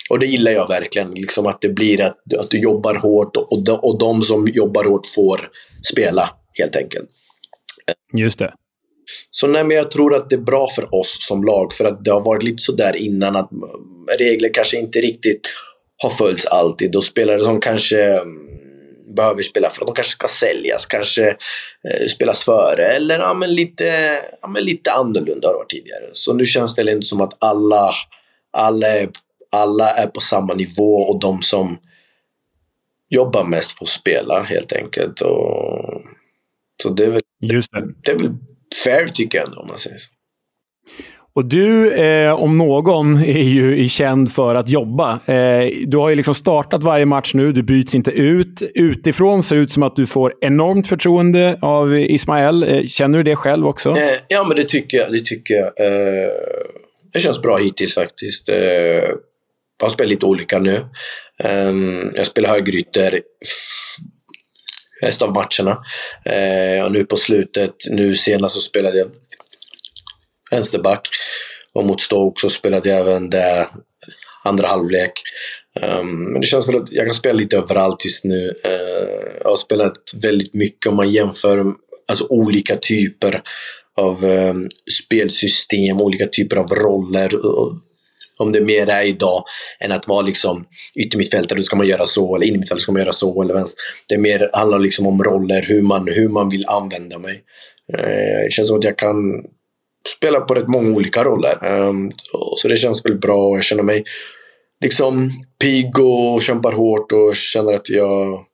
Och 0.10 0.20
det 0.20 0.26
gillar 0.26 0.52
jag 0.52 0.68
verkligen, 0.68 1.12
liksom 1.12 1.48
att 1.48 1.62
det 1.62 1.70
blir 1.70 2.02
att, 2.02 2.34
att 2.39 2.50
du 2.50 2.60
jobbar 2.60 2.96
hårt 2.96 3.38
och, 3.38 3.54
och 3.84 4.00
de 4.00 4.22
som 4.22 4.48
jobbar 4.48 4.84
hårt 4.84 5.06
får 5.16 5.50
spela, 5.91 6.30
helt 6.60 6.76
enkelt. 6.76 7.10
Just 8.14 8.39
det. 8.39 8.54
Så 9.30 9.48
nej, 9.48 9.64
men 9.64 9.78
jag 9.78 9.91
tror 9.91 10.16
att 10.16 10.30
det 10.30 10.36
är 10.36 10.41
bra 10.41 10.68
för 10.76 10.96
oss 10.96 11.28
som 11.28 11.44
lag, 11.44 11.74
för 11.74 11.86
att 11.86 12.06
det 12.06 12.12
har 12.12 12.22
varit 12.22 12.44
lite 12.44 12.64
sådär 12.64 12.96
innan 12.96 13.36
att 13.36 13.50
regler 14.20 14.54
kanske 14.54 14.78
inte 14.78 15.00
riktigt 15.00 15.50
har 16.04 16.10
följts 16.10 16.46
alltid. 16.46 16.96
Och 16.96 17.04
spelare 17.04 17.39
som 17.39 17.60
kanske 17.60 18.04
mm, 18.06 18.54
behöver 19.16 19.44
spela 19.44 19.70
för 19.70 19.82
att 19.82 19.88
de 19.88 19.96
kanske 19.96 20.12
ska 20.12 20.28
säljas, 20.28 20.86
kanske 20.86 21.28
eh, 21.28 22.08
spelas 22.08 22.44
före 22.44 22.86
eller 22.86 23.20
ja, 23.20 23.34
men 23.34 23.56
lite, 23.56 24.20
ja, 24.41 24.48
men 24.48 24.64
lite 24.64 24.91
annorlunda 24.91 25.48
har 25.48 25.54
det 25.54 25.58
varit 25.58 25.70
tidigare. 25.70 26.10
Så 26.14 26.34
nu 26.34 26.46
känns 26.46 26.76
det 26.76 26.91
inte 26.91 27.08
som 27.08 27.22
att 27.22 27.44
alla, 27.44 27.94
alla, 28.58 28.88
är, 28.88 29.10
alla 29.51 29.89
är 29.89 30.08
på 30.08 30.22
samma 30.22 30.54
nivå 30.54 30.95
och 30.95 31.20
de 31.20 31.41
som 31.41 31.78
jobbar 33.10 33.43
mest 33.43 33.78
får 33.78 33.86
spela 33.86 34.41
helt 34.41 34.74
enkelt. 34.74 35.22
Och, 35.22 36.01
så 36.84 36.89
det 36.89 37.06
är 37.06 37.12
väl, 37.12 37.22
Just 37.41 37.72
det. 37.72 37.93
det 38.04 38.12
är 38.12 38.20
väl 38.20 38.36
fair 38.84 39.08
tycker 39.08 39.38
jag 39.38 39.47
ändå 39.47 39.60
om 39.60 39.68
man 39.68 39.78
säger 39.78 39.97
så. 39.97 40.10
Och 41.36 41.45
du, 41.45 41.93
eh, 41.93 42.34
om 42.34 42.58
någon, 42.58 43.16
är 43.24 43.43
ju 43.43 43.89
känd 43.89 44.32
för 44.32 44.56
att 44.56 44.70
jobba. 44.70 45.12
Eh, 45.26 45.88
du 45.88 45.97
har 45.97 46.10
ju 46.10 46.16
liksom 46.16 46.36
startat 46.36 46.84
varje 46.84 47.06
match 47.06 47.34
nu. 47.34 47.51
Du 47.51 47.64
byts 47.64 47.95
inte 47.95 48.12
ut. 48.12 48.62
Utifrån 48.76 49.43
ser 49.43 49.56
det 49.56 49.62
ut 49.62 49.72
som 49.72 49.84
att 49.84 49.95
du 49.95 50.06
får 50.06 50.34
enormt 50.41 50.88
förtroende 50.88 51.60
av 51.62 51.97
Ismael. 51.97 52.64
Eh, 52.64 52.84
känner 52.86 53.18
du 53.18 53.24
det 53.24 53.36
själv 53.36 53.68
också? 53.68 53.89
Eh, 53.89 53.95
ja, 54.28 54.45
men 54.47 54.58
det 54.58 54.64
tycker 54.64 54.97
jag. 54.97 55.12
Det, 55.12 55.26
tycker 55.26 55.54
jag. 55.54 55.72
Det 57.14 57.20
känns 57.20 57.41
bra 57.41 57.57
hittills 57.57 57.95
faktiskt. 57.95 58.49
Eh, 58.49 58.55
jag 59.80 59.88
har 59.88 59.89
spelat 59.89 60.09
lite 60.09 60.26
olika 60.26 60.59
nu. 60.59 60.86
Ehm, 61.43 62.11
jag 62.16 62.26
spelar 62.26 62.49
högerytter 62.49 63.22
resten 65.03 65.28
av 65.28 65.34
matcherna. 65.34 65.86
Eh, 66.26 66.86
och 66.86 66.91
nu 66.91 67.05
på 67.05 67.18
slutet, 67.18 67.76
nu 67.89 68.16
senast 68.16 68.55
så 68.55 68.61
spelade 68.61 68.97
jag 68.97 69.07
vänsterback. 70.51 71.07
Och 71.74 71.86
mot 71.86 72.01
Stoke 72.01 72.41
så 72.41 72.49
spelade 72.49 72.89
jag 72.89 72.99
även 72.99 73.30
där 73.30 73.68
andra 74.43 74.68
halvlek. 74.68 75.11
Um, 75.99 76.32
men 76.32 76.41
det 76.41 76.47
känns 76.47 76.70
väl 76.70 76.76
att 76.76 76.91
jag 76.91 77.05
kan 77.05 77.14
spela 77.14 77.39
lite 77.39 77.57
överallt 77.57 78.05
just 78.05 78.26
nu. 78.26 78.41
Uh, 78.41 79.34
jag 79.41 79.49
har 79.49 79.55
spelat 79.55 79.97
väldigt 80.22 80.53
mycket 80.53 80.89
om 80.89 80.95
man 80.95 81.11
jämför 81.11 81.66
alltså, 82.07 82.28
olika 82.30 82.76
typer 82.76 83.41
av 84.02 84.26
eh, 84.26 84.54
spelsystem, 85.04 86.02
olika 86.02 86.26
typer 86.26 86.56
av 86.56 86.70
roller. 86.70 87.46
Och, 87.46 87.74
om 88.38 88.52
det 88.52 88.62
mer 88.62 88.89
är 88.89 89.04
idag 89.04 89.44
än 89.80 89.91
att 89.91 90.08
vara 90.08 90.22
liksom 90.22 90.66
yttermittfältare, 91.00 91.60
då 91.60 91.64
ska 91.64 91.76
man 91.76 91.88
göra 91.88 92.08
så, 92.08 92.36
eller 92.36 92.46
innermittfältare 92.46 92.82
ska 92.82 92.91
man 92.91 93.02
göra 93.02 93.14
så, 93.14 93.41
eller 93.41 93.54
vänster. 93.54 93.80
Det 94.08 94.18
mer 94.18 94.50
handlar 94.54 94.80
liksom 94.80 95.08
om 95.08 95.24
roller, 95.24 95.62
hur 95.62 95.82
man, 95.82 96.08
hur 96.08 96.30
man 96.30 96.50
vill 96.50 96.66
använda 96.68 97.20
mig. 97.20 97.44
Eh, 97.94 98.44
det 98.44 98.52
känns 98.52 98.68
som 98.68 98.78
att 98.78 98.84
jag 98.84 98.98
kan 98.98 99.44
spela 100.18 100.39
på 100.41 100.54
rätt 100.54 100.68
många 100.68 100.96
olika 100.96 101.24
roller. 101.24 101.58
Eh, 101.64 101.94
så 102.58 102.68
det 102.68 102.78
känns 102.78 103.06
väl 103.06 103.20
bra 103.20 103.48
och 103.50 103.58
jag 103.58 103.64
känner 103.64 103.84
mig 103.84 104.04
liksom 104.82 105.32
pigg 105.60 106.00
och 106.00 106.41
kämpar 106.41 106.72
hårt 106.72 107.12
och 107.12 107.36
känner 107.36 107.74
att 107.74 107.89
jag 107.89 108.46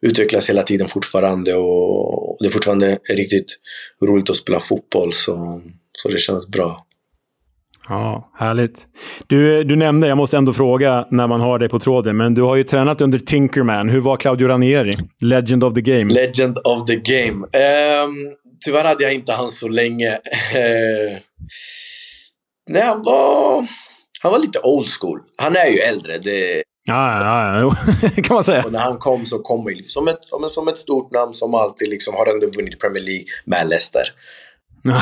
utvecklas 0.00 0.50
hela 0.50 0.62
tiden 0.62 0.88
fortfarande 0.88 1.54
och 1.54 2.36
det 2.40 2.46
är 2.46 2.50
fortfarande 2.50 2.98
riktigt 3.16 3.58
roligt 4.04 4.30
att 4.30 4.36
spela 4.36 4.60
fotboll 4.60 5.12
så, 5.12 5.62
så 5.92 6.08
det 6.08 6.18
känns 6.18 6.48
bra. 6.48 6.86
Ja, 7.88 8.30
härligt. 8.38 8.86
Du, 9.26 9.64
du 9.64 9.76
nämnde, 9.76 10.08
jag 10.08 10.16
måste 10.16 10.36
ändå 10.36 10.52
fråga 10.52 11.06
när 11.10 11.26
man 11.26 11.40
har 11.40 11.58
dig 11.58 11.68
på 11.68 11.78
tråden, 11.78 12.16
men 12.16 12.34
du 12.34 12.42
har 12.42 12.56
ju 12.56 12.64
tränat 12.64 13.00
under 13.00 13.18
Tinkerman. 13.18 13.88
Hur 13.88 14.00
var 14.00 14.16
Claudio 14.16 14.48
Ranieri? 14.48 14.90
Legend 15.22 15.64
of 15.64 15.74
the 15.74 15.80
game. 15.80 16.14
Legend 16.14 16.58
of 16.58 16.86
the 16.86 16.96
game. 16.96 17.46
Um, 17.46 18.36
tyvärr 18.64 18.84
hade 18.84 19.04
jag 19.04 19.14
inte 19.14 19.32
han 19.32 19.48
så 19.48 19.68
länge. 19.68 20.12
Eh, 20.54 21.18
nej, 22.70 22.82
han 22.82 23.02
var, 23.02 23.66
han 24.22 24.32
var 24.32 24.38
lite 24.38 24.60
old 24.62 24.88
school. 25.00 25.20
Han 25.36 25.56
är 25.56 25.70
ju 25.70 25.78
äldre. 25.78 26.18
Det, 26.18 26.62
ja, 26.86 27.20
ja, 27.22 27.60
ja. 27.60 28.22
kan 28.22 28.34
man 28.34 28.44
säga. 28.44 28.62
Och 28.62 28.72
när 28.72 28.80
han 28.80 28.98
kom 28.98 29.26
så 29.26 29.38
kom 29.38 29.66
han 29.66 29.82
som 29.86 30.08
ett, 30.08 30.18
som 30.50 30.68
ett 30.68 30.78
stort 30.78 31.12
namn 31.12 31.34
som 31.34 31.54
alltid 31.54 31.88
liksom 31.88 32.14
har 32.14 32.26
ändå 32.26 32.46
vunnit 32.56 32.80
Premier 32.80 33.04
League 33.04 33.24
med 33.44 33.68
Leicester. 33.68 34.02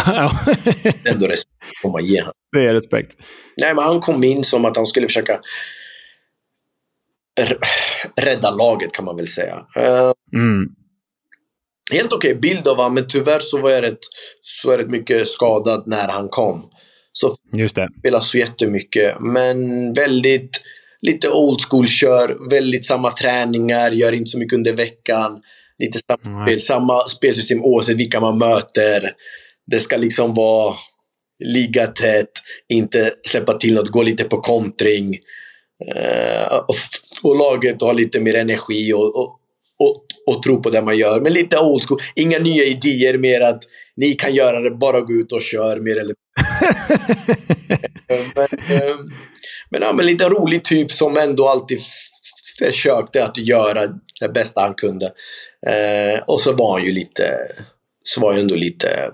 Ja. 0.07 0.39
ändå 1.05 1.27
respekt 1.27 1.81
får 1.83 1.93
man 1.93 2.05
ge 2.05 2.21
honom. 2.21 2.33
Det 2.53 2.67
är 2.67 2.75
respekt. 2.75 3.17
Nej, 3.61 3.75
men 3.75 3.85
han 3.85 4.01
kom 4.01 4.25
in 4.25 4.45
som 4.45 4.65
att 4.65 4.77
han 4.77 4.87
skulle 4.87 5.09
försöka 5.09 5.41
rädda 8.21 8.51
laget 8.51 8.93
kan 8.93 9.05
man 9.05 9.17
väl 9.17 9.29
säga. 9.29 9.63
Mm 10.33 10.75
helt 11.93 12.13
okej 12.13 12.31
okay 12.31 12.41
bild 12.41 12.69
av 12.69 12.77
honom, 12.77 12.95
men 12.95 13.09
tyvärr 13.09 13.41
så 13.41 13.61
var 13.61 13.71
jag 13.71 13.83
rätt, 13.83 13.99
så 14.43 14.71
jag 14.71 14.79
rätt 14.79 14.91
mycket 14.91 15.29
skadad 15.29 15.83
när 15.87 16.09
han 16.09 16.29
kom. 16.29 16.71
Så 17.13 17.35
Just 17.53 17.75
det. 17.75 17.89
spelade 17.99 18.25
så 18.25 18.39
jättemycket, 18.39 19.21
men 19.21 19.93
väldigt 19.93 20.61
lite 21.07 21.31
old 21.31 21.61
school 21.71 21.87
kör, 21.87 22.51
väldigt 22.51 22.85
samma 22.85 23.13
träningar, 23.13 23.91
gör 23.91 24.13
inte 24.13 24.31
så 24.31 24.39
mycket 24.39 24.57
under 24.57 24.73
veckan. 24.73 25.43
Lite 25.79 25.99
samma, 25.99 26.47
spel, 26.47 26.61
samma 26.61 27.09
spelsystem 27.09 27.65
oavsett 27.65 27.97
vilka 27.97 28.21
man 28.21 28.39
möter. 28.39 29.13
Det 29.67 29.81
ska 29.81 29.97
liksom 29.97 30.35
vara 30.35 30.75
ligga 31.45 31.87
tätt, 31.87 32.31
inte 32.69 33.13
släppa 33.27 33.55
till 33.55 33.75
något, 33.75 33.89
gå 33.89 34.03
lite 34.03 34.25
på 34.25 34.37
kontring. 34.37 35.19
Uh, 35.97 36.57
och 36.69 36.75
få 37.23 37.35
laget 37.35 37.75
att 37.75 37.83
ha 37.83 37.93
lite 37.93 38.21
mer 38.21 38.37
energi 38.37 38.93
och, 38.93 39.17
och, 39.17 39.41
och, 39.79 40.05
och 40.27 40.43
tro 40.43 40.63
på 40.63 40.71
det 40.71 40.83
man 40.83 40.99
gör. 40.99 41.21
Men 41.21 41.33
lite 41.33 41.59
old 41.59 41.83
school. 41.89 42.03
Inga 42.15 42.39
nya 42.39 42.65
idéer, 42.65 43.19
mer 43.19 43.41
att 43.41 43.63
ni 43.97 44.13
kan 44.13 44.35
göra 44.35 44.61
det, 44.61 44.71
bara 44.71 45.01
gå 45.01 45.13
ut 45.13 45.33
och 45.33 45.43
kör 45.43 45.81
mer 45.81 46.01
eller 46.01 46.15
men, 48.35 48.79
ehm, 48.79 49.11
men, 49.75 49.83
ja, 49.83 49.93
men 49.93 50.07
lite 50.07 50.29
rolig 50.29 50.65
typ 50.65 50.93
som 50.93 51.17
ändå 51.17 51.49
alltid 51.49 51.81
försökte 52.59 53.25
att 53.25 53.37
göra 53.37 53.87
det 54.21 54.29
bästa 54.29 54.61
han 54.61 54.75
kunde. 54.75 55.07
Eh, 55.67 56.23
och 56.27 56.41
så 56.41 56.53
var 56.53 56.79
han 56.79 56.87
ju 56.87 56.93
lite, 56.93 57.23
så 58.03 58.21
var 58.21 58.33
han 58.33 58.41
ändå 58.41 58.55
lite, 58.55 59.11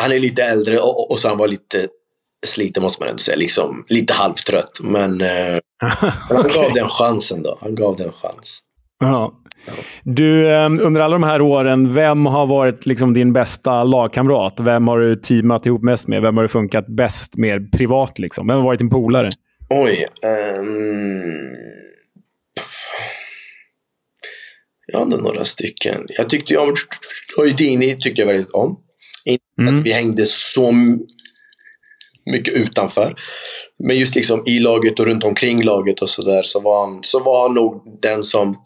han 0.00 0.12
är 0.12 0.18
lite 0.18 0.42
äldre 0.42 0.78
och, 0.78 1.10
och 1.10 1.18
så 1.18 1.28
han 1.28 1.38
var 1.38 1.48
lite 1.48 1.88
sliten 2.46 2.82
måste 2.82 3.02
man 3.02 3.08
ändå 3.08 3.18
säga, 3.18 3.36
liksom 3.36 3.84
lite 3.88 4.14
halvtrött. 4.14 4.78
Men 4.82 5.20
eh, 5.20 5.58
han 6.28 6.42
gav 6.54 6.72
den 6.74 6.88
chansen 6.88 7.42
då. 7.42 7.58
Han 7.60 7.74
gav 7.74 7.96
den 7.96 8.12
chans. 8.12 8.62
Ja. 9.00 9.34
Du, 10.02 10.54
ehm, 10.54 10.80
under 10.80 11.00
alla 11.00 11.12
de 11.12 11.22
här 11.22 11.40
åren, 11.40 11.94
vem 11.94 12.26
har 12.26 12.46
varit 12.46 12.86
liksom 12.86 13.14
din 13.14 13.32
bästa 13.32 13.84
lagkamrat? 13.84 14.60
Vem 14.60 14.88
har 14.88 14.98
du 14.98 15.16
teamat 15.16 15.66
ihop 15.66 15.82
mest 15.82 16.08
med? 16.08 16.22
Vem 16.22 16.36
har 16.36 16.42
du 16.42 16.48
funkat 16.48 16.86
bäst 16.86 17.36
med 17.36 17.72
privat? 17.72 18.18
Liksom? 18.18 18.46
Vem 18.46 18.56
har 18.56 18.64
varit 18.64 18.78
din 18.78 18.90
polare? 18.90 19.28
Oj. 19.70 20.06
Um... 20.60 21.56
Jag 24.92 24.98
hade 24.98 25.16
några 25.16 25.44
stycken. 25.44 26.06
Jag 26.08 26.28
tyckte 26.28 26.56
om 26.56 26.74
Hojdini 27.36 27.96
tyckte 27.96 28.20
jag 28.20 28.28
väldigt 28.28 28.52
om. 28.52 28.78
Inte 29.24 29.44
mm. 29.60 29.74
att 29.74 29.86
vi 29.86 29.92
hängde 29.92 30.26
så 30.26 30.72
mycket 32.30 32.54
utanför. 32.54 33.14
Men 33.78 33.98
just 33.98 34.14
liksom 34.14 34.46
i 34.46 34.58
laget 34.58 35.00
och 35.00 35.06
runt 35.06 35.24
omkring 35.24 35.64
laget 35.64 36.02
och 36.02 36.10
sådär 36.10 36.42
så 36.42 36.60
var 36.60 36.86
han, 36.86 36.98
så 37.02 37.20
var 37.20 37.42
han 37.42 37.54
nog 37.54 37.98
den 38.02 38.24
som 38.24 38.56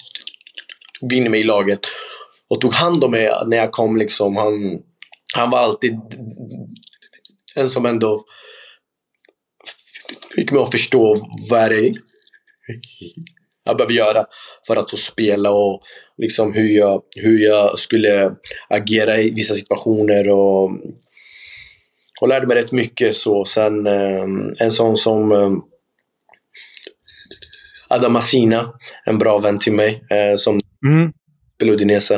in 1.12 1.30
mig 1.30 1.40
i 1.40 1.44
laget 1.44 1.80
och 2.50 2.60
tog 2.60 2.74
hand 2.74 3.04
om 3.04 3.10
mig 3.10 3.30
när 3.46 3.56
jag 3.56 3.72
kom. 3.72 3.96
Liksom. 3.96 4.36
Han, 4.36 4.78
han 5.34 5.50
var 5.50 5.58
alltid 5.58 6.00
en 7.56 7.70
som 7.70 7.86
ändå 7.86 8.24
fick 10.36 10.50
mig 10.50 10.62
att 10.62 10.70
förstå 10.70 11.16
vad 11.50 11.70
det 11.70 11.78
är 11.78 11.92
jag 13.64 13.76
behöver 13.76 13.94
göra 13.94 14.24
för 14.66 14.76
att 14.76 14.90
få 14.90 14.96
spela 14.96 15.50
och 15.50 15.82
liksom 16.18 16.52
hur 16.52 16.68
jag, 16.68 17.02
hur 17.16 17.44
jag 17.44 17.78
skulle 17.78 18.34
agera 18.68 19.18
i 19.18 19.30
vissa 19.30 19.54
situationer. 19.54 20.28
och 20.28 20.70
och 22.20 22.28
lärde 22.28 22.46
mig 22.46 22.56
rätt 22.56 22.72
mycket. 22.72 23.16
så 23.16 23.44
Sen 23.44 23.86
eh, 23.86 24.24
en 24.58 24.70
sån 24.70 24.96
som 24.96 25.32
eh, 25.32 25.50
Adam 27.88 28.16
Asina, 28.16 28.74
en 29.04 29.18
bra 29.18 29.38
vän 29.38 29.58
till 29.58 29.72
mig, 29.72 30.02
eh, 30.10 30.36
som 30.36 30.60
mm. 30.84 31.12
Udinese. 31.62 32.14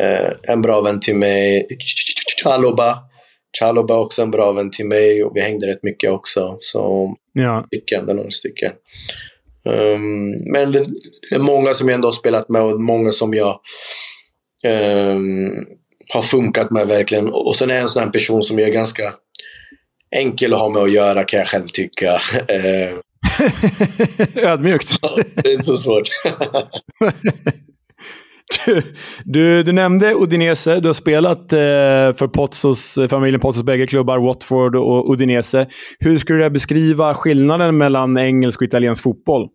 Eh, 0.00 0.30
en 0.42 0.62
bra 0.62 0.80
vän 0.80 1.00
till 1.00 1.16
mig. 1.16 1.66
Chaloba. 2.44 2.98
Chaloba 3.60 3.98
också 3.98 4.22
en 4.22 4.30
bra 4.30 4.52
vän 4.52 4.70
till 4.70 4.86
mig 4.86 5.24
och 5.24 5.32
vi 5.34 5.40
hängde 5.40 5.66
rätt 5.66 5.82
mycket 5.82 6.10
också. 6.10 6.56
Så 6.60 7.14
ja. 7.32 7.64
stycken, 7.66 8.06
det 8.06 8.12
är 8.12 8.16
några 8.16 8.30
stycken. 8.30 8.72
Um, 9.64 10.30
men 10.52 10.72
det 10.72 10.78
är 11.34 11.38
många 11.38 11.74
som 11.74 11.88
jag 11.88 11.94
ändå 11.94 12.08
har 12.08 12.12
spelat 12.12 12.48
med 12.48 12.62
och 12.62 12.80
många 12.80 13.10
som 13.10 13.34
jag 13.34 13.60
um, 14.64 15.66
har 16.12 16.22
funkat 16.22 16.70
med 16.70 16.86
verkligen. 16.86 17.28
Och 17.32 17.56
sen 17.56 17.70
är 17.70 17.74
jag 17.74 17.82
en 17.82 17.88
sån 17.88 18.02
här 18.02 18.10
person 18.10 18.42
som 18.42 18.58
är 18.58 18.68
ganska 18.68 19.14
enkel 20.16 20.54
att 20.54 20.60
ha 20.60 20.68
med 20.68 20.82
att 20.82 20.92
göra 20.92 21.24
kan 21.24 21.38
jag 21.38 21.48
själv 21.48 21.64
tycka. 21.64 22.20
Eh, 22.48 22.92
Ödmjukt. 24.34 24.96
det 25.34 25.48
är 25.48 25.52
inte 25.52 25.66
så 25.66 25.76
svårt. 25.76 26.08
Du, 28.66 28.82
du, 29.24 29.62
du, 29.62 29.72
nämnde 29.72 30.14
Udinese. 30.14 30.80
Du 30.80 30.88
har 30.88 30.94
spelat 30.94 31.52
eh, 31.52 31.58
för 32.18 32.26
Potsos, 32.26 32.98
familjen 33.10 33.40
Potsos 33.40 33.62
bägge 33.62 33.86
klubbar, 33.86 34.18
Watford 34.18 34.76
och 34.76 35.12
Udinese. 35.12 35.66
Hur 35.98 36.18
skulle 36.18 36.44
du 36.44 36.50
beskriva 36.50 37.14
skillnaden 37.14 37.76
mellan 37.76 38.18
engelsk 38.18 38.60
och 38.60 38.66
italiensk 38.66 39.02
fotboll? 39.02 39.48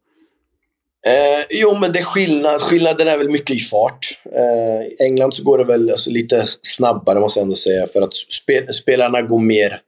Eh, 1.08 1.46
jo, 1.50 1.78
men 1.82 1.92
det 1.92 2.00
är 2.00 2.04
skillnad. 2.04 2.62
Skillnaden 2.62 3.08
är 3.08 3.18
väl 3.18 3.30
mycket 3.30 3.56
i 3.56 3.60
fart. 3.60 4.20
Eh, 4.26 4.86
I 4.88 4.96
England 5.00 5.34
så 5.34 5.44
går 5.44 5.58
det 5.58 5.64
väl 5.64 5.89
alltså, 5.89 6.12
lite 6.12 6.44
snabbare, 6.62 7.20
måste 7.20 7.39
jag 7.39 7.44
ändå 7.44 7.56
säga, 7.56 7.88
för 7.88 8.02
att 8.02 8.14
spe 8.14 8.74
spelarna 8.74 9.22
går 9.22 9.39
mer 9.39 9.80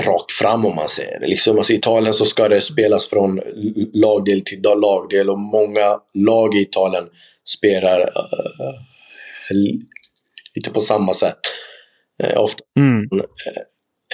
rakt 0.00 0.32
fram 0.32 0.66
om 0.66 0.76
man 0.76 0.88
säger 0.88 1.20
det. 1.20 1.26
Liksom, 1.26 1.58
alltså, 1.58 1.72
I 1.72 1.76
Italien 1.76 2.14
så 2.14 2.26
ska 2.26 2.48
det 2.48 2.60
spelas 2.60 3.08
från 3.08 3.40
lagdel 3.92 4.40
till 4.40 4.62
lagdel 4.62 5.30
och 5.30 5.38
många 5.38 5.98
lag 6.14 6.54
i 6.54 6.60
Italien 6.60 7.04
spelar 7.48 8.00
uh, 8.00 8.74
lite 10.54 10.70
på 10.70 10.80
samma 10.80 11.12
sätt. 11.12 11.38
Uh, 12.24 12.40
ofta 12.40 12.64
mm. 12.78 13.08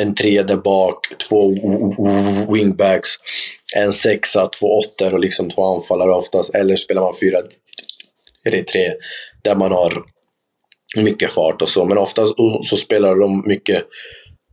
en 0.00 0.14
tre 0.14 0.42
där 0.42 0.56
bak, 0.56 1.06
två 1.28 1.54
wingbacks, 2.52 3.08
en 3.76 3.92
sexa, 3.92 4.48
två 4.48 4.78
åttor 4.78 5.14
och 5.14 5.20
liksom 5.20 5.50
två 5.50 5.76
anfallare 5.76 6.12
oftast. 6.12 6.54
Eller 6.54 6.76
spelar 6.76 7.02
man 7.02 7.14
fyra, 7.20 7.38
är 8.44 8.62
tre, 8.62 8.94
där 9.42 9.54
man 9.54 9.72
har 9.72 10.02
mycket 10.96 11.32
fart 11.32 11.62
och 11.62 11.68
så. 11.68 11.84
Men 11.84 11.98
oftast 11.98 12.34
så 12.62 12.76
spelar 12.76 13.16
de 13.16 13.42
mycket 13.46 13.84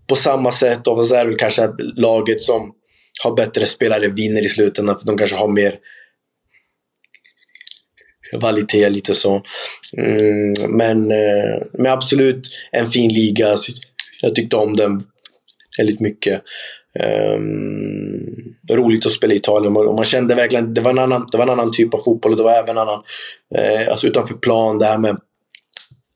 på 0.08 0.16
samma 0.16 0.52
sätt. 0.52 0.88
Och 0.88 1.08
så 1.08 1.16
är 1.16 1.26
det 1.26 1.36
kanske 1.36 1.70
laget 1.96 2.42
som 2.42 2.72
har 3.24 3.36
bättre 3.36 3.66
spelare 3.66 4.08
vinner 4.08 4.46
i 4.46 4.50
slutändan. 4.50 5.00
För 5.00 5.06
de 5.06 5.18
kanske 5.18 5.36
har 5.36 5.48
mer 5.48 5.76
kvalitet 8.40 8.90
lite 8.90 9.14
så. 9.14 9.44
Mm, 9.98 10.54
men, 10.70 11.12
eh, 11.12 11.62
men 11.74 11.92
absolut 11.92 12.50
en 12.72 12.88
fin 12.88 13.14
liga. 13.14 13.52
Alltså, 13.52 13.72
jag 14.22 14.36
tyckte 14.36 14.56
om 14.56 14.76
den 14.76 15.04
väldigt 15.78 16.00
mycket. 16.00 16.42
Um, 17.36 18.56
roligt 18.72 19.06
att 19.06 19.12
spela 19.12 19.34
i 19.34 19.38
Italien 19.38 19.78
och 19.78 19.96
man 19.96 20.06
kände 20.06 20.36
verkligen 20.36 20.74
det 20.74 20.82
var 20.82 20.92
en 20.92 21.00
annan, 21.00 21.28
det 21.32 21.38
var 21.38 21.44
en 21.44 21.50
annan 21.50 21.72
typ 21.72 21.94
av 21.94 21.98
fotboll 21.98 22.32
och 22.32 22.38
det 22.38 22.44
var 22.44 22.64
även 22.64 22.78
annan, 22.78 23.04
eh, 23.56 23.92
alltså 23.92 24.08
utanför 24.08 24.36
plan, 24.36 24.80
det 24.80 24.86
här 24.86 24.98
med 24.98 25.18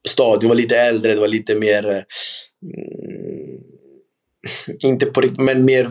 stadion 0.07 0.49
var 0.49 0.55
lite 0.55 0.77
äldre, 0.77 1.13
det 1.13 1.19
var 1.19 1.27
lite 1.27 1.55
mer 1.55 1.89
eh, 1.89 2.01
mm, 2.63 3.18
inte 4.83 5.05
på 5.05 5.21
riktigt, 5.21 5.41
men 5.41 5.65
mer 5.65 5.87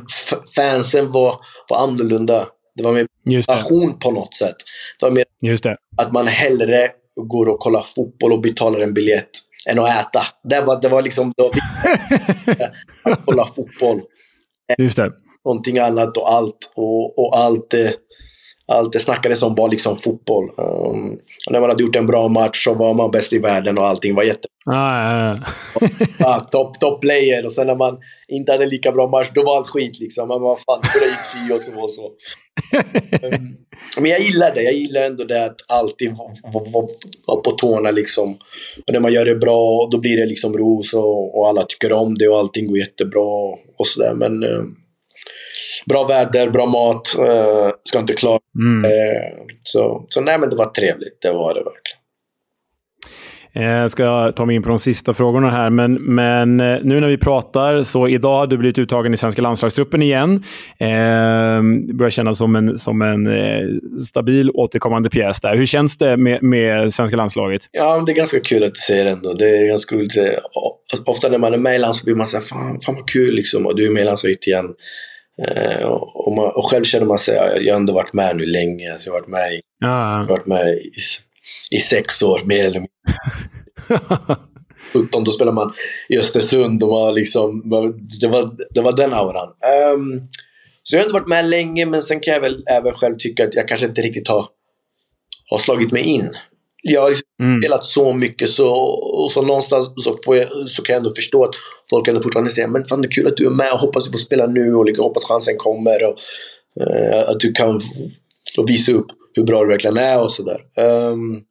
fansen 0.57 1.13
var, 1.13 1.35
var 1.69 1.79
annorlunda. 1.79 2.49
Det 2.77 2.83
var 2.83 2.93
mer 2.93 3.43
passion 3.43 3.99
på 3.99 4.11
något 4.11 4.35
sätt. 4.35 4.57
Det 5.01 5.07
var 5.07 5.13
mer 5.13 5.25
Just 5.43 5.63
det. 5.63 5.77
att 5.97 6.13
man 6.13 6.27
hellre 6.27 6.91
går 7.29 7.49
och 7.49 7.61
kollar 7.61 7.83
fotboll 7.83 8.33
och 8.33 8.41
betalar 8.41 8.81
en 8.81 8.95
biljett 8.95 9.31
än 9.69 9.79
att 9.79 9.89
äta. 9.89 10.21
Det 10.49 10.61
var, 10.61 10.81
det 10.81 10.89
var 10.89 11.03
liksom 11.03 11.33
det 11.37 11.43
var 11.43 11.53
att 13.13 13.21
kolla 13.25 13.47
fotboll. 13.47 14.01
Just 14.79 14.97
det. 14.97 15.13
Någonting 15.45 15.79
annat 15.79 16.17
och 16.17 16.33
allt. 16.33 16.73
Och, 16.75 17.19
och 17.19 17.39
allt, 17.39 17.75
eh, 17.75 17.91
allt 18.73 18.93
det 18.93 18.99
snackades 18.99 19.43
om 19.43 19.55
var 19.55 19.71
liksom 19.71 19.97
fotboll. 19.97 20.45
Um, 20.57 21.19
när 21.51 21.61
man 21.61 21.71
hade 21.71 21.83
gjort 21.83 21.97
en 21.97 22.07
bra 22.07 22.29
match 22.29 22.65
så 22.65 22.75
var 22.75 22.95
man 22.95 23.11
bäst 23.11 23.33
i 23.33 23.39
världen 23.39 23.79
och 23.79 23.87
allting 23.87 24.15
var 24.15 24.23
jätte... 24.23 24.49
Ah, 24.71 25.11
ja, 25.11 25.41
ja. 25.81 25.89
ja, 26.19 26.41
top, 26.51 26.81
top 26.81 27.01
player. 27.01 27.47
Och 27.47 27.53
sen 27.53 27.67
när 27.67 27.75
man 27.75 27.99
inte 28.29 28.53
hade 28.53 28.67
lika 28.67 28.93
bra 28.93 29.09
match, 29.09 29.29
då 29.35 29.45
var 29.45 29.57
allt 29.57 29.69
skit 29.69 30.01
liksom. 30.01 30.29
Men 30.29 30.41
vad 30.41 30.61
fan, 30.61 30.81
det 31.01 31.07
gick 31.07 31.19
si 31.19 31.55
och 31.55 31.61
så 31.61 31.83
och 31.83 31.91
så. 31.91 32.07
um, 33.27 33.57
men 34.01 34.11
jag 34.11 34.21
gillar 34.21 34.55
det. 34.55 34.63
Jag 34.63 34.75
gillar 34.75 35.03
ändå 35.03 35.25
det 35.25 35.45
att 35.45 35.57
alltid 35.69 36.17
vara 37.27 37.41
på 37.41 37.51
tårna 37.51 37.91
liksom. 37.91 38.33
Och 38.87 38.93
när 38.93 39.01
man 39.01 39.13
gör 39.13 39.25
det 39.25 39.37
bra, 39.37 39.89
då 39.91 39.99
blir 39.99 40.17
det 40.17 40.27
liksom 40.27 40.57
ros 40.57 40.95
och, 40.95 41.39
och 41.39 41.49
alla 41.49 41.63
tycker 41.63 41.93
om 41.93 42.15
det 42.15 42.29
och 42.29 42.39
allting 42.39 42.67
går 42.67 42.79
jättebra 42.79 43.55
och 43.79 43.87
sådär. 43.87 44.15
Men 44.15 44.45
um, 44.45 44.77
bra 45.87 46.07
väder, 46.07 46.51
bra 46.51 46.67
mat, 46.67 47.03
uh, 47.19 47.71
ska 47.85 47.99
inte 47.99 48.15
klaga. 48.15 48.41
Mm. 48.59 48.85
Uh, 48.85 48.91
så, 49.63 50.07
så 50.09 50.21
nej, 50.21 50.39
men 50.39 50.51
det 50.51 50.57
var 50.57 50.67
trevligt. 50.67 51.23
Det 51.23 51.33
var 51.33 51.55
det 51.55 51.61
verkligen. 51.61 51.99
Jag 53.53 53.83
eh, 53.83 53.89
ska 53.89 54.33
ta 54.33 54.47
mig 54.47 54.57
in 54.57 54.63
på 54.63 54.69
de 54.69 54.79
sista 54.79 55.15
frågorna 55.15 55.51
här, 55.51 55.71
men, 55.71 55.95
men 55.95 56.57
nu 56.57 57.01
när 57.01 57.09
vi 57.09 57.19
pratar 57.19 57.83
så 57.83 58.09
idag 58.09 58.39
har 58.39 58.47
du 58.47 58.57
blivit 58.57 58.79
uttagen 58.79 59.15
i 59.15 59.17
svenska 59.17 59.43
landslagstruppen 59.43 60.03
igen. 60.03 60.45
Eh, 60.79 61.63
börjar 61.95 62.11
kännas 62.11 62.39
som 62.39 62.57
en, 62.57 62.79
som 62.79 63.03
en 63.03 63.27
eh, 63.27 63.67
stabil 64.07 64.51
återkommande 64.51 65.11
pjäs 65.11 65.41
där. 65.41 65.57
Hur 65.57 65.67
känns 65.67 65.99
det 65.99 66.17
med, 66.17 66.43
med 66.43 66.93
svenska 66.93 67.17
landslaget? 67.17 67.63
Ja, 67.73 68.03
det 68.07 68.13
är 68.13 68.17
ganska 68.17 68.41
kul 68.41 68.65
att 68.65 68.75
du 68.75 68.81
säger 68.81 69.05
det 69.05 69.11
ändå. 69.11 69.33
Det 69.33 69.45
är 69.45 69.69
ganska 69.69 69.97
roligt 69.97 70.07
att 70.07 70.13
se. 70.13 70.37
Ofta 71.07 71.29
när 71.29 71.39
man 71.39 71.55
är 71.55 71.59
med 71.59 71.77
i 71.77 71.79
landslaget 71.79 72.05
blir 72.05 72.15
man 72.15 72.27
såhär, 72.27 72.45
fan, 72.45 72.81
fan 72.81 72.95
vad 72.95 73.11
kul 73.11 73.35
liksom. 73.35 73.67
Och 73.67 73.77
du 73.77 73.87
är 73.87 73.93
med 73.93 74.03
i 74.03 74.07
landslaget 74.07 74.47
igen. 74.47 74.67
Eh, 75.47 75.89
och, 76.15 76.33
man, 76.37 76.53
och, 76.55 76.71
själv 76.71 76.85
känner 76.85 77.07
man 77.07 77.19
sig, 77.19 77.35
jag 77.35 77.75
har 77.75 77.81
ändå 77.81 77.93
varit 77.93 78.13
med 78.13 78.37
nu 78.37 78.47
länge. 78.47 78.99
Så 78.99 79.09
jag 79.09 79.15
har 79.15 79.21
varit 79.21 79.31
med 79.31 79.53
i, 79.53 79.61
ah. 79.85 80.27
varit 80.29 80.47
med 80.47 80.69
i, 80.69 80.91
i 81.77 81.81
sex 81.81 82.23
år, 82.23 82.43
mer 82.45 82.65
eller 82.65 82.81
mindre. 82.81 84.39
17, 84.93 85.25
då 85.25 85.31
spelar 85.31 85.53
man 85.53 85.73
i 86.09 86.19
Östersund 86.19 86.83
och 86.83 86.91
man 86.91 87.15
liksom, 87.15 87.63
det, 88.21 88.29
var, 88.29 88.51
det 88.75 88.81
var 88.81 88.97
den 88.97 89.13
auran. 89.13 89.49
Um, 89.95 90.29
så 90.83 90.97
jag 90.97 91.01
har 91.01 91.05
inte 91.05 91.15
varit 91.15 91.29
med 91.29 91.49
länge, 91.49 91.87
men 91.87 92.03
sen 92.03 92.21
kan 92.21 92.35
jag 92.35 92.41
väl 92.41 92.65
även 92.79 92.95
själv 92.95 93.17
tycka 93.19 93.45
att 93.45 93.55
jag 93.55 93.69
kanske 93.69 93.87
inte 93.87 94.03
riktigt 94.03 94.29
har, 94.29 94.47
har 95.51 95.59
slagit 95.59 95.93
mig 95.93 96.03
in. 96.03 96.31
Jag 96.83 97.03
har 97.03 97.09
liksom 97.09 97.27
mm. 97.43 97.63
spelat 97.63 97.85
så 97.85 98.13
mycket 98.13 98.49
så, 98.49 98.75
och 99.25 99.31
så 99.31 99.43
någonstans 99.43 99.93
så, 99.97 100.19
jag, 100.27 100.69
så 100.69 100.83
kan 100.83 100.93
jag 100.93 101.01
ändå 101.01 101.15
förstå 101.15 101.45
att 101.45 101.55
folk 101.91 102.09
ändå 102.09 102.23
fortfarande 102.23 102.51
säger 102.51 102.69
men 102.69 102.85
fan 102.85 103.03
det 103.03 103.09
är 103.09 103.11
kul 103.11 103.27
att 103.27 103.37
du 103.37 103.47
är 103.47 103.51
med 103.51 103.73
och 103.73 103.79
hoppas 103.79 104.05
du 104.05 104.11
får 104.11 104.19
spela 104.19 104.47
nu 104.47 104.75
och 104.75 104.85
liksom, 104.85 105.05
hoppas 105.05 105.25
chansen 105.25 105.57
kommer 105.57 106.05
och 106.07 106.19
uh, 106.81 107.31
att 107.31 107.41
du 107.41 107.53
kan 107.53 107.81
och 108.59 108.71
visa 108.71 108.93
upp 108.93 109.07
hur 109.35 109.45
bra 109.45 109.63
du 109.63 109.69
verkligen 109.69 109.97
är 109.97 110.21
och 110.21 110.33
sådär. 110.33 110.61
Um, 110.77 111.43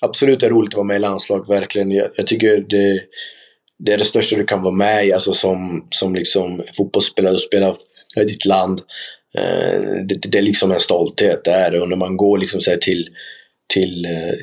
absolut 0.00 0.42
är 0.42 0.50
roligt 0.50 0.68
att 0.68 0.76
vara 0.76 0.86
med 0.86 0.96
i 0.96 1.00
landslag, 1.00 1.48
verkligen. 1.48 1.90
Jag, 1.90 2.08
jag 2.16 2.26
tycker 2.26 2.64
det, 2.68 3.00
det, 3.78 3.92
är 3.92 3.98
det 3.98 4.04
största 4.04 4.36
du 4.36 4.44
kan 4.44 4.62
vara 4.62 4.74
med 4.74 5.06
i, 5.06 5.12
alltså 5.12 5.32
som, 5.32 5.86
som 5.90 6.14
liksom 6.14 6.62
fotbollsspelare 6.76 7.34
och 7.34 7.40
spela 7.40 7.76
i 8.20 8.24
ditt 8.24 8.44
land. 8.44 8.80
Uh, 9.38 10.04
det, 10.08 10.14
det, 10.14 10.38
är 10.38 10.42
liksom 10.42 10.72
en 10.72 10.80
stolthet 10.80 11.44
där 11.44 11.80
och 11.80 11.88
när 11.88 11.96
man 11.96 12.16
går 12.16 12.38
liksom 12.38 12.60
så 12.60 12.76
till, 12.80 13.08
till, 13.74 14.06
uh, 14.06 14.34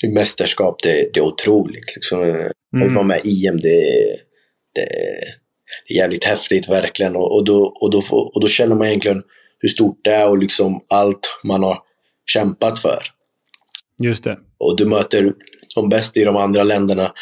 till 0.00 0.12
mästerskap, 0.12 0.82
det, 0.82 1.10
det 1.14 1.20
är 1.20 1.24
otroligt. 1.24 1.96
Liksom. 1.96 2.50
Mm. 2.74 2.86
Att 2.86 2.94
vara 2.94 3.06
med 3.06 3.20
i 3.24 3.46
EM, 3.46 3.60
det, 3.60 4.16
det, 4.74 4.88
det 5.88 5.94
är 5.94 5.98
jävligt 5.98 6.24
häftigt 6.24 6.68
verkligen 6.68 7.16
och, 7.16 7.36
och, 7.36 7.44
då, 7.44 7.76
och, 7.80 7.90
då, 7.90 8.02
och 8.10 8.40
då 8.40 8.48
känner 8.48 8.76
man 8.76 8.86
egentligen 8.86 9.22
hur 9.58 9.68
stort 9.68 10.00
det 10.04 10.10
är 10.10 10.28
och 10.28 10.38
liksom 10.38 10.84
allt 10.88 11.38
man 11.44 11.62
har 11.62 11.78
kämpat 12.26 12.78
för. 12.78 13.02
Just 14.02 14.24
det. 14.24 14.38
Och 14.58 14.76
du 14.76 14.86
möter 14.86 15.32
de 15.74 15.88
bästa 15.88 16.20
i 16.20 16.24
de 16.24 16.36
andra 16.36 16.62
länderna 16.62 17.12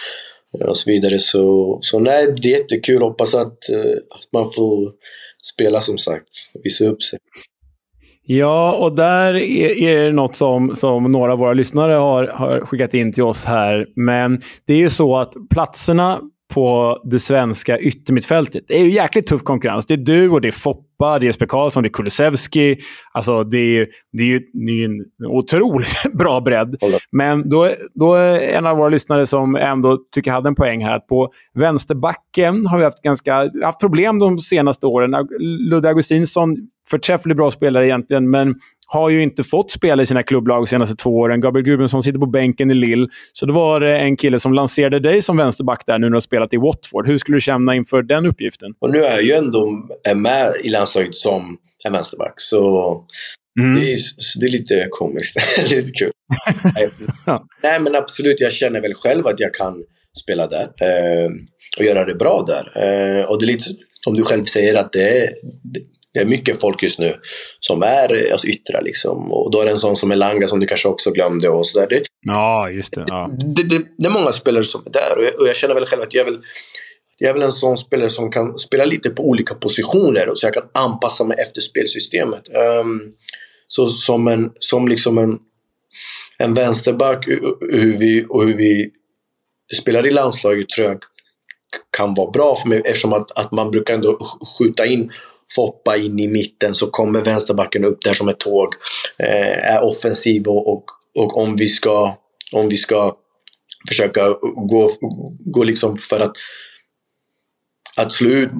eh, 0.61 0.69
och 0.69 0.77
så 0.77 0.91
vidare. 0.91 1.19
Så, 1.19 1.79
så 1.83 1.99
nej, 1.99 2.35
det 2.43 2.49
är 2.49 2.59
jättekul. 2.59 3.03
Hoppas 3.03 3.35
att, 3.35 3.69
eh, 3.69 3.97
att 4.11 4.33
man 4.33 4.45
får 4.53 4.93
spela 5.55 5.81
som 5.81 5.99
sagt, 5.99 6.29
visa 6.65 6.87
upp 6.87 7.03
sig. 7.03 7.19
Ja, 8.31 8.73
och 8.73 8.95
där 8.95 9.35
är, 9.35 10.05
det 10.05 10.13
något 10.13 10.37
som, 10.37 10.75
som 10.75 11.13
några 11.13 11.33
av 11.33 11.39
våra 11.39 11.53
lyssnare 11.53 11.93
har, 11.93 12.27
har 12.27 12.61
skickat 12.61 12.95
in 12.95 13.13
till 13.13 13.23
oss 13.23 13.45
här. 13.45 13.87
Men 13.97 14.41
det 14.67 14.73
är 14.75 14.79
ju 14.79 14.91
så 14.91 15.17
att 15.17 15.33
platserna 15.51 16.21
på 16.55 16.99
det 17.05 17.19
svenska 17.19 17.79
yttermittfältet. 17.79 18.65
Det 18.69 18.81
är 18.81 18.85
ju 18.85 18.91
jäkligt 18.91 19.27
tuff 19.27 19.43
konkurrens. 19.43 19.87
Det 19.87 19.95
är 19.95 19.99
du 19.99 20.31
och 20.31 20.41
det 20.41 20.49
är 20.49 20.53
Foppa, 20.53 21.19
det 21.19 21.25
är 21.25 21.27
Jesper 21.27 21.47
Karlsson, 21.47 21.83
det 21.83 21.89
är 21.89 21.91
Kulusevski. 21.93 22.79
Alltså, 23.13 23.45
det 23.45 23.59
är, 23.59 23.87
det 24.13 24.23
är 24.23 24.27
ju 24.27 24.41
det 24.53 24.73
är 24.73 24.85
en 24.85 25.05
otroligt 25.27 25.89
bra 26.19 26.41
bredd. 26.41 26.77
Men 27.13 27.49
då, 27.49 27.71
då 27.95 28.15
är 28.15 28.41
en 28.41 28.67
av 28.67 28.77
våra 28.77 28.89
lyssnare 28.89 29.27
som 29.27 29.57
ändå 29.57 29.99
tycker 30.15 30.31
hade 30.31 30.49
en 30.49 30.55
poäng 30.55 30.85
här, 30.85 30.93
att 30.93 31.07
på 31.07 31.31
vänsterbacken 31.55 32.67
har 32.67 32.79
vi 32.79 32.85
haft, 32.85 33.03
ganska, 33.03 33.51
haft 33.65 33.81
problem 33.81 34.19
de 34.19 34.39
senaste 34.39 34.87
åren. 34.87 35.29
Ludde 35.71 35.89
Augustinsson, 35.89 36.57
förträffligt 36.91 37.37
bra 37.37 37.51
spelare 37.51 37.87
egentligen, 37.87 38.31
men 38.31 38.55
har 38.87 39.09
ju 39.09 39.23
inte 39.23 39.45
fått 39.45 39.71
spela 39.71 40.03
i 40.03 40.07
sina 40.07 40.23
klubblag 40.23 40.59
de 40.59 40.67
senaste 40.67 40.97
två 40.97 41.11
åren. 41.11 41.41
Gabriel 41.41 41.65
Gudmundsson 41.65 42.03
sitter 42.03 42.19
på 42.19 42.27
bänken 42.27 42.71
i 42.71 42.75
Lille. 42.75 43.09
Så 43.33 43.47
det 43.47 43.53
var 43.53 43.81
en 43.81 44.17
kille 44.17 44.41
som 44.41 44.55
lanserade 44.55 45.01
dig 45.01 45.23
som 45.23 45.37
vänsterback 45.37 45.87
där 45.87 45.99
nu 45.99 46.07
när 46.07 46.11
du 46.11 46.17
har 46.17 46.21
spelat 46.21 46.53
i 46.53 46.57
Watford. 46.57 47.07
Hur 47.07 47.19
skulle 47.19 47.37
du 47.37 47.41
känna 47.41 47.75
inför 47.75 48.03
den 48.03 48.27
uppgiften? 48.27 48.75
Och 48.81 48.91
nu 48.91 48.99
är 48.99 49.11
jag 49.11 49.23
ju 49.23 49.33
ändå 49.33 49.71
med 50.15 50.53
i 50.65 50.69
landslaget 50.69 51.15
som 51.15 51.57
en 51.87 51.93
vänsterback, 51.93 52.35
så 52.37 52.93
mm. 53.61 53.75
det, 53.75 53.93
är, 53.93 53.99
det, 54.41 54.47
är, 54.47 54.51
lite 54.51 54.89
komiskt. 54.91 55.37
det 55.57 55.77
är 55.77 55.81
lite 55.81 55.93
kul. 55.93 56.13
ja. 57.27 57.47
Nej, 57.63 57.81
men 57.81 57.95
absolut. 57.95 58.41
Jag 58.41 58.53
känner 58.53 58.81
väl 58.81 58.95
själv 58.95 59.27
att 59.27 59.41
jag 59.41 59.55
kan 59.55 59.85
spela 60.23 60.47
där 60.47 60.63
eh, 60.63 61.31
och 61.79 61.85
göra 61.85 62.05
det 62.05 62.15
bra 62.15 62.45
där. 62.47 62.65
Eh, 62.77 63.25
och 63.25 63.41
det 63.41 63.45
är 63.45 63.47
lite 63.47 63.65
som 64.05 64.17
du 64.17 64.23
själv 64.23 64.45
säger 64.45 64.75
att 64.75 64.93
det 64.93 65.23
är, 65.23 65.29
det 66.19 66.25
är 66.25 66.27
mycket 66.27 66.61
folk 66.61 66.83
just 66.83 66.99
nu 66.99 67.17
som 67.61 67.83
är 67.83 68.33
alltså, 68.33 68.47
yttra 68.47 68.81
liksom. 68.81 69.33
Och 69.33 69.51
då 69.51 69.61
är 69.61 69.65
det 69.65 69.71
en 69.71 69.79
sån 69.79 69.97
som 69.97 70.13
Elanga 70.13 70.49
som 70.49 70.61
du 70.61 70.67
kanske 70.67 70.89
också 70.89 71.11
glömde 71.11 71.49
och 71.49 71.67
sådär. 71.67 71.87
Det, 71.91 72.03
ja, 72.27 72.71
just 72.71 72.93
det. 72.93 73.05
Ja. 73.09 73.31
Det, 73.57 73.63
det, 73.63 73.85
det, 73.99 74.07
är 74.07 74.13
många 74.13 74.33
spelare 74.33 74.65
som 74.65 74.83
är 74.87 74.91
där 74.91 75.19
och 75.19 75.25
jag, 75.25 75.41
och 75.41 75.49
jag 75.49 75.57
känner 75.57 75.75
väl 75.75 75.87
själv 75.87 76.03
att 76.03 76.15
jag 76.15 76.21
är 76.21 76.31
väl 76.31 76.41
jag 77.19 77.31
är 77.31 77.35
väl 77.35 77.43
en 77.43 77.53
sån 77.53 77.79
spelare 77.79 78.11
som 78.11 78.31
kan 78.31 78.59
spela 78.59 78.85
lite 78.85 79.11
på 79.11 79.29
olika 79.29 79.55
positioner 79.55 80.29
och 80.29 80.39
så 80.39 80.47
jag 80.47 80.55
kan 80.55 80.69
anpassa 80.75 81.25
mig 81.25 81.37
efter 81.41 81.61
spelsystemet. 81.61 82.43
Um, 82.81 83.03
så 83.67 83.87
som 83.87 84.29
en, 84.29 84.53
som 84.59 84.89
liksom 84.89 85.19
en, 85.19 85.39
en 86.39 86.55
vänsterback 86.55 87.27
hur 87.61 87.99
vi, 87.99 88.27
och 88.29 88.45
hur 88.45 88.57
vi 88.57 88.91
spelar 89.81 90.07
i 90.07 90.11
landslaget 90.11 90.69
tror 90.69 90.87
jag 90.87 90.99
kan 91.97 92.15
vara 92.15 92.31
bra 92.31 92.57
för 92.57 92.69
mig 92.69 92.83
eftersom 92.85 93.13
att, 93.13 93.39
att 93.39 93.53
man 93.53 93.71
brukar 93.71 93.95
ändå 93.95 94.39
skjuta 94.59 94.87
in 94.87 95.11
Foppa 95.55 95.97
in 95.97 96.19
i 96.19 96.29
mitten 96.29 96.75
så 96.75 96.87
kommer 96.87 97.25
vänsterbacken 97.25 97.85
upp 97.85 98.03
där 98.03 98.15
som 98.15 98.29
ett 98.29 98.41
tåg. 98.41 98.75
Eh, 99.19 99.75
är 99.75 99.85
offensiv 99.85 100.49
och, 100.49 100.73
och, 100.73 100.85
och, 101.15 101.39
om 101.39 101.57
vi 101.57 101.67
ska, 101.67 102.17
om 102.53 102.69
vi 102.69 102.77
ska 102.77 103.17
försöka 103.89 104.29
gå, 104.69 104.93
gå 105.39 105.65
liksom 105.65 105.97
för 105.97 106.21
att, 106.21 106.33
att 107.97 108.13
slå 108.13 108.31
ut 108.31 108.51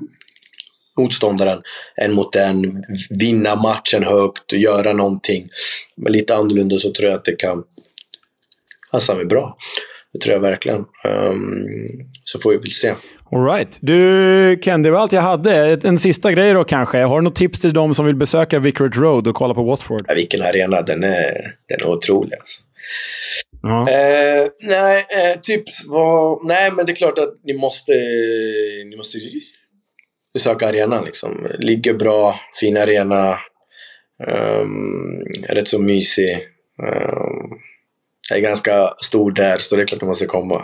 motståndaren 0.99 1.63
en 1.97 2.15
mot 2.15 2.37
en, 2.37 2.85
vinna 3.11 3.57
matchen 3.57 4.05
högt, 4.05 4.53
göra 4.53 4.93
någonting. 4.93 5.49
Men 5.97 6.13
lite 6.13 6.35
annorlunda 6.35 6.79
så 6.79 6.93
tror 6.93 7.11
jag 7.11 7.19
att 7.19 7.25
det 7.25 7.37
kan 7.37 7.51
alltså, 7.59 7.67
passa 8.91 9.15
mig 9.15 9.25
bra. 9.25 9.57
Det 10.13 10.19
tror 10.19 10.35
jag 10.35 10.41
verkligen. 10.41 10.85
Um, 11.31 11.67
så 12.25 12.39
får 12.39 12.51
vi 12.51 12.57
väl 12.57 12.71
se. 12.71 12.95
Alright. 13.33 13.79
Du, 13.81 14.61
Ken, 14.65 14.83
det 14.83 14.91
var 14.91 14.99
allt 14.99 15.13
jag 15.13 15.23
hade. 15.23 15.81
En 15.85 15.99
sista 15.99 16.33
grej 16.33 16.53
då 16.53 16.65
kanske. 16.65 16.99
Har 16.99 17.17
du 17.17 17.25
något 17.25 17.37
tips 17.37 17.61
till 17.61 17.73
de 17.73 17.95
som 17.95 18.07
vill 18.07 18.17
besöka 18.17 18.59
Vicarage 18.59 18.97
Road 18.97 19.27
och 19.27 19.35
kolla 19.35 19.55
på 19.55 19.63
Watford? 19.63 20.05
Ja, 20.09 20.15
vilken 20.15 20.43
arena. 20.43 20.83
Den 20.83 21.05
är, 21.05 21.33
den 21.69 21.81
är 21.81 21.87
otrolig 21.87 22.35
alltså. 22.35 22.63
Uh 23.67 23.71
-huh. 23.71 23.89
eh, 23.89 24.49
nej, 24.61 25.07
eh, 25.11 25.41
tips 25.41 25.87
var... 25.87 26.47
Nej, 26.49 26.73
men 26.77 26.87
det 26.87 26.93
är 26.93 26.97
klart 26.97 27.19
att 27.19 27.35
ni 27.45 27.59
måste, 27.59 27.93
ni 28.85 28.97
måste 28.97 29.19
besöka 30.35 30.69
arenan 30.69 31.05
liksom. 31.05 31.47
Ligger 31.59 31.95
bra, 31.95 32.41
fin 32.61 32.77
arena. 32.77 33.39
Um, 34.27 35.25
rätt 35.49 35.69
så 35.69 35.83
mysig. 35.83 36.39
Um, 36.83 37.59
jag 38.31 38.39
är 38.39 38.43
ganska 38.43 38.91
stor 38.99 39.31
där, 39.31 39.57
så 39.59 39.77
det 39.77 39.83
är 39.83 39.87
klart 39.87 40.03
att 40.03 40.07
man 40.07 40.15
ska 40.15 40.27
komma. 40.27 40.55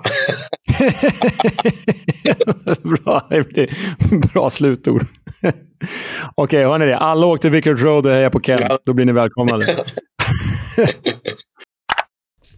bra, 2.82 3.26
det 3.31 3.48
blir 3.48 3.70
bra 4.32 4.51
slutord. 4.51 5.02
Okej, 6.35 6.59
okay, 6.59 6.64
hörni 6.64 6.86
det. 6.86 6.98
Alla 6.98 7.26
åkte 7.26 7.51
Vickers 7.51 7.82
Road 7.82 8.06
och 8.06 8.12
hejar 8.12 8.31
på 8.31 8.40
Ken. 8.40 8.59
Ja. 8.60 8.78
Då 8.86 8.93
blir 8.93 9.05
ni 9.05 9.12
välkomnade. 9.12 9.64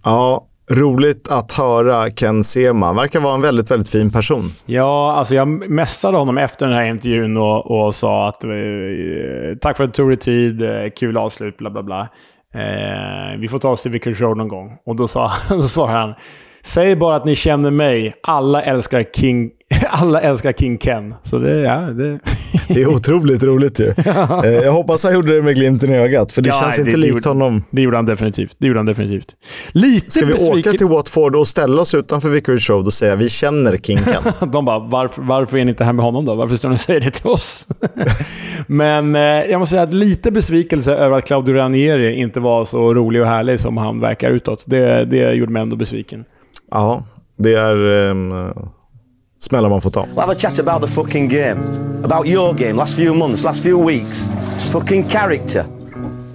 ja, 0.04 0.48
roligt 0.70 1.28
att 1.30 1.52
höra 1.52 2.10
Ken 2.10 2.44
Sema. 2.44 2.92
Verkar 2.92 3.20
vara 3.20 3.34
en 3.34 3.40
väldigt, 3.40 3.70
väldigt 3.70 3.90
fin 3.90 4.10
person. 4.10 4.50
Ja, 4.66 5.12
alltså 5.12 5.34
jag 5.34 5.48
messade 5.70 6.18
honom 6.18 6.38
efter 6.38 6.66
den 6.66 6.74
här 6.74 6.84
intervjun 6.84 7.36
och, 7.36 7.70
och 7.70 7.94
sa 7.94 8.28
att 8.28 8.44
eh, 8.44 8.50
tack 9.60 9.76
för 9.76 9.84
att 9.84 9.94
du 9.94 9.96
tog 9.96 10.10
dig 10.10 10.18
tid, 10.18 10.62
eh, 10.62 10.90
kul 10.96 11.16
avslut, 11.16 11.56
bla 11.56 11.70
bla 11.70 11.82
bla. 11.82 12.08
Eh, 12.56 13.38
vi 13.38 13.48
får 13.48 13.58
ta 13.58 13.70
oss 13.70 13.82
till 13.82 13.90
Vickers 13.90 14.20
Road 14.20 14.36
någon 14.36 14.48
gång. 14.48 14.78
Och 14.84 14.96
då, 14.96 15.08
sa, 15.08 15.32
då 15.48 15.62
svarade 15.62 15.98
han 15.98 16.14
Säg 16.66 16.96
bara 16.96 17.16
att 17.16 17.24
ni 17.24 17.34
känner 17.34 17.70
mig. 17.70 18.14
Alla 18.22 18.62
älskar 18.62 19.04
King, 19.16 19.50
alla 19.88 20.20
älskar 20.20 20.52
King 20.52 20.78
Ken. 20.78 21.14
Så 21.22 21.38
det, 21.38 21.60
ja, 21.60 21.76
det... 21.80 22.20
det 22.68 22.82
är 22.82 22.88
otroligt 22.88 23.42
roligt 23.42 23.80
ju. 23.80 23.92
Eh, 24.44 24.50
jag 24.50 24.72
hoppas 24.72 25.04
han 25.04 25.14
gjorde 25.14 25.34
det 25.34 25.42
med 25.42 25.54
glimten 25.54 25.90
i 25.90 25.96
ögat, 25.96 26.32
för 26.32 26.42
det 26.42 26.48
ja, 26.48 26.60
känns 26.60 26.78
inte 26.78 26.90
det, 26.90 26.96
likt 26.96 27.22
det 27.22 27.28
honom. 27.28 27.64
Det 27.70 27.82
gjorde 27.82 27.96
han 27.96 28.06
definitivt. 28.06 28.56
Det 28.58 28.66
gjorde 28.66 28.78
han 28.78 28.86
definitivt. 28.86 29.26
Lite 29.72 30.10
Ska 30.10 30.26
vi 30.26 30.32
besviken... 30.32 30.58
åka 30.58 30.70
till 30.70 30.86
Watford 30.86 31.36
och 31.36 31.46
ställa 31.46 31.82
oss 31.82 31.94
utanför 31.94 32.28
Vicarage 32.28 32.70
Road 32.70 32.86
och 32.86 32.92
säga 32.92 33.14
vi 33.14 33.28
känner 33.28 33.76
King 33.76 33.98
Ken? 33.98 34.50
De 34.52 34.64
bara, 34.64 34.78
varför, 34.78 35.22
varför 35.22 35.58
är 35.58 35.64
ni 35.64 35.70
inte 35.70 35.84
här 35.84 35.92
med 35.92 36.04
honom 36.04 36.24
då? 36.24 36.34
Varför 36.34 36.56
står 36.56 36.68
ni 36.68 36.74
och 36.74 36.80
säger 36.80 37.00
det 37.00 37.10
till 37.10 37.26
oss? 37.26 37.66
Men 38.66 39.14
eh, 39.14 39.20
jag 39.20 39.58
måste 39.58 39.70
säga 39.70 39.82
att 39.82 39.94
lite 39.94 40.30
besvikelse 40.30 40.94
över 40.94 41.18
att 41.18 41.26
Claudio 41.26 41.54
Ranieri 41.54 42.14
inte 42.14 42.40
var 42.40 42.64
så 42.64 42.94
rolig 42.94 43.22
och 43.22 43.28
härlig 43.28 43.60
som 43.60 43.76
han 43.76 44.00
verkar 44.00 44.30
utåt. 44.30 44.64
Det, 44.66 45.04
det 45.04 45.32
gjorde 45.32 45.52
mig 45.52 45.62
ändå 45.62 45.76
besviken. 45.76 46.24
Ja, 46.70 47.04
det 47.36 47.54
är 47.54 47.76
um, 48.10 48.52
smällar 49.38 49.68
man 49.68 49.80
får 49.80 49.90
ta. 49.90 50.00
We'll 50.00 50.20
have 50.20 50.32
a 50.32 50.38
chat 50.38 50.58
about 50.58 50.82
the 50.82 50.94
fucking 50.94 51.28
game. 51.28 51.60
About 52.04 52.26
your 52.26 52.54
game, 52.54 52.72
last 52.72 52.96
few 52.96 53.14
months, 53.14 53.44
last 53.44 53.62
few 53.62 53.86
weeks. 53.86 54.28
Fucking 54.72 55.08
character. 55.08 55.64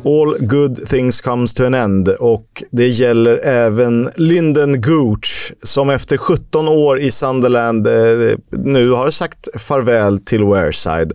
All 0.04 0.38
good 0.40 0.88
things 0.88 1.22
comes 1.22 1.54
to 1.54 1.66
an 1.66 1.74
end 1.74 2.10
och 2.10 2.64
det 2.72 2.88
gäller 2.88 3.38
även 3.46 4.10
Linden 4.16 4.82
Gooch 4.82 5.54
som 5.64 5.90
efter 5.90 6.18
17 6.18 6.68
år 6.68 7.00
i 7.00 7.12
Sunderland 7.12 7.88
eh, 7.88 7.94
nu 8.50 8.90
har 8.92 9.10
sagt 9.10 9.62
farväl 9.62 10.18
till 10.18 10.44
Wearside 10.44 11.14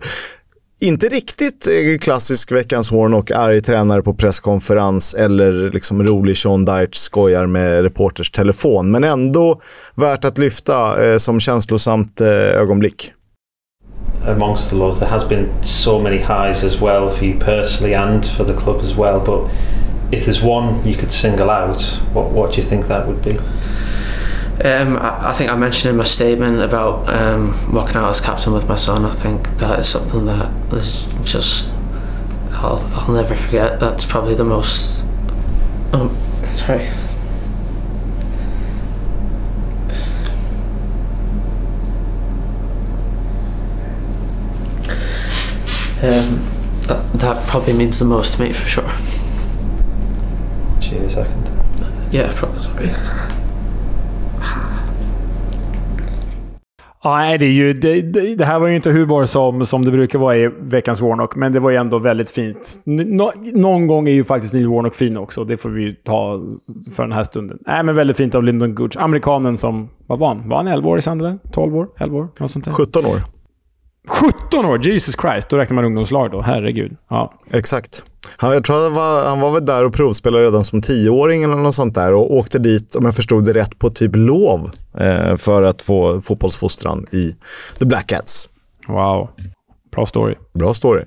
inte 0.79 1.05
riktigt 1.07 1.67
eh, 1.67 1.97
klassisk 1.99 2.51
veckans 2.51 2.91
Warnock, 2.91 3.31
arg 3.31 3.61
tränare 3.61 4.01
på 4.01 4.13
presskonferens 4.13 5.13
eller 5.13 5.71
liksom 5.71 6.03
rolig 6.03 6.37
Sean 6.37 6.65
Dyche 6.65 6.95
skojar 6.95 7.45
med 7.45 7.81
reporters 7.81 8.31
telefon. 8.31 8.91
Men 8.91 9.03
ändå 9.03 9.61
värt 9.95 10.25
att 10.25 10.37
lyfta 10.37 11.05
eh, 11.05 11.17
som 11.17 11.39
känslosamt 11.39 12.21
eh, 12.21 12.27
ögonblick. 12.61 13.13
Amongst 14.27 14.69
the 14.69 14.75
lows 14.75 14.99
there 14.99 15.09
has 15.09 15.29
been 15.29 15.49
so 15.61 15.99
many 15.99 16.17
highs 16.17 16.63
as 16.63 16.81
well 16.81 17.09
for 17.09 17.23
you 17.23 17.39
personally 17.39 17.95
and 17.95 18.25
for 18.25 18.45
the 18.45 18.53
club 18.53 18.81
as 18.81 18.97
well. 18.97 19.21
But 19.25 19.49
if 20.11 20.25
there's 20.25 20.43
one 20.43 20.73
you 20.85 20.93
could 20.93 21.11
single 21.11 21.49
out, 21.49 22.01
what, 22.13 22.31
what 22.31 22.51
do 22.51 22.57
you 22.57 22.69
think 22.69 22.87
that 22.87 23.07
would 23.07 23.23
be? 23.23 23.39
Um, 24.63 24.97
I, 24.97 25.29
I, 25.29 25.33
think 25.33 25.51
I 25.51 25.55
mentioned 25.55 25.91
in 25.91 25.97
my 25.97 26.03
statement 26.03 26.59
about 26.59 27.07
um, 27.09 27.71
walking 27.71 27.97
out 27.97 28.09
as 28.09 28.19
captain 28.19 28.53
with 28.53 28.67
my 28.67 28.75
son. 28.75 29.05
I 29.05 29.13
think 29.13 29.47
that 29.57 29.79
is 29.79 29.87
something 29.87 30.25
that 30.25 30.51
is 30.73 31.13
just 31.23 31.75
I'll, 32.57 32.79
I'll 32.93 33.13
never 33.13 33.35
forget. 33.35 33.79
That's 33.79 34.03
probably 34.03 34.33
the 34.33 34.43
most. 34.43 35.05
Um, 35.93 36.09
sorry. 36.47 36.87
Um, 46.01 46.43
that, 46.87 47.11
that 47.13 47.47
probably 47.47 47.73
means 47.73 47.99
the 47.99 48.05
most 48.05 48.37
to 48.37 48.41
me 48.41 48.53
for 48.53 48.65
sure. 48.65 48.91
Cheers, 50.81 51.13
second. 51.13 51.47
Yeah, 52.11 52.33
probably. 52.35 52.91
Sorry. 53.03 53.46
Nej, 57.03 57.37
det, 57.37 57.45
är 57.45 57.51
ju, 57.51 57.73
det, 57.73 58.01
det, 58.01 58.35
det, 58.35 58.45
här 58.45 58.59
var 58.59 58.67
ju 58.67 58.75
inte 58.75 58.89
hur 58.89 59.25
som, 59.25 59.65
som 59.65 59.85
det 59.85 59.91
brukar 59.91 60.19
vara 60.19 60.37
i 60.37 60.47
veckans 60.59 61.01
Warnock, 61.01 61.35
men 61.35 61.51
det 61.51 61.59
var 61.59 61.69
ju 61.69 61.75
ändå 61.75 61.99
väldigt 61.99 62.29
fint. 62.29 62.79
Nå, 62.83 63.31
någon 63.53 63.87
gång 63.87 64.07
är 64.07 64.11
ju 64.11 64.23
faktiskt 64.23 64.53
Neil 64.53 64.67
Warnock 64.67 64.95
fin 64.95 65.17
också. 65.17 65.43
Det 65.43 65.57
får 65.57 65.69
vi 65.69 65.81
ju 65.81 65.91
ta 65.91 66.43
för 66.95 67.03
den 67.03 67.11
här 67.11 67.23
stunden. 67.23 67.59
Nej, 67.67 67.83
men 67.83 67.95
väldigt 67.95 68.17
fint 68.17 68.35
av 68.35 68.43
Lyndon 68.43 68.75
Gooch. 68.75 68.97
Amerikanen 68.97 69.57
som... 69.57 69.89
Vad 70.07 70.19
var 70.19 70.27
han? 70.27 70.49
Var 70.49 70.57
han 70.57 70.67
11 70.67 70.89
år 70.89 70.97
i 70.97 71.01
Sunderland? 71.01 71.39
12 71.51 71.77
år? 71.77 71.87
11 71.97 72.17
år? 72.17 72.27
Något 72.39 72.51
sånt 72.51 72.65
där. 72.65 72.71
17 72.71 73.05
år. 73.05 73.36
17 74.07 74.65
år! 74.65 74.85
Jesus 74.85 75.15
Christ. 75.21 75.49
Då 75.49 75.57
räknar 75.57 75.75
man 75.75 75.85
ungdomslag 75.85 76.31
då. 76.31 76.41
Herregud. 76.41 76.97
Ja. 77.09 77.33
Exakt. 77.51 78.03
Han, 78.37 78.53
jag 78.53 78.63
tror 78.63 78.83
han 78.83 78.93
var, 78.93 79.25
han 79.29 79.39
var 79.39 79.51
väl 79.51 79.65
där 79.65 79.85
och 79.85 79.93
provspelade 79.93 80.43
redan 80.43 80.63
som 80.63 80.81
tioåring 80.81 81.43
eller 81.43 81.55
något 81.55 81.75
sånt 81.75 81.95
där 81.95 82.13
och 82.13 82.35
åkte 82.35 82.59
dit, 82.59 82.95
om 82.95 83.05
jag 83.05 83.15
förstod 83.15 83.45
det 83.45 83.53
rätt, 83.53 83.79
på 83.79 83.89
typ 83.89 84.11
lov 84.15 84.71
eh, 84.99 85.35
för 85.35 85.63
att 85.63 85.81
få 85.81 86.21
fotbollsfostran 86.21 87.05
i 87.11 87.35
The 87.79 87.85
Black 87.85 88.07
Cats. 88.07 88.49
Wow. 88.87 89.29
Bra 89.91 90.05
story. 90.05 90.35
Bra 90.53 90.73
story. 90.73 91.03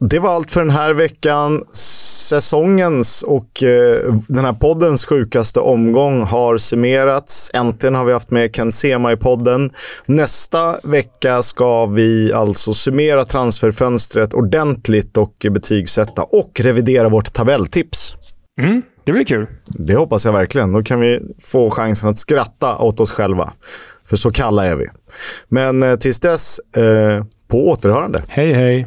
Det 0.00 0.18
var 0.18 0.30
allt 0.30 0.50
för 0.50 0.60
den 0.60 0.70
här 0.70 0.94
veckan. 0.94 1.64
Säsongens 1.72 3.22
och 3.22 3.62
eh, 3.62 4.14
den 4.28 4.44
här 4.44 4.52
poddens 4.52 5.04
sjukaste 5.04 5.60
omgång 5.60 6.22
har 6.22 6.56
summerats. 6.56 7.50
Äntligen 7.54 7.94
har 7.94 8.04
vi 8.04 8.12
haft 8.12 8.30
med 8.30 8.54
Ken 8.54 8.72
Sema 8.72 9.12
i 9.12 9.16
podden. 9.16 9.70
Nästa 10.06 10.76
vecka 10.82 11.42
ska 11.42 11.86
vi 11.86 12.32
alltså 12.32 12.72
summera 12.72 13.24
transferfönstret 13.24 14.34
ordentligt 14.34 15.16
och 15.16 15.46
betygsätta 15.50 16.22
och 16.22 16.60
revidera 16.60 17.08
vårt 17.08 17.32
tabelltips. 17.32 18.14
Mm, 18.60 18.82
det 19.04 19.12
blir 19.12 19.24
kul. 19.24 19.46
Det 19.66 19.94
hoppas 19.94 20.24
jag 20.24 20.32
verkligen. 20.32 20.72
Då 20.72 20.82
kan 20.82 21.00
vi 21.00 21.20
få 21.42 21.70
chansen 21.70 22.08
att 22.08 22.18
skratta 22.18 22.78
åt 22.78 23.00
oss 23.00 23.12
själva. 23.12 23.52
För 24.06 24.16
så 24.16 24.30
kalla 24.30 24.66
är 24.66 24.76
vi. 24.76 24.86
Men 25.48 25.82
eh, 25.82 25.96
tills 25.96 26.20
dess, 26.20 26.60
eh, 26.76 27.24
på 27.48 27.68
återhörande. 27.68 28.22
Hej, 28.28 28.52
hej. 28.52 28.86